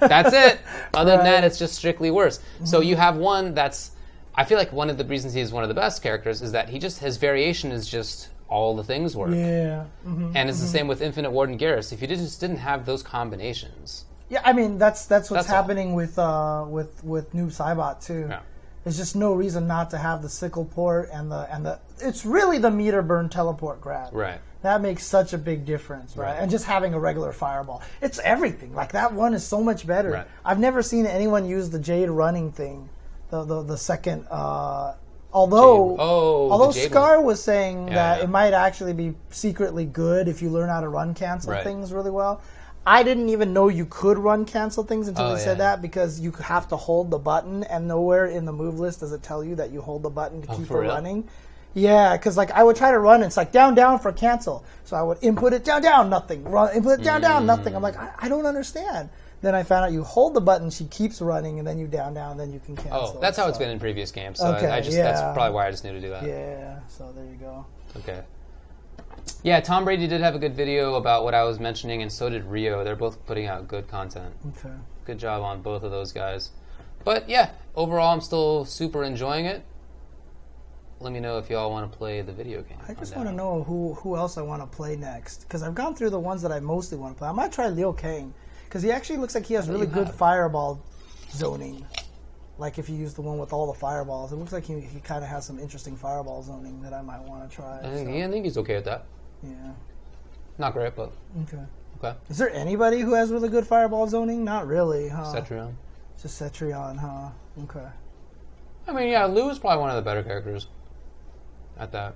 [0.00, 0.60] That's it.
[0.94, 1.46] Other than that, Mm-hmm.
[1.46, 2.40] it's just strictly worse.
[2.64, 3.92] So you have one that's.
[4.36, 6.68] I feel like one of the reasons he's one of the best characters is that
[6.68, 9.30] he just his variation is just all the things work.
[9.34, 9.86] Yeah.
[10.06, 10.32] mhm.
[10.34, 11.92] And it's the same with Infinite Ward and Geras.
[11.92, 15.50] If you did- just didn't have those combinations, Yeah, I mean that's that's what's That's
[15.54, 15.62] all.
[15.62, 18.26] happening with uh with with Noob Saibot too.
[18.28, 18.40] Yeah.
[18.84, 21.78] There's just no reason not to have the sickle port and the and the.
[22.00, 24.10] It's really the meter burn teleport grab.
[24.12, 24.38] Right.
[24.62, 26.26] That makes such a big difference, right?
[26.32, 26.36] Right.
[26.42, 27.82] And just having a regular fireball.
[28.00, 28.74] It's everything.
[28.74, 30.10] Like that one is so much better.
[30.10, 30.26] Right.
[30.44, 32.88] I've never seen anyone use the Jade running thing.
[33.30, 34.94] The the, the second uh
[35.32, 38.24] although oh, although Scar was saying Yeah, that yeah.
[38.24, 41.64] it might actually be secretly good if you learn how to run cancel Right.
[41.64, 42.40] things really well.
[42.88, 45.74] I didn't even know you could run cancel things until Oh, they said yeah.
[45.74, 49.12] that because you have to hold the button and nowhere in the move list does
[49.12, 50.94] it tell you that you hold the button to keep Oh, for it real?
[50.94, 51.28] running.
[51.74, 54.64] Yeah, because like I would try to run, it's like down, down for cancel.
[54.84, 56.44] So I would input it down, down, nothing.
[56.44, 57.74] Run, input it down, down, nothing.
[57.74, 59.10] I'm like, I, I don't understand.
[59.46, 62.14] Then I found out you hold the button, she keeps running, and then you down,
[62.14, 63.14] down, then you can oh, cancel.
[63.16, 64.40] Oh, that's how it's been in previous games.
[64.40, 65.04] So Okay, I, I just yeah.
[65.04, 66.24] that's probably why I just knew to do that.
[66.24, 67.64] Yeah, so there you go.
[67.96, 68.24] Okay.
[69.44, 72.28] Yeah, Tom Brady did have a good video about what I was mentioning, and so
[72.28, 72.82] did Rio.
[72.82, 74.34] They're both putting out good content.
[74.48, 74.74] Okay.
[75.04, 76.50] Good job on both of those guys.
[77.04, 79.62] But yeah, overall, I'm still super enjoying it.
[80.98, 82.78] Let me know if y'all want to play the video game.
[82.88, 85.76] I just want to know who who else I want to play next because I've
[85.76, 87.28] gone through the ones that I mostly want to play.
[87.28, 88.34] I might try Liu Kang
[88.68, 90.82] because he actually looks like he has really good fireball
[91.30, 91.86] zoning.
[92.58, 95.00] Like if you use the one with all the fireballs, it looks like he, he
[95.00, 97.78] kind of has some interesting fireball zoning that I might want to try.
[97.78, 99.04] I think, so, yeah, I think he's okay with that.
[99.42, 99.72] yeah.
[100.58, 101.12] Not great, but
[101.42, 101.58] Okay.
[101.98, 102.16] okay.
[102.30, 104.42] Is there anybody who has really good fireball zoning?
[104.42, 105.34] Not really, huh?
[105.34, 105.74] Cetrion.
[106.20, 107.28] Just Cetrion, huh?
[107.64, 107.86] Okay.
[108.88, 110.68] I mean, yeah, Liu is probably one of the better characters
[111.78, 112.14] at that.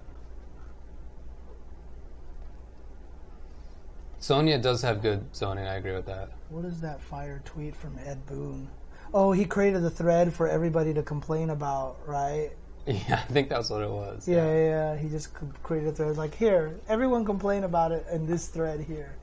[4.20, 5.66] Sonya does have good zoning.
[5.66, 6.30] I agree with that.
[6.50, 8.68] What is that fire tweet from Ed Boon?
[9.14, 12.50] Oh, he created the thread for everybody to complain about, right?
[12.86, 14.26] Yeah, I think that's what it was.
[14.26, 14.96] Yeah, yeah, yeah.
[14.96, 15.28] He just
[15.62, 19.14] created a thread like, here, everyone complain about it in this thread here.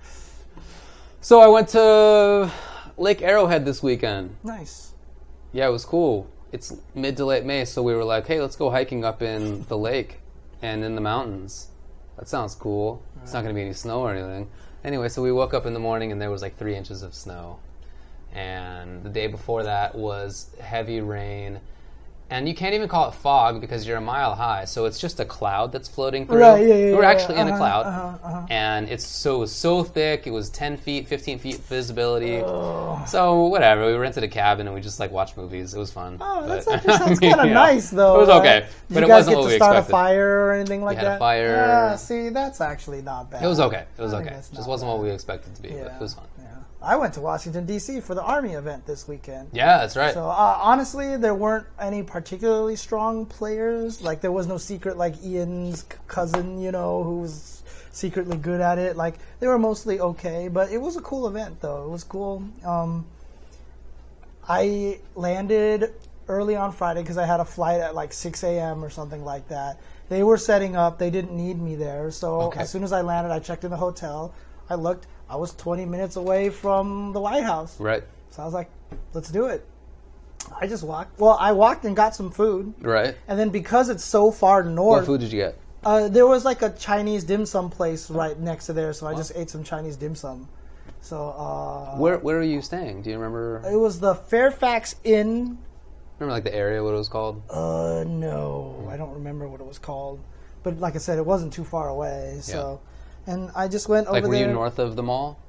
[1.19, 2.49] So I went to
[2.97, 4.38] Lake Arrowhead this weekend.
[4.43, 4.93] Nice.
[5.51, 6.30] Yeah, it was cool.
[6.53, 9.64] It's mid to late May, so we were like, hey, let's go hiking up in
[9.64, 10.19] the lake
[10.61, 11.69] and in the mountains.
[12.17, 13.03] That sounds cool.
[13.22, 14.49] It's not going to be any snow or anything.
[14.83, 17.14] Anyway, so we woke up in the morning and there was like three inches of
[17.14, 17.59] snow.
[18.33, 21.59] And the day before that was heavy rain.
[22.30, 25.22] And you can't even call it fog because you're a mile high, so it's just
[25.22, 26.39] a cloud that's floating through.
[26.39, 28.47] Right, yeah, yeah, We're yeah, actually in a uh-huh, cloud, uh-huh, uh-huh.
[28.49, 30.27] and it's so so thick.
[30.27, 32.39] It was ten feet, fifteen feet visibility.
[33.07, 35.73] So whatever, we rented a cabin and we just like watched movies.
[35.73, 36.17] It was fun.
[36.19, 37.53] Oh, But- that's actually sounds kind of yeah.
[37.53, 38.15] nice, though.
[38.15, 39.89] It was okay, but you it guys wasn't get what to we start expected.
[39.89, 41.19] a fire or anything like had a that?
[41.19, 41.47] fire.
[41.56, 43.41] Yeah, see, that's actually not bad.
[43.43, 43.85] It was okay.
[43.97, 44.30] It was I okay.
[44.31, 46.25] that's Just not wasn't what we expected to be, but Yeah, it was fun.
[46.81, 48.01] I went to Washington D.C.
[48.01, 49.49] for the Army event this weekend.
[49.51, 50.14] Yeah, that's right.
[50.14, 54.01] So uh, honestly, there weren't any particularly strong players.
[54.01, 58.77] Like there was no secret like Ian's cousin, you know, who was secretly good at
[58.77, 58.95] it.
[58.95, 61.85] Like they were mostly okay, but it was a cool event though.
[61.85, 62.43] It was cool.
[62.64, 63.06] Um,
[64.47, 65.93] I landed
[66.30, 68.83] early on Friday because I had a flight at like 6 a.m.
[68.83, 69.80] or something like that.
[70.09, 70.99] They were setting up.
[70.99, 72.11] They didn't need me there.
[72.11, 72.61] So Okay.
[72.61, 74.33] as soon as I landed, I checked in the hotel.
[74.69, 75.07] I looked.
[75.30, 77.80] I was 20 minutes away from the White House.
[77.80, 78.69] right, So I was like,
[79.14, 79.65] let's do it.
[80.59, 81.19] I just walked.
[81.19, 82.73] Well, I walked and got some food.
[82.81, 83.15] right.
[83.27, 85.01] And then because it's so far north.
[85.01, 85.57] What food did you get?
[85.83, 88.93] uh, there was like a Chinese dim sum place right next to there.
[88.93, 90.47] So I just ate some Chinese dim sum.
[91.01, 93.01] So uh, Where Where are you staying?
[93.03, 93.61] Do you remember?
[93.69, 95.57] it was the Fairfax Inn.
[96.19, 97.41] Remember like the area what it was called?
[97.49, 100.19] Uh, no, I don't remember what it was called.
[100.64, 102.39] But like I said, it wasn't too far away.
[102.41, 102.81] So,
[103.27, 104.39] and I just went Like over there.
[104.39, 105.39] Like, were you north of the mall?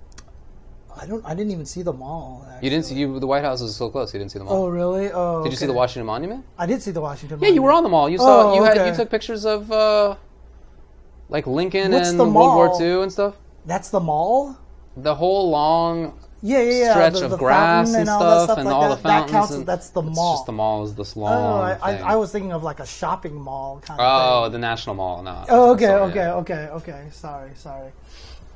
[1.01, 1.25] I don't.
[1.25, 2.45] I didn't even see the mall.
[2.61, 3.21] You didn't see you.
[3.21, 4.13] The White House was so close.
[4.13, 4.65] You didn't see the mall.
[4.65, 5.11] Oh really?
[5.13, 5.45] Oh.
[5.45, 6.45] Did you see the Washington Monument?
[6.59, 7.37] I did see the Washington.
[7.37, 7.53] Monument.
[7.53, 8.11] Yeah, you were on the mall.
[8.11, 8.51] You saw.
[8.51, 8.77] Oh, you had.
[8.77, 8.91] okay.
[8.91, 10.17] You took pictures of uh,
[11.29, 12.57] like Lincoln What's and the World?
[12.57, 13.37] War II and stuff.
[13.65, 14.59] That's the mall.
[14.97, 16.91] The whole long Yeah, yeah, yeah.
[16.93, 18.97] stretch the, of the grass and all that stuff, stuff and like all that.
[18.97, 19.31] the fountains.
[19.33, 19.51] That counts.
[19.55, 20.35] and- that's the it's mall.
[20.37, 21.63] just the mall is this Oh, long.
[21.65, 22.03] I, thing.
[22.05, 24.53] I, I was thinking of like a shopping mall kind of Oh, thing.
[24.53, 25.23] the National Mall.
[25.23, 25.45] No.
[25.49, 26.35] Oh, okay, Sorry, okay, yeah.
[26.35, 27.05] okay, okay.
[27.11, 27.91] Sorry, sorry.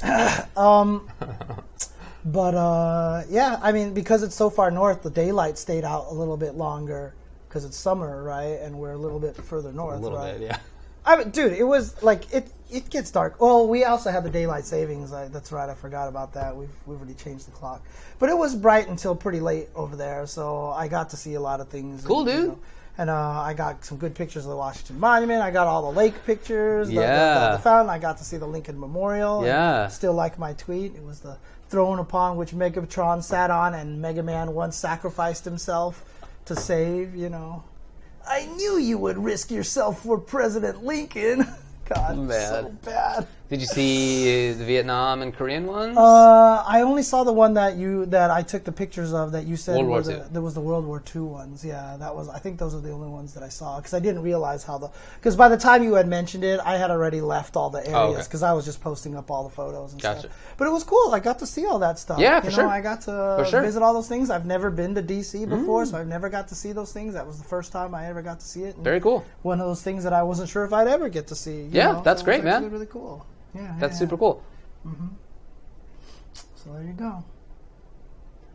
[0.57, 1.09] um,
[2.25, 6.15] but uh, yeah, I mean, because it's so far north, the daylight stayed out a
[6.15, 7.15] little bit longer
[7.49, 8.59] because it's summer, right?
[8.63, 10.39] And we're a little bit further north, A little right?
[10.39, 10.59] bit, yeah.
[11.05, 12.47] I mean, dude, it was like it.
[12.73, 13.41] It gets dark.
[13.41, 15.13] Well, we also had the daylight savings.
[15.13, 15.69] I, that's right.
[15.69, 16.57] I forgot about that.
[16.57, 17.83] We've we've already changed the clock.
[18.19, 21.41] But it was bright until pretty late over there, so I got to see a
[21.41, 22.05] lot of things.
[22.05, 22.49] Cool, and, you dude.
[22.51, 22.59] know,
[22.99, 25.43] and uh, I got some good pictures of the Washington Monument.
[25.43, 26.89] I got all the lake pictures.
[26.89, 27.51] The, the- the, Yeah.
[27.53, 27.91] the fountain.
[27.91, 29.45] I got to see the Lincoln Memorial.
[29.45, 29.89] Yeah.
[29.89, 30.95] Still like my tweet.
[30.95, 31.37] It was the
[31.69, 36.05] throne upon which Megatron sat on, and Mega Man once sacrificed himself
[36.47, 37.15] to save.
[37.15, 37.65] You know.
[38.27, 41.47] I knew you would risk yourself for President Lincoln.
[41.95, 42.49] God, oh, Man.
[42.49, 43.27] so bad.
[43.53, 45.95] Did you see the Vietnam and Korean ones?
[45.99, 49.45] Uh, I only saw the one that you that I took the pictures of that
[49.47, 51.63] you said World War the, there was the World War II ones.
[51.63, 52.31] Yeah, that was.
[52.31, 54.79] I think those are the only ones that I saw because I didn't realize how
[54.79, 57.81] the because by the time you had mentioned it, I had already left all the
[57.81, 58.23] areas Oh, okay.
[58.25, 60.21] because I was just posting up all the photos and Gotcha.
[60.21, 60.55] stuff.
[60.57, 61.13] But it was cool.
[61.13, 62.21] I got to see all that stuff.
[62.21, 62.69] Yeah, you for know, sure.
[62.69, 63.61] I got to sure.
[63.61, 63.65] Mm.
[63.65, 64.31] visit all those things.
[64.31, 67.13] I've never been to DC before, so I've never got to see those things.
[67.13, 68.77] That was the first time I ever got to see it.
[68.77, 69.27] Very cool.
[69.43, 71.65] One of those things that I wasn't sure if I'd ever get to see.
[71.65, 72.71] you Yeah, know, that's so great, man.
[72.71, 73.27] Really cool.
[73.55, 74.43] Yeah, That's yeah, super cool.
[76.55, 77.25] So there you go.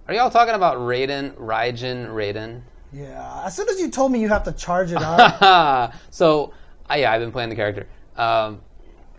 [0.07, 2.61] Are y'all talking about Raiden, Raijin, Raiden?
[2.93, 3.43] Yeah.
[3.45, 6.53] As soon as you told me you have to charge it up, so,
[6.89, 7.87] uh, yeah, I've been playing the character.
[8.15, 8.61] Um,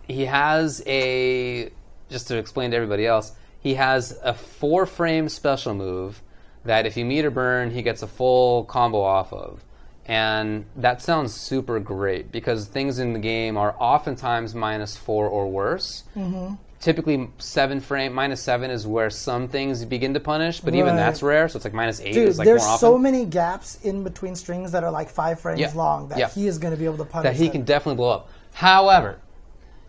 [0.04, 1.70] he has a,
[2.08, 6.22] just to explain to everybody else, he has a four frame special move
[6.64, 9.62] that if you meet or burn, he gets a full combo off of.
[10.08, 15.50] And that sounds super great because things in the game are oftentimes minus four or
[15.50, 16.04] worse.
[16.16, 16.54] Mm-hmm.
[16.80, 21.22] Typically, seven frame minus seven is where some things begin to punish, but even that's
[21.22, 21.48] rare.
[21.48, 22.78] So it's like minus eight dude, is like there's more often.
[22.80, 25.72] so many gaps in between strings that are like five frames Yeah.
[25.74, 26.28] long that Yeah.
[26.30, 27.24] he is going to be able to punish.
[27.24, 27.52] that he them.
[27.52, 28.28] can definitely blow up.
[28.54, 29.18] However,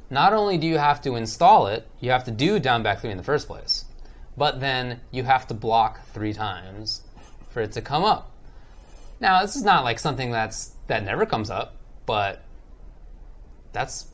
[0.09, 3.11] not only do you have to install it, you have to do down back three
[3.11, 3.85] in the first place,
[4.35, 7.03] but then you have to block three times
[7.51, 8.31] for it to come up.
[9.19, 11.75] Now, this is not like something that's that never comes up,
[12.05, 12.43] but
[13.73, 14.07] that's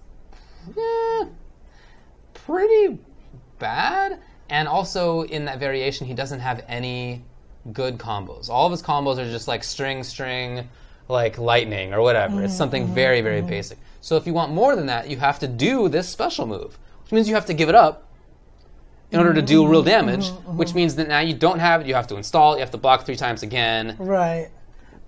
[0.78, 1.26] eh,
[2.34, 3.00] pretty
[3.60, 4.20] bad.
[4.50, 7.24] And also in that variation, he doesn't have any
[7.74, 8.50] good combos.
[8.50, 10.70] All of his combos are just like string, string,
[11.08, 12.44] like lightning or whatever.
[12.44, 12.96] It's something mm-hmm.
[12.96, 13.50] very, very mm-hmm.
[13.50, 13.78] basic.
[14.02, 17.12] So if you want more than that, you have to do this special move, which
[17.12, 18.08] means you have to give it up
[19.12, 19.90] in order to do real mm-hmm.
[19.90, 20.30] damage.
[20.46, 21.88] Which means that now you don't have it.
[21.88, 22.58] You have to install it.
[22.58, 23.96] You have to block three times again.
[24.00, 24.50] right.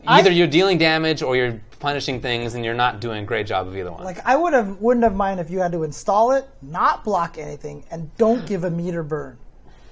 [0.08, 3.45] Either I- you're dealing damage or you're punishing things, and you're not doing a great
[3.45, 4.03] job of either one.
[4.03, 7.38] Like I would have wouldn't have mind if you had to install it, not block
[7.38, 9.38] anything, and don't give a meter burn.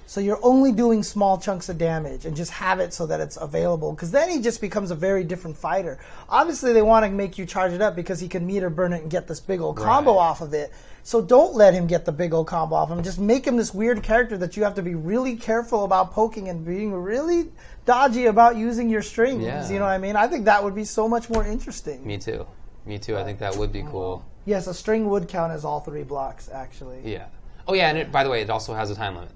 [0.08, 3.36] So you're only doing small chunks of damage and just have it so that it's
[3.36, 3.92] available.
[3.92, 5.98] Because then he just becomes a very different fighter.
[6.28, 9.02] Obviously, they want to make you charge it up because he can meter burn it
[9.02, 10.20] and get this big old combo Right.
[10.20, 10.72] off of it.
[11.06, 13.00] So don't let him get the big old combo off him.
[13.00, 16.48] Just make him this weird character that you have to be really careful about poking
[16.48, 17.52] and being really
[17.84, 19.44] dodgy about using your strings.
[19.44, 19.68] Yeah.
[19.68, 20.16] You know what I mean?
[20.16, 22.04] I think that would be so much more interesting.
[22.04, 22.44] Me too.
[22.86, 23.16] Me too.
[23.16, 24.24] I think that would be cool.
[24.46, 27.02] Yes, a string would count as all three blocks, actually.
[27.04, 27.26] Yeah.
[27.68, 29.30] Oh yeah, and it, by the way, it also has a time limit.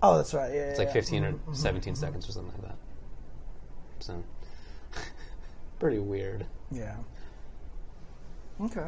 [0.00, 0.54] Oh, that's right.
[0.54, 2.00] Yeah, It's like 15 or mm-hmm, mm-hmm, 17 mm-hmm.
[2.00, 2.78] seconds or something like that.
[3.98, 4.22] So,
[5.80, 6.46] pretty weird.
[6.70, 6.94] Yeah.
[8.60, 8.86] Okay.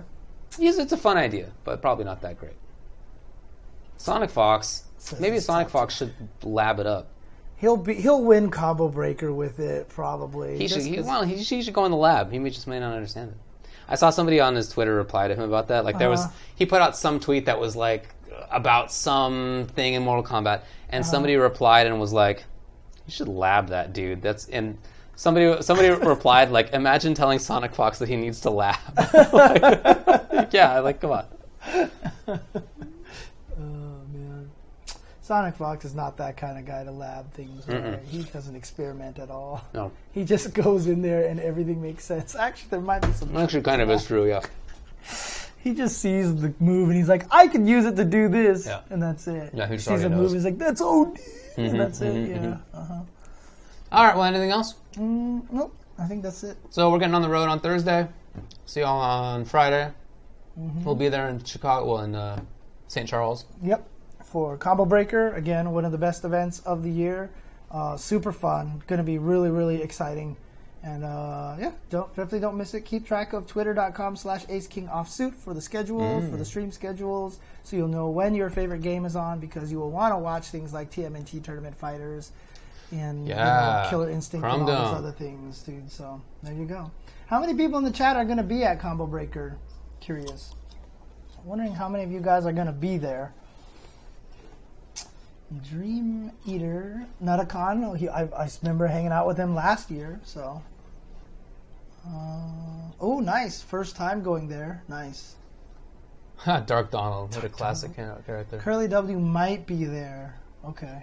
[0.59, 2.57] It's a fun idea, but probably not that great.
[3.97, 4.85] Sonic Fox.
[5.19, 6.13] Maybe Sonic Fox should
[6.43, 7.09] lab it up.
[7.57, 10.57] He'll be he'll win combo breaker with it probably.
[10.59, 10.83] He should.
[10.83, 12.33] He, well, he, should- he should go in the lab.
[12.33, 13.37] He may just may not understand it.
[13.89, 15.85] I saw somebody on his Twitter reply to him about that.
[15.85, 16.33] Like there was, Uh-huh.
[16.57, 18.09] he put out some tweet that was like
[18.51, 21.11] about something in Mortal Kombat, and Uh-huh.
[21.11, 22.45] somebody replied and was like,
[23.07, 24.79] "You should lab that, dude." That's and
[25.21, 28.79] somebody somebody replied like, "Imagine telling Sonic Fox that he needs to lab."
[30.33, 31.27] Like, yeah, like come on.
[33.59, 34.51] Oh man.
[35.23, 37.67] Sonic Fox is not that kind of guy to lab things.
[37.69, 38.01] Right?
[38.09, 39.63] He doesn't experiment at all.
[39.75, 42.35] No, He just goes in there and everything makes sense.
[42.35, 43.37] Actually, there might be some.
[43.37, 44.27] actually, kind of is true.
[44.27, 44.41] Yeah.
[45.63, 48.67] He just sees the move and he's like, "I could use it to do this,"
[48.67, 48.81] Yeah.
[48.91, 49.51] and that's it.
[49.55, 50.33] Yeah, he sees a already move, knows.
[50.33, 51.19] he's like, "That's OD,"
[51.59, 52.15] and that's it.
[52.15, 52.57] mhm, Yeah.
[52.81, 53.01] Uh-huh.
[53.93, 54.17] All right.
[54.17, 54.75] Well, anything else?
[54.95, 55.77] Mm, nope.
[55.99, 56.57] I think that's it.
[56.71, 58.09] So we're getting on the road on Thursday.
[58.67, 59.91] See y'all on Friday.
[60.59, 60.85] Mm-hmm.
[60.85, 62.41] We'll be there in Chicago, well, in uh,
[62.89, 63.09] St.
[63.09, 63.45] Charles.
[63.63, 63.87] Yep.
[64.25, 67.31] For Combo Breaker, again, one of the best events of the year.
[67.71, 68.83] Uh, super fun.
[68.87, 70.37] Going to be really, really exciting.
[70.83, 72.87] And uh, yeah, don't definitely don't miss it.
[72.87, 77.39] Keep track of twitter.com slash Ace King Offsuit for the schedule, for the stream schedules,
[77.65, 80.47] so you'll know when your favorite game is on because you will want to watch
[80.47, 82.33] things like TMNT Tournament Fighters
[82.93, 84.67] and you know, Killer Instinct and all Dome.
[84.67, 85.91] those other things, dude.
[85.91, 86.91] So there you go.
[87.27, 89.57] How many people in the chat are going to be at Combo Breaker?
[90.01, 90.55] Curious.
[91.45, 93.33] Wondering how many of you guys are going to be there.
[95.69, 97.97] Dream Eater, Nutacon.
[97.97, 100.21] He, I, I remember hanging out with him last year.
[100.23, 100.63] So,
[102.07, 103.61] uh, oh, nice!
[103.61, 104.83] First time going there.
[104.89, 105.35] Nice.
[106.67, 107.35] Dark Donald.
[107.35, 108.59] What a classic char- character.
[108.59, 110.39] Curly W might be there.
[110.65, 111.03] Okay.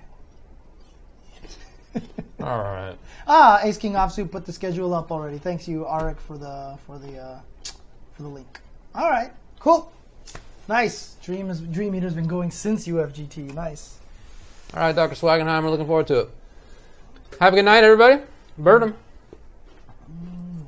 [1.95, 2.95] All right.
[3.27, 5.37] Ah, Ace King Offsuit put the schedule up already.
[5.37, 7.39] Thanks you, Arik, for the for the uh,
[8.13, 8.59] for the link.
[8.95, 9.91] All right, cool,
[10.67, 11.15] nice.
[11.21, 13.53] Dream is Dream Eater's been going since UFGT.
[13.53, 13.97] Nice.
[14.73, 15.15] All right, Dr.
[15.15, 15.69] Swagenheimer.
[15.69, 16.29] Looking forward to it.
[17.39, 18.21] Have a good night, everybody.
[18.57, 18.95] Bird 'em.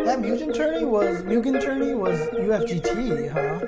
[0.03, 3.59] That Mugen tourney was Mugen tourney was UFGT, huh?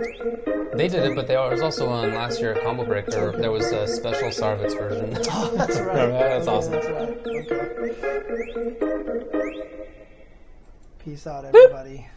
[0.75, 3.35] They did it, but there was also one last year at Combo Breaker.
[3.37, 5.17] There was a special Sarvitz version.
[5.31, 5.95] Oh, that's right.
[6.09, 6.71] That's awesome.
[6.73, 7.09] That's right.
[7.27, 8.29] Okay.
[10.99, 12.07] Peace out, everybody.